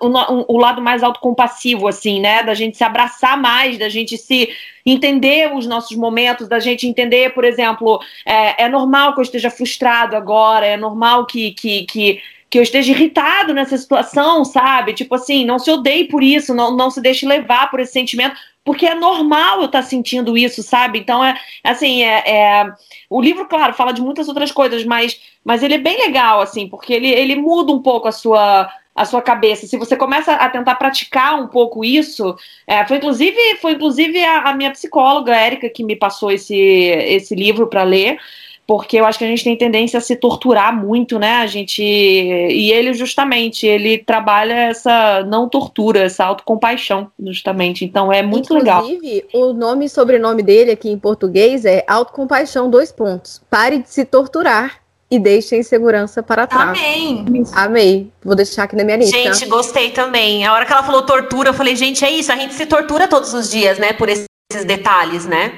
o, 0.00 0.54
o, 0.54 0.58
lado 0.58 0.80
mais 0.80 1.02
autocompassivo, 1.02 1.86
assim, 1.86 2.20
né? 2.20 2.42
Da 2.42 2.54
gente 2.54 2.76
se 2.76 2.82
abraçar 2.82 3.40
mais, 3.40 3.78
da 3.78 3.88
gente 3.88 4.16
se 4.16 4.48
entender 4.84 5.54
os 5.54 5.66
nossos 5.66 5.96
momentos, 5.96 6.48
da 6.48 6.58
gente 6.58 6.86
entender, 6.86 7.34
por 7.34 7.44
exemplo, 7.44 8.00
é, 8.24 8.64
é 8.64 8.68
normal 8.68 9.12
que 9.12 9.20
eu 9.20 9.24
esteja 9.24 9.50
frustrado 9.50 10.16
agora, 10.16 10.64
é 10.64 10.76
normal 10.76 11.26
que, 11.26 11.52
que, 11.52 11.84
que 11.84 12.22
que 12.48 12.58
eu 12.58 12.62
esteja 12.62 12.92
irritado 12.92 13.52
nessa 13.52 13.76
situação, 13.76 14.44
sabe? 14.44 14.94
Tipo 14.94 15.16
assim, 15.16 15.44
não 15.44 15.58
se 15.58 15.68
odeie 15.70 16.04
por 16.04 16.22
isso, 16.22 16.54
não, 16.54 16.74
não 16.76 16.90
se 16.90 17.00
deixe 17.00 17.26
levar 17.26 17.68
por 17.70 17.80
esse 17.80 17.92
sentimento, 17.92 18.36
porque 18.66 18.84
é 18.84 18.96
normal 18.96 19.60
eu 19.60 19.66
estar 19.66 19.80
tá 19.80 19.88
sentindo 19.88 20.36
isso, 20.36 20.60
sabe? 20.60 20.98
Então 20.98 21.24
é 21.24 21.38
assim, 21.62 22.02
é, 22.02 22.22
é, 22.26 22.72
o 23.08 23.22
livro, 23.22 23.46
claro, 23.46 23.72
fala 23.72 23.92
de 23.92 24.02
muitas 24.02 24.26
outras 24.26 24.50
coisas, 24.50 24.84
mas, 24.84 25.20
mas 25.44 25.62
ele 25.62 25.74
é 25.74 25.78
bem 25.78 25.96
legal, 25.96 26.40
assim, 26.40 26.68
porque 26.68 26.92
ele, 26.92 27.08
ele 27.08 27.36
muda 27.36 27.72
um 27.72 27.80
pouco 27.80 28.08
a 28.08 28.12
sua 28.12 28.68
a 28.94 29.04
sua 29.04 29.20
cabeça. 29.20 29.66
Se 29.66 29.76
você 29.76 29.94
começa 29.94 30.32
a 30.32 30.48
tentar 30.48 30.74
praticar 30.76 31.38
um 31.38 31.46
pouco 31.48 31.84
isso, 31.84 32.34
é, 32.66 32.84
foi 32.86 32.96
inclusive 32.96 33.38
foi 33.60 33.72
inclusive 33.72 34.24
a, 34.24 34.40
a 34.48 34.54
minha 34.54 34.70
psicóloga 34.70 35.36
Érica 35.36 35.68
que 35.68 35.84
me 35.84 35.94
passou 35.94 36.32
esse 36.32 36.56
esse 36.56 37.34
livro 37.34 37.66
para 37.66 37.82
ler 37.82 38.18
porque 38.66 38.96
eu 38.96 39.06
acho 39.06 39.18
que 39.18 39.24
a 39.24 39.28
gente 39.28 39.44
tem 39.44 39.56
tendência 39.56 39.98
a 39.98 40.00
se 40.00 40.16
torturar 40.16 40.76
muito, 40.76 41.18
né? 41.18 41.36
A 41.36 41.46
gente 41.46 41.82
e 41.82 42.72
ele 42.72 42.94
justamente 42.94 43.66
ele 43.66 43.98
trabalha 43.98 44.54
essa 44.54 45.22
não 45.24 45.48
tortura, 45.48 46.00
essa 46.00 46.24
autocompaixão, 46.24 47.10
justamente. 47.20 47.84
Então 47.84 48.12
é 48.12 48.22
muito 48.22 48.46
Inclusive, 48.46 48.64
legal. 48.64 48.84
Inclusive, 48.84 49.26
o 49.32 49.52
nome 49.52 49.84
e 49.84 49.88
sobrenome 49.88 50.42
dele 50.42 50.72
aqui 50.72 50.90
em 50.90 50.98
português 50.98 51.64
é 51.64 51.84
autocompaixão 51.86 52.68
dois 52.68 52.90
pontos. 52.90 53.40
Pare 53.48 53.78
de 53.78 53.90
se 53.90 54.04
torturar 54.04 54.80
e 55.08 55.18
deixe 55.18 55.54
a 55.54 55.58
insegurança 55.58 56.22
para 56.22 56.46
trás. 56.46 56.76
Amém. 56.76 57.24
Amei. 57.52 58.10
Vou 58.24 58.34
deixar 58.34 58.64
aqui 58.64 58.74
na 58.74 58.82
minha 58.82 58.96
lista. 58.96 59.16
Gente, 59.16 59.46
gostei 59.46 59.90
também. 59.90 60.44
A 60.44 60.52
hora 60.52 60.66
que 60.66 60.72
ela 60.72 60.82
falou 60.82 61.02
tortura, 61.02 61.50
eu 61.50 61.54
falei, 61.54 61.76
gente, 61.76 62.04
é 62.04 62.10
isso. 62.10 62.32
A 62.32 62.36
gente 62.36 62.54
se 62.54 62.66
tortura 62.66 63.06
todos 63.06 63.32
os 63.32 63.48
dias, 63.48 63.78
né? 63.78 63.92
Por 63.92 64.08
esses 64.08 64.26
detalhes, 64.64 65.24
né? 65.24 65.52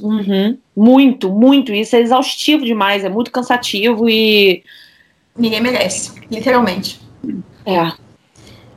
Uhum. 0.00 0.56
Muito, 0.76 1.28
muito. 1.30 1.72
Isso 1.72 1.96
é 1.96 2.00
exaustivo 2.00 2.64
demais, 2.64 3.04
é 3.04 3.08
muito 3.08 3.30
cansativo 3.30 4.08
e. 4.08 4.62
Ninguém 5.36 5.60
merece, 5.60 6.12
literalmente. 6.30 7.00
É. 7.66 7.92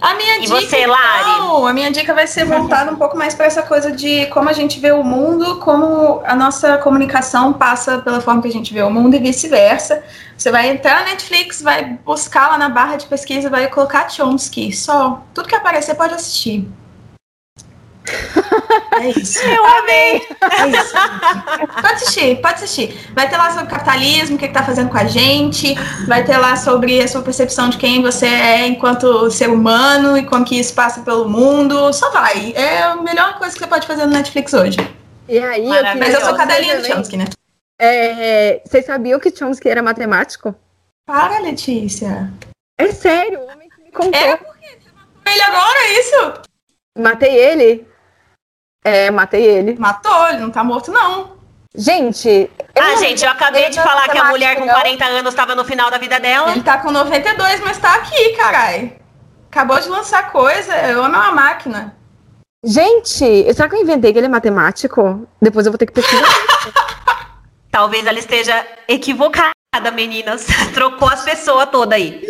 A 0.01 0.15
minha 0.15 0.37
E 0.39 0.41
dica, 0.41 0.59
você, 0.59 0.87
Lari? 0.87 1.19
então, 1.19 1.67
a 1.67 1.73
minha 1.73 1.91
dica 1.91 2.11
vai 2.11 2.25
ser 2.25 2.43
voltada 2.43 2.91
um 2.91 2.95
pouco 2.95 3.15
mais 3.15 3.35
para 3.35 3.45
essa 3.45 3.61
coisa 3.61 3.91
de 3.91 4.25
como 4.27 4.49
a 4.49 4.53
gente 4.53 4.79
vê 4.79 4.91
o 4.91 5.03
mundo, 5.03 5.59
como 5.59 6.21
a 6.25 6.35
nossa 6.35 6.79
comunicação 6.79 7.53
passa 7.53 7.99
pela 7.99 8.19
forma 8.19 8.41
que 8.41 8.47
a 8.47 8.51
gente 8.51 8.73
vê 8.73 8.81
o 8.81 8.89
mundo 8.89 9.15
e 9.15 9.19
vice-versa. 9.19 10.03
Você 10.35 10.49
vai 10.49 10.71
entrar 10.71 11.01
na 11.01 11.11
Netflix, 11.11 11.61
vai 11.61 11.99
buscar 12.03 12.49
lá 12.49 12.57
na 12.57 12.67
barra 12.67 12.95
de 12.95 13.05
pesquisa, 13.05 13.47
vai 13.47 13.67
colocar 13.69 14.09
Chomsky, 14.09 14.73
só. 14.73 15.23
Tudo 15.35 15.47
que 15.47 15.53
aparecer 15.53 15.93
pode 15.93 16.15
assistir. 16.15 16.67
É 18.99 19.09
isso. 19.09 19.39
Eu 19.39 19.65
amei! 19.65 20.15
É 20.15 20.67
isso. 20.67 20.93
Pode 21.81 21.93
assistir, 21.93 22.41
pode 22.41 22.53
assistir. 22.55 23.11
Vai 23.13 23.29
ter 23.29 23.37
lá 23.37 23.51
sobre 23.51 23.69
capitalismo, 23.69 24.35
o 24.35 24.39
que, 24.39 24.47
que 24.47 24.53
tá 24.53 24.63
fazendo 24.63 24.89
com 24.89 24.97
a 24.97 25.05
gente, 25.05 25.73
vai 26.07 26.23
ter 26.23 26.37
lá 26.37 26.55
sobre 26.55 27.01
a 27.01 27.07
sua 27.07 27.21
percepção 27.21 27.69
de 27.69 27.77
quem 27.77 28.01
você 28.01 28.27
é 28.27 28.67
enquanto 28.67 29.29
ser 29.31 29.49
humano 29.49 30.17
e 30.17 30.25
como 30.25 30.45
que 30.45 30.59
isso 30.59 30.73
passa 30.73 31.01
pelo 31.01 31.27
mundo. 31.27 31.91
Só 31.93 32.11
vai. 32.11 32.53
É 32.55 32.83
a 32.83 32.95
melhor 32.95 33.37
coisa 33.37 33.53
que 33.53 33.59
você 33.59 33.67
pode 33.67 33.87
fazer 33.87 34.05
no 34.05 34.11
Netflix 34.11 34.53
hoje. 34.53 34.77
E 35.27 35.39
aí, 35.39 35.63
eu 35.63 35.69
Maravilhoso. 35.69 35.99
Mas 35.99 36.13
eu 36.13 36.21
sou 36.21 36.29
queria 36.31 36.47
cadelinha 36.47 36.77
do 36.79 36.85
Chomsky, 36.85 37.17
né? 37.17 37.25
É, 37.79 38.61
vocês 38.65 38.85
sabiam 38.85 39.19
que 39.19 39.35
Chomsky 39.35 39.69
era 39.69 39.81
matemático? 39.81 40.53
Para, 41.05 41.39
Letícia. 41.39 42.31
É 42.77 42.91
sério, 42.91 43.39
o 43.39 43.47
homem 43.51 43.69
que 43.69 43.83
me 43.83 43.91
contou. 43.91 44.19
É 44.19 44.39
Ele 45.25 45.41
agora, 45.41 45.79
é 45.79 45.99
isso? 45.99 46.33
Matei 46.97 47.35
ele? 47.35 47.90
É, 48.83 49.11
matei 49.11 49.43
ele. 49.43 49.75
Matou, 49.77 50.27
ele 50.29 50.39
não 50.39 50.49
tá 50.49 50.63
morto, 50.63 50.91
não. 50.91 51.39
Gente. 51.73 52.27
eu 52.75 52.83
Ah, 52.83 52.89
não- 52.89 52.97
gente, 52.97 53.23
eu 53.23 53.31
acabei 53.31 53.69
de 53.69 53.79
é 53.79 53.81
falar 53.83 54.09
que 54.09 54.17
a 54.17 54.25
mulher 54.25 54.55
com 54.55 54.65
matemático, 54.65 54.65
não. 54.65 54.73
40 54.73 55.05
anos 55.05 55.29
estava 55.33 55.55
no 55.55 55.63
final 55.63 55.89
da 55.89 55.97
vida 55.97 56.19
dela. 56.19 56.51
Ele 56.51 56.63
tá 56.63 56.77
com 56.79 56.91
92, 56.91 57.61
mas 57.61 57.77
tá 57.77 57.95
aqui, 57.95 58.29
carai. 58.35 58.97
Acabou 59.49 59.79
de 59.79 59.87
lançar 59.87 60.31
coisa, 60.31 60.73
eu 60.87 61.03
amo 61.03 61.15
uma 61.15 61.31
máquina. 61.31 61.95
Gente, 62.63 63.53
será 63.53 63.67
que 63.69 63.75
eu 63.75 63.81
inventei 63.81 64.11
que 64.13 64.19
ele 64.19 64.27
é 64.27 64.29
matemático? 64.29 65.27
Depois 65.41 65.65
eu 65.65 65.71
vou 65.71 65.79
ter 65.79 65.85
que 65.87 65.93
pesquisar. 65.93 66.27
Talvez 67.71 68.05
ela 68.05 68.19
esteja 68.19 68.65
equivocada, 68.87 69.51
meninas. 69.93 70.45
Trocou 70.73 71.07
as 71.07 71.23
pessoas 71.23 71.69
todas 71.71 71.95
aí. 71.97 72.27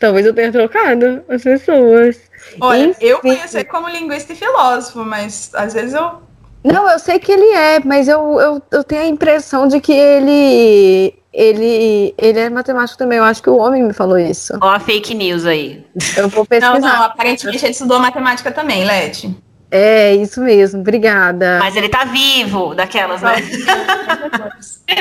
Talvez 0.00 0.26
eu 0.26 0.34
tenha 0.34 0.50
trocado 0.50 1.22
as 1.28 1.42
pessoas. 1.42 2.20
Olha, 2.60 2.86
Enfim. 2.86 3.04
eu 3.04 3.18
conheço 3.20 3.56
ele 3.56 3.64
como 3.64 3.88
linguista 3.88 4.32
e 4.32 4.36
filósofo, 4.36 5.04
mas 5.04 5.50
às 5.54 5.72
vezes 5.74 5.94
eu. 5.94 6.22
Não, 6.64 6.88
eu 6.88 6.98
sei 6.98 7.18
que 7.18 7.32
ele 7.32 7.54
é, 7.54 7.80
mas 7.84 8.06
eu, 8.08 8.40
eu, 8.40 8.62
eu 8.70 8.84
tenho 8.84 9.02
a 9.02 9.06
impressão 9.06 9.66
de 9.66 9.80
que 9.80 9.92
ele. 9.92 11.14
Ele, 11.32 12.14
ele 12.18 12.38
é 12.38 12.50
matemático 12.50 12.98
também. 12.98 13.16
Eu 13.16 13.24
acho 13.24 13.42
que 13.42 13.48
o 13.48 13.56
homem 13.56 13.82
me 13.82 13.94
falou 13.94 14.18
isso. 14.18 14.52
Ó 14.60 14.68
a 14.68 14.78
fake 14.78 15.14
news 15.14 15.46
aí. 15.46 15.82
Eu 16.14 16.28
vou 16.28 16.40
Não, 16.40 16.46
pesquisar. 16.46 16.78
não, 16.80 17.02
aparentemente 17.04 17.64
ele 17.64 17.72
estudou 17.72 17.98
matemática 17.98 18.52
também, 18.52 18.84
Leti. 18.84 19.34
É, 19.74 20.14
isso 20.14 20.38
mesmo. 20.42 20.80
Obrigada. 20.80 21.58
Mas 21.58 21.74
ele 21.74 21.88
tá 21.88 22.04
vivo, 22.04 22.74
daquelas, 22.74 23.22
né? 23.22 23.36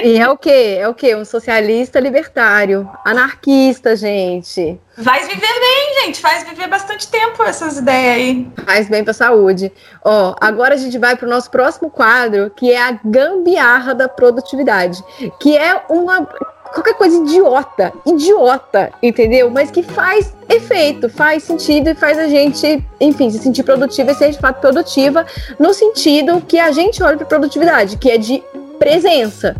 E 0.03 0.17
é 0.17 0.29
o 0.29 0.37
quê? 0.37 0.77
É 0.79 0.87
o 0.87 0.93
quê? 0.93 1.13
Um 1.15 1.25
socialista 1.25 1.99
libertário. 1.99 2.89
Anarquista, 3.05 3.93
gente. 3.93 4.79
Faz 5.03 5.27
viver 5.27 5.59
bem, 5.59 6.01
gente. 6.01 6.21
Faz 6.21 6.43
viver 6.43 6.67
bastante 6.67 7.09
tempo 7.09 7.43
essas 7.43 7.77
ideias 7.77 8.15
aí. 8.15 8.51
Faz 8.65 8.87
bem 8.87 9.03
pra 9.03 9.13
saúde. 9.13 9.71
Ó, 10.03 10.33
agora 10.39 10.75
a 10.75 10.77
gente 10.77 10.97
vai 10.97 11.17
pro 11.17 11.27
nosso 11.27 11.51
próximo 11.51 11.89
quadro, 11.89 12.49
que 12.55 12.71
é 12.71 12.81
a 12.81 12.97
gambiarra 13.03 13.93
da 13.93 14.07
produtividade. 14.07 15.03
Que 15.41 15.57
é 15.57 15.83
uma. 15.89 16.27
Qualquer 16.73 16.93
coisa 16.93 17.17
idiota, 17.17 17.91
idiota, 18.05 18.93
entendeu? 19.03 19.49
Mas 19.49 19.69
que 19.69 19.83
faz 19.83 20.33
efeito, 20.47 21.09
faz 21.09 21.43
sentido 21.43 21.89
e 21.89 21.95
faz 21.95 22.17
a 22.17 22.27
gente, 22.27 22.83
enfim, 22.99 23.29
se 23.29 23.39
sentir 23.39 23.63
produtiva 23.63 24.11
e 24.11 24.15
ser 24.15 24.31
de 24.31 24.39
fato 24.39 24.61
produtiva, 24.61 25.25
no 25.59 25.73
sentido 25.73 26.41
que 26.41 26.59
a 26.59 26.71
gente 26.71 27.03
olha 27.03 27.17
para 27.17 27.25
produtividade, 27.25 27.97
que 27.97 28.09
é 28.09 28.17
de 28.17 28.41
presença. 28.79 29.55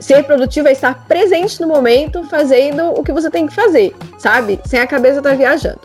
Ser 0.00 0.24
produtivo 0.24 0.68
é 0.68 0.72
estar 0.72 1.06
presente 1.06 1.60
no 1.60 1.68
momento, 1.68 2.24
fazendo 2.24 2.90
o 2.98 3.02
que 3.02 3.12
você 3.12 3.30
tem 3.30 3.46
que 3.46 3.54
fazer, 3.54 3.94
sabe? 4.18 4.58
Sem 4.64 4.80
a 4.80 4.86
cabeça 4.86 5.18
estar 5.18 5.36
viajando. 5.36 5.80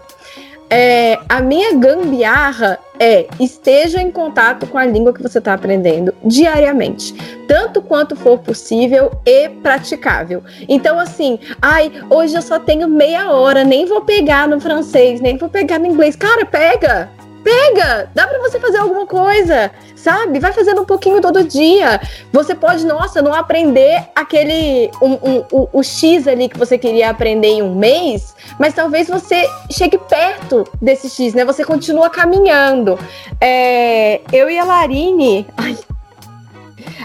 É, 0.69 1.17
a 1.27 1.41
minha 1.41 1.73
gambiarra 1.73 2.77
é 2.99 3.27
esteja 3.39 4.01
em 4.01 4.11
contato 4.11 4.67
com 4.67 4.77
a 4.77 4.85
língua 4.85 5.13
que 5.13 5.23
você 5.23 5.39
está 5.39 5.53
aprendendo 5.53 6.13
diariamente, 6.23 7.13
tanto 7.47 7.81
quanto 7.81 8.15
for 8.15 8.37
possível 8.37 9.11
e 9.25 9.49
praticável. 9.49 10.43
Então, 10.67 10.99
assim, 10.99 11.39
ai, 11.61 11.91
hoje 12.09 12.35
eu 12.35 12.41
só 12.41 12.59
tenho 12.59 12.87
meia 12.87 13.31
hora, 13.31 13.63
nem 13.63 13.85
vou 13.85 14.01
pegar 14.01 14.47
no 14.47 14.59
francês, 14.59 15.19
nem 15.19 15.37
vou 15.37 15.49
pegar 15.49 15.79
no 15.79 15.87
inglês. 15.87 16.15
Cara, 16.15 16.45
pega! 16.45 17.09
Pega! 17.43 18.09
Dá 18.13 18.27
para 18.27 18.39
você 18.39 18.59
fazer 18.59 18.77
alguma 18.77 19.05
coisa, 19.05 19.71
sabe? 19.95 20.39
Vai 20.39 20.51
fazendo 20.51 20.81
um 20.81 20.85
pouquinho 20.85 21.21
todo 21.21 21.43
dia. 21.43 22.01
Você 22.31 22.53
pode, 22.53 22.85
nossa, 22.85 23.21
não 23.21 23.33
aprender 23.33 24.03
aquele 24.15 24.91
um, 25.01 25.13
um, 25.13 25.45
o, 25.51 25.69
o 25.73 25.83
X 25.83 26.27
ali 26.27 26.49
que 26.49 26.57
você 26.57 26.77
queria 26.77 27.09
aprender 27.09 27.47
em 27.47 27.61
um 27.61 27.75
mês, 27.75 28.35
mas 28.59 28.73
talvez 28.73 29.07
você 29.07 29.47
chegue 29.71 29.97
perto 29.97 30.67
desse 30.81 31.09
X, 31.09 31.33
né? 31.33 31.45
Você 31.45 31.63
continua 31.63 32.09
caminhando. 32.09 32.99
É, 33.39 34.21
eu 34.31 34.49
e 34.49 34.57
a 34.57 34.63
Larine, 34.63 35.47
ai, 35.57 35.77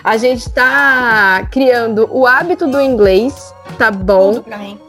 a 0.02 0.16
gente 0.16 0.50
tá 0.50 1.46
criando 1.50 2.08
o 2.10 2.26
hábito 2.26 2.66
do 2.66 2.80
inglês, 2.80 3.54
tá 3.78 3.90
bom? 3.90 4.34
Tudo 4.34 4.42
pra 4.42 4.58
mim. 4.58 4.83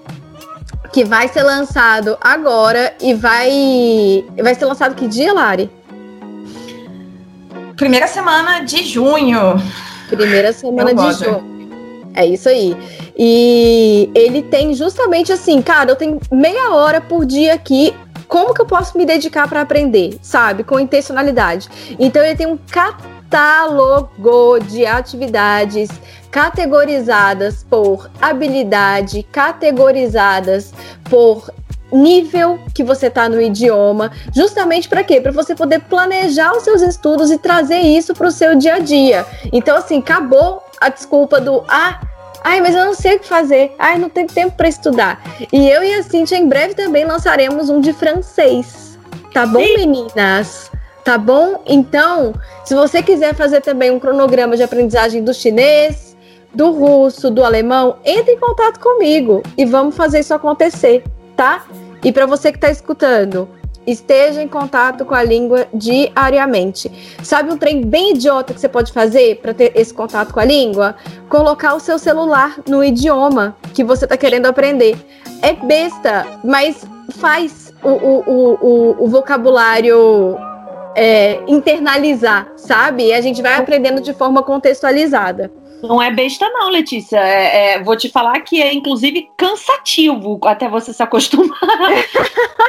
Que 0.95 1.03
vai 1.03 1.27
ser 1.27 1.43
lançado 1.43 2.17
agora 2.21 2.95
e 3.01 3.13
vai. 3.13 4.23
Vai 4.41 4.55
ser 4.55 4.63
lançado 4.63 4.95
que 4.95 5.09
dia, 5.09 5.33
Lari? 5.33 5.69
Primeira 7.75 8.07
semana 8.07 8.61
de 8.61 8.81
junho. 8.81 9.61
Primeira 10.07 10.53
semana 10.53 10.91
Eu 10.91 10.95
de 10.95 11.01
gosto. 11.01 11.25
junho. 11.25 11.69
É 12.13 12.25
isso 12.25 12.47
aí. 12.47 12.77
E 13.13 14.09
ele 14.15 14.41
tem 14.41 14.73
justamente 14.73 15.33
assim, 15.33 15.61
cara, 15.61 15.91
eu 15.91 15.97
tenho 15.97 16.17
meia 16.31 16.69
hora 16.69 17.01
por 17.01 17.25
dia 17.25 17.55
aqui. 17.55 17.93
Como 18.25 18.53
que 18.53 18.61
eu 18.61 18.65
posso 18.65 18.97
me 18.97 19.05
dedicar 19.05 19.49
para 19.49 19.59
aprender, 19.59 20.17
sabe? 20.21 20.63
Com 20.63 20.79
intencionalidade. 20.79 21.67
Então 21.99 22.23
ele 22.23 22.37
tem 22.37 22.47
um 22.47 22.57
catálogo 22.71 23.14
de 24.67 24.85
atividades 24.85 25.89
categorizadas 26.31 27.63
por 27.69 28.09
habilidade, 28.21 29.23
categorizadas 29.31 30.73
por 31.09 31.49
nível 31.91 32.59
que 32.73 32.83
você 32.83 33.09
tá 33.09 33.29
no 33.29 33.41
idioma, 33.41 34.11
justamente 34.33 34.89
para 34.89 35.03
quê? 35.03 35.21
Para 35.21 35.31
você 35.31 35.55
poder 35.55 35.79
planejar 35.81 36.51
os 36.51 36.63
seus 36.63 36.81
estudos 36.81 37.31
e 37.31 37.37
trazer 37.37 37.79
isso 37.79 38.13
para 38.13 38.27
o 38.27 38.31
seu 38.31 38.55
dia 38.55 38.75
a 38.75 38.79
dia. 38.79 39.25
Então 39.51 39.77
assim, 39.77 39.99
acabou 39.99 40.63
a 40.81 40.89
desculpa 40.89 41.39
do 41.39 41.63
ah, 41.67 42.01
ai, 42.43 42.59
mas 42.59 42.75
eu 42.75 42.85
não 42.85 42.93
sei 42.93 43.15
o 43.15 43.19
que 43.19 43.27
fazer. 43.27 43.73
Ai, 43.79 43.97
não 43.97 44.09
tenho 44.09 44.27
tempo 44.27 44.55
para 44.57 44.67
estudar. 44.67 45.21
E 45.51 45.69
eu 45.69 45.83
e 45.83 45.93
a 45.93 46.03
Cintia 46.03 46.37
em 46.37 46.47
breve 46.47 46.73
também 46.73 47.05
lançaremos 47.05 47.69
um 47.69 47.79
de 47.79 47.93
francês. 47.93 48.97
Tá 49.33 49.45
bom, 49.45 49.59
meninas? 49.59 50.71
Tá 51.05 51.19
bom? 51.19 51.61
Então, 51.67 52.33
se 52.65 52.73
você 52.73 53.03
quiser 53.03 53.35
fazer 53.35 53.61
também 53.61 53.91
um 53.91 53.99
cronograma 53.99 54.57
de 54.57 54.63
aprendizagem 54.63 55.23
do 55.23 55.35
chinês, 55.35 56.17
do 56.51 56.71
russo, 56.71 57.29
do 57.29 57.43
alemão, 57.43 57.97
entre 58.03 58.33
em 58.33 58.39
contato 58.39 58.79
comigo 58.79 59.43
e 59.55 59.65
vamos 59.65 59.95
fazer 59.95 60.21
isso 60.21 60.33
acontecer, 60.33 61.03
tá? 61.37 61.63
E 62.03 62.11
para 62.11 62.25
você 62.25 62.51
que 62.51 62.57
está 62.57 62.71
escutando, 62.71 63.47
esteja 63.85 64.41
em 64.41 64.47
contato 64.47 65.05
com 65.05 65.13
a 65.13 65.21
língua 65.21 65.67
diariamente. 65.71 66.91
Sabe 67.21 67.53
um 67.53 67.57
trem 67.57 67.85
bem 67.85 68.13
idiota 68.13 68.51
que 68.51 68.59
você 68.59 68.67
pode 68.67 68.91
fazer 68.91 69.35
para 69.43 69.53
ter 69.53 69.73
esse 69.75 69.93
contato 69.93 70.33
com 70.33 70.39
a 70.39 70.45
língua? 70.45 70.95
Colocar 71.29 71.75
o 71.75 71.79
seu 71.79 71.99
celular 71.99 72.57
no 72.67 72.83
idioma 72.83 73.55
que 73.75 73.83
você 73.83 74.05
está 74.05 74.17
querendo 74.17 74.47
aprender. 74.47 74.97
É 75.43 75.53
besta, 75.53 76.25
mas 76.43 76.83
faz 77.19 77.71
o, 77.83 77.89
o, 77.89 78.23
o, 78.25 78.53
o, 78.53 79.03
o 79.03 79.07
vocabulário 79.07 80.35
é, 80.95 81.41
internalizar, 81.47 82.53
sabe? 82.55 83.07
E 83.07 83.13
a 83.13 83.21
gente 83.21 83.41
vai 83.41 83.55
aprendendo 83.55 84.01
de 84.01 84.13
forma 84.13 84.41
contextualizada. 84.41 85.51
Não 85.87 86.01
é 86.01 86.11
besta, 86.11 86.49
não, 86.49 86.69
Letícia. 86.69 87.17
É, 87.17 87.73
é, 87.73 87.83
vou 87.83 87.95
te 87.95 88.09
falar 88.09 88.39
que 88.41 88.61
é, 88.61 88.73
inclusive, 88.73 89.29
cansativo 89.37 90.39
até 90.45 90.67
você 90.67 90.93
se 90.93 91.01
acostumar. 91.01 91.59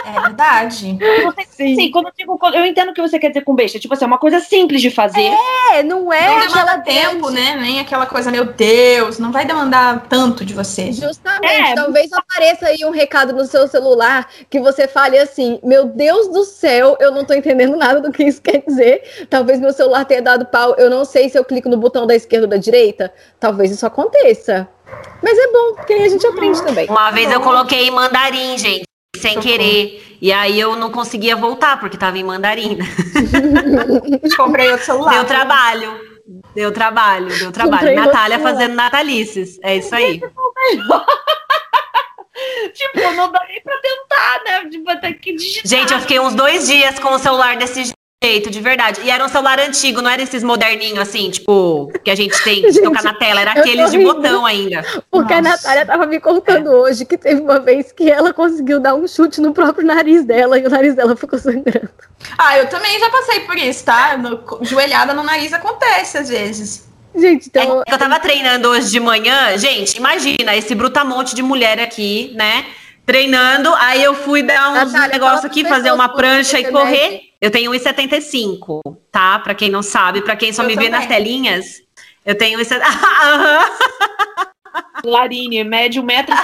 É 0.06 0.20
verdade. 0.20 0.96
Você, 1.24 1.44
sim. 1.74 1.90
quando 1.90 2.06
eu 2.06 2.12
digo. 2.16 2.38
Eu 2.54 2.64
entendo 2.64 2.90
o 2.90 2.94
que 2.94 3.02
você 3.02 3.18
quer 3.18 3.28
dizer 3.28 3.42
com 3.42 3.54
besta. 3.54 3.78
Tipo 3.78 3.94
assim, 3.94 4.04
é 4.04 4.06
uma 4.06 4.18
coisa 4.18 4.40
simples 4.40 4.80
de 4.80 4.90
fazer. 4.90 5.32
É, 5.72 5.82
não 5.82 6.12
é 6.12 6.28
Não 6.28 6.40
demanda 6.46 6.78
tempo, 6.80 7.30
né? 7.30 7.56
Nem 7.60 7.80
aquela 7.80 8.06
coisa, 8.06 8.30
meu 8.30 8.44
Deus, 8.44 9.18
não 9.18 9.32
vai 9.32 9.44
demandar 9.44 10.06
tanto 10.08 10.44
de 10.44 10.54
você. 10.54 10.92
Justamente, 10.92 11.70
É. 11.70 11.74
talvez 11.74 12.12
apareça 12.12 12.66
aí 12.66 12.84
um 12.84 12.90
recado 12.90 13.32
no 13.32 13.44
seu 13.44 13.66
celular 13.66 14.28
que 14.48 14.60
você 14.60 14.86
fale 14.86 15.18
assim: 15.18 15.58
Meu 15.62 15.86
Deus 15.86 16.28
do 16.28 16.44
céu, 16.44 16.96
eu 17.00 17.10
não 17.10 17.24
tô 17.24 17.34
entendendo 17.34 17.76
nada 17.76 18.00
do 18.00 18.12
que 18.12 18.24
isso 18.24 18.40
quer 18.40 18.62
dizer. 18.66 19.26
Talvez 19.28 19.58
meu 19.58 19.72
celular 19.72 20.04
tenha 20.04 20.22
dado 20.22 20.46
pau, 20.46 20.74
eu 20.78 20.88
não 20.88 21.04
sei 21.04 21.28
se 21.28 21.38
eu 21.38 21.44
clico 21.44 21.68
no 21.68 21.76
botão 21.76 22.06
da 22.06 22.14
esquerda 22.14 22.46
ou 22.46 22.50
da 22.50 22.56
direita. 22.56 23.05
Talvez 23.38 23.70
isso 23.70 23.86
aconteça. 23.86 24.68
Mas 25.22 25.38
é 25.38 25.52
bom, 25.52 25.74
porque 25.74 25.92
aí 25.92 26.04
a 26.04 26.08
gente 26.08 26.26
aprende 26.26 26.62
também. 26.62 26.88
Uma 26.88 27.10
vez 27.10 27.30
eu 27.30 27.40
coloquei 27.40 27.88
em 27.88 27.90
mandarim, 27.90 28.56
gente. 28.58 28.84
sem 29.16 29.34
Socorro. 29.34 29.46
querer. 29.46 30.18
E 30.20 30.32
aí 30.32 30.58
eu 30.58 30.76
não 30.76 30.90
conseguia 30.90 31.36
voltar, 31.36 31.78
porque 31.78 31.96
tava 31.96 32.18
em 32.18 32.24
mandarim. 32.24 32.78
Comprei 34.36 34.70
outro 34.70 34.86
celular. 34.86 35.10
Deu 35.12 35.24
trabalho. 35.24 36.16
Deu 36.54 36.72
trabalho, 36.72 37.28
deu 37.38 37.52
trabalho. 37.52 37.78
Comprei 37.78 37.94
Natália 37.94 38.38
fazendo 38.40 38.74
natalices. 38.74 39.58
É 39.62 39.76
isso 39.76 39.94
aí. 39.94 40.20
tipo, 42.72 43.00
não 43.14 43.30
dá 43.30 43.44
nem 43.48 43.62
pra 43.62 43.76
tentar, 43.78 44.42
né? 44.44 44.68
Tipo, 44.70 45.00
ter 45.00 45.14
que 45.14 45.36
digitar. 45.36 45.66
Gente, 45.66 45.92
eu 45.92 46.00
fiquei 46.00 46.18
uns 46.18 46.34
dois 46.34 46.66
dias 46.66 46.98
com 46.98 47.10
o 47.10 47.18
celular 47.18 47.56
desse 47.56 47.92
jeito, 48.22 48.50
de 48.50 48.60
verdade. 48.60 49.00
E 49.04 49.10
era 49.10 49.24
um 49.24 49.28
celular 49.28 49.60
antigo, 49.60 50.00
não 50.00 50.10
era 50.10 50.22
esses 50.22 50.42
moderninhos 50.42 50.98
assim, 50.98 51.30
tipo, 51.30 51.92
que 52.02 52.10
a 52.10 52.14
gente 52.14 52.42
tem 52.42 52.62
que 52.62 52.72
gente, 52.72 52.84
tocar 52.84 53.02
na 53.02 53.14
tela, 53.14 53.40
era 53.40 53.52
aqueles 53.52 53.90
de 53.90 53.98
botão 53.98 54.46
ainda. 54.46 54.84
Porque 55.10 55.34
Nossa. 55.34 55.48
a 55.48 55.52
Natália 55.52 55.86
tava 55.86 56.06
me 56.06 56.18
contando 56.18 56.70
é. 56.70 56.74
hoje 56.74 57.04
que 57.04 57.18
teve 57.18 57.40
uma 57.40 57.60
vez 57.60 57.92
que 57.92 58.10
ela 58.10 58.32
conseguiu 58.32 58.80
dar 58.80 58.94
um 58.94 59.06
chute 59.06 59.40
no 59.40 59.52
próprio 59.52 59.86
nariz 59.86 60.24
dela 60.24 60.58
e 60.58 60.66
o 60.66 60.70
nariz 60.70 60.94
dela 60.94 61.14
ficou 61.16 61.38
sangrando. 61.38 61.90
Ah, 62.38 62.58
eu 62.58 62.68
também 62.68 62.98
já 62.98 63.10
passei 63.10 63.40
por 63.40 63.56
isso, 63.56 63.84
tá? 63.84 64.16
No, 64.16 64.40
joelhada 64.62 65.12
no 65.12 65.22
nariz 65.22 65.52
acontece 65.52 66.18
às 66.18 66.28
vezes. 66.28 66.86
Gente, 67.14 67.48
então. 67.48 67.82
É 67.86 67.94
eu 67.94 67.98
tava 67.98 68.18
treinando 68.18 68.68
hoje 68.68 68.90
de 68.90 69.00
manhã, 69.00 69.56
gente, 69.56 69.96
imagina 69.96 70.54
esse 70.54 70.74
brutamonte 70.74 71.34
de 71.34 71.42
mulher 71.42 71.80
aqui, 71.80 72.32
né? 72.34 72.66
Treinando, 73.06 73.72
aí 73.74 74.02
eu 74.02 74.14
fui 74.14 74.42
dar 74.42 74.84
um 74.86 75.08
negócio 75.08 75.46
aqui, 75.46 75.64
fazer 75.64 75.92
uma 75.92 76.08
prancha 76.08 76.58
e 76.58 76.64
correr. 76.70 77.20
Eu 77.46 77.50
tenho 77.52 77.70
1,75, 77.70 78.80
tá? 79.12 79.38
Pra 79.38 79.54
quem 79.54 79.70
não 79.70 79.80
sabe, 79.80 80.20
pra 80.20 80.34
quem 80.34 80.52
só 80.52 80.64
eu 80.64 80.66
me 80.66 80.74
também. 80.74 80.90
vê 80.90 80.96
nas 80.96 81.06
telinhas, 81.06 81.80
eu 82.24 82.36
tenho 82.36 82.58
1,75. 82.58 82.82
Larine, 85.06 85.62
médio 85.62 86.02
metro. 86.02 86.34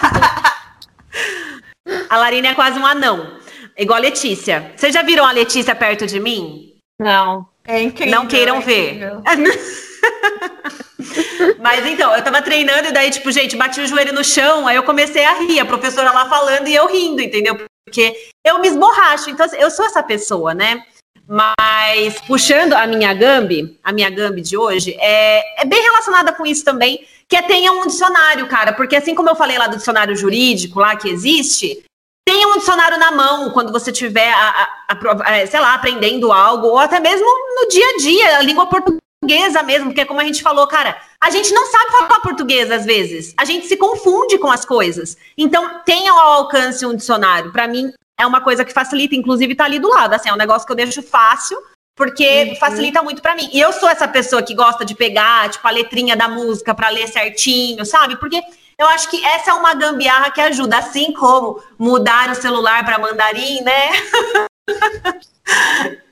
a 2.08 2.16
Larine 2.16 2.46
é 2.46 2.54
quase 2.54 2.78
um 2.78 2.86
anão. 2.86 3.36
Igual 3.76 3.96
a 3.96 4.00
Letícia. 4.00 4.72
Vocês 4.76 4.94
já 4.94 5.02
viram 5.02 5.26
a 5.26 5.32
Letícia 5.32 5.74
perto 5.74 6.06
de 6.06 6.20
mim? 6.20 6.72
Não. 7.00 7.48
É 7.66 7.82
incrível. 7.82 8.14
Não 8.14 8.28
queiram 8.28 8.58
é 8.58 8.60
ver. 8.60 9.00
Mas 11.58 11.84
então, 11.84 12.14
eu 12.14 12.22
tava 12.22 12.40
treinando 12.42 12.90
e 12.90 12.92
daí, 12.92 13.10
tipo, 13.10 13.32
gente, 13.32 13.56
bati 13.56 13.80
o 13.80 13.88
joelho 13.88 14.12
no 14.12 14.22
chão, 14.22 14.68
aí 14.68 14.76
eu 14.76 14.84
comecei 14.84 15.24
a 15.24 15.32
rir, 15.32 15.58
a 15.58 15.64
professora 15.64 16.12
lá 16.12 16.28
falando 16.28 16.68
e 16.68 16.74
eu 16.76 16.86
rindo, 16.86 17.20
entendeu? 17.20 17.58
Porque 17.84 18.14
eu 18.46 18.60
me 18.60 18.68
esborracho, 18.68 19.30
então 19.30 19.44
assim, 19.44 19.56
eu 19.56 19.68
sou 19.68 19.84
essa 19.84 20.00
pessoa, 20.00 20.54
né? 20.54 20.86
Mas 21.34 22.20
puxando 22.26 22.74
a 22.74 22.86
minha 22.86 23.14
Gambi, 23.14 23.78
a 23.82 23.90
minha 23.90 24.10
Gambi 24.10 24.42
de 24.42 24.54
hoje, 24.54 24.94
é, 25.00 25.62
é 25.62 25.64
bem 25.64 25.80
relacionada 25.80 26.30
com 26.34 26.44
isso 26.44 26.62
também, 26.62 27.06
que 27.26 27.34
é 27.34 27.40
tenha 27.40 27.72
um 27.72 27.86
dicionário, 27.86 28.46
cara, 28.48 28.74
porque 28.74 28.96
assim 28.96 29.14
como 29.14 29.30
eu 29.30 29.34
falei 29.34 29.56
lá 29.56 29.66
do 29.66 29.78
dicionário 29.78 30.14
jurídico 30.14 30.78
lá 30.78 30.94
que 30.94 31.08
existe, 31.08 31.82
tenha 32.28 32.46
um 32.48 32.58
dicionário 32.58 32.98
na 32.98 33.10
mão 33.10 33.48
quando 33.48 33.72
você 33.72 33.90
estiver, 33.90 34.30
sei 35.48 35.58
lá, 35.58 35.72
aprendendo 35.72 36.30
algo, 36.30 36.66
ou 36.66 36.78
até 36.78 37.00
mesmo 37.00 37.24
no 37.24 37.68
dia 37.70 37.86
a 37.86 37.96
dia, 37.96 38.38
a 38.38 38.42
língua 38.42 38.66
portuguesa 38.66 39.00
portuguesa 39.22 39.62
mesmo, 39.62 39.86
porque 39.86 40.04
como 40.04 40.20
a 40.20 40.24
gente 40.24 40.42
falou, 40.42 40.66
cara, 40.66 41.00
a 41.20 41.30
gente 41.30 41.54
não 41.54 41.66
sabe 41.66 41.92
falar 41.92 42.20
português 42.20 42.70
às 42.70 42.84
vezes. 42.84 43.32
A 43.36 43.44
gente 43.44 43.66
se 43.66 43.76
confunde 43.76 44.36
com 44.38 44.50
as 44.50 44.64
coisas. 44.64 45.16
Então, 45.38 45.80
tenha 45.84 46.10
ao 46.10 46.32
alcance 46.32 46.84
um 46.84 46.94
dicionário. 46.94 47.52
Para 47.52 47.68
mim, 47.68 47.92
é 48.18 48.26
uma 48.26 48.40
coisa 48.40 48.64
que 48.64 48.72
facilita, 48.72 49.14
inclusive 49.14 49.54
tá 49.54 49.64
ali 49.64 49.78
do 49.78 49.88
lado, 49.88 50.14
assim, 50.14 50.28
é 50.28 50.32
um 50.32 50.36
negócio 50.36 50.66
que 50.66 50.72
eu 50.72 50.76
deixo 50.76 51.02
fácil, 51.02 51.58
porque 51.96 52.50
uhum. 52.50 52.56
facilita 52.56 53.02
muito 53.02 53.20
para 53.20 53.34
mim. 53.34 53.48
E 53.52 53.60
eu 53.60 53.72
sou 53.72 53.88
essa 53.88 54.08
pessoa 54.08 54.42
que 54.42 54.54
gosta 54.54 54.84
de 54.84 54.94
pegar, 54.94 55.50
tipo, 55.50 55.66
a 55.66 55.70
letrinha 55.70 56.16
da 56.16 56.28
música 56.28 56.74
para 56.74 56.88
ler 56.88 57.08
certinho, 57.08 57.84
sabe? 57.84 58.16
Porque 58.16 58.40
eu 58.78 58.86
acho 58.88 59.10
que 59.10 59.24
essa 59.24 59.50
é 59.50 59.54
uma 59.54 59.74
gambiarra 59.74 60.30
que 60.30 60.40
ajuda, 60.40 60.78
assim 60.78 61.12
como 61.12 61.62
mudar 61.78 62.30
o 62.30 62.34
celular 62.34 62.84
para 62.84 62.98
mandarim, 62.98 63.60
né? 63.62 63.90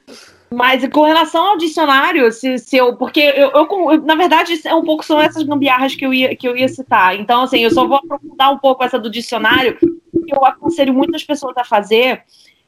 Mas 0.53 0.87
com 0.89 1.03
relação 1.03 1.47
ao 1.47 1.57
dicionário, 1.57 2.31
se, 2.33 2.59
se 2.59 2.77
eu. 2.77 2.97
Porque 2.97 3.21
eu, 3.21 3.51
eu, 3.51 4.03
na 4.03 4.17
verdade, 4.17 4.61
é 4.65 4.75
um 4.75 4.83
pouco 4.83 5.05
são 5.05 5.21
essas 5.21 5.45
gambiarras 5.45 5.95
que 5.95 6.05
eu, 6.05 6.13
ia, 6.13 6.35
que 6.35 6.49
eu 6.49 6.57
ia 6.57 6.69
citar. 6.69 7.15
Então, 7.19 7.43
assim, 7.43 7.61
eu 7.61 7.71
só 7.71 7.87
vou 7.87 7.99
aprofundar 7.99 8.53
um 8.53 8.59
pouco 8.59 8.83
essa 8.83 8.99
do 8.99 9.09
dicionário, 9.09 9.79
que 9.79 10.35
eu 10.35 10.45
aconselho 10.45 10.93
muitas 10.93 11.23
pessoas 11.23 11.57
a 11.57 11.65
fazer. 11.65 12.25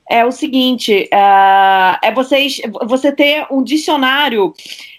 É 0.08 0.24
o 0.24 0.30
seguinte: 0.30 1.08
é, 1.12 1.98
é 2.02 2.12
vocês, 2.12 2.60
você 2.84 3.10
ter 3.10 3.46
um 3.50 3.64
dicionário, 3.64 4.54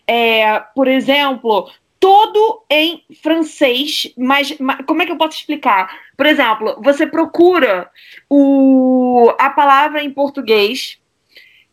é, 0.05 0.59
por 0.75 0.89
exemplo, 0.89 1.69
todo 2.01 2.65
em 2.69 3.01
francês, 3.21 4.13
mas, 4.17 4.57
mas, 4.59 4.85
como 4.85 5.01
é 5.01 5.05
que 5.05 5.11
eu 5.13 5.17
posso 5.17 5.37
explicar? 5.37 5.89
Por 6.17 6.25
exemplo, 6.25 6.77
você 6.83 7.07
procura 7.07 7.89
o, 8.29 9.33
a 9.39 9.49
palavra 9.49 10.03
em 10.03 10.11
português 10.11 11.01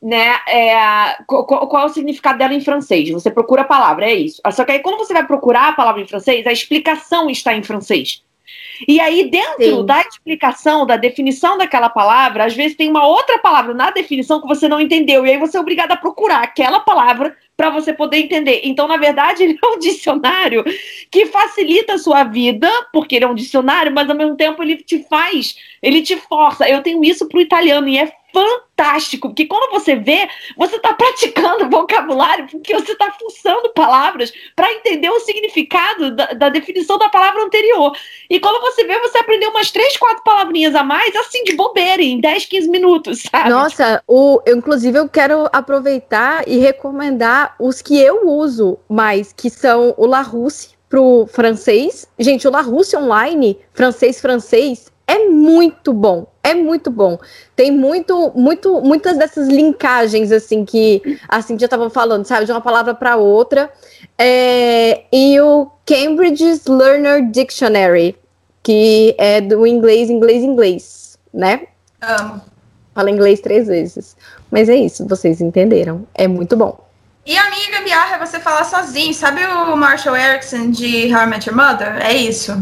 né, 0.02 0.38
é, 0.48 1.22
qual, 1.26 1.44
qual, 1.44 1.82
é 1.82 1.86
o 1.86 1.90
significado 1.90 2.38
dela 2.38 2.54
em 2.54 2.60
francês? 2.60 3.10
Você 3.10 3.30
procura 3.30 3.62
a 3.62 3.66
palavra, 3.66 4.06
é 4.06 4.14
isso. 4.14 4.40
Só 4.52 4.64
que 4.64 4.72
aí 4.72 4.78
quando 4.80 4.98
você 4.98 5.12
vai 5.12 5.26
procurar 5.26 5.68
a 5.68 5.72
palavra 5.72 6.00
em 6.00 6.06
francês, 6.06 6.46
a 6.46 6.52
explicação 6.52 7.28
está 7.28 7.54
em 7.54 7.62
francês. 7.62 8.22
E 8.88 8.98
aí, 8.98 9.28
dentro 9.30 9.80
Sim. 9.80 9.86
da 9.86 10.00
explicação, 10.00 10.86
da 10.86 10.96
definição 10.96 11.58
daquela 11.58 11.88
palavra, 11.88 12.44
às 12.44 12.54
vezes 12.54 12.76
tem 12.76 12.88
uma 12.88 13.06
outra 13.06 13.38
palavra 13.38 13.74
na 13.74 13.90
definição 13.90 14.40
que 14.40 14.48
você 14.48 14.68
não 14.68 14.80
entendeu. 14.80 15.26
E 15.26 15.30
aí 15.30 15.38
você 15.38 15.56
é 15.56 15.60
obrigado 15.60 15.92
a 15.92 15.96
procurar 15.96 16.42
aquela 16.42 16.80
palavra 16.80 17.36
para 17.56 17.68
você 17.68 17.92
poder 17.92 18.16
entender. 18.16 18.62
Então, 18.64 18.88
na 18.88 18.96
verdade, 18.96 19.42
ele 19.44 19.58
é 19.62 19.66
um 19.66 19.78
dicionário 19.78 20.64
que 21.10 21.26
facilita 21.26 21.94
a 21.94 21.98
sua 21.98 22.24
vida, 22.24 22.70
porque 22.92 23.16
ele 23.16 23.26
é 23.26 23.28
um 23.28 23.34
dicionário, 23.34 23.92
mas 23.92 24.08
ao 24.08 24.16
mesmo 24.16 24.34
tempo 24.34 24.62
ele 24.62 24.76
te 24.76 25.04
faz, 25.08 25.56
ele 25.82 26.00
te 26.02 26.16
força. 26.16 26.68
Eu 26.68 26.82
tenho 26.82 27.04
isso 27.04 27.28
pro 27.28 27.40
italiano 27.40 27.86
e 27.86 27.98
é 27.98 28.10
fantástico, 28.32 29.28
porque 29.28 29.46
quando 29.46 29.70
você 29.70 29.96
vê, 29.96 30.28
você 30.56 30.76
está 30.76 30.94
praticando 30.94 31.68
vocabulário, 31.70 32.46
porque 32.48 32.74
você 32.74 32.92
está 32.92 33.10
funcionando 33.12 33.72
palavras 33.74 34.32
para 34.56 34.72
entender 34.72 35.10
o 35.10 35.20
significado 35.20 36.14
da, 36.14 36.26
da, 36.26 36.48
definição 36.48 36.98
da 36.98 37.08
palavra 37.08 37.42
anterior. 37.42 37.92
E 38.28 38.40
quando 38.40 38.60
você 38.60 38.84
vê, 38.84 38.98
você 38.98 39.18
aprendeu 39.18 39.50
umas 39.50 39.70
três, 39.70 39.96
quatro 39.96 40.22
palavrinhas 40.24 40.74
a 40.74 40.82
mais, 40.82 41.14
assim, 41.16 41.44
de 41.44 41.54
bobeira, 41.54 42.02
em 42.02 42.20
10, 42.20 42.46
15 42.46 42.68
minutos, 42.68 43.22
sabe? 43.30 43.50
Nossa, 43.50 44.02
o, 44.06 44.40
eu, 44.46 44.56
inclusive 44.56 44.98
eu 44.98 45.08
quero 45.08 45.48
aproveitar 45.52 46.46
e 46.46 46.58
recomendar 46.58 47.54
os 47.58 47.82
que 47.82 48.00
eu 48.00 48.28
uso 48.28 48.78
mais, 48.88 49.32
que 49.32 49.50
são 49.50 49.94
o 49.96 50.06
Larousse 50.06 50.80
pro 50.88 51.26
francês. 51.28 52.06
Gente, 52.18 52.46
o 52.48 52.50
Larousse 52.50 52.96
online, 52.96 53.58
francês-francês, 53.72 54.90
é 55.06 55.26
muito 55.26 55.92
bom, 55.92 56.29
é 56.42 56.54
muito 56.54 56.90
bom. 56.90 57.18
Tem 57.54 57.70
muito, 57.70 58.32
muito, 58.34 58.80
muitas 58.80 59.16
dessas 59.16 59.48
linkagens 59.48 60.32
assim 60.32 60.64
que 60.64 61.18
assim 61.28 61.58
já 61.58 61.66
estava 61.66 61.90
falando, 61.90 62.24
sabe, 62.24 62.46
de 62.46 62.52
uma 62.52 62.60
palavra 62.60 62.94
para 62.94 63.16
outra. 63.16 63.70
É, 64.18 65.04
e 65.12 65.40
o 65.40 65.70
Cambridge 65.84 66.62
Learner 66.68 67.30
Dictionary, 67.30 68.16
que 68.62 69.14
é 69.18 69.40
do 69.40 69.66
inglês, 69.66 70.08
inglês, 70.08 70.42
inglês, 70.42 71.18
né? 71.32 71.66
Amo. 72.00 72.40
Fala 72.94 73.10
inglês 73.10 73.40
três 73.40 73.66
vezes. 73.66 74.16
Mas 74.50 74.68
é 74.68 74.74
isso, 74.74 75.06
vocês 75.06 75.40
entenderam. 75.40 76.06
É 76.14 76.26
muito 76.26 76.56
bom. 76.56 76.88
E 77.24 77.36
a 77.36 77.50
minha 77.50 77.70
gambiarra 77.70 78.16
é 78.16 78.18
você 78.18 78.40
falar 78.40 78.64
sozinho. 78.64 79.12
Sabe 79.14 79.44
o 79.46 79.76
Marshall 79.76 80.16
Erickson 80.16 80.70
de 80.70 81.14
How 81.14 81.22
I 81.22 81.26
Met 81.26 81.48
Your 81.48 81.56
Mother? 81.56 82.04
É 82.04 82.12
isso. 82.14 82.52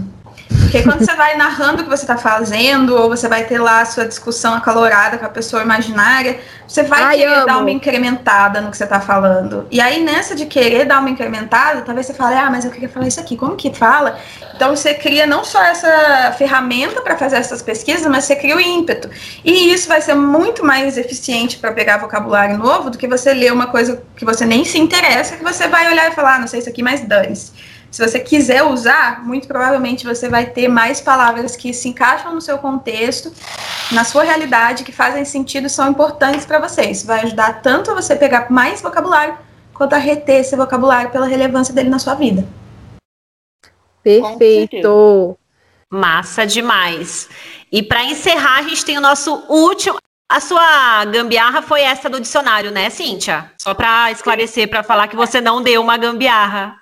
Porque 0.68 0.82
quando 0.82 1.02
você 1.02 1.14
vai 1.14 1.34
narrando 1.34 1.80
o 1.80 1.84
que 1.84 1.88
você 1.88 2.02
está 2.02 2.18
fazendo, 2.18 2.94
ou 2.94 3.08
você 3.08 3.26
vai 3.26 3.44
ter 3.44 3.58
lá 3.58 3.80
a 3.80 3.86
sua 3.86 4.04
discussão 4.04 4.52
acalorada 4.52 5.16
com 5.16 5.24
a 5.24 5.28
pessoa 5.30 5.62
imaginária, 5.62 6.38
você 6.66 6.82
vai 6.82 7.02
Ai, 7.02 7.16
querer 7.16 7.36
amo. 7.36 7.46
dar 7.46 7.58
uma 7.58 7.70
incrementada 7.70 8.60
no 8.60 8.70
que 8.70 8.76
você 8.76 8.84
está 8.84 9.00
falando. 9.00 9.66
E 9.70 9.80
aí, 9.80 10.04
nessa 10.04 10.34
de 10.34 10.44
querer 10.44 10.84
dar 10.84 11.00
uma 11.00 11.08
incrementada, 11.08 11.80
talvez 11.80 12.06
você 12.06 12.12
fale, 12.12 12.36
ah, 12.36 12.50
mas 12.50 12.66
eu 12.66 12.70
queria 12.70 12.88
falar 12.90 13.08
isso 13.08 13.18
aqui, 13.18 13.34
como 13.34 13.56
que 13.56 13.72
fala? 13.72 14.18
Então 14.54 14.76
você 14.76 14.92
cria 14.92 15.26
não 15.26 15.42
só 15.42 15.62
essa 15.64 16.34
ferramenta 16.36 17.00
para 17.00 17.16
fazer 17.16 17.36
essas 17.36 17.62
pesquisas, 17.62 18.06
mas 18.06 18.24
você 18.24 18.36
cria 18.36 18.54
o 18.54 18.60
ímpeto. 18.60 19.08
E 19.42 19.72
isso 19.72 19.88
vai 19.88 20.02
ser 20.02 20.14
muito 20.14 20.62
mais 20.62 20.98
eficiente 20.98 21.56
para 21.56 21.72
pegar 21.72 21.96
vocabulário 21.96 22.58
novo 22.58 22.90
do 22.90 22.98
que 22.98 23.08
você 23.08 23.32
ler 23.32 23.54
uma 23.54 23.68
coisa 23.68 24.02
que 24.14 24.24
você 24.26 24.44
nem 24.44 24.66
se 24.66 24.78
interessa, 24.78 25.34
que 25.34 25.42
você 25.42 25.66
vai 25.66 25.90
olhar 25.90 26.10
e 26.10 26.14
falar, 26.14 26.34
ah, 26.34 26.38
não 26.40 26.46
sei 26.46 26.60
isso 26.60 26.68
aqui, 26.68 26.82
mas 26.82 27.00
dane-se. 27.00 27.52
Se 27.90 28.06
você 28.06 28.20
quiser 28.20 28.62
usar, 28.62 29.24
muito 29.24 29.48
provavelmente 29.48 30.04
você 30.04 30.28
vai 30.28 30.46
ter 30.46 30.68
mais 30.68 31.00
palavras 31.00 31.56
que 31.56 31.72
se 31.72 31.88
encaixam 31.88 32.34
no 32.34 32.40
seu 32.40 32.58
contexto, 32.58 33.32
na 33.90 34.04
sua 34.04 34.24
realidade, 34.24 34.84
que 34.84 34.92
fazem 34.92 35.24
sentido, 35.24 35.68
são 35.68 35.88
importantes 35.88 36.44
para 36.44 36.58
você. 36.58 36.82
Isso 36.82 37.06
vai 37.06 37.22
ajudar 37.22 37.62
tanto 37.62 37.90
a 37.90 37.94
você 37.94 38.14
pegar 38.14 38.50
mais 38.50 38.82
vocabulário, 38.82 39.38
quanto 39.72 39.94
a 39.94 39.98
reter 39.98 40.40
esse 40.40 40.54
vocabulário 40.54 41.10
pela 41.10 41.26
relevância 41.26 41.72
dele 41.72 41.88
na 41.88 41.98
sua 41.98 42.14
vida. 42.14 42.46
Perfeito! 44.02 45.38
Massa 45.90 46.46
demais. 46.46 47.28
E 47.72 47.82
para 47.82 48.04
encerrar, 48.04 48.58
a 48.58 48.62
gente 48.62 48.84
tem 48.84 48.98
o 48.98 49.02
nosso 49.02 49.34
último. 49.48 49.98
A 50.30 50.40
sua 50.40 51.06
gambiarra 51.06 51.62
foi 51.62 51.80
essa 51.80 52.10
do 52.10 52.20
dicionário, 52.20 52.70
né, 52.70 52.90
Cíntia? 52.90 53.50
Só 53.58 53.72
para 53.72 54.10
esclarecer, 54.10 54.68
para 54.68 54.82
falar 54.82 55.08
que 55.08 55.16
você 55.16 55.40
não 55.40 55.62
deu 55.62 55.80
uma 55.80 55.96
gambiarra. 55.96 56.77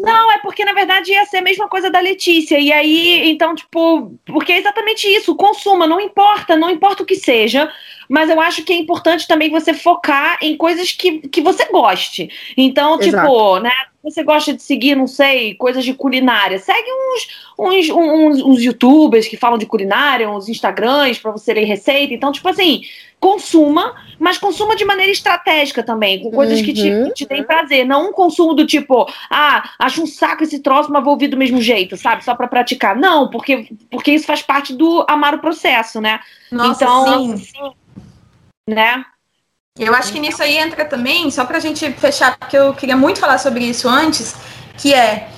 Não, 0.00 0.32
é 0.32 0.38
porque 0.38 0.64
na 0.64 0.72
verdade 0.72 1.12
ia 1.12 1.24
ser 1.26 1.38
a 1.38 1.42
mesma 1.42 1.68
coisa 1.68 1.90
da 1.90 2.00
Letícia. 2.00 2.58
E 2.58 2.72
aí, 2.72 3.28
então, 3.28 3.54
tipo, 3.54 4.18
porque 4.24 4.52
é 4.52 4.58
exatamente 4.58 5.06
isso, 5.06 5.36
consuma, 5.36 5.86
não 5.86 6.00
importa, 6.00 6.56
não 6.56 6.70
importa 6.70 7.02
o 7.02 7.06
que 7.06 7.14
seja, 7.14 7.70
mas 8.08 8.30
eu 8.30 8.40
acho 8.40 8.64
que 8.64 8.72
é 8.72 8.76
importante 8.76 9.28
também 9.28 9.50
você 9.50 9.74
focar 9.74 10.38
em 10.40 10.56
coisas 10.56 10.92
que, 10.92 11.28
que 11.28 11.40
você 11.40 11.66
goste. 11.66 12.28
Então, 12.56 12.98
Exato. 13.00 13.26
tipo, 13.26 13.58
né, 13.60 13.72
você 14.02 14.22
gosta 14.22 14.52
de 14.52 14.62
seguir, 14.62 14.96
não 14.96 15.06
sei, 15.06 15.54
coisas 15.54 15.84
de 15.84 15.94
culinária, 15.94 16.58
segue 16.58 16.88
uns, 16.90 17.28
uns, 17.58 17.90
uns, 17.90 18.42
uns 18.42 18.62
youtubers 18.62 19.28
que 19.28 19.36
falam 19.36 19.58
de 19.58 19.66
culinária, 19.66 20.28
uns 20.28 20.48
Instagrams 20.48 21.18
para 21.18 21.30
você 21.30 21.54
ler 21.54 21.64
receita. 21.64 22.12
Então, 22.12 22.32
tipo 22.32 22.48
assim, 22.48 22.82
consuma, 23.20 23.94
mas 24.18 24.36
consuma 24.36 24.74
de 24.74 24.84
maneira 24.84 25.12
estratégica 25.12 25.80
também, 25.80 26.20
com 26.20 26.32
coisas 26.32 26.58
uhum. 26.58 26.64
que, 26.64 26.72
te, 26.72 26.82
que 26.82 27.14
te 27.14 27.26
deem 27.26 27.44
prazer. 27.44 27.86
Não 27.86 28.10
um 28.10 28.12
consumo 28.12 28.54
do 28.54 28.66
tipo, 28.66 29.06
ah, 29.30 29.70
acho 29.78 30.02
um 30.02 30.06
saco 30.06 30.42
esse 30.42 30.58
troço, 30.58 30.90
mas 30.90 31.04
vou 31.04 31.12
ouvir 31.12 31.28
do 31.28 31.36
mesmo 31.36 31.60
jeito, 31.60 31.96
sabe? 31.96 32.24
Só 32.24 32.34
para 32.34 32.48
praticar. 32.48 32.96
Não, 32.96 33.30
porque, 33.30 33.68
porque 33.88 34.10
isso 34.10 34.26
faz 34.26 34.42
parte 34.42 34.74
do 34.74 35.06
amar 35.08 35.36
o 35.36 35.38
processo, 35.38 36.00
né? 36.00 36.18
Nossa, 36.50 36.84
então, 36.84 37.36
sim. 37.36 37.72
né? 38.68 39.04
Eu 39.78 39.94
acho 39.94 40.12
que 40.12 40.20
nisso 40.20 40.42
aí 40.42 40.58
entra 40.58 40.84
também, 40.84 41.30
só 41.30 41.46
para 41.46 41.56
a 41.56 41.60
gente 41.60 41.90
fechar, 41.92 42.36
porque 42.38 42.58
eu 42.58 42.74
queria 42.74 42.94
muito 42.94 43.18
falar 43.18 43.38
sobre 43.38 43.64
isso 43.64 43.88
antes, 43.88 44.36
que 44.76 44.92
é 44.92 45.30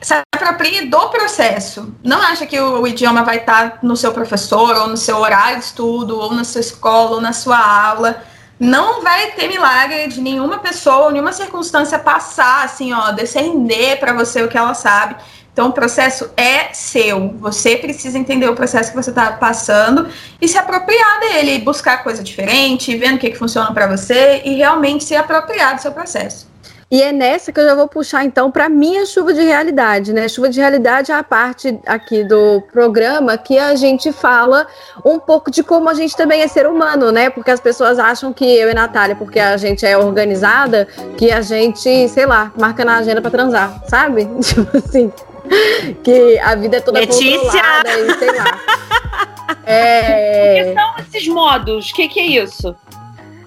se 0.00 0.14
aproprie 0.32 0.86
do 0.86 1.08
processo. 1.08 1.92
Não 2.00 2.22
acha 2.22 2.46
que 2.46 2.60
o, 2.60 2.82
o, 2.82 2.86
idioma 2.86 3.24
vai 3.24 3.38
estar 3.38 3.80
no 3.82 3.96
seu 3.96 4.12
professor, 4.12 4.76
ou 4.76 4.86
no 4.86 4.96
seu 4.96 5.16
horário 5.18 5.58
de 5.58 5.64
estudo, 5.64 6.16
ou 6.16 6.32
na 6.32 6.44
sua 6.44 6.60
escola, 6.60 7.16
ou 7.16 7.20
na 7.20 7.32
sua 7.32 7.58
aula. 7.58 8.22
Não 8.58 9.02
vai 9.02 9.32
ter 9.32 9.48
milagre 9.48 10.06
de 10.06 10.20
nenhuma 10.20 10.58
pessoa, 10.58 11.10
nenhuma 11.10 11.32
circunstância 11.32 11.98
passar, 11.98 12.64
assim, 12.64 12.92
ó, 12.92 13.10
descender 13.10 13.98
para 13.98 14.12
você 14.12 14.44
o 14.44 14.48
que 14.48 14.56
ela 14.56 14.74
sabe. 14.74 15.16
Então, 15.52 15.68
o 15.68 15.72
processo 15.72 16.30
é 16.36 16.72
seu. 16.72 17.34
Você 17.38 17.76
precisa 17.76 18.18
entender 18.18 18.48
o 18.48 18.54
processo 18.54 18.90
que 18.90 18.96
você 18.96 19.10
está 19.10 19.32
passando 19.32 20.08
e 20.40 20.48
se 20.48 20.56
apropriar 20.56 21.20
dele, 21.20 21.58
buscar 21.58 22.02
coisa 22.02 22.22
diferente, 22.22 22.96
vendo 22.96 23.16
o 23.16 23.18
que, 23.18 23.30
que 23.30 23.38
funciona 23.38 23.72
para 23.72 23.86
você 23.86 24.40
e 24.44 24.54
realmente 24.54 25.04
se 25.04 25.14
apropriar 25.14 25.74
do 25.74 25.82
seu 25.82 25.92
processo. 25.92 26.50
E 26.92 27.00
é 27.00 27.10
nessa 27.10 27.50
que 27.50 27.58
eu 27.58 27.64
já 27.64 27.74
vou 27.74 27.88
puxar 27.88 28.22
então 28.22 28.50
para 28.50 28.68
minha 28.68 29.06
chuva 29.06 29.32
de 29.32 29.40
realidade, 29.40 30.12
né? 30.12 30.28
Chuva 30.28 30.50
de 30.50 30.60
realidade 30.60 31.10
é 31.10 31.14
a 31.14 31.22
parte 31.22 31.80
aqui 31.86 32.22
do 32.22 32.62
programa 32.70 33.38
que 33.38 33.58
a 33.58 33.74
gente 33.74 34.12
fala 34.12 34.66
um 35.02 35.18
pouco 35.18 35.50
de 35.50 35.62
como 35.62 35.88
a 35.88 35.94
gente 35.94 36.14
também 36.14 36.42
é 36.42 36.48
ser 36.48 36.66
humano, 36.66 37.10
né? 37.10 37.30
Porque 37.30 37.50
as 37.50 37.60
pessoas 37.60 37.98
acham 37.98 38.30
que 38.30 38.44
eu 38.44 38.70
e 38.70 38.74
Natália, 38.74 39.16
porque 39.16 39.40
a 39.40 39.56
gente 39.56 39.86
é 39.86 39.96
organizada, 39.96 40.86
que 41.16 41.32
a 41.32 41.40
gente, 41.40 42.10
sei 42.10 42.26
lá, 42.26 42.52
marca 42.58 42.84
na 42.84 42.98
agenda 42.98 43.22
para 43.22 43.30
transar, 43.30 43.82
sabe? 43.88 44.26
Tipo 44.44 44.76
assim, 44.76 45.10
que 46.02 46.38
a 46.38 46.54
vida 46.54 46.78
é 46.78 46.80
toda 46.80 47.00
Letícia. 47.00 47.40
controlada 47.40 47.98
e 47.98 48.18
sei 48.18 48.32
lá. 48.32 48.60
É... 49.64 50.62
O 50.62 50.64
que 50.64 50.74
são 50.74 50.94
esses 50.98 51.28
modos? 51.28 51.90
O 51.90 51.94
que, 51.94 52.08
que 52.08 52.20
é 52.20 52.26
isso? 52.42 52.74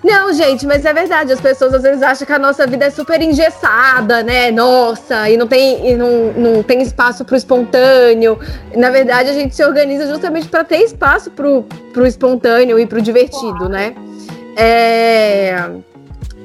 Não, 0.05 0.31
gente, 0.31 0.67
mas 0.67 0.85
é 0.85 0.93
verdade. 0.93 1.33
As 1.33 1.41
pessoas 1.41 1.73
às 1.73 1.81
vezes 1.81 2.03
acham 2.03 2.27
que 2.27 2.31
a 2.31 2.37
nossa 2.37 2.67
vida 2.67 2.85
é 2.85 2.89
super 2.91 3.19
engessada, 3.19 4.21
né? 4.21 4.51
Nossa, 4.51 5.27
e 5.29 5.35
não 5.35 5.47
tem, 5.47 5.89
e 5.89 5.95
não, 5.95 6.31
não 6.33 6.63
tem 6.63 6.83
espaço 6.83 7.25
para 7.25 7.33
o 7.33 7.37
espontâneo. 7.37 8.37
Na 8.75 8.91
verdade, 8.91 9.29
a 9.29 9.33
gente 9.33 9.55
se 9.55 9.65
organiza 9.65 10.07
justamente 10.07 10.47
para 10.47 10.63
ter 10.63 10.83
espaço 10.83 11.31
para 11.31 11.47
o 11.49 12.05
espontâneo 12.05 12.79
e 12.79 12.85
para 12.85 12.99
o 12.99 13.01
divertido, 13.01 13.67
né? 13.67 13.95
É... 14.55 15.71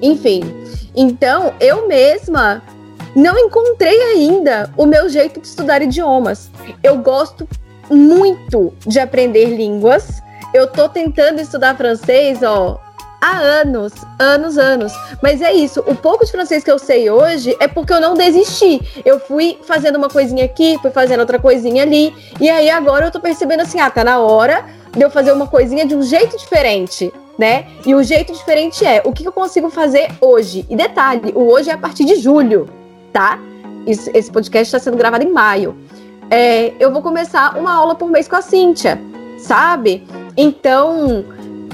Enfim. 0.00 0.42
Então, 0.96 1.52
eu 1.60 1.86
mesma 1.86 2.62
não 3.14 3.38
encontrei 3.38 4.00
ainda 4.12 4.70
o 4.76 4.86
meu 4.86 5.08
jeito 5.08 5.40
de 5.40 5.46
estudar 5.46 5.82
idiomas. 5.82 6.50
Eu 6.82 6.98
gosto 6.98 7.48
muito 7.90 8.72
de 8.86 9.00
aprender 9.00 9.46
línguas. 9.46 10.22
Eu 10.54 10.66
tô 10.66 10.88
tentando 10.88 11.40
estudar 11.40 11.76
francês, 11.76 12.42
ó, 12.42 12.80
há 13.20 13.38
anos, 13.38 13.92
anos, 14.18 14.56
anos. 14.56 14.92
Mas 15.22 15.42
é 15.42 15.52
isso, 15.52 15.80
o 15.86 15.94
pouco 15.94 16.24
de 16.24 16.32
francês 16.32 16.64
que 16.64 16.70
eu 16.70 16.78
sei 16.78 17.10
hoje 17.10 17.56
é 17.60 17.68
porque 17.68 17.92
eu 17.92 18.00
não 18.00 18.14
desisti. 18.14 18.80
Eu 19.04 19.20
fui 19.20 19.58
fazendo 19.62 19.96
uma 19.96 20.08
coisinha 20.08 20.44
aqui, 20.44 20.78
fui 20.80 20.90
fazendo 20.90 21.20
outra 21.20 21.38
coisinha 21.38 21.82
ali, 21.82 22.14
e 22.40 22.48
aí 22.48 22.70
agora 22.70 23.06
eu 23.06 23.10
tô 23.10 23.20
percebendo 23.20 23.60
assim, 23.60 23.78
ah, 23.78 23.90
tá 23.90 24.02
na 24.02 24.18
hora 24.18 24.64
de 24.92 25.02
eu 25.02 25.10
fazer 25.10 25.32
uma 25.32 25.46
coisinha 25.46 25.84
de 25.84 25.94
um 25.94 26.02
jeito 26.02 26.36
diferente. 26.36 27.12
Né? 27.38 27.66
E 27.86 27.94
o 27.94 28.02
jeito 28.02 28.34
diferente 28.34 28.84
é 28.84 29.00
o 29.02 29.12
que 29.12 29.26
eu 29.26 29.32
consigo 29.32 29.70
fazer 29.70 30.10
hoje. 30.20 30.66
E 30.68 30.76
detalhe, 30.76 31.32
o 31.34 31.50
hoje 31.50 31.70
é 31.70 31.72
a 31.72 31.78
partir 31.78 32.04
de 32.04 32.16
julho, 32.16 32.68
tá? 33.12 33.38
esse 33.86 34.30
podcast 34.30 34.68
está 34.68 34.78
sendo 34.78 34.96
gravado 34.96 35.24
em 35.24 35.32
maio. 35.32 35.76
É, 36.30 36.72
eu 36.78 36.92
vou 36.92 37.02
começar 37.02 37.58
uma 37.58 37.72
aula 37.72 37.94
por 37.94 38.10
mês 38.10 38.28
com 38.28 38.36
a 38.36 38.42
Cíntia, 38.42 39.00
sabe? 39.38 40.06
Então, 40.36 41.24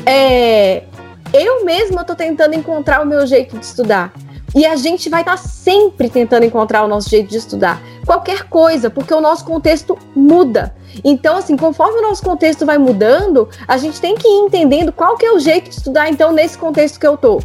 é, 0.07 0.85
eu 1.33 1.65
mesma 1.65 2.03
estou 2.03 2.17
tentando 2.17 2.55
encontrar 2.55 3.03
o 3.03 3.07
meu 3.07 3.27
jeito 3.27 3.59
de 3.59 3.65
estudar. 3.65 4.13
E 4.55 4.65
a 4.65 4.75
gente 4.75 5.11
vai 5.11 5.21
estar 5.21 5.33
tá 5.33 5.37
sempre 5.37 6.09
tentando 6.09 6.45
encontrar 6.45 6.83
o 6.83 6.89
nosso 6.89 7.11
jeito 7.11 7.29
de 7.29 7.37
estudar. 7.37 7.83
Qualquer 8.07 8.45
coisa, 8.45 8.89
porque 8.89 9.13
o 9.13 9.21
nosso 9.21 9.45
contexto 9.45 9.99
muda. 10.15 10.75
Então, 11.05 11.37
assim, 11.37 11.57
conforme 11.59 11.99
o 11.99 12.03
nosso 12.03 12.23
contexto 12.23 12.65
vai 12.65 12.79
mudando, 12.79 13.49
a 13.69 13.77
gente 13.77 14.01
tem 14.01 14.15
que 14.15 14.27
ir 14.27 14.39
entendendo 14.39 14.93
qual 14.93 15.17
que 15.17 15.27
é 15.27 15.33
o 15.33 15.39
jeito 15.39 15.69
de 15.69 15.77
estudar, 15.77 16.09
então, 16.09 16.33
nesse 16.33 16.57
contexto 16.57 16.99
que 16.99 17.07
eu 17.07 17.19
tô. 17.19 17.41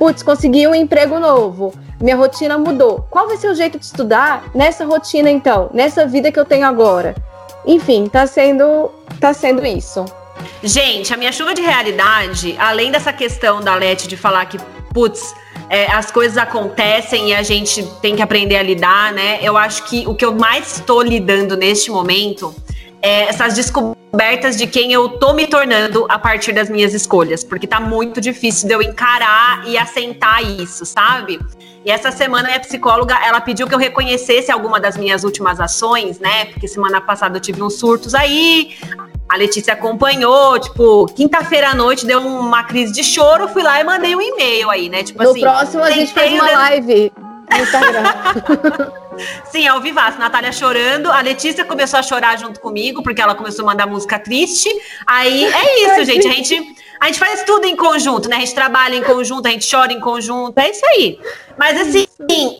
Putz, 0.00 0.22
consegui 0.22 0.66
um 0.66 0.74
emprego 0.74 1.20
novo, 1.20 1.74
minha 2.00 2.16
rotina 2.16 2.56
mudou. 2.56 3.06
Qual 3.10 3.28
vai 3.28 3.36
ser 3.36 3.48
o 3.48 3.54
jeito 3.54 3.78
de 3.78 3.84
estudar 3.84 4.50
nessa 4.54 4.86
rotina, 4.86 5.30
então? 5.30 5.68
Nessa 5.74 6.06
vida 6.06 6.32
que 6.32 6.40
eu 6.40 6.44
tenho 6.46 6.64
agora? 6.66 7.14
Enfim, 7.66 8.08
tá 8.08 8.26
sendo, 8.26 8.90
tá 9.20 9.34
sendo 9.34 9.62
isso. 9.62 10.06
Gente, 10.62 11.12
a 11.12 11.18
minha 11.18 11.30
chuva 11.30 11.52
de 11.52 11.60
realidade, 11.60 12.56
além 12.58 12.90
dessa 12.90 13.12
questão 13.12 13.60
da 13.60 13.74
Leti 13.74 14.08
de 14.08 14.16
falar 14.16 14.46
que, 14.46 14.56
putz, 14.94 15.34
é, 15.68 15.92
as 15.92 16.10
coisas 16.10 16.38
acontecem 16.38 17.28
e 17.28 17.34
a 17.34 17.42
gente 17.42 17.86
tem 18.00 18.16
que 18.16 18.22
aprender 18.22 18.56
a 18.56 18.62
lidar, 18.62 19.12
né? 19.12 19.38
Eu 19.42 19.54
acho 19.54 19.84
que 19.84 20.06
o 20.06 20.14
que 20.14 20.24
eu 20.24 20.34
mais 20.34 20.76
estou 20.76 21.02
lidando 21.02 21.58
neste 21.58 21.90
momento 21.90 22.54
é 23.02 23.24
essas 23.24 23.52
descobertas 23.52 23.99
de 24.56 24.66
quem 24.66 24.92
eu 24.92 25.08
tô 25.08 25.32
me 25.32 25.46
tornando 25.46 26.06
a 26.08 26.18
partir 26.18 26.52
das 26.52 26.68
minhas 26.68 26.92
escolhas, 26.94 27.44
porque 27.44 27.66
tá 27.66 27.78
muito 27.80 28.20
difícil 28.20 28.66
de 28.66 28.74
eu 28.74 28.82
encarar 28.82 29.66
e 29.66 29.78
assentar 29.78 30.42
isso, 30.42 30.84
sabe? 30.84 31.38
E 31.84 31.90
essa 31.90 32.10
semana 32.10 32.48
minha 32.48 32.60
psicóloga, 32.60 33.14
ela 33.24 33.40
pediu 33.40 33.66
que 33.66 33.74
eu 33.74 33.78
reconhecesse 33.78 34.50
alguma 34.50 34.78
das 34.78 34.96
minhas 34.96 35.24
últimas 35.24 35.60
ações, 35.60 36.18
né? 36.18 36.46
Porque 36.46 36.68
semana 36.68 37.00
passada 37.00 37.38
eu 37.38 37.40
tive 37.40 37.62
uns 37.62 37.74
surtos 37.74 38.14
aí, 38.14 38.76
a 39.28 39.36
Letícia 39.36 39.72
acompanhou, 39.72 40.58
tipo, 40.58 41.06
quinta-feira 41.14 41.70
à 41.70 41.74
noite 41.74 42.04
deu 42.04 42.20
uma 42.20 42.64
crise 42.64 42.92
de 42.92 43.04
choro, 43.04 43.48
fui 43.48 43.62
lá 43.62 43.80
e 43.80 43.84
mandei 43.84 44.14
um 44.14 44.20
e-mail 44.20 44.68
aí, 44.68 44.88
né? 44.88 45.04
Tipo 45.04 45.22
no 45.22 45.30
assim. 45.30 45.40
No 45.40 45.46
próximo 45.46 45.82
a 45.84 45.90
gente 45.92 46.12
faz 46.12 46.32
uma 46.32 46.50
live 46.50 47.12
no 47.50 47.62
Instagram. 47.62 48.02
Sim, 49.50 49.66
ao 49.66 49.80
vivaço. 49.80 50.18
Natália 50.18 50.52
chorando. 50.52 51.10
A 51.10 51.20
Letícia 51.20 51.64
começou 51.64 51.98
a 51.98 52.02
chorar 52.02 52.38
junto 52.38 52.60
comigo, 52.60 53.02
porque 53.02 53.20
ela 53.20 53.34
começou 53.34 53.64
a 53.64 53.66
mandar 53.66 53.86
música 53.86 54.18
triste. 54.18 54.68
Aí 55.06 55.44
é 55.44 55.84
isso, 55.84 56.04
gente. 56.04 56.28
A 56.28 56.32
gente, 56.32 56.76
a 57.00 57.06
gente 57.06 57.18
faz 57.18 57.44
tudo 57.44 57.66
em 57.66 57.76
conjunto, 57.76 58.28
né? 58.28 58.36
A 58.36 58.40
gente 58.40 58.54
trabalha 58.54 58.94
em 58.94 59.02
conjunto, 59.02 59.46
a 59.46 59.50
gente 59.50 59.68
chora 59.68 59.92
em 59.92 60.00
conjunto. 60.00 60.58
É 60.58 60.70
isso 60.70 60.84
aí. 60.86 61.18
Mas 61.58 61.80
assim, 61.80 62.06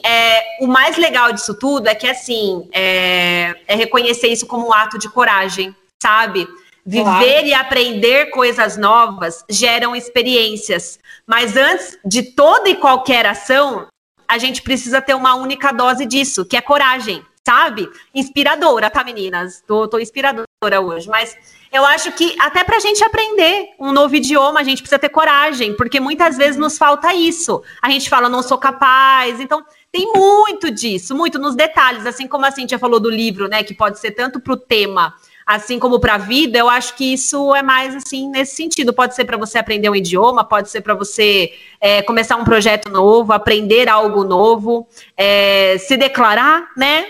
é, 0.04 0.42
o 0.60 0.66
mais 0.66 0.96
legal 0.96 1.32
disso 1.32 1.54
tudo 1.54 1.88
é 1.88 1.94
que 1.94 2.06
assim 2.06 2.68
é, 2.72 3.54
é 3.66 3.74
reconhecer 3.74 4.28
isso 4.28 4.46
como 4.46 4.68
um 4.68 4.72
ato 4.72 4.98
de 4.98 5.08
coragem, 5.08 5.74
sabe? 6.02 6.46
Viver 6.84 7.04
claro. 7.04 7.46
e 7.46 7.54
aprender 7.54 8.26
coisas 8.30 8.76
novas 8.76 9.44
geram 9.48 9.94
experiências. 9.94 10.98
Mas 11.26 11.56
antes 11.56 11.98
de 12.04 12.22
toda 12.22 12.68
e 12.68 12.74
qualquer 12.74 13.26
ação, 13.26 13.86
a 14.30 14.38
gente 14.38 14.62
precisa 14.62 15.02
ter 15.02 15.12
uma 15.12 15.34
única 15.34 15.72
dose 15.72 16.06
disso, 16.06 16.44
que 16.44 16.56
é 16.56 16.60
coragem, 16.60 17.20
sabe? 17.44 17.90
Inspiradora, 18.14 18.88
tá, 18.88 19.02
meninas? 19.02 19.60
Tô, 19.66 19.88
tô 19.88 19.98
inspiradora 19.98 20.46
hoje. 20.80 21.08
Mas 21.08 21.36
eu 21.72 21.84
acho 21.84 22.12
que 22.12 22.36
até 22.38 22.62
pra 22.62 22.78
gente 22.78 23.02
aprender 23.02 23.70
um 23.76 23.90
novo 23.90 24.14
idioma, 24.14 24.60
a 24.60 24.62
gente 24.62 24.82
precisa 24.82 25.00
ter 25.00 25.08
coragem, 25.08 25.76
porque 25.76 25.98
muitas 25.98 26.36
vezes 26.36 26.56
nos 26.56 26.78
falta 26.78 27.12
isso. 27.12 27.60
A 27.82 27.90
gente 27.90 28.08
fala, 28.08 28.28
não 28.28 28.40
sou 28.40 28.56
capaz. 28.56 29.40
Então, 29.40 29.64
tem 29.90 30.12
muito 30.12 30.70
disso, 30.70 31.12
muito 31.12 31.36
nos 31.36 31.56
detalhes, 31.56 32.06
assim 32.06 32.28
como 32.28 32.46
a 32.46 32.52
Cintia 32.52 32.78
falou 32.78 33.00
do 33.00 33.10
livro, 33.10 33.48
né? 33.48 33.64
Que 33.64 33.74
pode 33.74 33.98
ser 33.98 34.12
tanto 34.12 34.38
pro 34.38 34.56
tema 34.56 35.12
assim 35.50 35.80
como 35.80 35.98
para 35.98 36.14
a 36.14 36.18
vida, 36.18 36.56
eu 36.56 36.68
acho 36.68 36.94
que 36.94 37.12
isso 37.12 37.52
é 37.56 37.62
mais 37.62 37.96
assim 37.96 38.30
nesse 38.30 38.54
sentido. 38.54 38.92
Pode 38.92 39.16
ser 39.16 39.24
para 39.24 39.36
você 39.36 39.58
aprender 39.58 39.90
um 39.90 39.96
idioma, 39.96 40.44
pode 40.44 40.70
ser 40.70 40.80
para 40.80 40.94
você 40.94 41.52
é, 41.80 42.02
começar 42.02 42.36
um 42.36 42.44
projeto 42.44 42.88
novo, 42.88 43.32
aprender 43.32 43.88
algo 43.88 44.22
novo, 44.22 44.86
é, 45.16 45.76
se 45.78 45.96
declarar, 45.96 46.68
né? 46.76 47.06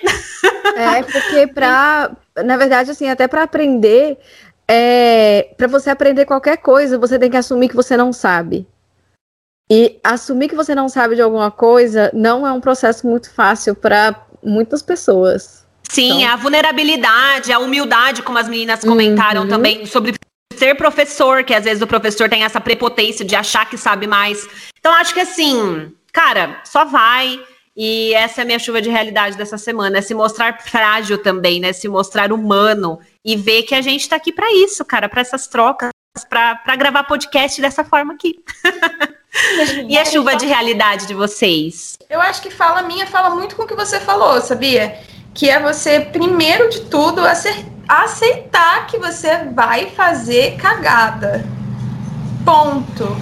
É, 0.74 1.02
porque 1.02 1.46
para, 1.48 2.12
na 2.42 2.56
verdade, 2.56 2.90
assim, 2.90 3.10
até 3.10 3.28
para 3.28 3.42
aprender, 3.42 4.16
é, 4.66 5.52
para 5.56 5.66
você 5.66 5.90
aprender 5.90 6.24
qualquer 6.24 6.56
coisa, 6.56 6.96
você 6.96 7.18
tem 7.18 7.30
que 7.30 7.36
assumir 7.36 7.68
que 7.68 7.76
você 7.76 7.94
não 7.94 8.10
sabe. 8.10 8.66
E 9.70 10.00
assumir 10.02 10.48
que 10.48 10.56
você 10.56 10.74
não 10.74 10.88
sabe 10.88 11.14
de 11.14 11.20
alguma 11.20 11.50
coisa 11.50 12.10
não 12.14 12.46
é 12.46 12.52
um 12.52 12.60
processo 12.60 13.06
muito 13.06 13.30
fácil 13.30 13.74
para 13.74 14.26
muitas 14.42 14.80
pessoas. 14.80 15.66
Sim, 15.90 16.22
então... 16.22 16.32
a 16.32 16.36
vulnerabilidade, 16.36 17.52
a 17.52 17.58
humildade, 17.58 18.22
como 18.22 18.38
as 18.38 18.48
meninas 18.48 18.80
comentaram 18.80 19.42
uhum. 19.42 19.48
também, 19.48 19.86
sobre 19.86 20.14
ser 20.54 20.76
professor, 20.76 21.42
que 21.42 21.52
às 21.52 21.64
vezes 21.64 21.82
o 21.82 21.86
professor 21.86 22.28
tem 22.28 22.44
essa 22.44 22.60
prepotência 22.60 23.24
de 23.24 23.34
achar 23.34 23.68
que 23.68 23.76
sabe 23.76 24.06
mais. 24.06 24.48
Então, 24.78 24.92
acho 24.94 25.12
que 25.12 25.20
assim, 25.20 25.92
cara, 26.12 26.60
só 26.64 26.84
vai. 26.84 27.40
E 27.76 28.14
essa 28.14 28.40
é 28.40 28.42
a 28.42 28.44
minha 28.44 28.58
chuva 28.58 28.80
de 28.80 28.88
realidade 28.88 29.36
dessa 29.36 29.58
semana, 29.58 29.98
é 29.98 30.02
se 30.02 30.14
mostrar 30.14 30.62
frágil 30.62 31.18
também, 31.18 31.58
né? 31.58 31.72
Se 31.72 31.88
mostrar 31.88 32.32
humano 32.32 33.00
e 33.24 33.34
ver 33.36 33.64
que 33.64 33.74
a 33.74 33.80
gente 33.80 34.08
tá 34.08 34.16
aqui 34.16 34.32
para 34.32 34.52
isso, 34.52 34.84
cara, 34.84 35.08
para 35.08 35.22
essas 35.22 35.48
trocas, 35.48 35.90
para 36.28 36.76
gravar 36.76 37.04
podcast 37.04 37.60
dessa 37.60 37.82
forma 37.82 38.14
aqui. 38.14 38.36
e 39.88 39.98
a 39.98 40.04
chuva 40.04 40.36
de 40.36 40.46
realidade 40.46 41.06
de 41.06 41.14
vocês? 41.14 41.96
Eu 42.08 42.20
acho 42.20 42.42
que 42.42 42.50
fala 42.50 42.82
minha, 42.82 43.06
fala 43.06 43.30
muito 43.30 43.56
com 43.56 43.62
o 43.62 43.66
que 43.66 43.74
você 43.74 43.98
falou, 43.98 44.40
sabia? 44.40 44.98
Que 45.40 45.48
é 45.48 45.58
você, 45.58 46.00
primeiro 46.00 46.68
de 46.68 46.80
tudo, 46.82 47.22
aceitar 47.88 48.86
que 48.86 48.98
você 48.98 49.38
vai 49.54 49.86
fazer 49.86 50.56
cagada. 50.58 51.42
Ponto. 52.44 53.16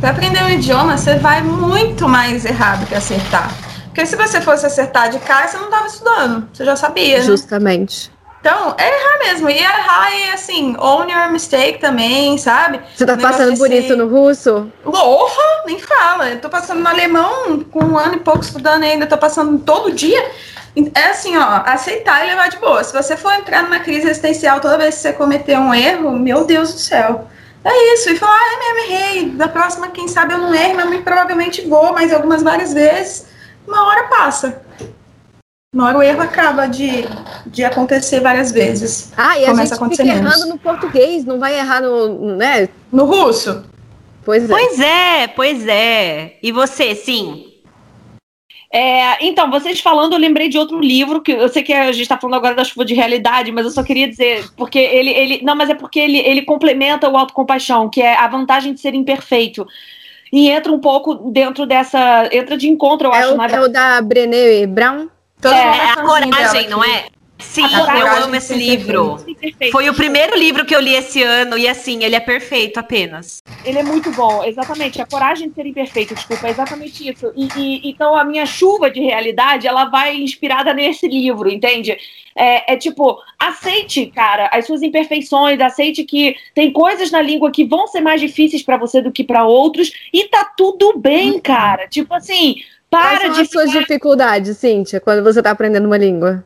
Para 0.00 0.08
aprender 0.08 0.42
um 0.42 0.48
idioma, 0.48 0.96
você 0.96 1.16
vai 1.16 1.42
muito 1.42 2.08
mais 2.08 2.46
errado 2.46 2.86
que 2.86 2.94
acertar. 2.94 3.52
Porque 3.88 4.06
se 4.06 4.16
você 4.16 4.40
fosse 4.40 4.64
acertar 4.64 5.10
de 5.10 5.18
cara, 5.18 5.48
você 5.48 5.58
não 5.58 5.66
estava 5.66 5.86
estudando. 5.86 6.48
Você 6.50 6.64
já 6.64 6.76
sabia. 6.76 7.18
Né? 7.18 7.24
Justamente. 7.24 8.10
Então, 8.40 8.74
é 8.78 8.88
errar 8.88 9.18
mesmo. 9.18 9.50
E 9.50 9.58
errar 9.58 10.12
é 10.14 10.32
assim, 10.32 10.74
own 10.78 11.10
your 11.10 11.30
mistake 11.30 11.78
também, 11.78 12.38
sabe? 12.38 12.80
Você 12.96 13.04
tá 13.04 13.18
passando 13.18 13.58
por 13.58 13.70
isso 13.70 13.94
no 13.94 14.08
russo? 14.08 14.72
Porra, 14.82 15.64
nem 15.66 15.78
fala. 15.78 16.30
Eu 16.30 16.40
tô 16.40 16.48
passando 16.48 16.80
no 16.80 16.88
alemão 16.88 17.60
com 17.70 17.84
um 17.84 17.98
ano 17.98 18.14
e 18.14 18.20
pouco 18.20 18.40
estudando 18.40 18.82
ainda, 18.82 19.06
tô 19.06 19.18
passando 19.18 19.58
todo 19.58 19.92
dia. 19.92 20.26
É 20.94 21.04
assim, 21.06 21.36
ó, 21.36 21.62
aceitar 21.66 22.24
e 22.24 22.28
levar 22.30 22.48
de 22.48 22.58
boa. 22.58 22.82
Se 22.84 22.92
você 22.92 23.16
for 23.16 23.32
entrar 23.32 23.62
numa 23.64 23.80
crise 23.80 24.06
existencial 24.08 24.60
toda 24.60 24.78
vez 24.78 24.94
que 24.94 25.00
você 25.02 25.12
cometer 25.12 25.58
um 25.58 25.74
erro, 25.74 26.12
meu 26.12 26.44
Deus 26.44 26.72
do 26.72 26.78
céu. 26.78 27.26
É 27.64 27.94
isso, 27.94 28.08
e 28.10 28.16
falar, 28.16 28.38
ah, 28.38 28.54
é 28.54 28.58
mesmo, 28.74 28.92
errei. 28.92 29.30
Da 29.30 29.48
próxima, 29.48 29.88
quem 29.88 30.08
sabe 30.08 30.32
eu 30.32 30.38
não 30.38 30.54
erro, 30.54 30.76
mas 30.76 30.86
muito 30.86 31.02
provavelmente 31.04 31.68
vou, 31.68 31.92
mas 31.92 32.12
algumas 32.12 32.42
várias 32.42 32.72
vezes. 32.72 33.26
Uma 33.66 33.86
hora 33.86 34.04
passa. 34.04 34.62
Uma 35.74 35.86
hora 35.88 35.98
o 35.98 36.02
erro 36.02 36.22
acaba 36.22 36.66
de, 36.66 37.04
de 37.46 37.62
acontecer 37.62 38.20
várias 38.20 38.50
vezes. 38.50 39.12
Ah, 39.16 39.38
e 39.38 39.44
Começa 39.46 39.74
a 39.74 39.78
gente 39.78 39.84
a 39.84 39.88
fica 39.90 40.04
menos. 40.04 40.34
errando 40.34 40.52
no 40.52 40.58
português, 40.58 41.24
não 41.24 41.38
vai 41.38 41.58
errar 41.58 41.80
no, 41.80 42.36
né? 42.36 42.68
No 42.90 43.04
russo. 43.04 43.64
Pois 44.24 44.44
é. 44.44 44.48
Pois 44.48 44.80
é, 44.80 45.26
pois 45.28 45.68
é. 45.68 46.38
E 46.42 46.50
você, 46.52 46.94
sim? 46.94 47.49
É, 48.72 49.26
então, 49.26 49.50
vocês 49.50 49.80
falando, 49.80 50.12
eu 50.12 50.18
lembrei 50.18 50.48
de 50.48 50.56
outro 50.56 50.78
livro, 50.78 51.20
que 51.20 51.32
eu 51.32 51.48
sei 51.48 51.60
que 51.60 51.72
a 51.72 51.90
gente 51.90 52.02
está 52.02 52.16
falando 52.16 52.36
agora 52.36 52.54
da 52.54 52.62
chuva 52.62 52.84
de 52.84 52.94
realidade, 52.94 53.50
mas 53.50 53.64
eu 53.64 53.70
só 53.72 53.82
queria 53.82 54.06
dizer, 54.06 54.48
porque 54.56 54.78
ele. 54.78 55.10
ele 55.10 55.40
não, 55.42 55.56
mas 55.56 55.70
é 55.70 55.74
porque 55.74 55.98
ele, 55.98 56.18
ele 56.18 56.42
complementa 56.42 57.08
o 57.08 57.16
autocompaixão, 57.16 57.88
que 57.88 58.00
é 58.00 58.16
a 58.16 58.28
vantagem 58.28 58.72
de 58.72 58.80
ser 58.80 58.94
imperfeito. 58.94 59.66
E 60.32 60.48
entra 60.48 60.70
um 60.72 60.78
pouco 60.78 61.14
dentro 61.32 61.66
dessa. 61.66 62.28
Entra 62.30 62.56
de 62.56 62.68
encontro, 62.68 63.08
eu 63.08 63.12
é 63.12 63.18
acho. 63.18 63.34
O, 63.34 63.42
é 63.42 63.60
o 63.60 63.68
da 63.68 64.00
Brené 64.00 64.66
Brown? 64.68 65.08
Todo 65.42 65.52
é, 65.52 65.58
é 65.58 65.90
a 65.90 65.96
coragem, 65.96 66.68
não 66.68 66.84
é? 66.84 67.06
Sim, 67.40 67.64
eu 67.64 68.24
amo 68.24 68.36
esse 68.36 68.54
livro. 68.54 69.18
Foi 69.72 69.88
o 69.88 69.94
primeiro 69.94 70.36
livro 70.36 70.64
que 70.64 70.74
eu 70.74 70.80
li 70.80 70.94
esse 70.94 71.22
ano 71.22 71.56
e 71.56 71.66
assim, 71.68 72.04
ele 72.04 72.14
é 72.14 72.20
perfeito 72.20 72.78
apenas. 72.78 73.38
Ele 73.64 73.78
é 73.78 73.82
muito 73.82 74.10
bom, 74.12 74.44
exatamente. 74.44 75.00
A 75.00 75.06
coragem 75.06 75.48
de 75.48 75.54
ser 75.54 75.66
imperfeito, 75.66 76.14
desculpa, 76.14 76.46
é 76.46 76.50
exatamente 76.50 77.08
isso. 77.08 77.32
E, 77.36 77.48
e, 77.56 77.90
então 77.90 78.14
a 78.14 78.24
minha 78.24 78.46
chuva 78.46 78.90
de 78.90 79.00
realidade, 79.00 79.66
ela 79.66 79.86
vai 79.86 80.16
inspirada 80.16 80.72
nesse 80.72 81.08
livro, 81.08 81.50
entende? 81.50 81.96
É, 82.36 82.74
é, 82.74 82.76
tipo, 82.76 83.18
aceite, 83.38 84.06
cara, 84.06 84.48
as 84.52 84.66
suas 84.66 84.82
imperfeições, 84.82 85.60
aceite 85.60 86.04
que 86.04 86.36
tem 86.54 86.72
coisas 86.72 87.10
na 87.10 87.20
língua 87.20 87.50
que 87.50 87.64
vão 87.64 87.86
ser 87.86 88.00
mais 88.00 88.20
difíceis 88.20 88.62
para 88.62 88.76
você 88.76 89.02
do 89.02 89.12
que 89.12 89.24
para 89.24 89.44
outros 89.44 89.92
e 90.12 90.28
tá 90.28 90.44
tudo 90.56 90.98
bem, 90.98 91.32
uhum. 91.32 91.40
cara. 91.40 91.88
Tipo 91.88 92.14
assim, 92.14 92.56
para 92.90 93.02
Quais 93.02 93.20
são 93.20 93.32
de 93.32 93.40
as 93.40 93.48
ficar... 93.48 93.60
suas 93.60 93.72
dificuldades, 93.72 94.56
Cíntia, 94.56 95.00
quando 95.00 95.22
você 95.22 95.40
está 95.40 95.50
aprendendo 95.50 95.86
uma 95.86 95.96
língua? 95.96 96.44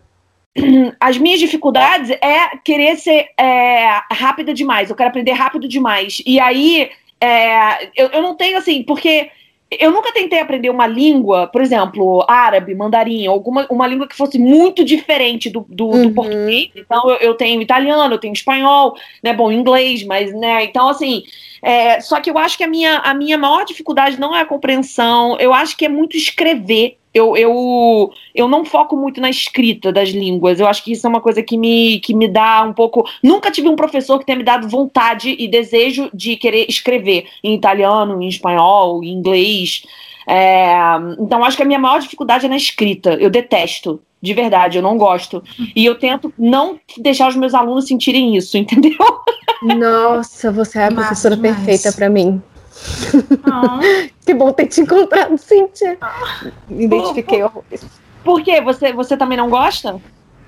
As 1.01 1.19
minhas 1.19 1.41
dificuldades 1.41 2.11
é 2.11 2.57
querer 2.65 2.97
ser 2.97 3.29
é, 3.39 4.01
rápida 4.13 4.55
demais. 4.55 4.91
Eu 4.91 4.97
quero 4.97 5.11
aprender 5.11 5.33
rápido 5.33 5.69
demais. 5.69 6.23
E 6.25 6.39
aí, 6.39 6.91
é, 7.21 7.91
eu, 7.97 8.09
eu 8.09 8.23
não 8.23 8.35
tenho 8.35 8.57
assim, 8.57 8.83
porque 8.83 9.31
eu 9.71 9.91
nunca 9.91 10.13
tentei 10.13 10.39
aprender 10.39 10.71
uma 10.71 10.87
língua, 10.87 11.47
por 11.47 11.61
exemplo, 11.61 12.25
árabe, 12.29 12.75
mandarim, 12.75 13.27
alguma 13.27 13.67
uma 13.71 13.87
língua 13.87 14.07
que 14.07 14.15
fosse 14.15 14.39
muito 14.39 14.85
diferente 14.85 15.51
do, 15.51 15.67
do, 15.69 15.87
uhum. 15.87 16.03
do 16.03 16.15
português. 16.15 16.71
Então 16.77 17.11
eu, 17.11 17.17
eu, 17.17 17.35
tenho 17.35 17.61
italiano, 17.61 18.15
eu 18.15 18.19
tenho 18.19 18.33
espanhol, 18.33 18.95
né? 19.23 19.33
Bom, 19.33 19.51
inglês, 19.51 20.05
mas, 20.05 20.33
né? 20.33 20.65
Então, 20.65 20.89
assim, 20.89 21.25
é, 21.63 22.01
só 22.01 22.21
que 22.21 22.31
eu 22.31 22.39
acho 22.39 22.57
que 22.57 22.65
a 22.65 22.69
minha, 22.69 22.99
a 22.99 23.15
minha 23.15 23.39
maior 23.39 23.65
dificuldade 23.65 24.21
não 24.21 24.35
é 24.35 24.41
a 24.41 24.47
compreensão, 24.47 25.37
eu 25.39 25.53
acho 25.53 25.77
que 25.77 25.87
é 25.87 25.89
muito 25.89 26.17
escrever 26.17 26.99
eu, 27.15 27.36
eu, 27.36 28.12
eu 28.35 28.49
não 28.49 28.65
foco 28.65 28.97
muito 28.97 29.20
na 29.20 29.31
escrita 29.31 29.93
das 29.93 30.09
línguas. 30.09 30.59
Eu 30.59 30.66
acho 30.66 30.82
que 30.82 30.93
isso 30.93 31.07
é 31.07 31.11
uma 31.11 31.20
coisa 31.20 31.43
que 31.43 31.57
me, 31.57 32.01
que 32.01 32.12
me 32.12 32.27
dá 32.27 32.62
um 32.62 32.73
pouco. 32.73 33.09
Nunca 33.23 33.53
tive 33.53 33.69
um 33.69 33.77
professor 33.77 34.19
que 34.19 34.27
tenha 34.27 34.36
me 34.36 34.45
dado 34.45 34.69
vontade 34.69 35.35
e 35.39 35.47
desejo 35.47 36.11
de 36.12 36.36
querer 36.36 36.66
escrever 36.69 37.27
em 37.43 37.55
italiano, 37.55 38.20
em 38.20 38.28
espanhol, 38.28 39.05
em 39.05 39.12
inglês. 39.12 39.85
É, 40.27 40.74
então, 41.20 41.45
acho 41.45 41.57
que 41.57 41.62
a 41.62 41.66
minha 41.66 41.78
maior 41.78 42.01
dificuldade 42.01 42.47
é 42.47 42.49
na 42.49 42.57
escrita. 42.57 43.15
Eu 43.15 43.31
detesto, 43.31 44.01
de 44.20 44.35
verdade, 44.35 44.78
eu 44.78 44.82
não 44.82 44.99
gosto. 44.99 45.41
E 45.77 45.85
eu 45.85 45.95
tento 45.95 46.35
não 46.36 46.81
deixar 46.99 47.28
os 47.28 47.36
meus 47.36 47.55
alunos 47.55 47.86
sentirem 47.86 48.36
isso, 48.36 48.57
entendeu? 48.59 48.99
Nossa, 49.62 50.51
você 50.51 50.81
é 50.81 50.86
a 50.86 50.93
professora 50.93 51.36
perfeita 51.36 51.93
para 51.93 52.11
mim. 52.11 52.43
Ah. 53.44 53.81
que 54.24 54.35
bom 54.35 54.52
ter 54.52 54.66
te 54.66 54.81
encontrado, 54.81 55.36
Cíntia. 55.39 55.97
Ah. 56.01 56.47
Me 56.69 56.85
identifiquei 56.85 57.43
horrores. 57.43 57.85
Por 58.23 58.43
quê? 58.43 58.61
Você, 58.61 58.93
você 58.93 59.16
também 59.16 59.36
não 59.36 59.51
gosta? 59.51 60.01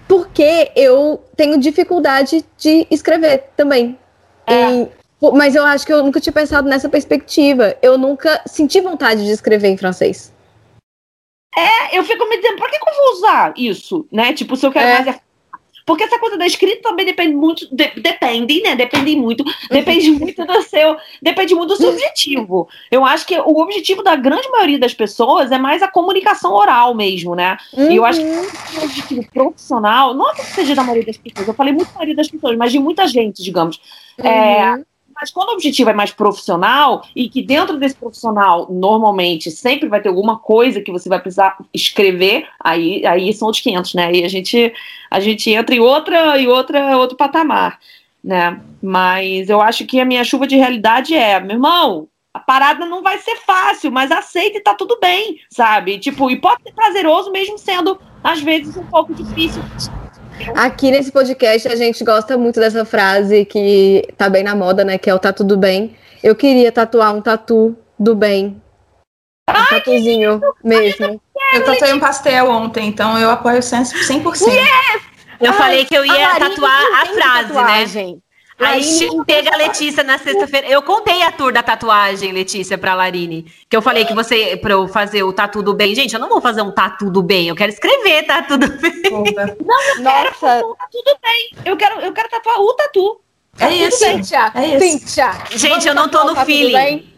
Porque 0.09 0.71
eu 0.77 1.23
tenho 1.37 1.59
dificuldade 1.59 2.45
de 2.57 2.87
escrever 2.91 3.51
também. 3.57 3.99
É. 4.47 4.83
E, 4.83 4.89
mas 5.35 5.55
eu 5.55 5.65
acho 5.65 5.85
que 5.85 5.93
eu 5.93 6.03
nunca 6.03 6.21
tinha 6.21 6.33
pensado 6.33 6.69
nessa 6.69 6.89
perspectiva. 6.89 7.77
Eu 7.83 7.99
nunca 7.99 8.41
senti 8.47 8.81
vontade 8.81 9.25
de 9.25 9.31
escrever 9.31 9.69
em 9.69 9.77
francês. 9.77 10.33
É, 11.57 11.99
eu 11.99 12.05
fico 12.05 12.29
me 12.29 12.37
dizendo, 12.37 12.59
pra 12.59 12.69
que, 12.69 12.79
que 12.79 12.89
eu 12.89 12.95
vou 12.95 13.13
usar 13.15 13.55
isso? 13.57 14.07
Né? 14.13 14.33
Tipo, 14.35 14.57
se 14.57 14.67
eu 14.67 14.71
quero 14.71 14.87
é. 14.87 15.03
mais 15.03 15.21
porque 15.87 16.03
essa 16.03 16.19
coisa 16.19 16.37
da 16.37 16.45
escrita 16.45 16.83
também 16.83 17.07
depende 17.07 17.35
muito, 17.35 17.69
de, 17.73 17.89
depende, 18.01 18.61
né? 18.61 18.75
Depende 18.75 19.15
muito, 19.15 19.45
depende 19.71 20.11
uhum. 20.11 20.19
muito 20.19 20.45
do 20.45 20.63
seu, 20.63 20.97
depende 21.23 21.55
muito 21.55 21.69
do 21.69 21.77
seu 21.77 21.91
objetivo. 21.91 22.69
Eu 22.91 23.05
acho 23.05 23.25
que 23.25 23.39
o 23.39 23.61
objetivo 23.61 24.03
da 24.03 24.17
grande 24.17 24.51
maioria 24.51 24.81
das 24.81 24.93
pessoas 24.93 25.53
é 25.53 25.59
mais 25.59 25.83
a 25.83 25.89
comunicação 25.89 26.53
oral 26.53 26.93
mesmo, 26.93 27.37
né? 27.37 27.57
Uhum. 27.73 27.91
E 27.91 27.97
eu 27.97 28.05
acho 28.05 28.21
que 28.21 28.27
uhum. 28.27 28.81
o 28.81 28.85
objetivo 28.85 29.31
profissional, 29.33 30.13
não 30.13 30.29
é 30.29 30.35
que 30.35 30.45
seja 30.47 30.75
da 30.75 30.83
maioria 30.83 31.07
das 31.07 31.17
pessoas, 31.17 31.47
eu 31.47 31.55
falei 31.55 31.73
muito 31.73 31.87
da 31.87 31.95
maioria 31.95 32.17
das 32.17 32.29
pessoas, 32.29 32.57
mas 32.57 32.73
de 32.73 32.81
muita 32.81 33.07
gente, 33.07 33.41
digamos. 33.41 33.81
É, 34.19 34.29
uhum. 34.29 34.81
É, 34.81 34.85
mas 35.19 35.31
quando 35.31 35.49
o 35.49 35.53
objetivo 35.53 35.91
é 35.91 35.95
mais 35.95 36.11
profissional 36.13 37.03
e 37.15 37.29
que 37.29 37.43
dentro 37.43 37.79
desse 37.79 37.97
profissional, 37.97 38.71
normalmente, 38.71 39.51
sempre 39.51 39.89
vai 39.89 40.01
ter 40.01 40.11
alguma 40.11 40.39
coisa 40.39 40.81
que 40.81 40.93
você 40.93 41.09
vai 41.09 41.19
precisar 41.19 41.57
escrever, 41.73 42.47
aí, 42.61 43.05
aí 43.07 43.33
são 43.33 43.49
os 43.49 43.59
500, 43.59 43.95
né? 43.95 44.07
Aí 44.07 44.25
a 44.25 44.29
gente, 44.29 44.73
a 45.11 45.19
gente 45.19 45.51
entra 45.51 45.75
em 45.75 45.81
outra 45.81 46.39
e 46.39 46.47
outra 46.47 46.97
outro 46.97 47.17
patamar, 47.17 47.79
né? 48.23 48.61
Mas 48.83 49.49
eu 49.49 49.61
acho 49.61 49.87
que 49.87 49.99
a 49.99 50.05
minha 50.05 50.23
chuva 50.23 50.47
de 50.47 50.57
realidade 50.57 51.15
é, 51.15 51.41
meu 51.41 51.57
irmão, 51.57 52.09
a 52.35 52.39
parada 52.39 52.85
não 52.85 53.03
vai 53.03 53.19
ser 53.19 53.37
fácil, 53.37 53.91
mas 53.91 54.13
aceita 54.13 54.59
e 54.59 54.63
tá 54.63 54.75
tudo 54.75 54.99
bem, 55.01 55.41
sabe? 55.51 55.99
Tipo, 55.99 56.31
e 56.31 56.37
pode 56.37 56.63
ser 56.63 56.73
prazeroso 56.73 57.33
mesmo 57.33 57.57
sendo, 57.57 57.99
às 58.23 58.43
vezes, 58.43 58.77
um 58.77 58.85
pouco 58.85 59.15
difícil 59.15 59.63
Aqui 60.55 60.91
nesse 60.91 61.11
podcast 61.11 61.69
a 61.69 61.77
gente 61.77 62.05
gosta 62.05 62.37
muito 62.37 62.61
dessa 62.61 62.85
frase 62.85 63.45
que 63.45 64.07
tá 64.17 64.29
bem 64.29 64.43
na 64.43 64.55
moda, 64.55 64.85
né? 64.85 64.99
Que 64.99 65.11
é 65.11 65.15
o 65.15 65.19
tá 65.19 65.33
tudo 65.33 65.57
bem. 65.57 65.97
Eu 66.23 66.35
queria 66.35 66.71
tatuar 66.71 67.15
um 67.15 67.21
tatu 67.21 67.77
do 67.99 68.15
bem. 68.15 68.61
Um 69.49 69.53
Ai, 69.53 69.67
tatuzinho 69.69 70.41
mesmo. 70.63 71.21
Eu 71.55 71.65
tatuei 71.65 71.93
um 71.93 72.01
pastel 72.01 72.51
ontem, 72.51 72.89
então 72.89 73.19
eu 73.19 73.31
apoio 73.31 73.61
100%. 73.61 74.49
Yes! 74.49 75.03
Eu 75.41 75.53
Ai, 75.53 75.59
falei 75.59 75.85
que 75.85 75.95
eu 75.95 76.05
ia 76.05 76.39
tatuar 76.39 76.83
a 77.01 77.07
frase, 77.07 77.53
né? 77.53 78.17
Gente. 78.59 78.71
Aí 78.71 78.83
chega 79.29 79.53
a 79.53 79.57
Letícia 79.59 80.03
na 80.03 80.17
sexta-feira. 80.17 80.67
Eu 80.67 80.83
contei 80.83 81.23
a 81.23 81.31
tour 81.31 81.53
da 81.53 81.63
tatuagem, 81.63 82.33
Letícia, 82.33 82.79
pra 82.79 82.95
Larine. 82.95 83.53
Que 83.69 83.77
eu 83.77 83.83
falei 83.83 84.07
que 84.07 84.15
você, 84.15 84.57
pra 84.57 84.73
eu 84.73 84.89
fazer 84.89 85.23
o 85.23 85.33
tatu 85.33 85.63
do 85.63 85.75
bem. 85.75 85.95
Gente, 85.95 86.15
eu 86.15 86.21
não 86.21 86.31
vou 86.31 86.41
fazer 86.41 86.63
um 86.63 86.71
tatu 86.71 87.11
do 87.11 87.23
bem, 87.23 87.49
eu 87.49 87.55
quero 87.55 87.71
escrever 87.71 88.25
tatu 88.25 88.57
do 88.57 88.69
bem. 88.69 88.97
Não, 89.11 89.25
eu 89.27 90.03
Nossa. 90.03 90.37
quero 90.43 90.69
um 90.71 90.75
tatu 90.75 91.03
do 91.05 91.19
bem. 91.23 91.51
Eu 91.65 91.77
quero, 91.77 92.01
eu 92.01 92.13
quero 92.13 92.29
tatuar 92.31 92.59
o 92.59 92.73
tatu. 92.75 93.21
É 93.59 93.73
isso. 93.73 93.99
Cíntia. 93.99 94.51
É 94.55 94.67
isso. 94.77 94.99
Cíntia. 94.99 95.33
Gente, 95.51 95.69
Vamos 95.69 95.87
eu 95.87 95.95
não 95.95 96.09
tô 96.09 96.25
no 96.25 96.37
feeling. 96.45 97.13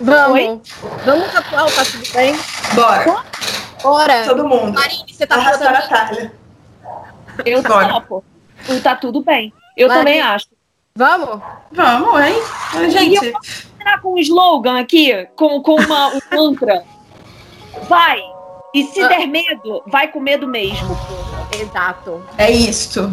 Vamos. 0.00 0.32
Oi? 0.38 0.60
Vamos 1.04 1.32
tatuar 1.32 1.66
o 1.66 1.70
tatu 1.72 1.98
do 1.98 2.12
bem? 2.12 2.34
Bora. 2.74 3.24
Bora. 3.82 4.24
Todo 4.24 4.46
mundo. 4.46 4.72
Marine, 4.72 5.12
você 5.12 5.26
tá 5.26 5.34
Arrastar 5.34 5.74
a 5.74 5.88
talha. 5.88 6.32
Eu 7.44 7.62
Bora. 7.62 7.88
topo. 7.88 8.24
E 8.68 8.80
tá 8.80 8.94
tudo 8.94 9.22
bem. 9.22 9.52
Eu 9.76 9.88
Vai. 9.88 9.98
também 9.98 10.20
acho. 10.20 10.46
Vamos? 10.96 11.40
Vamos, 11.72 12.20
hein? 12.20 12.90
Gente, 12.90 13.32
Será 13.78 13.98
com 14.00 14.14
um 14.14 14.18
slogan 14.18 14.78
aqui? 14.80 15.26
Com, 15.36 15.62
com 15.62 15.76
uma, 15.76 16.08
um 16.08 16.20
mantra? 16.34 16.82
Vai! 17.88 18.20
E 18.74 18.84
se 18.84 19.00
Ah. 19.02 19.08
der 19.08 19.26
medo, 19.26 19.82
vai 19.86 20.08
com 20.08 20.20
medo 20.20 20.46
mesmo. 20.46 20.96
Exato. 21.58 22.22
é 22.38 22.50
isto. 22.50 23.10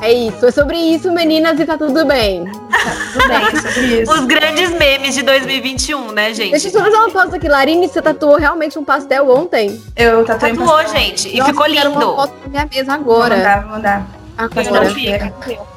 É 0.00 0.12
isso. 0.12 0.44
É 0.46 0.50
sobre 0.50 0.76
isso, 0.76 1.10
meninas, 1.12 1.58
e 1.58 1.64
tá 1.64 1.78
tudo 1.78 2.04
bem. 2.04 2.44
Tudo 2.44 3.28
bem, 3.28 3.36
é 3.46 3.56
sobre 3.56 4.02
isso. 4.02 4.12
Os 4.12 4.24
grandes 4.26 4.70
memes 4.70 5.14
de 5.14 5.22
2021, 5.22 6.12
né, 6.12 6.32
gente? 6.34 6.50
Deixa 6.50 6.68
eu 6.68 6.72
só 6.72 6.80
fazer 6.80 6.96
uma 6.96 7.10
pausa 7.10 7.36
aqui. 7.36 7.48
Larine, 7.48 7.88
você 7.88 8.02
tatuou 8.02 8.36
realmente 8.36 8.78
um 8.78 8.84
pastel 8.84 9.30
ontem? 9.30 9.80
Eu 9.96 10.24
tatuei 10.24 10.52
em 10.52 10.56
Tatuou, 10.56 10.76
pastel. 10.78 11.00
gente. 11.00 11.28
E 11.34 11.38
Nossa, 11.38 11.50
ficou 11.52 11.66
quero 11.66 11.90
uma 11.90 12.00
lindo. 12.00 12.14
foto 12.16 12.34
na 12.42 12.48
minha 12.48 12.68
mesa 12.72 12.98
Vou 12.98 13.14
agora. 13.14 13.36
mandar, 13.36 13.60
vou 13.62 13.70
mandar. 13.70 14.06
Eu 14.38 14.44
Agora. 14.44 14.70
não 14.70 14.76
Agora. 14.76 14.94
fica. 14.94 15.34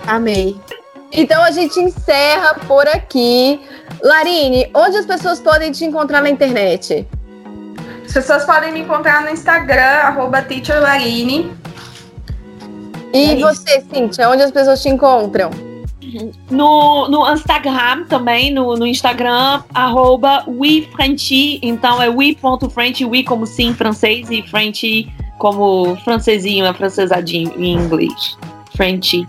Amei. 0.08 0.60
Então 1.12 1.42
a 1.44 1.52
gente 1.52 1.80
encerra 1.80 2.56
por 2.68 2.88
aqui. 2.88 3.60
Larine, 4.04 4.70
onde 4.74 4.98
as 4.98 5.06
pessoas 5.06 5.40
podem 5.40 5.72
te 5.72 5.86
encontrar 5.86 6.22
na 6.22 6.30
internet? 6.30 7.08
As 8.06 8.14
pessoas 8.14 8.46
podem 8.46 8.72
me 8.72 8.82
encontrar 8.82 9.22
no 9.22 9.30
Instagram, 9.30 9.82
arroba 9.82 10.42
teacherlarine. 10.42 11.52
E 13.14 13.18
É 13.18 13.34
isso. 13.34 13.42
você, 13.42 13.82
Cintia, 13.92 14.30
onde 14.30 14.44
as 14.44 14.52
pessoas 14.52 14.82
te 14.82 14.90
encontram? 14.90 15.50
No, 16.50 17.10
no 17.10 17.34
Instagram 17.34 18.06
também, 18.06 18.52
no, 18.52 18.76
no 18.76 18.88
Instagram, 18.88 19.62
arroba. 19.74 20.46
Então 21.62 22.02
é 22.02 22.10
we.french, 22.10 23.06
we 23.06 23.24
como 23.24 23.46
sim 23.46 23.68
em 23.68 23.74
francês 23.74 24.30
e 24.32 24.42
French 24.44 25.12
como 25.38 25.96
francesinho, 25.98 26.66
é 26.66 26.74
francesadinho 26.74 27.54
em 27.58 27.74
inglês. 27.74 28.38
French. 28.76 29.28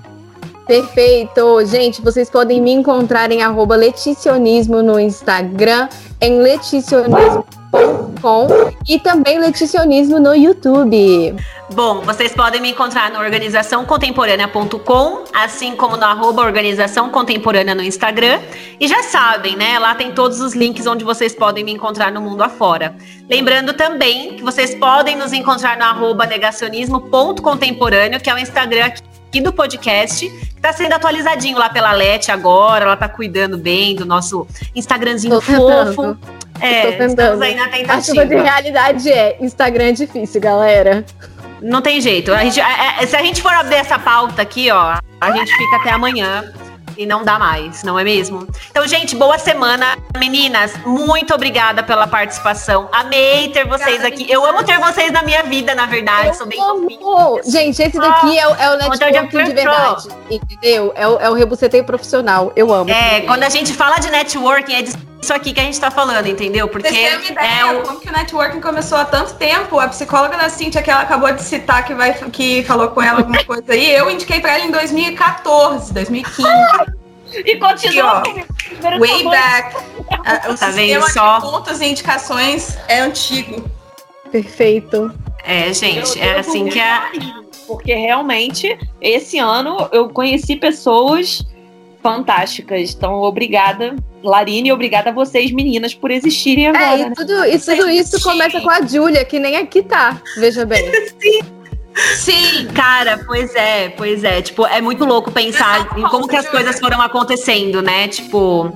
Perfeito! 0.68 1.64
Gente, 1.64 2.00
vocês 2.02 2.28
podem 2.28 2.60
me 2.60 2.70
encontrar 2.70 3.32
em 3.32 3.42
arroba 3.42 3.74
leticionismo 3.74 4.82
no 4.82 5.00
Instagram, 5.00 5.88
em 6.20 6.42
leticionismo.com 6.42 8.48
e 8.86 9.00
também 9.00 9.38
leticionismo 9.38 10.20
no 10.20 10.34
YouTube. 10.34 11.34
Bom, 11.72 12.02
vocês 12.02 12.34
podem 12.34 12.60
me 12.60 12.72
encontrar 12.72 13.10
no 13.10 13.18
organizaçãocontemporânea.com, 13.18 15.24
assim 15.34 15.74
como 15.74 15.96
no 15.96 16.04
arroba 16.04 16.42
organização 16.42 17.08
contemporânea 17.08 17.74
no 17.74 17.82
Instagram. 17.82 18.38
E 18.78 18.86
já 18.86 19.02
sabem, 19.02 19.56
né? 19.56 19.78
Lá 19.78 19.94
tem 19.94 20.12
todos 20.12 20.38
os 20.38 20.54
links 20.54 20.86
onde 20.86 21.02
vocês 21.02 21.34
podem 21.34 21.64
me 21.64 21.72
encontrar 21.72 22.12
no 22.12 22.20
mundo 22.20 22.42
afora. 22.42 22.94
Lembrando 23.26 23.72
também 23.72 24.36
que 24.36 24.42
vocês 24.42 24.74
podem 24.74 25.16
nos 25.16 25.32
encontrar 25.32 25.78
no 25.78 25.84
arroba 25.84 26.26
negacionismo.contemporâneo, 26.26 28.20
que 28.20 28.28
é 28.28 28.34
o 28.34 28.38
Instagram 28.38 28.84
aqui 28.84 29.08
do 29.42 29.52
podcast, 29.52 30.28
que 30.28 30.46
está 30.56 30.72
sendo 30.72 30.94
atualizadinho 30.94 31.58
lá 31.58 31.68
pela 31.68 31.92
Leti 31.92 32.30
agora. 32.30 32.84
Ela 32.84 32.96
tá 32.96 33.08
cuidando 33.08 33.58
bem 33.58 33.94
do 33.94 34.04
nosso 34.06 34.46
Instagramzinho 34.74 35.40
fofo. 35.40 36.16
É, 36.60 37.04
estamos 37.06 37.40
aí 37.40 37.54
na 37.54 37.66
A 37.66 37.68
chuva 38.00 38.24
de 38.24 38.30
tentativa. 38.30 38.42
realidade 38.42 39.12
é 39.12 39.36
Instagram 39.40 39.84
é 39.84 39.92
difícil, 39.92 40.40
galera. 40.40 41.04
Não 41.60 41.80
tem 41.82 42.00
jeito. 42.00 42.32
A 42.32 42.42
gente, 42.44 42.60
é- 42.60 43.02
é- 43.02 43.06
se 43.06 43.14
a 43.16 43.22
gente 43.22 43.40
for 43.42 43.52
abrir 43.52 43.76
essa 43.76 43.98
pauta 43.98 44.42
aqui, 44.42 44.70
ó, 44.70 44.96
a 45.20 45.30
gente 45.32 45.52
fica 45.56 45.76
até 45.76 45.90
amanhã 45.90 46.52
e 46.98 47.06
não 47.06 47.22
dá 47.24 47.38
mais, 47.38 47.84
não 47.84 47.96
é 47.98 48.02
mesmo? 48.02 48.46
Então, 48.70 48.86
gente, 48.88 49.14
boa 49.14 49.38
semana. 49.38 49.96
Meninas, 50.18 50.72
muito 50.84 51.32
obrigada 51.32 51.80
pela 51.82 52.08
participação. 52.08 52.88
Amei 52.90 53.48
ter 53.50 53.64
vocês 53.66 54.04
aqui. 54.04 54.26
Eu 54.28 54.44
amo 54.44 54.64
ter 54.64 54.78
vocês 54.80 55.12
na 55.12 55.22
minha 55.22 55.44
vida, 55.44 55.74
na 55.76 55.86
verdade. 55.86 56.36
Sou 56.36 56.46
bem 56.46 56.60
amo. 56.60 57.40
Gente, 57.46 57.80
esse 57.80 57.96
daqui 57.98 58.36
é, 58.36 58.48
o- 58.48 58.54
é 58.56 58.70
o 58.70 58.90
de 58.90 58.98
networking 58.98 59.44
de 59.44 59.54
verdade. 59.54 60.08
Entendeu? 60.28 60.92
É 60.96 61.06
o, 61.06 61.18
é 61.20 61.30
o 61.30 61.34
rebuceteio 61.34 61.84
profissional. 61.84 62.52
Eu 62.56 62.72
amo. 62.74 62.90
É, 62.90 63.20
quando 63.20 63.44
a 63.44 63.48
gente 63.48 63.72
fala 63.72 63.98
de 63.98 64.10
networking, 64.10 64.74
é 64.74 64.82
disso 65.20 65.32
aqui 65.34 65.52
que 65.52 65.60
a 65.60 65.64
gente 65.64 65.78
tá 65.80 65.90
falando, 65.90 66.26
entendeu? 66.26 66.68
Porque 66.68 66.88
uma 66.88 66.98
ideia 67.30 67.60
é 67.60 67.64
o. 67.66 67.82
como 67.82 68.00
que 68.00 68.08
o 68.08 68.12
networking 68.12 68.60
começou 68.60 68.98
há 68.98 69.04
tanto 69.04 69.34
tempo? 69.34 69.78
A 69.78 69.88
psicóloga 69.88 70.36
da 70.36 70.48
Cintia, 70.48 70.82
que 70.82 70.90
ela 70.90 71.02
acabou 71.02 71.32
de 71.32 71.42
citar, 71.42 71.84
que, 71.84 71.94
vai, 71.94 72.14
que 72.30 72.62
falou 72.64 72.88
com 72.88 73.02
ela 73.02 73.18
alguma 73.20 73.42
coisa 73.44 73.72
aí, 73.72 73.90
eu 73.94 74.10
indiquei 74.10 74.40
pra 74.40 74.54
ela 74.56 74.64
em 74.66 74.70
2014, 74.70 75.92
2015. 75.92 76.48
E 77.44 77.56
continua 77.56 78.20
o 78.20 78.22
primeiro 78.22 78.98
Way 79.00 79.08
tamanho. 79.24 79.30
back. 79.30 79.76
A- 80.24 80.50
O 80.50 80.56
Tá 80.56 80.70
vendo 80.70 81.02
sistema 81.02 81.10
só? 81.10 81.34
de 81.36 81.40
pontos 81.42 81.80
e 81.80 81.86
indicações 81.86 82.78
é 82.88 83.00
antigo. 83.00 83.68
Perfeito. 84.32 85.12
É, 85.44 85.72
gente, 85.72 86.18
Eu- 86.18 86.24
é 86.24 86.34
eu 86.36 86.38
assim 86.40 86.64
tô 86.66 86.72
que 86.72 86.80
a. 86.80 87.10
Porque 87.66 87.94
realmente, 87.94 88.78
esse 89.00 89.38
ano, 89.38 89.88
eu 89.92 90.08
conheci 90.08 90.56
pessoas 90.56 91.44
fantásticas. 92.08 92.94
Então, 92.94 93.20
obrigada, 93.22 93.94
Larine, 94.22 94.70
e 94.70 94.72
obrigada 94.72 95.10
a 95.10 95.12
vocês, 95.12 95.50
meninas, 95.52 95.94
por 95.94 96.10
existirem 96.10 96.68
agora. 96.68 96.84
É, 96.84 96.96
né? 96.96 97.08
e 97.10 97.14
tudo, 97.14 97.44
e 97.44 97.58
tudo 97.58 97.90
isso 97.90 98.22
começa 98.22 98.60
com 98.60 98.70
a 98.70 98.80
Júlia, 98.80 99.24
que 99.24 99.38
nem 99.38 99.56
aqui 99.56 99.82
tá. 99.82 100.20
Veja 100.38 100.64
bem. 100.64 100.84
Sim. 102.16 102.68
Cara, 102.74 103.20
pois 103.26 103.54
é, 103.56 103.88
pois 103.90 104.22
é. 104.22 104.40
Tipo, 104.40 104.66
é 104.66 104.80
muito 104.80 105.04
louco 105.04 105.32
pensar 105.32 105.98
em 105.98 106.02
como 106.02 106.28
que 106.28 106.36
as 106.36 106.48
coisas 106.48 106.78
foram 106.78 107.02
acontecendo, 107.02 107.82
né? 107.82 108.06
Tipo. 108.06 108.72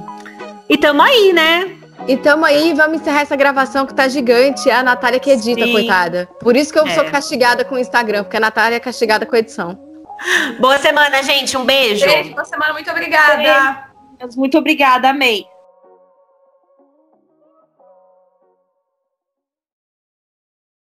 E 0.68 0.76
tamo 0.76 1.00
aí, 1.02 1.32
né? 1.32 1.70
E 2.08 2.16
tamo 2.16 2.44
aí, 2.44 2.74
vamos 2.74 3.00
encerrar 3.00 3.20
essa 3.20 3.36
gravação 3.36 3.86
que 3.86 3.94
tá 3.94 4.08
gigante. 4.08 4.68
É 4.68 4.74
a 4.74 4.82
Natália 4.82 5.20
que 5.20 5.30
edita, 5.30 5.64
Sim. 5.64 5.72
coitada. 5.72 6.28
Por 6.40 6.56
isso 6.56 6.72
que 6.72 6.78
eu 6.78 6.86
É. 6.86 6.94
sou 6.94 7.04
castigada 7.04 7.64
com 7.64 7.76
o 7.76 7.78
Instagram, 7.78 8.24
porque 8.24 8.36
a 8.36 8.40
Natália 8.40 8.76
é 8.76 8.80
castigada 8.80 9.24
com 9.24 9.36
a 9.36 9.38
edição. 9.38 9.78
Boa 10.58 10.78
semana, 10.78 11.22
gente. 11.22 11.56
Um 11.56 11.64
beijo. 11.64 12.04
Beijo, 12.04 12.30
boa 12.30 12.44
semana, 12.44 12.72
muito 12.72 12.90
obrigada. 12.90 13.90
Muito 14.36 14.58
obrigada, 14.58 15.10
amei. 15.10 15.46